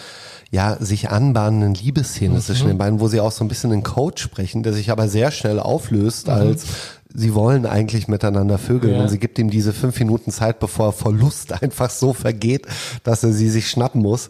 ja, 0.50 0.78
sich 0.80 1.10
anbahnenden 1.10 1.74
Liebesszene 1.74 2.40
zwischen 2.40 2.70
den 2.70 2.78
beiden, 2.78 3.02
wo 3.02 3.10
sie 3.10 3.20
auch 3.20 3.34
so 3.34 3.44
ein 3.44 3.50
bisschen 3.50 3.74
einen 3.74 3.84
Code 3.84 4.18
sprechen, 4.18 4.64
der 4.64 4.72
sich 4.72 4.92
aber 4.92 5.10
sehr 5.10 5.32
schnell 5.32 5.60
auflöst, 5.60 6.30
als 6.30 6.64
sie 7.20 7.34
wollen 7.34 7.66
eigentlich 7.66 8.08
miteinander 8.08 8.60
vögeln 8.60 8.94
Ja. 8.94 9.02
und 9.02 9.10
sie 9.10 9.18
gibt 9.18 9.40
ihm 9.40 9.50
diese 9.50 9.74
fünf 9.74 10.00
Minuten 10.00 10.30
Zeit, 10.32 10.60
bevor 10.60 10.94
Verlust 10.94 11.52
einfach 11.64 11.90
so 11.90 12.14
vergeht, 12.14 12.68
dass 13.04 13.24
er 13.24 13.34
sie 13.34 13.50
sich 13.50 13.70
schnappen 13.72 14.04
muss. 14.04 14.30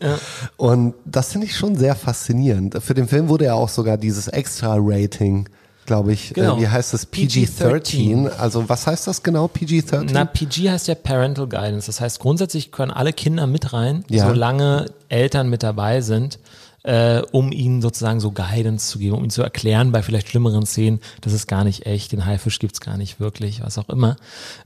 Und 0.56 0.94
das 1.04 1.34
finde 1.34 1.48
ich 1.48 1.56
schon 1.58 1.76
sehr 1.76 1.96
faszinierend. 1.96 2.82
Für 2.82 2.94
den 2.94 3.10
Film 3.10 3.28
wurde 3.28 3.46
ja 3.46 3.56
auch 3.56 3.68
sogar 3.70 3.98
dieses 3.98 4.30
Extra-Rating 4.30 5.50
glaube 5.86 6.12
ich, 6.12 6.34
Genau. 6.34 6.58
äh, 6.58 6.62
wie 6.62 6.68
heißt 6.68 6.94
das? 6.94 7.06
PG-13. 7.06 8.28
Also 8.38 8.68
was 8.68 8.88
heißt 8.88 9.08
das 9.08 9.24
genau, 9.24 9.48
PG-13? 9.48 10.10
na, 10.12 10.26
PG 10.26 10.70
heißt 10.70 10.90
ja 10.90 10.96
Parental 10.96 11.48
Guidance, 11.48 11.86
das 11.88 12.02
heißt 12.02 12.20
grundsätzlich 12.20 12.72
können 12.74 12.92
alle 12.92 13.14
Kinder 13.14 13.48
mit 13.48 13.72
rein, 13.72 14.04
Ja. 14.10 14.28
solange 14.28 14.88
Eltern 15.08 15.50
mit 15.50 15.64
dabei 15.64 16.02
sind, 16.02 16.40
äh, 16.88 17.22
um 17.32 17.52
ihnen 17.52 17.82
sozusagen 17.82 18.22
so 18.22 18.32
Guidance 18.32 18.90
zu 18.90 18.98
geben, 18.98 19.16
um 19.18 19.22
ihnen 19.22 19.30
zu 19.30 19.44
erklären 19.44 19.92
bei 19.92 20.02
vielleicht 20.02 20.30
schlimmeren 20.30 20.66
Szenen, 20.66 21.02
das 21.20 21.34
ist 21.34 21.46
gar 21.46 21.66
nicht 21.66 21.86
echt, 21.86 22.14
den 22.14 22.26
Haifisch 22.26 22.60
gibt's 22.60 22.80
gar 22.80 22.96
nicht 22.96 23.20
wirklich, 23.20 23.62
was 23.62 23.78
auch 23.78 23.90
immer. 23.90 24.16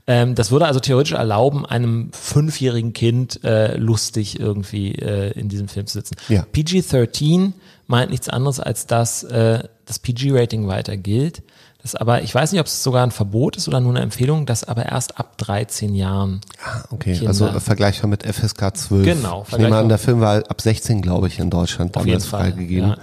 Ähm, 0.06 0.36
das 0.36 0.52
würde 0.52 0.66
also 0.66 0.78
theoretisch 0.78 1.14
erlauben, 1.14 1.66
einem 1.66 2.10
fünfjährigen 2.12 2.92
Kind 2.92 3.42
äh, 3.42 3.76
lustig 3.76 4.38
irgendwie 4.38 4.92
äh, 4.92 5.32
in 5.32 5.48
diesem 5.48 5.66
Film 5.66 5.86
zu 5.88 5.94
sitzen. 5.94 6.14
Ja. 6.28 6.46
PG-13 6.52 7.54
meint 7.88 8.12
nichts 8.12 8.28
anderes 8.28 8.60
als 8.60 8.86
dass 8.86 9.24
äh, 9.24 9.64
das 9.84 9.98
PG-Rating 9.98 10.68
weiter 10.68 10.96
gilt. 10.96 11.42
Das 11.82 11.96
aber, 11.96 12.22
ich 12.22 12.32
weiß 12.32 12.52
nicht, 12.52 12.60
ob 12.60 12.66
es 12.66 12.82
sogar 12.82 13.04
ein 13.04 13.10
Verbot 13.10 13.56
ist 13.56 13.66
oder 13.66 13.80
nur 13.80 13.90
eine 13.90 14.00
Empfehlung, 14.00 14.46
das 14.46 14.62
aber 14.64 14.86
erst 14.86 15.18
ab 15.18 15.36
13 15.38 15.94
Jahren. 15.94 16.40
Okay, 16.90 17.14
Kinder. 17.14 17.28
also 17.28 17.46
äh, 17.48 17.58
vergleichbar 17.60 18.08
mit 18.08 18.22
FSK 18.24 18.76
12. 18.76 19.04
Genau, 19.04 19.44
Ich 19.50 19.58
nehme 19.58 19.76
an, 19.76 19.88
der 19.88 19.98
Film 19.98 20.20
war 20.20 20.36
ab 20.48 20.60
16, 20.60 21.02
glaube 21.02 21.26
ich, 21.26 21.40
in 21.40 21.50
Deutschland 21.50 21.96
Auf 21.96 22.04
damals 22.04 22.26
freigegeben. 22.26 22.94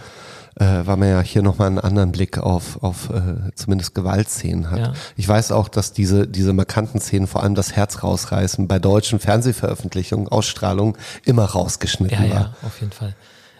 Äh, 0.55 0.85
weil 0.85 0.97
man 0.97 1.07
ja 1.09 1.21
hier 1.21 1.41
nochmal 1.41 1.67
einen 1.67 1.79
anderen 1.79 2.11
Blick 2.11 2.37
auf, 2.37 2.83
auf 2.83 3.09
äh, 3.11 3.51
zumindest 3.55 3.95
Gewaltszenen 3.95 4.69
hat. 4.69 4.79
Ja. 4.79 4.93
Ich 5.15 5.25
weiß 5.25 5.53
auch, 5.53 5.69
dass 5.69 5.93
diese, 5.93 6.27
diese 6.27 6.51
markanten 6.51 6.99
Szenen, 6.99 7.27
vor 7.27 7.43
allem 7.43 7.55
das 7.55 7.73
Herz 7.77 8.03
rausreißen, 8.03 8.67
bei 8.67 8.77
deutschen 8.77 9.19
Fernsehveröffentlichungen, 9.19 10.27
Ausstrahlungen 10.27 10.95
immer 11.23 11.45
rausgeschnitten 11.45 12.25
Ja, 12.27 12.33
war. 12.33 12.41
ja, 12.41 12.53
auf 12.65 12.79
jeden 12.81 12.91
Fall. 12.91 13.15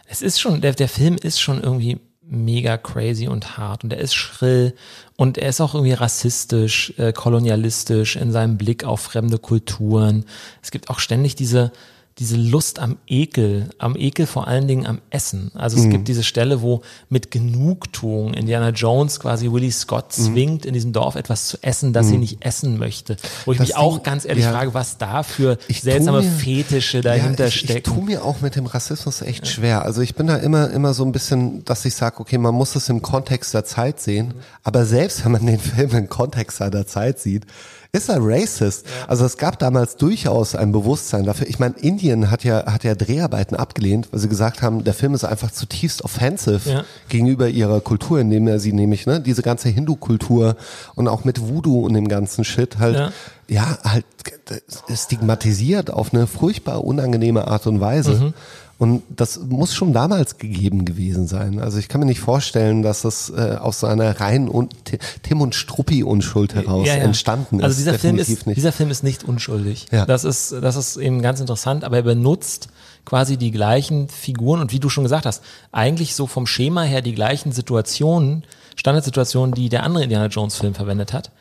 Es 0.07 0.21
ist 0.21 0.41
schon, 0.41 0.59
der, 0.59 0.73
der 0.73 0.89
Film 0.89 1.15
ist 1.15 1.39
schon 1.39 1.61
irgendwie 1.61 1.99
mega 2.30 2.77
crazy 2.77 3.27
und 3.27 3.57
hart 3.57 3.84
und 3.84 3.91
er 3.91 3.99
ist 3.99 4.14
schrill 4.14 4.76
und 5.15 5.38
er 5.38 5.49
ist 5.49 5.61
auch 5.61 5.73
irgendwie 5.73 5.93
rassistisch, 5.93 6.93
äh, 6.97 7.11
kolonialistisch 7.11 8.15
in 8.15 8.31
seinem 8.31 8.57
Blick 8.57 8.84
auf 8.84 9.01
fremde 9.01 9.39
Kulturen. 9.39 10.26
Es 10.61 10.72
gibt 10.72 10.89
auch 10.89 10.99
ständig 10.99 11.35
diese, 11.35 11.72
diese 12.19 12.35
Lust 12.35 12.79
am 12.79 12.97
Ekel, 13.07 13.69
am 13.77 13.95
Ekel 13.95 14.27
vor 14.27 14.47
allen 14.47 14.67
Dingen 14.67 14.85
am 14.85 14.99
Essen. 15.09 15.51
Also 15.55 15.77
es 15.77 15.85
Mhm. 15.85 15.89
gibt 15.91 16.07
diese 16.09 16.23
Stelle, 16.23 16.61
wo 16.61 16.81
mit 17.09 17.31
Genugtuung 17.31 18.33
Indiana 18.33 18.69
Jones 18.69 19.19
quasi 19.19 19.51
Willie 19.51 19.71
Scott 19.71 20.11
zwingt, 20.11 20.65
in 20.65 20.73
diesem 20.73 20.91
Dorf 20.93 21.15
etwas 21.15 21.47
zu 21.47 21.57
essen, 21.61 21.93
das 21.93 22.07
sie 22.07 22.13
Mhm. 22.15 22.19
nicht 22.19 22.45
essen 22.45 22.77
möchte. 22.77 23.15
Wo 23.45 23.51
ich 23.53 23.57
Das 23.57 23.67
mich 23.69 23.77
auch 23.77 23.95
Ding- 23.97 24.03
ganz 24.03 24.25
ehrlich 24.25 24.43
ja. 24.43 24.51
frage, 24.51 24.73
was 24.73 24.97
da 24.97 25.23
für 25.23 25.57
Ich 25.67 25.81
seltsame 25.81 26.21
mir- 26.21 26.29
Fetische 26.29 27.01
dahinter 27.01 27.43
ja, 27.45 27.47
ich, 27.47 27.55
Ich 27.55 27.61
stecken. 27.69 27.93
tue 27.95 28.03
mir 28.03 28.23
auch 28.25 28.41
mit 28.41 28.55
dem 28.55 28.65
Rassismus 28.65 29.21
echt 29.21 29.47
schwer. 29.47 29.83
Also 29.83 30.01
ich 30.01 30.15
bin 30.15 30.27
da 30.27 30.35
immer, 30.35 30.69
immer 30.71 30.93
so 30.93 31.05
ein 31.05 31.11
bisschen, 31.11 31.63
dass 31.65 31.85
ich 31.85 31.95
sage, 31.95 32.19
okay, 32.19 32.37
man 32.37 32.53
muss 32.53 32.75
es 32.75 32.89
im 32.89 33.01
Kontext 33.01 33.53
der 33.53 33.65
Zeit 33.65 33.99
sehen. 33.99 34.33
Aber 34.63 34.85
selbst 34.85 35.23
wenn 35.23 35.31
man 35.31 35.45
den 35.45 35.59
Film 35.59 35.91
im 35.91 36.09
Kontext 36.09 36.57
seiner 36.57 36.85
Zeit 36.85 37.19
sieht, 37.19 37.45
ist 37.91 38.07
er 38.09 38.17
racist. 38.21 38.85
Also 39.07 39.25
es 39.25 39.37
gab 39.37 39.57
damals 39.57 39.95
durchaus 39.95 40.53
ein 40.53 40.71
Bewusstsein 40.71 41.25
dafür. 41.25 41.47
Ich 41.47 41.57
meine, 41.57 41.75
Indien 41.75 42.29
hat 42.29 42.43
ja, 42.43 42.71
hat 42.71 42.83
ja 42.83 42.93
Dreharbeiten 42.93 43.55
abgelehnt, 43.57 44.09
weil 44.11 44.19
sie 44.19 44.29
gesagt 44.29 44.61
haben, 44.61 44.83
der 44.83 44.93
Film 44.93 45.15
ist 45.15 45.23
einfach 45.23 45.49
zutiefst 45.49 46.03
offensive 46.03 46.69
Ja. 46.69 46.83
gegenüber 47.09 47.49
ihrer 47.49 47.81
Kultur, 47.81 48.19
indem 48.19 48.47
er 48.47 48.59
sie 48.59 48.73
nämlich, 48.73 49.07
ne, 49.07 49.19
diese 49.21 49.41
ganze 49.41 49.69
Hindu-Kultur 49.69 50.55
und 50.93 51.07
auch 51.07 51.23
mit 51.23 51.41
Voodoo 51.41 51.79
und 51.85 51.93
dem 51.95 52.07
ganzen 52.07 52.43
Shit 52.45 52.77
halt, 52.77 52.95
Ja. 52.95 53.11
ja, 53.47 53.77
halt 53.83 54.05
äh, 54.51 54.95
stigmatisiert 54.95 55.91
auf 55.91 56.13
eine 56.13 56.27
furchtbar 56.27 56.83
unangenehme 56.83 57.47
Art 57.47 57.65
und 57.67 57.79
Weise. 57.81 58.11
Mhm. 58.11 58.33
Und 58.80 59.03
das 59.10 59.41
muss 59.41 59.76
schon 59.76 59.91
damals 59.91 60.38
gegeben 60.38 60.85
gewesen 60.85 61.27
sein. 61.27 61.60
Also 61.60 61.77
ich 61.80 61.89
kann 61.89 61.99
mir 61.99 62.07
nicht 62.07 62.22
vorstellen, 62.22 62.81
dass 62.81 63.01
das 63.01 63.30
äh, 63.30 63.57
aus 63.60 63.81
so 63.81 63.88
einer 63.88 64.22
reinen 64.22 64.47
und 64.47 64.73
Tim 65.22 65.41
und 65.41 65.53
Struppi 65.53 66.01
Unschuld 66.01 66.56
heraus 66.56 66.88
Ja, 66.88 66.95
ja. 66.95 67.03
entstanden 67.03 67.60
ist. 67.60 67.65
Also 67.65 67.77
dieser 67.77 67.99
Film 67.99 68.18
ist, 68.18 68.47
nicht. 68.47 68.56
dieser 68.56 68.72
Film 68.72 68.89
ist 68.89 69.03
nicht 69.03 69.26
unschuldig. 69.26 69.88
Ja. 69.91 70.06
Das 70.06 70.23
ist, 70.23 70.53
das 70.53 70.77
ist 70.77 70.95
eben 70.95 71.22
ganz 71.22 71.41
interessant, 71.41 71.84
aber 71.84 71.97
er 71.97 72.03
benutzt 72.03 72.69
quasi 73.03 73.35
die 73.35 73.51
gleichen 73.51 74.07
Figuren 74.07 74.61
und 74.61 74.72
wie 74.72 74.80
du 74.80 74.88
schon 74.88 75.03
gesagt 75.03 75.26
hast, 75.26 75.43
eigentlich 75.73 76.15
so 76.15 76.26
vom 76.26 76.47
Schema 76.47 76.84
her 76.84 77.01
die 77.01 77.14
gleichen 77.14 77.51
Situationen, 77.51 78.45
Standardsituationen, 78.77 79.53
die 79.53 79.68
der 79.68 79.84
andere 79.84 80.06
Indiana 80.06 80.27
Jones 80.27 80.56
Film 80.56 80.73
verwendet 80.73 81.11
hat. 81.11 81.31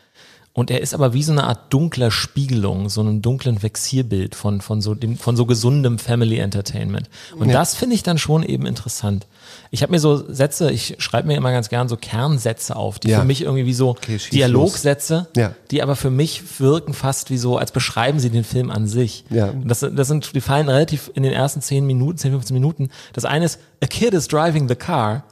Und 0.54 0.72
er 0.72 0.80
ist 0.80 0.92
aber 0.92 1.12
wie 1.14 1.22
so 1.22 1.30
eine 1.30 1.44
Art 1.44 1.72
dunkler 1.72 2.10
Spiegelung, 2.10 2.88
so 2.88 3.00
einem 3.00 3.22
dunklen 3.22 3.62
Vexierbild 3.62 4.34
von, 4.34 4.60
von 4.60 4.80
so 4.80 4.94
dem, 4.96 5.16
von 5.16 5.36
so 5.36 5.46
gesundem 5.46 5.98
Family 6.00 6.38
Entertainment. 6.38 7.08
Und 7.38 7.48
Ja. 7.48 7.52
das 7.54 7.76
finde 7.76 7.94
ich 7.94 8.02
dann 8.02 8.18
schon 8.18 8.42
eben 8.42 8.66
interessant. 8.66 9.28
Ich 9.70 9.82
habe 9.82 9.92
mir 9.92 10.00
so 10.00 10.16
Sätze, 10.32 10.72
ich 10.72 10.96
schreibe 10.98 11.28
mir 11.28 11.36
immer 11.36 11.52
ganz 11.52 11.68
gern 11.68 11.88
so 11.88 11.96
Kernsätze 11.96 12.74
auf, 12.74 12.98
die 12.98 13.10
Ja. 13.10 13.20
für 13.20 13.24
mich 13.24 13.42
irgendwie 13.42 13.66
wie 13.66 13.74
so 13.74 13.90
Okay, 13.90 14.18
Dialogsätze, 14.32 15.28
Ja. 15.36 15.54
die 15.70 15.80
aber 15.82 15.94
für 15.94 16.10
mich 16.10 16.42
wirken 16.60 16.92
fast 16.92 17.30
wie 17.30 17.38
so, 17.38 17.56
als 17.56 17.70
beschreiben 17.70 18.18
sie 18.18 18.30
den 18.30 18.44
Film 18.44 18.70
an 18.70 18.88
sich. 18.88 19.24
Ja. 19.30 19.50
Und 19.50 19.68
das, 19.68 19.80
das 19.80 20.08
sind, 20.08 20.34
die 20.34 20.40
fallen 20.40 20.68
relativ 20.68 21.10
in 21.14 21.22
den 21.22 21.32
ersten 21.32 21.60
10 21.62 21.86
Minuten, 21.86 22.18
10, 22.18 22.32
15 22.32 22.54
Minuten. 22.54 22.88
Das 23.12 23.24
eine 23.24 23.44
ist, 23.44 23.60
a 23.80 23.86
kid 23.86 24.12
is 24.12 24.26
driving 24.26 24.68
the 24.68 24.74
car. 24.74 25.22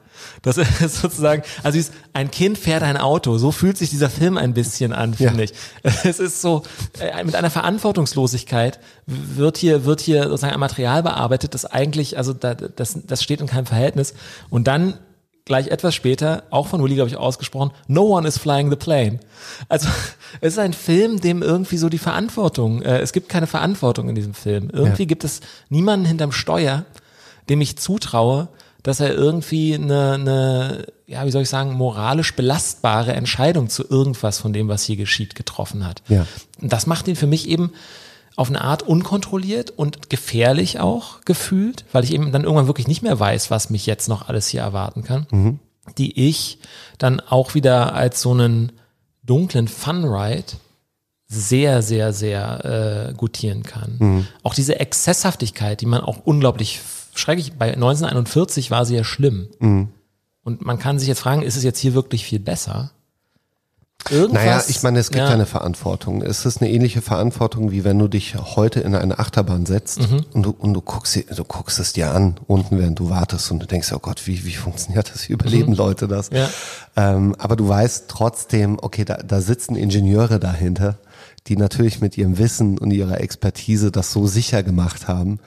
Das 0.42 0.56
ist 0.58 0.78
sozusagen, 1.00 1.42
also 1.62 1.78
ist, 1.78 1.92
ein 2.12 2.30
Kind 2.30 2.58
fährt 2.58 2.82
ein 2.82 2.96
Auto. 2.96 3.38
So 3.38 3.50
fühlt 3.52 3.76
sich 3.78 3.90
dieser 3.90 4.10
Film 4.10 4.36
ein 4.38 4.54
bisschen 4.54 4.92
an, 4.92 5.14
finde 5.14 5.44
Ja. 5.44 5.50
ich. 5.50 5.52
Es 6.04 6.20
ist 6.20 6.40
so, 6.40 6.62
äh, 7.00 7.24
mit 7.24 7.34
einer 7.34 7.50
Verantwortungslosigkeit 7.50 8.78
wird 9.06 9.56
hier, 9.58 9.84
wird 9.84 10.00
hier 10.00 10.24
sozusagen 10.24 10.54
ein 10.54 10.60
Material 10.60 11.02
bearbeitet, 11.02 11.54
das 11.54 11.64
eigentlich, 11.64 12.18
also 12.18 12.32
da, 12.32 12.54
das, 12.54 12.98
das 13.06 13.22
steht 13.22 13.40
in 13.40 13.46
keinem 13.46 13.66
Verhältnis. 13.66 14.14
Und 14.50 14.66
dann 14.66 14.94
gleich 15.44 15.68
etwas 15.68 15.94
später, 15.94 16.42
auch 16.50 16.66
von 16.66 16.82
Willy, 16.82 16.96
glaube 16.96 17.08
ich, 17.08 17.16
ausgesprochen, 17.16 17.70
no 17.86 18.02
one 18.16 18.26
is 18.26 18.36
flying 18.36 18.68
the 18.68 18.76
plane. 18.76 19.20
Also 19.68 19.88
es 20.40 20.54
ist 20.54 20.58
ein 20.58 20.72
Film, 20.72 21.20
dem 21.20 21.40
irgendwie 21.42 21.76
so 21.78 21.88
die 21.88 21.98
Verantwortung, 21.98 22.82
äh, 22.82 22.98
es 22.98 23.12
gibt 23.12 23.28
keine 23.28 23.46
Verantwortung 23.46 24.08
in 24.08 24.14
diesem 24.16 24.34
Film. 24.34 24.70
Irgendwie 24.72 25.02
Ja. 25.04 25.06
gibt 25.08 25.22
es 25.24 25.40
niemanden 25.68 26.04
hinterm 26.04 26.32
Steuer, 26.32 26.84
dem 27.48 27.60
ich 27.60 27.78
zutraue, 27.78 28.48
dass 28.86 29.00
er 29.00 29.12
irgendwie 29.12 29.74
eine, 29.74 30.12
eine, 30.12 30.86
ja, 31.08 31.26
wie 31.26 31.32
soll 31.32 31.42
ich 31.42 31.48
sagen, 31.48 31.74
moralisch 31.74 32.34
belastbare 32.36 33.14
Entscheidung 33.14 33.68
zu 33.68 33.84
irgendwas 33.88 34.38
von 34.38 34.52
dem, 34.52 34.68
was 34.68 34.84
hier 34.84 34.94
geschieht, 34.96 35.34
getroffen 35.34 35.84
hat. 35.84 36.02
Ja. 36.08 36.24
Und 36.62 36.72
das 36.72 36.86
macht 36.86 37.08
ihn 37.08 37.16
für 37.16 37.26
mich 37.26 37.48
eben 37.48 37.72
auf 38.36 38.48
eine 38.48 38.60
Art 38.60 38.84
unkontrolliert 38.84 39.70
und 39.70 40.08
gefährlich 40.08 40.78
auch 40.78 41.22
gefühlt, 41.24 41.84
weil 41.90 42.04
ich 42.04 42.12
eben 42.14 42.30
dann 42.30 42.44
irgendwann 42.44 42.68
wirklich 42.68 42.86
nicht 42.86 43.02
mehr 43.02 43.18
weiß, 43.18 43.50
was 43.50 43.70
mich 43.70 43.86
jetzt 43.86 44.08
noch 44.08 44.28
alles 44.28 44.46
hier 44.46 44.60
erwarten 44.60 45.02
kann, 45.02 45.26
Mhm. 45.32 45.58
die 45.98 46.28
ich 46.28 46.58
dann 46.98 47.18
auch 47.18 47.54
wieder 47.54 47.92
als 47.92 48.22
so 48.22 48.30
einen 48.30 48.70
dunklen 49.24 49.66
Fun-Ride 49.66 50.52
sehr, 51.26 51.82
sehr, 51.82 52.12
sehr 52.12 53.08
äh, 53.10 53.14
gutieren 53.14 53.64
kann. 53.64 53.96
Mhm. 53.98 54.26
Auch 54.44 54.54
diese 54.54 54.78
Exzesshaftigkeit, 54.78 55.80
die 55.80 55.86
man 55.86 56.02
auch 56.02 56.18
unglaublich 56.24 56.78
schrecklich, 57.18 57.54
bei 57.54 57.72
1941 57.74 58.70
war 58.70 58.84
sie 58.86 58.96
ja 58.96 59.04
schlimm. 59.04 59.48
Mhm. 59.58 59.88
Und 60.44 60.64
man 60.64 60.78
kann 60.78 60.98
sich 60.98 61.08
jetzt 61.08 61.20
fragen, 61.20 61.42
ist 61.42 61.56
es 61.56 61.64
jetzt 61.64 61.78
hier 61.80 61.94
wirklich 61.94 62.24
viel 62.24 62.38
besser? 62.38 62.92
Irgendwas, 64.08 64.44
Naja, 64.44 64.62
ich 64.68 64.82
meine, 64.84 65.00
es 65.00 65.08
gibt 65.10 65.24
ja. 65.24 65.30
eine 65.30 65.46
Verantwortung. 65.46 66.22
Es 66.22 66.46
ist 66.46 66.60
eine 66.62 66.70
ähnliche 66.70 67.02
Verantwortung, 67.02 67.72
wie 67.72 67.82
wenn 67.82 67.98
du 67.98 68.06
dich 68.06 68.36
heute 68.36 68.78
in 68.78 68.94
eine 68.94 69.18
Achterbahn 69.18 69.66
setzt 69.66 69.98
Mhm. 70.08 70.24
und, 70.32 70.42
du, 70.44 70.50
und 70.56 70.74
du, 70.74 70.80
guckst, 70.80 71.14
sie- 71.14 71.24
du 71.24 71.42
guckst 71.42 71.80
es 71.80 71.92
dir 71.92 72.12
an, 72.12 72.36
unten, 72.46 72.78
während 72.78 73.00
du 73.00 73.08
wartest 73.10 73.50
und 73.50 73.58
du 73.58 73.66
denkst, 73.66 73.92
oh 73.92 73.98
Gott, 73.98 74.28
wie, 74.28 74.44
wie 74.44 74.52
funktioniert 74.54 75.10
das? 75.12 75.28
Wie 75.28 75.32
überleben 75.32 75.70
Mhm. 75.72 75.76
Leute 75.78 76.06
das? 76.06 76.30
Ja. 76.30 76.48
Ähm, 76.94 77.34
aber 77.38 77.56
du 77.56 77.66
weißt 77.66 78.04
trotzdem, 78.06 78.78
okay, 78.80 79.04
da, 79.04 79.16
da 79.16 79.40
sitzen 79.40 79.74
Ingenieure 79.74 80.38
dahinter, 80.38 80.98
die 81.48 81.56
natürlich 81.56 82.00
mit 82.00 82.16
ihrem 82.16 82.38
Wissen 82.38 82.78
und 82.78 82.92
ihrer 82.92 83.20
Expertise 83.20 83.90
das 83.90 84.12
so 84.12 84.28
sicher 84.28 84.62
gemacht 84.62 85.08
haben, 85.08 85.40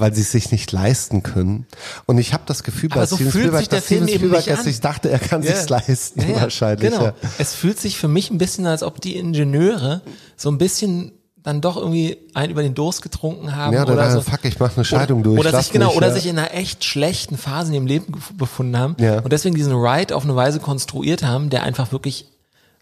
weil 0.00 0.14
sie 0.14 0.22
es 0.22 0.32
sich 0.32 0.50
nicht 0.52 0.72
leisten 0.72 1.22
können. 1.22 1.66
Und 2.06 2.18
ich 2.18 2.32
habe 2.32 2.42
das 2.46 2.62
Gefühl 2.62 2.88
bei 2.88 3.06
so 3.06 3.16
Steven 3.16 3.30
Spielberg, 3.30 3.58
sich 3.60 3.68
dass 3.68 3.84
Steven 3.86 4.08
Spielberg 4.08 4.48
an. 4.48 4.64
sich 4.64 4.80
dachte, 4.80 5.10
er 5.10 5.18
kann 5.18 5.42
Ja. 5.42 5.54
sich's 5.54 5.68
leisten, 5.68 6.20
Ja, 6.22 6.28
ja, 6.28 6.40
wahrscheinlich. 6.42 6.90
Genau. 6.90 7.04
Ja. 7.06 7.14
Es 7.38 7.54
fühlt 7.54 7.78
sich 7.78 7.98
für 7.98 8.08
mich 8.08 8.30
ein 8.30 8.38
bisschen, 8.38 8.66
als 8.66 8.82
ob 8.82 9.00
die 9.00 9.16
Ingenieure 9.16 10.00
so 10.36 10.50
ein 10.50 10.58
bisschen 10.58 11.12
dann 11.42 11.62
doch 11.62 11.78
irgendwie 11.78 12.18
einen 12.34 12.52
über 12.52 12.62
den 12.62 12.74
Durst 12.74 13.00
getrunken 13.00 13.56
haben 13.56 13.72
Ja, 13.72 13.84
oder 13.84 13.94
oder 13.94 14.10
so. 14.10 14.20
fuck, 14.20 14.44
ich 14.44 14.58
mach 14.58 14.76
eine 14.76 14.84
Scheidung 14.84 15.22
durch, 15.22 15.38
Oder 15.40 15.58
sich 15.58 15.72
genau, 15.72 15.86
mich, 15.88 15.96
oder 15.96 16.08
ja. 16.08 16.12
sich 16.14 16.26
in 16.26 16.38
einer 16.38 16.52
echt 16.52 16.84
schlechten 16.84 17.38
Phase 17.38 17.68
in 17.70 17.74
ihrem 17.76 17.86
Leben 17.86 18.12
befunden 18.36 18.76
haben 18.76 18.94
Ja. 18.98 19.20
und 19.20 19.32
deswegen 19.32 19.54
diesen 19.54 19.72
Ride 19.74 20.14
auf 20.14 20.24
eine 20.24 20.36
Weise 20.36 20.60
konstruiert 20.60 21.22
haben, 21.22 21.48
der 21.48 21.62
einfach 21.62 21.92
wirklich 21.92 22.26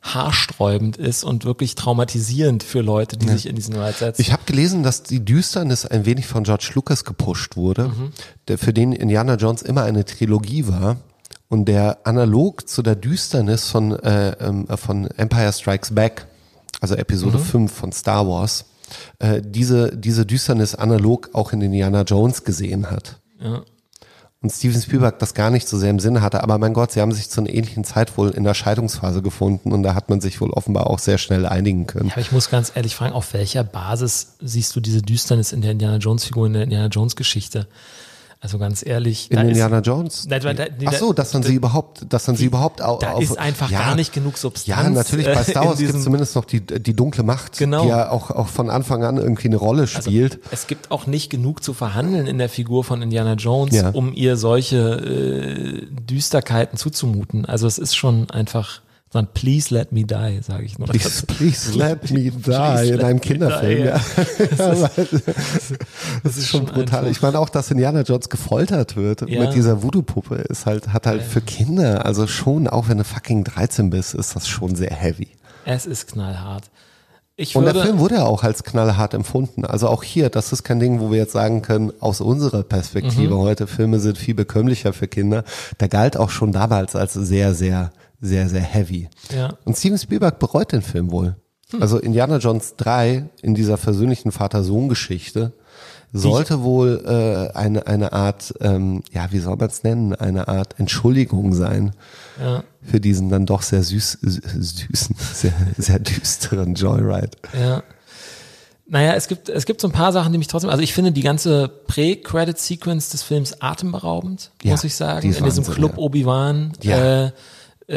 haarsträubend 0.02 0.96
ist 0.96 1.24
und 1.24 1.44
wirklich 1.44 1.74
traumatisierend 1.74 2.62
für 2.62 2.80
Leute, 2.80 3.16
die 3.16 3.28
sich 3.28 3.46
in 3.46 3.56
diesen 3.56 3.74
Ride 3.74 3.92
setzen. 3.98 4.20
Ich 4.22 4.32
habe 4.32 4.42
gelesen, 4.46 4.82
dass 4.82 5.02
die 5.02 5.24
Düsternis 5.24 5.84
ein 5.86 6.06
wenig 6.06 6.26
von 6.26 6.44
George 6.44 6.70
Lucas 6.74 7.04
gepusht 7.04 7.56
wurde, 7.56 7.88
Mhm. 7.88 8.12
der 8.48 8.58
für 8.58 8.72
den 8.72 8.92
Indiana 8.92 9.34
Jones 9.34 9.62
immer 9.62 9.82
eine 9.82 10.04
Trilogie 10.04 10.66
war 10.68 10.96
und 11.48 11.66
der 11.66 11.98
analog 12.06 12.68
zu 12.68 12.82
der 12.82 12.94
Düsternis 12.96 13.68
von, 13.68 13.92
äh, 13.98 14.30
ähm, 14.40 14.66
von 14.76 15.06
Empire 15.16 15.52
Strikes 15.52 15.94
Back, 15.94 16.26
also 16.80 16.94
Episode 16.94 17.38
Mhm. 17.38 17.42
5 17.42 17.72
von 17.72 17.92
Star 17.92 18.26
Wars, 18.28 18.66
äh, 19.18 19.42
diese, 19.44 19.96
diese 19.96 20.24
Düsternis 20.24 20.74
analog 20.74 21.30
auch 21.34 21.52
in 21.52 21.60
Indiana 21.60 22.02
Jones 22.02 22.44
gesehen 22.44 22.90
hat. 22.90 23.20
ja. 23.40 23.62
Und 24.40 24.50
Steven 24.52 24.80
Spielberg 24.80 25.18
das 25.18 25.34
gar 25.34 25.50
nicht 25.50 25.66
so 25.66 25.76
sehr 25.76 25.90
im 25.90 25.98
Sinne 25.98 26.22
hatte, 26.22 26.44
aber 26.44 26.58
mein 26.58 26.72
Gott, 26.72 26.92
sie 26.92 27.00
haben 27.00 27.10
sich 27.10 27.28
zu 27.28 27.40
einer 27.40 27.50
ähnlichen 27.50 27.82
Zeit 27.82 28.16
wohl 28.16 28.30
in 28.30 28.44
der 28.44 28.54
Scheidungsphase 28.54 29.20
gefunden 29.20 29.72
und 29.72 29.82
da 29.82 29.96
hat 29.96 30.08
man 30.10 30.20
sich 30.20 30.40
wohl 30.40 30.50
offenbar 30.50 30.86
auch 30.86 31.00
sehr 31.00 31.18
schnell 31.18 31.44
einigen 31.44 31.88
können. 31.88 32.12
Aber 32.12 32.20
ich 32.20 32.30
muss 32.30 32.48
ganz 32.48 32.70
ehrlich 32.72 32.94
fragen, 32.94 33.14
auf 33.14 33.32
welcher 33.32 33.64
Basis 33.64 34.36
siehst 34.40 34.76
du 34.76 34.80
diese 34.80 35.02
Düsternis 35.02 35.52
in 35.52 35.60
der 35.60 35.72
Indiana 35.72 35.96
Jones 35.96 36.24
Figur, 36.24 36.46
in 36.46 36.52
der 36.52 36.62
Indiana 36.62 36.86
Jones 36.86 37.16
Geschichte? 37.16 37.66
Also 38.40 38.58
ganz 38.58 38.86
ehrlich. 38.86 39.30
In 39.32 39.36
da 39.36 39.42
ist- 39.42 39.48
Indiana 39.48 39.80
Jones? 39.80 40.26
Nein, 40.28 40.40
da- 40.40 40.54
da- 40.54 40.64
Ach 40.86 40.92
so, 40.94 41.12
dass 41.12 41.32
man 41.34 41.42
sie 41.42 41.54
überhaupt, 41.54 42.06
dass 42.08 42.28
man 42.28 42.36
sie 42.36 42.44
überhaupt 42.44 42.80
au- 42.80 42.98
da 42.98 43.14
auf, 43.14 43.22
ist 43.22 43.36
einfach 43.36 43.68
gar 43.68 43.96
nicht 43.96 44.12
genug 44.12 44.38
Substanz, 44.38 44.66
Ja, 44.68 44.88
natürlich, 44.88 45.26
bei 45.26 45.32
äh, 45.32 45.42
Star 45.44 45.66
Wars 45.66 45.78
gibt 45.78 45.92
es 45.92 46.04
zumindest 46.04 46.36
noch 46.36 46.44
die, 46.44 46.60
die 46.60 46.94
dunkle 46.94 47.24
Macht, 47.24 47.58
Genau. 47.58 47.82
die 47.82 47.88
ja 47.88 48.10
auch, 48.10 48.30
auch 48.30 48.46
von 48.46 48.70
Anfang 48.70 49.02
an 49.02 49.16
irgendwie 49.16 49.48
eine 49.48 49.56
Rolle 49.56 49.88
spielt. 49.88 50.38
Es 50.52 50.68
gibt 50.68 50.92
auch 50.92 51.06
nicht 51.08 51.30
genug 51.30 51.64
zu 51.64 51.74
verhandeln 51.74 52.28
in 52.28 52.38
der 52.38 52.48
Figur 52.48 52.84
von 52.84 53.02
Indiana 53.02 53.32
Jones, 53.34 53.74
Ja. 53.74 53.90
um 53.90 54.12
ihr 54.14 54.36
solche 54.36 54.76
äh, 54.78 55.86
Düsterkeiten 56.08 56.78
zuzumuten. 56.78 57.44
Also 57.44 57.66
es 57.66 57.78
ist 57.78 57.96
schon 57.96 58.30
einfach 58.30 58.82
so 59.12 59.18
ein 59.20 59.26
Please 59.32 59.72
let 59.74 59.90
me 59.92 60.04
die, 60.04 60.40
sage 60.42 60.64
ich 60.64 60.78
nur. 60.78 60.86
Please, 60.88 61.24
please 61.26 61.72
let 61.78 62.10
me 62.10 62.20
die 62.20 62.30
Please 62.30 62.92
in 62.94 63.00
einem 63.00 63.20
Kinderfilm. 63.20 63.78
die, 63.82 63.84
Ja. 63.88 64.00
Das 64.56 64.98
ist, 64.98 65.74
Das 66.22 66.36
ist 66.36 66.48
schon 66.48 66.66
brutal. 66.66 67.00
einfach- 67.00 67.10
Ich 67.10 67.22
meine 67.22 67.38
auch, 67.38 67.48
dass 67.48 67.70
Indiana 67.70 68.02
Jones 68.02 68.28
gefoltert 68.28 68.96
wird 68.96 69.28
Ja. 69.28 69.40
mit 69.44 69.54
dieser 69.54 69.82
Voodoo-Puppe 69.82 70.36
ist 70.36 70.66
halt, 70.66 70.92
hat 70.92 71.06
halt 71.06 71.22
für 71.22 71.40
Kinder, 71.40 72.04
also 72.04 72.26
schon, 72.26 72.68
auch 72.68 72.88
wenn 72.88 72.98
du 72.98 73.04
fucking 73.04 73.44
13 73.44 73.90
bist, 73.90 74.14
ist 74.14 74.36
das 74.36 74.48
schon 74.48 74.74
sehr 74.74 74.90
heavy. 74.90 75.28
es 75.64 75.86
ist 75.86 76.12
knallhart. 76.12 76.64
Ich 77.40 77.54
Und 77.54 77.66
der 77.66 77.74
Film 77.76 78.00
wurde 78.00 78.16
ja 78.16 78.24
auch 78.24 78.42
als 78.42 78.64
knallhart 78.64 79.14
empfunden. 79.14 79.64
Also 79.64 79.86
auch 79.88 80.02
hier, 80.02 80.28
das 80.28 80.52
ist 80.52 80.64
kein 80.64 80.80
Ding, 80.80 80.98
wo 80.98 81.12
wir 81.12 81.18
jetzt 81.18 81.32
sagen 81.34 81.62
können, 81.62 81.92
aus 82.00 82.20
unserer 82.20 82.64
Perspektive 82.64 83.34
Mhm. 83.34 83.38
heute, 83.38 83.66
Filme 83.68 84.00
sind 84.00 84.18
viel 84.18 84.34
bekömmlicher 84.34 84.92
für 84.92 85.06
Kinder. 85.06 85.44
Der 85.78 85.88
galt 85.88 86.16
auch 86.16 86.30
schon 86.30 86.50
damals 86.50 86.96
als 86.96 87.12
sehr, 87.14 87.54
sehr, 87.54 87.92
sehr, 88.20 88.48
sehr 88.48 88.60
heavy. 88.62 89.08
Ja. 89.34 89.54
Und 89.64 89.76
Steven 89.76 89.98
Spielberg 89.98 90.38
bereut 90.38 90.72
den 90.72 90.82
Film 90.82 91.10
wohl. 91.10 91.36
Also 91.80 91.98
Indiana 91.98 92.38
Jones 92.38 92.74
3 92.78 93.28
in 93.42 93.54
dieser 93.54 93.76
versöhnlichen 93.76 94.32
Vater-Sohn-Geschichte 94.32 95.52
sollte 96.14 96.62
wohl 96.62 97.02
äh, 97.04 97.54
eine, 97.56 97.86
eine 97.86 98.14
Art, 98.14 98.54
ähm, 98.62 99.02
ja, 99.12 99.30
wie 99.30 99.38
soll 99.40 99.56
man 99.56 99.68
es 99.68 99.82
nennen, 99.82 100.14
eine 100.14 100.48
Art 100.48 100.76
Entschuldigung 100.78 101.52
sein 101.52 101.92
Ja. 102.40 102.64
für 102.82 102.98
diesen 103.00 103.28
dann 103.28 103.44
doch 103.44 103.60
sehr 103.60 103.82
süß, 103.82 104.18
süßen, 104.22 105.16
sehr, 105.34 105.52
sehr 105.76 105.98
düsteren 105.98 106.74
Joyride. 106.74 107.32
Ja. 107.52 107.82
Naja, 108.86 109.12
es 109.16 109.28
gibt, 109.28 109.50
es 109.50 109.66
gibt 109.66 109.82
so 109.82 109.88
ein 109.88 109.92
paar 109.92 110.12
Sachen, 110.12 110.32
die 110.32 110.38
mich 110.38 110.48
trotzdem, 110.48 110.70
also 110.70 110.82
ich 110.82 110.94
finde 110.94 111.12
die 111.12 111.20
ganze 111.20 111.68
Prä-Credit-Sequence 111.68 113.10
des 113.10 113.22
Films 113.22 113.60
atemberaubend, 113.60 114.50
Ja, 114.62 114.70
muss 114.70 114.84
ich 114.84 114.94
sagen. 114.94 115.20
die 115.30 115.36
In 115.36 115.44
diesem 115.44 115.64
Club 115.64 115.92
ja. 115.92 115.98
Obi-Wan, 115.98 116.72
Ja. 116.82 117.26
äh, 117.26 117.32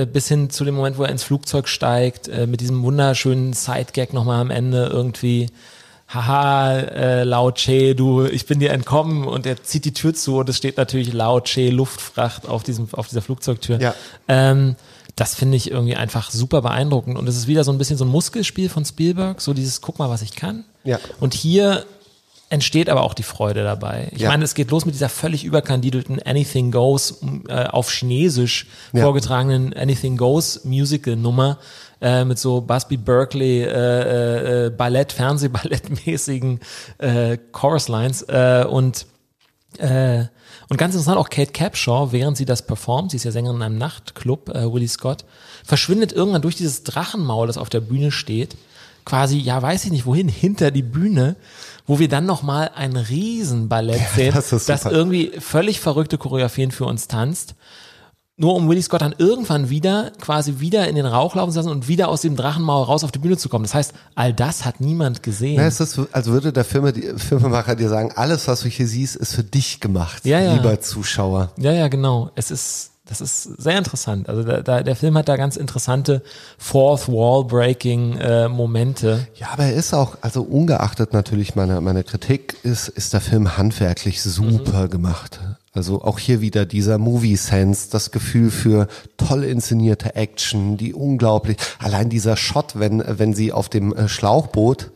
bis 0.06 0.28
hin 0.28 0.50
zu 0.50 0.64
dem 0.64 0.76
Moment, 0.76 0.98
wo 0.98 1.04
er 1.04 1.10
ins 1.10 1.24
Flugzeug 1.24 1.68
steigt, 1.68 2.28
äh, 2.28 2.48
mit 2.48 2.62
diesem 2.62 2.82
wunderschönen 2.82 3.54
Side-Gag 3.54 4.14
nochmal 4.14 4.40
am 4.40 4.50
Ende 4.50 4.88
irgendwie, 4.88 5.50
haha, 6.08 6.80
äh, 6.80 7.24
Lao 7.24 7.52
Che, 7.52 7.94
du, 7.94 8.26
ich 8.26 8.46
bin 8.46 8.60
dir 8.60 8.72
entkommen 8.72 9.26
und 9.26 9.46
er 9.46 9.64
zieht 9.64 9.86
die 9.86 9.94
Tür 9.94 10.14
zu 10.14 10.38
und 10.38 10.50
es 10.50 10.58
steht 10.58 10.78
natürlich 10.78 11.14
Lao 11.14 11.42
Che 11.42 11.70
Luftfracht 11.70 12.48
auf 12.48 12.64
diesem, 12.64 12.88
auf 12.94 13.08
dieser 13.08 13.22
Flugzeugtür. 13.22 13.80
Ja. 13.80 13.96
Ähm, 14.28 14.76
das 15.16 15.36
finde 15.36 15.58
ich 15.58 15.72
irgendwie 15.72 15.96
einfach 15.96 16.32
super 16.32 16.62
beeindruckend. 16.62 17.18
Und 17.18 17.28
es 17.28 17.36
ist 17.36 17.48
wieder 17.48 17.64
so 17.64 17.72
ein 17.72 17.78
bisschen 17.78 17.98
so 17.98 18.06
ein 18.06 18.10
Muskelspiel 18.10 18.70
von 18.70 18.86
Spielberg, 18.86 19.42
so 19.42 19.54
dieses 19.54 19.82
Guck 19.82 20.00
mal, 20.00 20.10
was 20.10 20.22
ich 20.22 20.36
kann. 20.36 20.64
Ja. 20.84 21.00
Und 21.20 21.34
hier 21.34 21.86
entsteht 22.52 22.90
aber 22.90 23.02
auch 23.04 23.14
die 23.14 23.24
Freude 23.24 23.64
dabei. 23.64 24.10
Ich 24.12 24.22
Ja. 24.22 24.30
meine, 24.30 24.44
es 24.44 24.54
geht 24.54 24.70
los 24.72 24.86
mit 24.86 24.94
dieser 24.94 25.10
völlig 25.10 25.44
überkandidelten 25.44 26.22
Anything 26.22 26.70
Goes 26.72 27.20
äh, 27.48 27.64
auf 27.66 27.90
Chinesisch 27.92 28.68
Ja. 28.94 29.04
vorgetragenen 29.04 29.74
Anything 29.74 30.18
Goes 30.18 30.64
Musical 30.66 31.16
Nummer 31.16 31.58
äh, 32.02 32.26
mit 32.26 32.38
so 32.40 32.62
Busby 32.62 32.98
Berkeley 32.98 33.64
äh, 33.64 34.66
äh, 34.66 34.70
Ballett, 34.70 35.14
Fernsehballettmäßigen 35.14 36.60
äh, 36.98 37.38
Chorus 37.52 37.88
Lines 37.88 38.24
äh, 38.24 38.66
und 38.70 39.06
äh, 39.78 40.26
und 40.70 40.78
ganz 40.78 40.94
interessant 40.96 41.18
auch 41.18 41.30
Kate 41.30 41.52
Capshaw, 41.52 42.12
während 42.12 42.36
sie 42.38 42.46
das 42.46 42.66
performt, 42.66 43.12
sie 43.12 43.18
ist 43.18 43.24
ja 43.24 43.32
Sängerin 43.32 43.58
in 43.58 43.62
einem 43.64 43.78
Nachtclub, 43.78 44.50
äh, 44.50 44.72
Willie 44.72 44.88
Scott, 44.88 45.24
verschwindet 45.66 46.12
irgendwann 46.14 46.42
durch 46.42 46.56
dieses 46.56 46.84
Drachenmaul, 46.84 47.48
das 47.48 47.58
auf 47.58 47.70
der 47.70 47.80
Bühne 47.82 48.12
steht, 48.12 48.56
quasi, 49.06 49.38
ja, 49.38 49.62
weiß 49.62 49.86
ich 49.86 49.92
nicht 49.92 50.06
wohin, 50.06 50.28
hinter 50.28 50.72
die 50.72 50.84
Bühne, 50.84 51.36
wo 51.88 52.00
wir 52.00 52.08
dann 52.08 52.26
nochmal 52.26 52.72
ein 52.76 52.96
Riesenballett 52.96 54.02
sehen, 54.16 54.34
das 54.34 54.50
das 54.66 54.86
irgendwie 54.86 55.32
völlig 55.40 55.80
verrückte 55.80 56.18
Choreografien 56.18 56.72
für 56.72 56.86
uns 56.86 57.08
tanzt. 57.08 57.56
Nur 58.38 58.56
um 58.56 58.68
Willie 58.68 58.82
Scott 58.82 59.02
dann 59.02 59.14
irgendwann 59.18 59.70
wieder, 59.70 60.12
quasi 60.20 60.60
wieder 60.60 60.88
in 60.88 60.96
den 60.96 61.06
Rauch 61.06 61.36
laufen 61.36 61.52
zu 61.52 61.60
lassen 61.60 61.70
und 61.70 61.88
wieder 61.88 62.08
aus 62.08 62.22
dem 62.22 62.36
Drachenmaul 62.36 62.86
raus 62.86 63.04
auf 63.04 63.12
die 63.12 63.20
Bühne 63.20 63.38
zu 63.38 63.50
kommen. 63.50 63.66
Das 63.66 63.76
heißt, 63.76 63.94
all 64.16 64.34
das 64.34 64.66
hat 64.66 64.82
niemand 64.82 65.22
gesehen. 65.22 65.60
Ja, 65.60 65.68
es 65.68 65.80
ist, 65.80 66.00
als 66.12 66.28
würde 66.28 66.52
der 66.52 66.64
Filme, 66.64 66.92
die, 66.92 67.14
Filmemacher 67.18 67.76
dir 67.76 67.90
sagen, 67.90 68.12
alles, 68.16 68.48
was 68.48 68.62
du 68.62 68.70
hier 68.70 68.88
siehst, 68.88 69.16
ist 69.16 69.36
für 69.36 69.44
dich 69.44 69.80
gemacht, 69.80 70.26
Ja, 70.26 70.40
ja. 70.40 70.54
lieber 70.54 70.80
Zuschauer. 70.82 71.52
Ja, 71.58 71.72
ja, 71.72 71.88
genau. 71.88 72.32
Es 72.36 72.50
ist, 72.50 72.91
das 73.12 73.20
ist 73.20 73.44
sehr 73.62 73.78
interessant. 73.78 74.30
Also 74.30 74.44
da, 74.44 74.62
da, 74.62 74.84
der 74.84 74.96
Film 74.96 75.18
hat 75.18 75.28
da 75.28 75.36
ganz 75.36 75.58
interessante 75.58 76.24
Fourth 76.58 77.10
Wall 77.10 77.44
Breaking 77.44 78.18
äh, 78.18 78.48
Momente. 78.48 79.28
Ja, 79.36 79.50
aber 79.52 79.66
er 79.66 79.74
ist 79.74 79.94
auch, 79.94 80.18
also 80.22 80.44
ungeachtet 80.44 81.12
natürlich 81.12 81.54
meiner, 81.54 81.82
meiner 81.82 82.04
Kritik, 82.04 82.56
ist, 82.64 82.88
ist 82.88 83.12
der 83.12 83.20
Film 83.20 83.58
handwerklich 83.58 84.22
super 84.22 84.88
gemacht. 84.88 85.42
Also 85.74 86.02
auch 86.04 86.20
hier 86.20 86.42
wieder 86.42 86.66
dieser 86.66 86.98
Movie-Sense, 86.98 87.90
das 87.92 88.12
Gefühl 88.12 88.52
für 88.52 88.88
toll 89.16 89.46
inszenierte 89.46 90.16
Action, 90.16 90.76
die 90.76 90.94
unglaublich, 90.94 91.56
allein 91.80 92.10
dieser 92.10 92.36
Shot, 92.36 92.78
wenn, 92.78 93.02
wenn 93.08 93.34
sie 93.34 93.54
auf 93.54 93.70
dem 93.70 93.96
äh, 93.96 94.10
Schlauchboot 94.10 94.92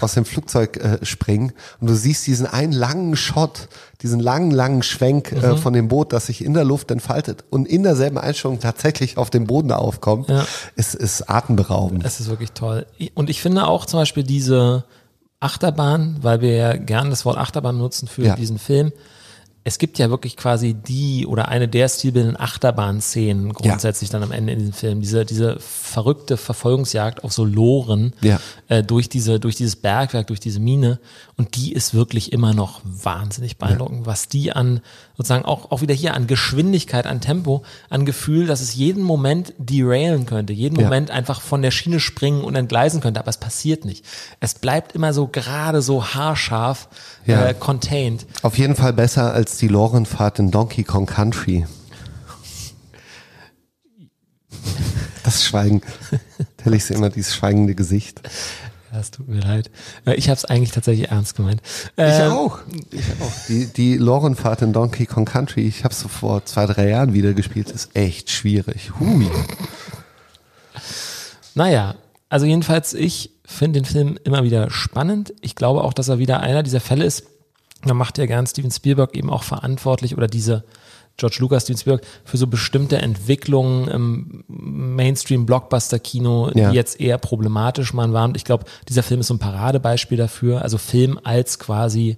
aus 0.00 0.14
dem 0.14 0.24
Flugzeug 0.24 0.78
äh, 0.78 1.04
springen 1.04 1.52
und 1.80 1.86
du 1.88 1.94
siehst 1.94 2.26
diesen 2.26 2.46
einen 2.46 2.72
langen 2.72 3.14
Shot, 3.14 3.68
diesen 4.02 4.18
langen, 4.18 4.50
langen 4.50 4.82
Schwenk 4.82 5.30
äh, 5.30 5.52
Mhm. 5.52 5.58
von 5.58 5.72
dem 5.74 5.86
Boot, 5.86 6.12
das 6.12 6.26
sich 6.26 6.44
in 6.44 6.54
der 6.54 6.64
Luft 6.64 6.90
entfaltet 6.90 7.44
und 7.50 7.68
in 7.68 7.84
derselben 7.84 8.18
Einstellung 8.18 8.58
tatsächlich 8.58 9.18
auf 9.18 9.30
dem 9.30 9.46
Boden 9.46 9.70
aufkommt, 9.70 10.28
Ja. 10.28 10.44
ist, 10.74 10.96
ist 10.96 11.30
atemberaubend. 11.30 12.04
Es 12.04 12.18
ist 12.18 12.28
wirklich 12.28 12.50
toll. 12.50 12.86
Und 13.14 13.30
ich 13.30 13.40
finde 13.40 13.68
auch 13.68 13.86
zum 13.86 14.00
Beispiel 14.00 14.24
diese 14.24 14.84
Achterbahn, 15.38 16.16
weil 16.22 16.40
wir 16.40 16.56
ja 16.56 16.76
gern 16.76 17.10
das 17.10 17.24
Wort 17.24 17.36
Achterbahn 17.38 17.78
nutzen 17.78 18.08
für 18.08 18.24
Ja. 18.24 18.34
diesen 18.34 18.58
Film. 18.58 18.92
Es 19.68 19.78
gibt 19.78 19.98
ja 19.98 20.10
wirklich 20.10 20.36
quasi 20.36 20.74
die 20.74 21.26
oder 21.26 21.48
eine 21.48 21.66
der 21.66 21.88
stilbildenden 21.88 22.40
Achterbahn-Szenen 22.40 23.52
grundsätzlich 23.52 24.10
dann 24.10 24.22
am 24.22 24.30
Ende 24.30 24.52
in 24.52 24.60
diesem 24.60 24.72
Film. 24.72 25.00
Diese, 25.00 25.24
diese 25.24 25.58
verrückte 25.58 26.36
Verfolgungsjagd 26.36 27.24
auf 27.24 27.32
so 27.32 27.44
Loren 27.44 28.12
Ja. 28.22 28.38
äh, 28.68 28.84
durch, 28.84 29.08
diese, 29.08 29.40
durch 29.40 29.56
dieses 29.56 29.74
Bergwerk, 29.74 30.28
durch 30.28 30.38
diese 30.38 30.60
Mine. 30.60 31.00
Und 31.38 31.54
die 31.56 31.72
ist 31.74 31.92
wirklich 31.92 32.32
immer 32.32 32.54
noch 32.54 32.80
wahnsinnig 32.82 33.58
beeindruckend, 33.58 34.06
was 34.06 34.28
die 34.28 34.52
an 34.52 34.80
sozusagen 35.18 35.44
auch, 35.44 35.70
auch 35.70 35.82
wieder 35.82 35.92
hier 35.92 36.14
an 36.14 36.26
Geschwindigkeit, 36.26 37.06
an 37.06 37.20
Tempo, 37.20 37.62
an 37.90 38.06
Gefühl, 38.06 38.46
dass 38.46 38.62
es 38.62 38.74
jeden 38.74 39.02
Moment 39.02 39.52
derailen 39.58 40.24
könnte, 40.24 40.54
jeden 40.54 40.76
Ja. 40.80 40.84
Moment 40.84 41.10
einfach 41.10 41.42
von 41.42 41.60
der 41.60 41.72
Schiene 41.72 42.00
springen 42.00 42.40
und 42.42 42.54
entgleisen 42.56 43.02
könnte, 43.02 43.20
aber 43.20 43.28
es 43.28 43.36
passiert 43.36 43.84
nicht. 43.84 44.02
Es 44.40 44.54
bleibt 44.54 44.92
immer 44.92 45.12
so 45.12 45.26
gerade 45.26 45.82
so 45.82 46.06
haarscharf 46.06 46.88
Ja. 47.26 47.48
äh, 47.48 47.52
contained. 47.54 48.24
Auf 48.40 48.56
jeden 48.56 48.74
Fall 48.74 48.94
besser 48.94 49.34
als 49.34 49.58
die 49.58 49.68
Lorenfahrt 49.68 50.38
in 50.38 50.50
Donkey 50.50 50.84
Kong 50.84 51.04
Country. 51.04 51.66
Das 55.22 55.44
Schweigen. 55.44 55.82
Tell 56.58 56.74
ich 56.74 56.84
sie 56.84 56.94
immer, 56.94 57.10
dieses 57.10 57.34
schweigende 57.34 57.74
Gesicht. 57.74 58.20
Es 59.00 59.10
tut 59.10 59.28
mir 59.28 59.40
leid. 59.40 59.70
Äh, 60.04 60.14
Ich 60.14 60.28
habe 60.28 60.36
es 60.36 60.44
eigentlich 60.44 60.70
tatsächlich 60.72 61.08
ernst 61.10 61.36
gemeint. 61.36 61.60
Ich 61.96 62.04
Ähm, 62.04 62.32
auch. 62.32 62.58
Ich 62.90 63.04
auch. 63.20 63.32
Die, 63.48 63.66
die 63.66 63.96
Lorenfahrt 63.96 64.62
in 64.62 64.72
Donkey 64.72 65.06
Kong 65.06 65.24
Country, 65.24 65.62
ich 65.66 65.84
habe 65.84 65.94
so 65.94 66.08
vor 66.08 66.44
zwei, 66.44 66.66
drei 66.66 66.88
Jahren 66.88 67.12
wieder 67.14 67.32
gespielt, 67.34 67.70
ist 67.70 67.94
echt 67.94 68.30
schwierig. 68.30 68.92
Hui. 68.98 69.28
Naja, 71.54 71.94
also 72.28 72.46
jedenfalls, 72.46 72.94
ich 72.94 73.30
finde 73.44 73.80
den 73.80 73.84
Film 73.86 74.18
immer 74.24 74.42
wieder 74.44 74.70
spannend. 74.70 75.32
Ich 75.40 75.54
glaube 75.54 75.84
auch, 75.84 75.92
dass 75.92 76.08
er 76.08 76.18
wieder 76.18 76.40
einer 76.40 76.62
dieser 76.62 76.80
Fälle 76.80 77.04
ist. 77.04 77.24
Da 77.84 77.94
macht 77.94 78.18
ja 78.18 78.26
gern 78.26 78.46
Steven 78.46 78.70
Spielberg 78.70 79.14
eben 79.16 79.30
auch 79.30 79.44
verantwortlich 79.44 80.16
oder 80.16 80.26
diese 80.26 80.64
George 81.16 81.38
Lucas, 81.40 81.62
Steven 81.64 81.78
Spielberg 81.78 82.06
für 82.24 82.36
so 82.36 82.46
bestimmte 82.46 82.98
Entwicklungen 82.98 83.88
im 83.88 84.44
Mainstream-Blockbuster-Kino, 84.48 86.50
Ja. 86.54 86.70
die 86.70 86.76
jetzt 86.76 87.00
eher 87.00 87.18
problematisch 87.18 87.92
mal 87.94 88.12
waren. 88.12 88.30
Und 88.30 88.36
ich 88.36 88.44
glaube, 88.44 88.64
dieser 88.88 89.02
Film 89.02 89.20
ist 89.20 89.28
so 89.28 89.34
ein 89.34 89.38
Paradebeispiel 89.38 90.18
dafür. 90.18 90.62
Also 90.62 90.78
Film 90.78 91.18
als 91.22 91.58
quasi 91.58 92.16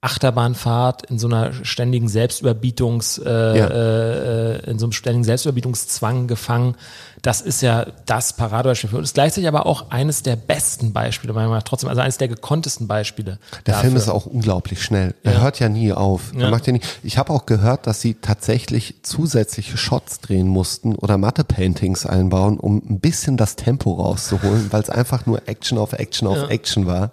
Achterbahnfahrt 0.00 1.10
in 1.10 1.18
so 1.18 1.26
einer 1.26 1.52
ständigen 1.64 2.08
Selbstüberbietungs, 2.08 3.18
äh, 3.18 3.58
Ja. 3.58 3.66
äh, 3.66 4.70
in 4.70 4.78
so 4.78 4.86
einem 4.86 4.92
ständigen 4.92 5.24
Selbstüberbietungszwang 5.24 6.28
gefangen. 6.28 6.76
Das 7.22 7.40
ist 7.40 7.62
ja 7.62 7.84
das 8.06 8.32
Paradebeispiel 8.34 8.90
für 8.90 8.96
uns. 8.98 9.08
Ist 9.08 9.14
gleichzeitig 9.14 9.48
aber 9.48 9.66
auch 9.66 9.90
eines 9.90 10.22
der 10.22 10.36
besten 10.36 10.92
Beispiele, 10.92 11.32
meiner 11.32 11.48
Meinung 11.48 11.58
nach, 11.58 11.64
trotzdem, 11.64 11.88
also 11.88 12.00
eines 12.00 12.16
der 12.16 12.28
gekonntesten 12.28 12.86
Beispiele. 12.86 13.40
Der 13.66 13.74
dafür. 13.74 13.80
Film 13.90 13.96
ist 13.96 14.08
auch 14.08 14.26
unglaublich 14.26 14.84
schnell. 14.84 15.16
Er 15.24 15.32
Ja. 15.32 15.40
hört 15.40 15.58
ja 15.58 15.68
nie 15.68 15.92
auf. 15.92 16.32
Er 16.32 16.42
Ja. 16.42 16.50
macht 16.50 16.68
ja 16.68 16.74
nie. 16.74 16.80
Ich 17.02 17.18
habe 17.18 17.32
auch 17.32 17.44
gehört, 17.44 17.88
dass 17.88 18.00
sie 18.00 18.14
tatsächlich 18.14 19.00
zusätzliche 19.02 19.76
Shots 19.76 20.20
drehen 20.20 20.46
mussten 20.46 20.94
oder 20.94 21.18
Matte-Paintings 21.18 22.06
einbauen, 22.06 22.60
um 22.60 22.76
ein 22.88 23.00
bisschen 23.00 23.36
das 23.36 23.56
Tempo 23.56 23.94
rauszuholen, 23.94 24.68
weil 24.70 24.82
es 24.82 24.90
einfach 24.90 25.26
nur 25.26 25.48
Action 25.48 25.76
auf 25.76 25.92
Action 25.92 26.28
auf. 26.28 26.48
Action 26.50 26.86
war. 26.86 27.10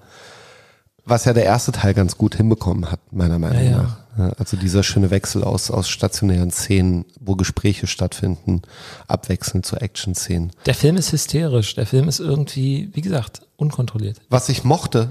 Was 1.06 1.26
ja 1.26 1.34
der 1.34 1.44
erste 1.46 1.72
Teil 1.72 1.94
ganz 1.94 2.18
gut 2.18 2.36
hinbekommen 2.36 2.92
hat, 2.92 3.00
meiner 3.12 3.38
Meinung 3.40 3.64
Ja, 3.64 3.78
nach. 3.78 3.98
Ja, 4.18 4.30
Also 4.40 4.58
dieser 4.58 4.82
schöne 4.82 5.12
Wechsel 5.12 5.44
aus, 5.44 5.70
aus 5.70 5.88
stationären 5.90 6.50
Szenen, 6.52 7.06
wo 7.20 7.36
Gespräche 7.36 7.86
stattfinden, 7.86 8.62
abwechselnd 9.08 9.66
zu 9.66 9.76
Action-Szenen. 9.76 10.52
Der 10.66 10.74
Film 10.74 10.96
ist 10.98 11.12
hysterisch. 11.12 11.76
Der 11.76 11.86
Film 11.86 12.08
ist 12.08 12.20
irgendwie, 12.20 12.90
wie 12.94 13.02
gesagt, 13.02 13.42
unkontrolliert. 13.58 14.22
Was 14.30 14.50
ich 14.50 14.64
mochte, 14.64 15.10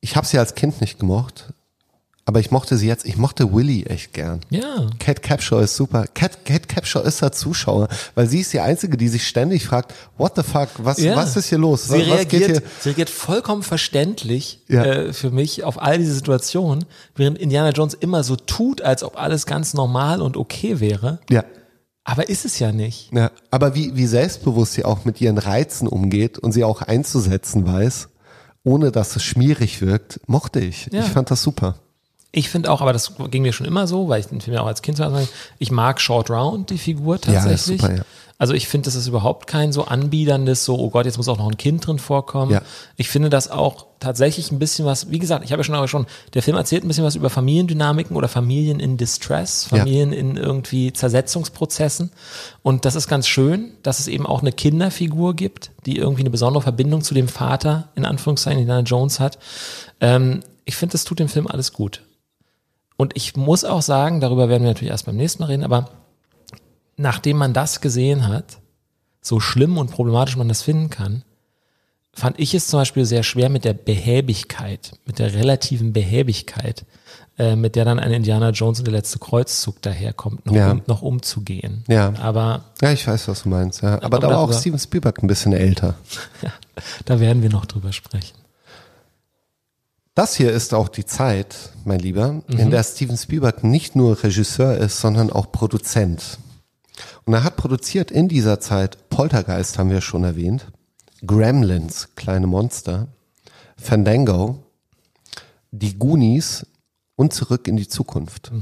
ich 0.00 0.16
habe 0.16 0.26
sie 0.26 0.38
als 0.38 0.54
Kind 0.54 0.80
nicht 0.80 0.98
gemocht, 0.98 1.52
aber 2.26 2.40
ich 2.40 2.50
mochte 2.50 2.76
sie 2.78 2.86
jetzt, 2.86 3.04
ich 3.04 3.16
mochte 3.18 3.52
Willy 3.52 3.84
echt 3.84 4.12
gern. 4.14 4.40
Ja. 4.50 4.86
Cat 4.98 5.22
Capshaw 5.22 5.60
ist 5.60 5.76
super. 5.76 6.06
Cat, 6.14 6.44
Cat 6.46 6.68
Capshaw 6.68 7.02
ist 7.06 7.20
der 7.20 7.32
Zuschauer, 7.32 7.88
weil 8.14 8.26
sie 8.26 8.40
ist 8.40 8.52
die 8.52 8.60
Einzige, 8.60 8.96
die 8.96 9.08
sich 9.08 9.26
ständig 9.26 9.66
fragt, 9.66 9.92
what 10.16 10.32
the 10.36 10.42
fuck, 10.42 10.68
was, 10.78 10.98
Ja. 10.98 11.16
was 11.16 11.36
ist 11.36 11.48
hier 11.50 11.58
los? 11.58 11.84
Sie 11.88 11.92
was, 11.92 11.98
was 12.00 12.06
reagiert, 12.18 12.30
geht 12.30 12.50
hier? 12.50 12.62
sie 12.80 12.88
reagiert 12.88 13.10
vollkommen 13.10 13.62
verständlich 13.62 14.60
Ja. 14.68 14.84
äh, 14.84 15.12
für 15.12 15.30
mich 15.30 15.64
auf 15.64 15.80
all 15.82 15.98
diese 15.98 16.14
Situationen, 16.14 16.86
während 17.14 17.36
Indiana 17.38 17.70
Jones 17.70 17.92
immer 17.94 18.24
so 18.24 18.36
tut, 18.36 18.80
als 18.80 19.02
ob 19.02 19.18
alles 19.20 19.44
ganz 19.46 19.74
normal 19.74 20.22
und 20.22 20.36
okay 20.38 20.80
wäre. 20.80 21.18
Ja. 21.28 21.44
Aber 22.04 22.28
ist 22.28 22.44
es 22.44 22.58
ja 22.58 22.72
nicht. 22.72 23.12
ja. 23.12 23.30
Aber 23.50 23.74
wie, 23.74 23.96
wie 23.96 24.06
selbstbewusst 24.06 24.74
sie 24.74 24.84
auch 24.84 25.04
mit 25.04 25.20
ihren 25.20 25.38
Reizen 25.38 25.88
umgeht 25.88 26.38
und 26.38 26.52
sie 26.52 26.64
auch 26.64 26.82
einzusetzen 26.82 27.66
weiß, 27.66 28.08
ohne 28.62 28.90
dass 28.92 29.14
es 29.16 29.22
schmierig 29.22 29.80
wirkt, 29.82 30.20
mochte 30.26 30.60
ich. 30.60 30.88
Ja. 30.92 31.00
Ich 31.00 31.08
fand 31.10 31.30
das 31.30 31.42
super. 31.42 31.76
Ich 32.36 32.50
finde 32.50 32.70
auch, 32.70 32.80
aber 32.80 32.92
das 32.92 33.12
ging 33.30 33.42
mir 33.42 33.52
schon 33.52 33.66
immer 33.66 33.86
so, 33.86 34.08
weil 34.08 34.18
ich 34.20 34.26
den 34.26 34.40
Film 34.40 34.54
ja 34.54 34.62
auch 34.62 34.66
als 34.66 34.82
Kind 34.82 34.98
so 34.98 35.04
ich 35.58 35.70
mag 35.70 36.00
Short 36.00 36.30
Round, 36.30 36.70
die 36.70 36.78
Figur 36.78 37.14
Ja, 37.26 37.32
tatsächlich. 37.32 37.80
super, 37.80 37.96
ja. 37.96 38.02
Also 38.36 38.52
ich 38.52 38.66
finde, 38.66 38.86
das 38.86 38.96
ist 38.96 39.06
überhaupt 39.06 39.46
kein 39.46 39.72
so 39.72 39.84
anbiederndes, 39.84 40.64
so, 40.64 40.76
oh 40.76 40.90
Gott, 40.90 41.06
jetzt 41.06 41.18
muss 41.18 41.28
auch 41.28 41.38
noch 41.38 41.48
ein 41.48 41.56
Kind 41.56 41.86
drin 41.86 42.00
vorkommen. 42.00 42.50
Ja. 42.50 42.62
Ich 42.96 43.08
finde 43.08 43.30
das 43.30 43.48
auch 43.48 43.86
tatsächlich 44.00 44.50
ein 44.50 44.58
bisschen 44.58 44.84
was, 44.84 45.12
wie 45.12 45.20
gesagt, 45.20 45.44
ich 45.44 45.52
habe 45.52 45.60
ja 45.60 45.64
schon, 45.64 45.76
aber 45.76 45.86
schon, 45.86 46.06
der 46.34 46.42
Film 46.42 46.56
erzählt 46.56 46.84
ein 46.84 46.88
bisschen 46.88 47.04
was 47.04 47.14
über 47.14 47.30
Familiendynamiken 47.30 48.16
oder 48.16 48.26
Familien 48.26 48.80
in 48.80 48.96
Distress, 48.96 49.68
Ja. 49.70 49.78
Familien 49.78 50.12
in 50.12 50.36
irgendwie 50.36 50.92
Zersetzungsprozessen. 50.92 52.10
Und 52.62 52.84
das 52.84 52.96
ist 52.96 53.06
ganz 53.06 53.28
schön, 53.28 53.70
dass 53.84 54.00
es 54.00 54.08
eben 54.08 54.26
auch 54.26 54.40
eine 54.40 54.50
Kinderfigur 54.50 55.34
gibt, 55.34 55.70
die 55.86 55.96
irgendwie 55.96 56.22
eine 56.22 56.30
besondere 56.30 56.62
Verbindung 56.62 57.02
zu 57.02 57.14
dem 57.14 57.28
Vater, 57.28 57.90
in 57.94 58.04
Anführungszeichen, 58.04 58.58
Indiana 58.58 58.82
Jones 58.82 59.20
hat. 59.20 59.38
Ähm, 60.00 60.40
ich 60.64 60.74
finde, 60.74 60.92
das 60.92 61.04
tut 61.04 61.20
dem 61.20 61.28
Film 61.28 61.46
alles 61.46 61.72
gut. 61.72 62.02
Und 62.96 63.16
ich 63.16 63.36
muss 63.36 63.64
auch 63.64 63.82
sagen, 63.82 64.20
darüber 64.20 64.48
werden 64.48 64.62
wir 64.62 64.70
natürlich 64.70 64.90
erst 64.92 65.06
beim 65.06 65.16
nächsten 65.16 65.42
Mal 65.42 65.46
reden, 65.48 65.64
aber 65.64 65.90
nachdem 66.96 67.38
man 67.38 67.52
das 67.52 67.80
gesehen 67.80 68.28
hat, 68.28 68.58
so 69.20 69.40
schlimm 69.40 69.78
und 69.78 69.90
problematisch 69.90 70.36
man 70.36 70.48
das 70.48 70.62
finden 70.62 70.90
kann, 70.90 71.22
fand 72.12 72.38
ich 72.38 72.54
es 72.54 72.68
zum 72.68 72.80
Beispiel 72.80 73.04
sehr 73.04 73.22
schwer 73.24 73.48
mit 73.48 73.64
der 73.64 73.72
Behäbigkeit, 73.72 74.92
mit 75.06 75.18
der 75.18 75.34
relativen 75.34 75.92
Behäbigkeit, 75.92 76.84
äh, 77.38 77.56
mit 77.56 77.74
der 77.74 77.84
dann 77.84 77.98
ein 77.98 78.12
Indiana 78.12 78.50
Jones 78.50 78.78
und 78.78 78.84
der 78.86 78.92
letzte 78.94 79.18
Kreuzzug 79.18 79.82
daherkommt, 79.82 80.46
noch, 80.46 80.54
Ja. 80.54 80.70
um, 80.70 80.82
noch 80.86 81.02
umzugehen. 81.02 81.82
Ja. 81.88 82.12
Aber 82.20 82.66
Ja, 82.80 82.92
ich 82.92 83.04
weiß, 83.04 83.26
was 83.26 83.42
du 83.42 83.48
meinst. 83.48 83.82
Ja. 83.82 84.00
Aber 84.02 84.20
da 84.20 84.28
war 84.28 84.38
auch 84.38 84.52
Steven 84.52 84.78
Spielberg 84.78 85.20
ein 85.22 85.26
bisschen 85.26 85.52
älter. 85.52 85.96
ja, 86.42 86.50
da 87.06 87.18
werden 87.18 87.42
wir 87.42 87.50
noch 87.50 87.66
drüber 87.66 87.92
sprechen. 87.92 88.36
Das 90.14 90.36
hier 90.36 90.52
ist 90.52 90.74
auch 90.74 90.88
die 90.88 91.04
Zeit, 91.04 91.56
mein 91.84 91.98
Lieber, 91.98 92.42
in 92.48 92.66
Mhm. 92.66 92.70
der 92.70 92.84
Steven 92.84 93.16
Spielberg 93.16 93.64
nicht 93.64 93.96
nur 93.96 94.22
Regisseur 94.22 94.76
ist, 94.76 95.00
sondern 95.00 95.30
auch 95.30 95.50
Produzent. 95.50 96.38
Und 97.24 97.32
er 97.34 97.42
hat 97.42 97.56
produziert 97.56 98.10
in 98.12 98.28
dieser 98.28 98.60
Zeit 98.60 99.08
Poltergeist, 99.08 99.78
haben 99.78 99.90
wir 99.90 100.00
schon 100.00 100.22
erwähnt, 100.22 100.66
Gremlins, 101.26 102.10
kleine 102.14 102.46
Monster, 102.46 103.08
Fandango, 103.76 104.62
die 105.72 105.98
Goonies 105.98 106.64
und 107.16 107.32
Zurück 107.32 107.66
in 107.66 107.76
die 107.76 107.88
Zukunft. 107.88 108.52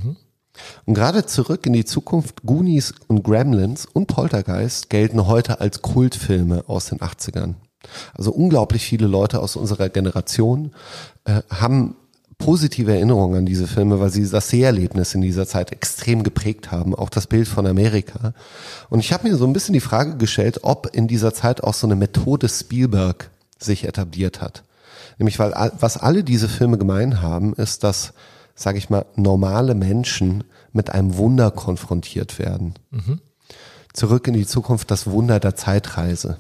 Und 0.87 0.95
gerade 0.95 1.27
Zurück 1.27 1.67
in 1.67 1.73
die 1.75 1.85
Zukunft, 1.85 2.43
Goonies 2.45 2.95
und 3.09 3.25
Gremlins 3.25 3.85
und 3.85 4.07
Poltergeist 4.07 4.89
gelten 4.89 5.27
heute 5.27 5.61
als 5.61 5.83
Kultfilme 5.83 6.65
aus 6.67 6.87
den 6.87 7.01
80ern. 7.01 7.55
Also 8.15 8.33
unglaublich 8.33 8.85
viele 8.85 9.07
Leute 9.07 9.41
aus 9.41 9.57
unserer 9.57 9.89
Generation 9.89 10.73
äh, 11.25 11.43
haben 11.51 11.97
positive 12.39 12.93
Erinnerungen 12.93 13.39
an 13.39 13.47
diese 13.47 13.69
Filme, 13.69 14.01
weil 14.01 14.11
sie 14.11 14.29
das 14.29 14.49
Seherlebnis 14.49 15.15
in 15.15 15.21
dieser 15.21 15.47
Zeit 15.47 15.71
extrem 15.71 16.25
geprägt 16.25 16.73
haben, 16.73 16.95
auch 16.95 17.09
das 17.09 17.29
Bild 17.29 17.47
von 17.47 17.67
Amerika. 17.67 18.35
Und 18.91 18.99
ich 18.99 19.13
habe 19.13 19.29
mir 19.29 19.37
so 19.37 19.47
ein 19.47 19.53
bisschen 19.53 19.75
die 19.75 19.81
Frage 19.81 20.17
gestellt, 20.17 20.61
ob 20.63 20.89
in 20.93 21.07
dieser 21.07 21.33
Zeit 21.33 21.63
auch 21.63 21.75
so 21.75 21.87
eine 21.87 21.95
Methode 21.95 22.49
Spielberg 22.49 23.31
sich 23.59 23.85
etabliert 23.85 24.41
hat. 24.41 24.65
Nämlich, 25.19 25.39
weil 25.39 25.53
was 25.79 25.97
alle 25.97 26.25
diese 26.25 26.49
Filme 26.49 26.79
gemein 26.79 27.23
haben, 27.23 27.55
ist, 27.55 27.85
dass, 27.85 28.13
sage 28.57 28.79
ich 28.79 28.91
mal, 28.91 29.07
normale 29.15 29.75
Menschen 29.75 30.43
mit 30.73 30.91
einem 30.91 31.17
Wunder 31.17 31.51
konfrontiert 31.53 32.39
werden. 32.41 32.75
Zurück 33.93 34.27
in 34.27 34.35
die 34.35 34.47
Zukunft, 34.47 34.91
das 34.91 35.07
Wunder 35.07 35.39
der 35.39 35.55
Zeitreise. 35.55 36.39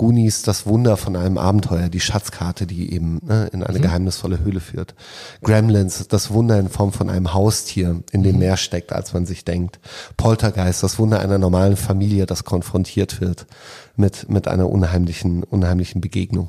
Goonies, 0.00 0.40
das 0.40 0.64
Wunder 0.64 0.96
von 0.96 1.14
einem 1.14 1.36
Abenteuer, 1.36 1.90
die 1.90 2.00
Schatzkarte, 2.00 2.66
die 2.66 2.90
eben 2.90 3.20
ne, 3.22 3.50
in 3.52 3.62
eine 3.62 3.80
geheimnisvolle 3.80 4.38
Höhle 4.42 4.60
führt. 4.60 4.94
Gremlins, 5.42 6.08
das 6.08 6.30
Wunder 6.30 6.58
in 6.58 6.70
Form 6.70 6.94
von 6.94 7.10
einem 7.10 7.34
Haustier, 7.34 8.02
in 8.10 8.22
dem 8.22 8.38
mehr 8.38 8.56
steckt, 8.56 8.94
als 8.94 9.12
man 9.12 9.26
sich 9.26 9.44
denkt. 9.44 9.78
Poltergeist, 10.16 10.82
das 10.82 10.98
Wunder 10.98 11.20
einer 11.20 11.36
normalen 11.36 11.76
Familie, 11.76 12.24
das 12.24 12.44
konfrontiert 12.44 13.20
wird 13.20 13.44
mit, 13.94 14.30
mit 14.30 14.48
einer 14.48 14.70
unheimlichen, 14.70 15.42
unheimlichen 15.42 16.00
Begegnung. 16.00 16.48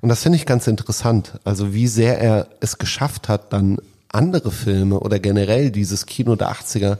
Und 0.00 0.08
das 0.08 0.22
finde 0.22 0.36
ich 0.36 0.46
ganz 0.46 0.66
interessant. 0.68 1.38
Also 1.44 1.74
wie 1.74 1.86
sehr 1.86 2.18
er 2.18 2.48
es 2.60 2.78
geschafft 2.78 3.28
hat, 3.28 3.52
dann 3.52 3.76
andere 4.08 4.52
Filme 4.52 5.00
oder 5.00 5.18
generell 5.18 5.70
dieses 5.70 6.06
Kino 6.06 6.34
der 6.34 6.50
80er 6.50 6.96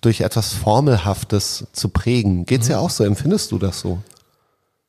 durch 0.00 0.22
etwas 0.22 0.54
Formelhaftes 0.54 1.68
zu 1.72 1.88
prägen. 1.90 2.46
Geht's 2.46 2.66
ja 2.66 2.80
auch 2.80 2.90
so? 2.90 3.04
Empfindest 3.04 3.52
du 3.52 3.60
das 3.60 3.78
so? 3.78 4.02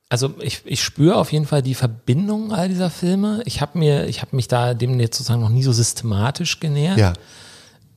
Also 0.10 0.34
ich, 0.40 0.62
ich 0.66 0.84
spüre 0.84 1.18
auf 1.18 1.32
jeden 1.32 1.46
Fall 1.46 1.62
die 1.62 1.76
Verbindung 1.76 2.54
all 2.54 2.70
dieser 2.70 2.90
Filme. 2.90 3.42
Ich 3.46 3.62
habe 3.62 3.78
mir, 3.78 4.08
ich 4.08 4.22
habe 4.22 4.36
mich 4.36 4.48
da 4.48 4.74
dem 4.74 5.00
jetzt 5.00 5.18
sozusagen 5.18 5.42
noch 5.42 5.50
nie 5.50 5.64
so 5.64 5.74
systematisch 5.74 6.60
genähert. 6.60 6.98
Ja. 6.98 7.14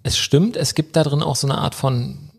Es 0.02 0.18
stimmt, 0.18 0.56
es 0.56 0.74
gibt 0.74 0.96
da 0.96 1.04
drin 1.04 1.22
auch 1.22 1.36
so 1.36 1.46
eine 1.46 1.58
Art 1.58 1.74
von 1.74 2.30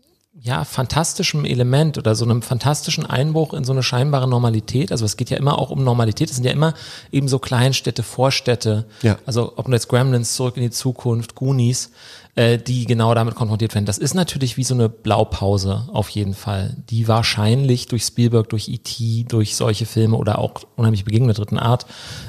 ja, 0.44 0.64
fantastischem 0.64 1.44
Element 1.44 1.98
oder 1.98 2.16
so 2.16 2.24
einem 2.24 2.42
fantastischen 2.42 3.06
Einbruch 3.06 3.54
in 3.54 3.62
so 3.62 3.72
eine 3.72 3.84
scheinbare 3.84 4.26
Normalität. 4.26 4.90
Also 4.90 5.04
es 5.04 5.16
geht 5.16 5.30
ja 5.30 5.36
immer 5.36 5.56
auch 5.56 5.70
um 5.70 5.84
Normalität. 5.84 6.30
Es 6.30 6.36
sind 6.36 6.44
ja 6.44 6.50
immer 6.50 6.74
eben 7.12 7.28
so 7.28 7.38
Kleinstädte, 7.38 8.02
Vorstädte. 8.02 8.84
Ja. 9.02 9.18
Also 9.24 9.52
ob 9.54 9.68
jetzt 9.68 9.88
Gremlins, 9.88 10.34
Zurück 10.34 10.56
in 10.56 10.64
die 10.64 10.70
Zukunft, 10.70 11.36
Goonies, 11.36 11.92
äh, 12.34 12.58
die 12.58 12.86
genau 12.86 13.14
damit 13.14 13.34
konfrontiert 13.34 13.74
werden. 13.74 13.84
Das 13.84 13.98
ist 13.98 14.14
natürlich 14.14 14.56
wie 14.56 14.64
so 14.64 14.74
eine 14.74 14.88
Blaupause 14.88 15.88
auf 15.92 16.08
jeden 16.08 16.34
Fall, 16.34 16.76
die 16.88 17.06
wahrscheinlich 17.08 17.86
durch 17.88 18.04
Spielberg, 18.04 18.48
durch 18.48 18.68
E.T., 18.68 19.24
durch 19.28 19.54
solche 19.56 19.84
Filme 19.86 20.16
oder 20.16 20.38
auch 20.38 20.62
unheimlich 20.76 21.04
Begegnung 21.04 21.28
der 21.28 21.36
dritten 21.36 21.58
Art 21.58 21.86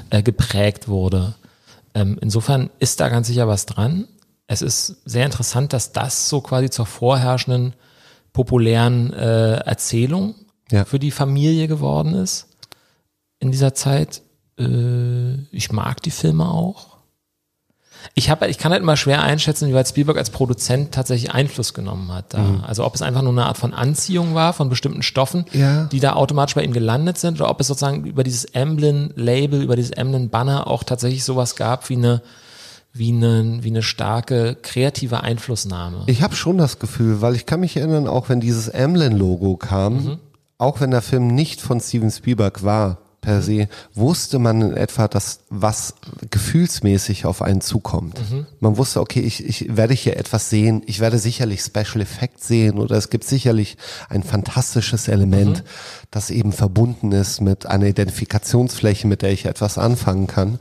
äh, 0.09 0.21
geprägt 0.21 0.87
wurde. 0.87 1.35
Ähm, 1.93 2.17
insofern 2.21 2.69
ist 2.79 2.99
da 2.99 3.09
ganz 3.09 3.27
sicher 3.27 3.47
was 3.47 3.65
dran. 3.65 4.07
Es 4.47 4.61
ist 4.61 4.97
sehr 5.05 5.25
interessant, 5.25 5.71
dass 5.73 5.93
das 5.93 6.27
so 6.27 6.41
quasi 6.41 6.69
zur 6.69 6.85
vorherrschenden 6.85 7.73
populären 8.33 9.13
äh, 9.13 9.57
Erzählung 9.57 10.35
Ja. 10.71 10.85
für 10.85 10.99
die 10.99 11.11
Familie 11.11 11.67
geworden 11.67 12.13
ist 12.13 12.47
in 13.39 13.51
dieser 13.51 13.73
Zeit. 13.73 14.21
Äh, 14.59 15.35
ich 15.55 15.71
mag 15.71 16.01
die 16.01 16.11
Filme 16.11 16.49
auch. 16.49 16.92
Ich 18.15 18.29
habe, 18.29 18.47
ich 18.47 18.57
kann 18.57 18.71
halt 18.71 18.81
immer 18.81 18.97
schwer 18.97 19.23
einschätzen, 19.23 19.67
wie 19.69 19.73
weit 19.73 19.87
Spielberg 19.87 20.17
als 20.17 20.29
Produzent 20.29 20.91
tatsächlich 20.93 21.31
Einfluss 21.33 21.73
genommen 21.73 22.11
hat. 22.11 22.33
Da. 22.33 22.39
Mhm. 22.39 22.63
Also 22.65 22.85
ob 22.85 22.95
es 22.95 23.01
einfach 23.01 23.21
nur 23.21 23.31
eine 23.31 23.45
Art 23.45 23.57
von 23.57 23.73
Anziehung 23.73 24.35
war 24.35 24.53
von 24.53 24.69
bestimmten 24.69 25.03
Stoffen, 25.03 25.45
Ja. 25.53 25.85
die 25.85 25.99
da 25.99 26.13
automatisch 26.13 26.55
bei 26.55 26.63
ihm 26.63 26.73
gelandet 26.73 27.17
sind, 27.17 27.39
oder 27.39 27.49
ob 27.49 27.59
es 27.61 27.67
sozusagen 27.67 28.05
über 28.05 28.23
dieses 28.23 28.45
Emblem-Label, 28.45 29.61
über 29.61 29.75
dieses 29.75 29.91
Emblem-Banner 29.91 30.67
auch 30.67 30.83
tatsächlich 30.83 31.23
sowas 31.23 31.55
gab 31.55 31.89
wie 31.89 31.95
eine, 31.95 32.21
wie 32.93 33.09
eine, 33.11 33.59
wie 33.61 33.69
eine 33.69 33.81
starke 33.81 34.55
kreative 34.61 35.21
Einflussnahme. 35.21 36.03
Ich 36.07 36.21
habe 36.21 36.35
schon 36.35 36.57
das 36.57 36.79
Gefühl, 36.79 37.21
weil 37.21 37.35
ich 37.35 37.45
kann 37.45 37.59
mich 37.61 37.75
erinnern, 37.77 38.07
auch 38.07 38.29
wenn 38.29 38.39
dieses 38.39 38.69
Amblin-Logo 38.73 39.57
kam, 39.57 39.93
Mhm. 39.95 40.17
auch 40.57 40.79
wenn 40.81 40.91
der 40.91 41.01
Film 41.01 41.27
nicht 41.27 41.61
von 41.61 41.79
Steven 41.79 42.11
Spielberg 42.11 42.63
war 42.63 42.97
per 43.23 43.41
se, 43.41 43.67
wusste 43.95 44.37
man 44.37 44.61
in 44.61 44.73
etwa, 44.73 45.07
dass 45.07 45.39
was 45.49 45.95
gefühlsmäßig 46.29 47.25
auf 47.25 47.41
einen 47.41 47.61
zukommt. 47.61 48.19
Mhm. 48.29 48.45
Man 48.59 48.77
wusste, 48.77 48.99
okay, 49.01 49.21
ich, 49.21 49.43
ich 49.43 49.75
werde 49.75 49.93
hier 49.95 50.17
etwas 50.17 50.49
sehen, 50.51 50.83
ich 50.85 50.99
werde 50.99 51.17
sicherlich 51.17 51.61
Special 51.61 52.01
Effects 52.01 52.47
sehen 52.47 52.77
oder 52.77 52.95
es 52.97 53.09
gibt 53.09 53.23
sicherlich 53.23 53.77
ein 54.09 54.21
fantastisches 54.23 55.07
Element, 55.07 55.59
Mhm. 55.59 55.67
das 56.11 56.29
eben 56.29 56.51
verbunden 56.51 57.11
ist 57.11 57.41
mit 57.41 57.65
einer 57.65 57.87
Identifikationsfläche, 57.87 59.07
mit 59.07 59.21
der 59.21 59.31
ich 59.31 59.45
etwas 59.45 59.77
anfangen 59.77 60.27
kann. 60.27 60.51
Mhm. 60.51 60.59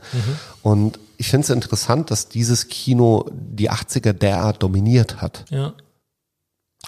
Und 0.63 0.99
ich 1.17 1.29
finde 1.29 1.45
es 1.45 1.49
interessant, 1.51 2.09
dass 2.11 2.29
dieses 2.29 2.69
Kino 2.69 3.25
die 3.31 3.69
80er 3.69 4.13
derart 4.13 4.63
dominiert 4.63 5.21
hat. 5.21 5.45
Ja. 5.49 5.73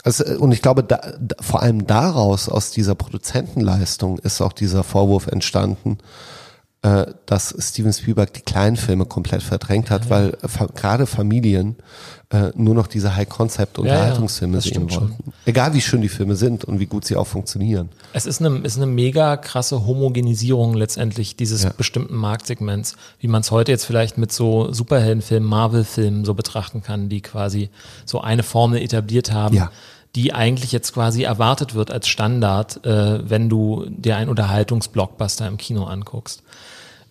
Also, 0.06 0.24
äh, 0.24 0.36
und 0.38 0.54
ich 0.54 0.62
glaube, 0.62 0.84
da, 0.84 1.02
da, 1.20 1.36
vor 1.42 1.62
allem 1.62 1.86
daraus, 1.86 2.48
aus 2.48 2.72
dieser 2.72 2.96
Produzentenleistung, 2.96 4.20
ist 4.20 4.40
auch 4.42 4.54
dieser 4.54 4.84
Vorwurf 4.84 5.28
entstanden, 5.28 5.98
äh, 6.84 7.08
dass 7.26 7.54
Steven 7.60 7.92
Spielberg 7.92 8.32
die 8.34 8.42
kleinen 8.42 8.78
Filme 8.78 9.06
komplett 9.06 9.42
verdrängt 9.44 9.90
hat, 9.90 10.10
weil 10.12 10.38
äh, 10.44 10.48
fa 10.48 10.68
gerade 10.68 11.08
Familien 11.08 11.76
äh, 12.30 12.52
nur 12.56 12.76
noch 12.76 12.86
diese 12.88 13.16
High-Concept-Unterhaltungsfilme 13.16 14.56
das 14.56 14.66
sehen 14.66 14.74
stimmt 14.74 14.94
schon. 14.94 15.10
wollten. 15.10 15.34
Egal 15.46 15.74
wie 15.74 15.82
schön 15.82 16.02
die 16.02 16.10
Filme 16.10 16.36
sind 16.36 16.64
und 16.64 16.80
wie 16.80 16.86
gut 16.86 17.06
sie 17.06 17.16
auch 17.16 17.28
funktionieren. 17.28 17.90
Es 18.14 18.26
ist 18.28 18.40
eine, 18.42 18.60
ist 18.60 18.78
eine 18.78 18.86
mega 18.86 19.38
krasse 19.38 19.86
Homogenisierung 19.88 20.74
letztendlich 20.76 21.36
dieses 21.36 21.64
Ja. 21.64 21.72
bestimmten 21.76 22.16
Marktsegments, 22.16 22.96
wie 23.20 23.28
man 23.28 23.42
es 23.42 23.52
heute 23.52 23.72
jetzt 23.72 23.86
vielleicht 23.86 24.18
mit 24.20 24.32
so 24.32 24.72
Superheldenfilmen, 24.72 25.48
Marvel-Filmen 25.50 26.26
so 26.26 26.34
betrachten 26.36 26.84
kann, 26.84 27.10
die 27.10 27.22
quasi 27.22 27.70
so 28.06 28.22
eine 28.22 28.44
Formel 28.44 28.82
etabliert 28.82 29.32
haben, 29.32 29.56
Ja. 29.56 29.72
Die 30.16 30.34
eigentlich 30.34 30.72
jetzt 30.72 30.94
quasi 30.94 31.24
erwartet 31.24 31.76
wird 31.76 31.92
als 31.92 32.08
Standard, 32.08 32.86
äh, 32.86 33.30
wenn 33.30 33.50
du 33.50 33.86
dir 33.90 34.16
einen 34.16 34.30
Unterhaltungsblockbuster 34.30 35.48
im 35.48 35.58
Kino 35.58 35.84
anguckst. 35.84 36.42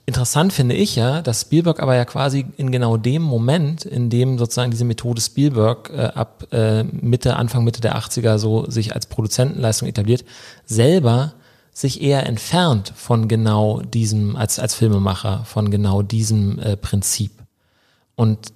Interessant 0.06 0.52
finde 0.52 0.74
ich 0.74 0.96
ja, 0.96 1.22
dass 1.22 1.42
Spielberg 1.42 1.80
aber 1.80 1.94
ja 1.94 2.04
quasi 2.04 2.44
in 2.56 2.70
genau 2.70 2.98
dem 2.98 3.22
Moment, 3.22 3.86
in 3.86 4.10
dem 4.10 4.38
sozusagen 4.38 4.70
diese 4.70 4.84
Methode 4.84 5.20
Spielberg 5.20 5.90
äh, 5.90 6.10
ab 6.14 6.46
äh, 6.52 6.84
Mitte, 6.84 7.36
Anfang 7.36 7.64
Mitte 7.64 7.80
der 7.80 7.96
80er 7.96 8.36
so 8.36 8.68
sich 8.70 8.94
als 8.94 9.06
Produzentenleistung 9.06 9.88
etabliert, 9.88 10.24
selber 10.66 11.34
sich 11.72 12.02
eher 12.02 12.26
entfernt 12.26 12.92
von 12.94 13.28
genau 13.28 13.80
diesem, 13.80 14.36
als, 14.36 14.58
als 14.58 14.74
Filmemacher, 14.74 15.44
von 15.44 15.70
genau 15.70 16.02
diesem 16.02 16.58
äh, 16.58 16.76
Prinzip. 16.76 17.32
Und 18.14 18.52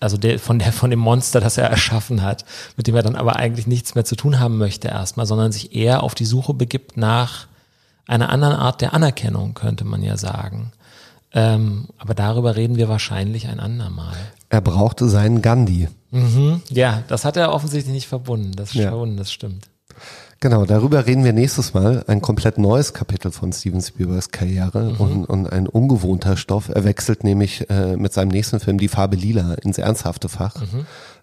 also 0.00 0.16
der, 0.16 0.38
von 0.38 0.58
der, 0.58 0.72
von 0.72 0.90
dem 0.90 0.98
Monster, 0.98 1.40
das 1.40 1.58
er 1.58 1.68
erschaffen 1.68 2.22
hat, 2.22 2.44
mit 2.76 2.86
dem 2.86 2.96
er 2.96 3.02
dann 3.02 3.16
aber 3.16 3.36
eigentlich 3.36 3.66
nichts 3.66 3.94
mehr 3.94 4.04
zu 4.04 4.16
tun 4.16 4.40
haben 4.40 4.58
möchte 4.58 4.88
erstmal, 4.88 5.26
sondern 5.26 5.52
sich 5.52 5.74
eher 5.74 6.02
auf 6.02 6.14
die 6.14 6.24
Suche 6.24 6.54
begibt 6.54 6.96
nach 6.96 7.46
einer 8.06 8.30
anderen 8.30 8.54
Art 8.54 8.80
der 8.80 8.94
Anerkennung, 8.94 9.54
könnte 9.54 9.84
man 9.84 10.02
ja 10.02 10.16
sagen. 10.16 10.72
Ähm, 11.34 11.88
aber 11.98 12.14
darüber 12.14 12.56
reden 12.56 12.76
wir 12.76 12.88
wahrscheinlich 12.88 13.48
ein 13.48 13.60
andermal. 13.60 14.14
Er 14.50 14.60
brauchte 14.60 15.08
seinen 15.08 15.40
Gandhi. 15.40 15.88
Mhm. 16.10 16.60
Ja, 16.68 17.02
das 17.08 17.24
hat 17.24 17.36
er 17.38 17.52
offensichtlich 17.54 17.94
nicht 17.94 18.06
verbunden. 18.08 18.52
Das 18.54 18.74
Ja. 18.74 18.90
schon, 18.90 19.16
das 19.16 19.32
stimmt. 19.32 19.68
Genau, 20.42 20.64
darüber 20.64 21.06
reden 21.06 21.22
wir 21.22 21.32
nächstes 21.32 21.72
Mal. 21.72 22.02
Ein 22.08 22.20
komplett 22.20 22.58
neues 22.58 22.92
Kapitel 22.92 23.30
von 23.30 23.52
Steven 23.52 23.80
Spielbergs 23.80 24.32
Karriere 24.32 24.96
und, 24.98 25.24
und 25.26 25.46
ein 25.46 25.68
ungewohnter 25.68 26.36
Stoff. 26.36 26.68
Er 26.68 26.82
wechselt 26.82 27.22
nämlich 27.22 27.70
äh, 27.70 27.96
mit 27.96 28.12
seinem 28.12 28.30
nächsten 28.30 28.58
Film 28.58 28.78
Die 28.78 28.88
Farbe 28.88 29.14
Lila 29.14 29.54
ins 29.62 29.78
ernsthafte 29.78 30.28
Fach. 30.28 30.56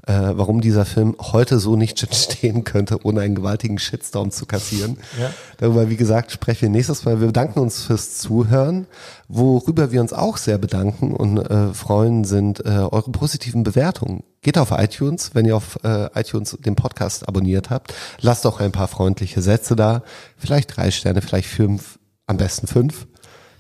Äh, 0.08 0.14
warum 0.14 0.62
dieser 0.62 0.86
Film 0.86 1.16
heute 1.20 1.60
so 1.60 1.76
nicht 1.76 2.02
entstehen 2.04 2.64
könnte, 2.64 3.06
ohne 3.06 3.22
einen 3.22 3.36
gewaltigen 3.36 3.80
Shitstorm 3.80 4.32
zu 4.32 4.46
kassieren. 4.46 4.98
Ja. 5.20 5.32
Darüber, 5.58 5.90
wie 5.90 5.98
gesagt, 5.98 6.32
sprechen 6.32 6.62
wir 6.64 6.70
nächstes 6.70 7.06
Mal. 7.06 7.20
Wir 7.20 7.28
bedanken 7.28 7.60
uns 7.60 7.84
fürs 7.84 8.18
Zuhören. 8.18 8.88
Worüber 9.28 9.92
wir 9.92 10.02
uns 10.02 10.14
auch 10.14 10.38
sehr 10.38 10.58
bedanken 10.58 11.14
und 11.14 11.38
äh, 11.38 11.74
freuen, 11.74 12.24
sind 12.24 12.66
äh, 12.66 12.70
eure 12.70 13.12
positiven 13.12 13.64
Bewertungen. 13.64 14.24
Geht 14.42 14.58
auf 14.58 14.72
iTunes, 14.72 15.32
wenn 15.36 15.46
ihr 15.46 15.56
auf 15.56 15.78
äh, 15.84 16.08
iTunes 16.20 16.58
den 16.60 16.76
Podcast 16.76 17.28
abonniert 17.28 17.70
habt. 17.70 17.94
Lasst 18.22 18.48
auch 18.48 18.62
ein 18.62 18.72
paar 18.72 18.88
freundliche 18.88 19.42
Sätze 19.42 19.76
da. 19.76 20.04
Vielleicht 20.38 20.76
drei 20.76 20.92
Sterne, 20.92 21.22
vielleicht 21.22 21.50
fünf, 21.50 22.00
am 22.26 22.38
besten 22.38 22.68
fünf. 22.68 23.06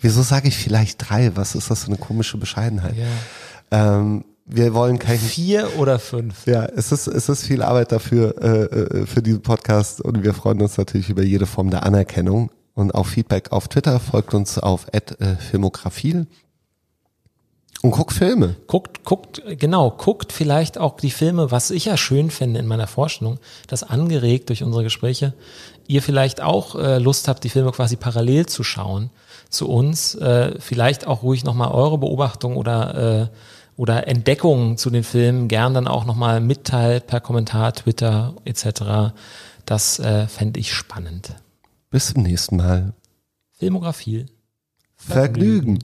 Wieso 0.01 0.21
sage 0.21 0.47
ich 0.47 0.57
vielleicht 0.57 1.09
drei? 1.09 1.35
Was 1.35 1.55
ist 1.55 1.69
das 1.69 1.83
für 1.83 1.87
eine 1.87 1.97
komische 1.97 2.37
Bescheidenheit? 2.37 2.95
Ähm, 3.71 4.23
wir 4.51 4.73
wollen 4.73 4.97
kein 4.97 5.19
Vier 5.19 5.77
oder 5.77 5.99
fünf? 5.99 6.47
ja, 6.47 6.65
es 6.65 6.91
ist, 6.91 7.07
es 7.07 7.29
ist 7.29 7.45
viel 7.45 7.61
Arbeit 7.61 7.91
dafür, 7.91 8.35
äh, 8.41 8.63
äh, 8.63 9.05
für 9.05 9.21
diesen 9.21 9.41
Podcast 9.41 10.01
und 10.01 10.23
wir 10.23 10.33
freuen 10.33 10.61
uns 10.61 10.77
natürlich 10.77 11.09
über 11.09 11.23
jede 11.23 11.45
Form 11.45 11.69
der 11.69 11.83
Anerkennung 11.83 12.49
und 12.73 12.95
auch 12.95 13.05
Feedback 13.05 13.51
auf 13.51 13.67
Twitter. 13.67 13.99
Folgt 13.99 14.33
uns 14.33 14.57
auf 14.57 14.87
äh, 14.91 15.01
Filmographil 15.37 16.25
und 17.81 17.91
guckt 17.91 18.11
Filme. 18.11 18.55
Guckt, 18.65 19.05
guckt, 19.05 19.41
genau, 19.57 19.91
guckt 19.91 20.33
vielleicht 20.33 20.79
auch 20.79 20.97
die 20.97 21.11
Filme, 21.11 21.51
was 21.51 21.69
ich 21.69 21.85
ja 21.85 21.95
schön 21.95 22.31
finde 22.31 22.59
in 22.59 22.67
meiner 22.67 22.87
Vorstellung, 22.87 23.37
dass 23.67 23.83
angeregt 23.83 24.49
durch 24.49 24.63
unsere 24.63 24.83
Gespräche, 24.83 25.33
ihr 25.87 26.01
vielleicht 26.01 26.41
auch 26.41 26.75
äh, 26.75 26.97
Lust 26.97 27.27
habt, 27.27 27.43
die 27.43 27.49
Filme 27.49 27.71
quasi 27.71 27.95
parallel 27.95 28.47
zu 28.47 28.63
schauen 28.63 29.11
zu 29.49 29.69
uns. 29.69 30.15
Äh, 30.15 30.59
vielleicht 30.59 31.07
auch 31.07 31.23
ruhig 31.23 31.43
nochmal 31.43 31.71
eure 31.71 31.97
Beobachtung 31.97 32.57
oder, 32.57 33.21
äh, 33.21 33.27
oder 33.79 34.09
Entdeckungen 34.09 34.75
zu 34.75 34.89
den 34.89 35.05
Filmen 35.05 35.47
gern 35.47 35.73
dann 35.73 35.87
auch 35.87 36.03
nochmal 36.03 36.41
mitteilt 36.41 37.07
per 37.07 37.21
Kommentar, 37.21 37.73
Twitter 37.73 38.35
etc. 38.43 39.15
Das 39.65 39.99
äh, 39.99 40.27
fände 40.27 40.59
ich 40.59 40.73
spannend. 40.73 41.33
Bis 41.89 42.07
zum 42.07 42.23
nächsten 42.23 42.57
Mal. 42.57 42.91
Filmografie. 43.53 44.25
Vergnügen. 44.97 45.79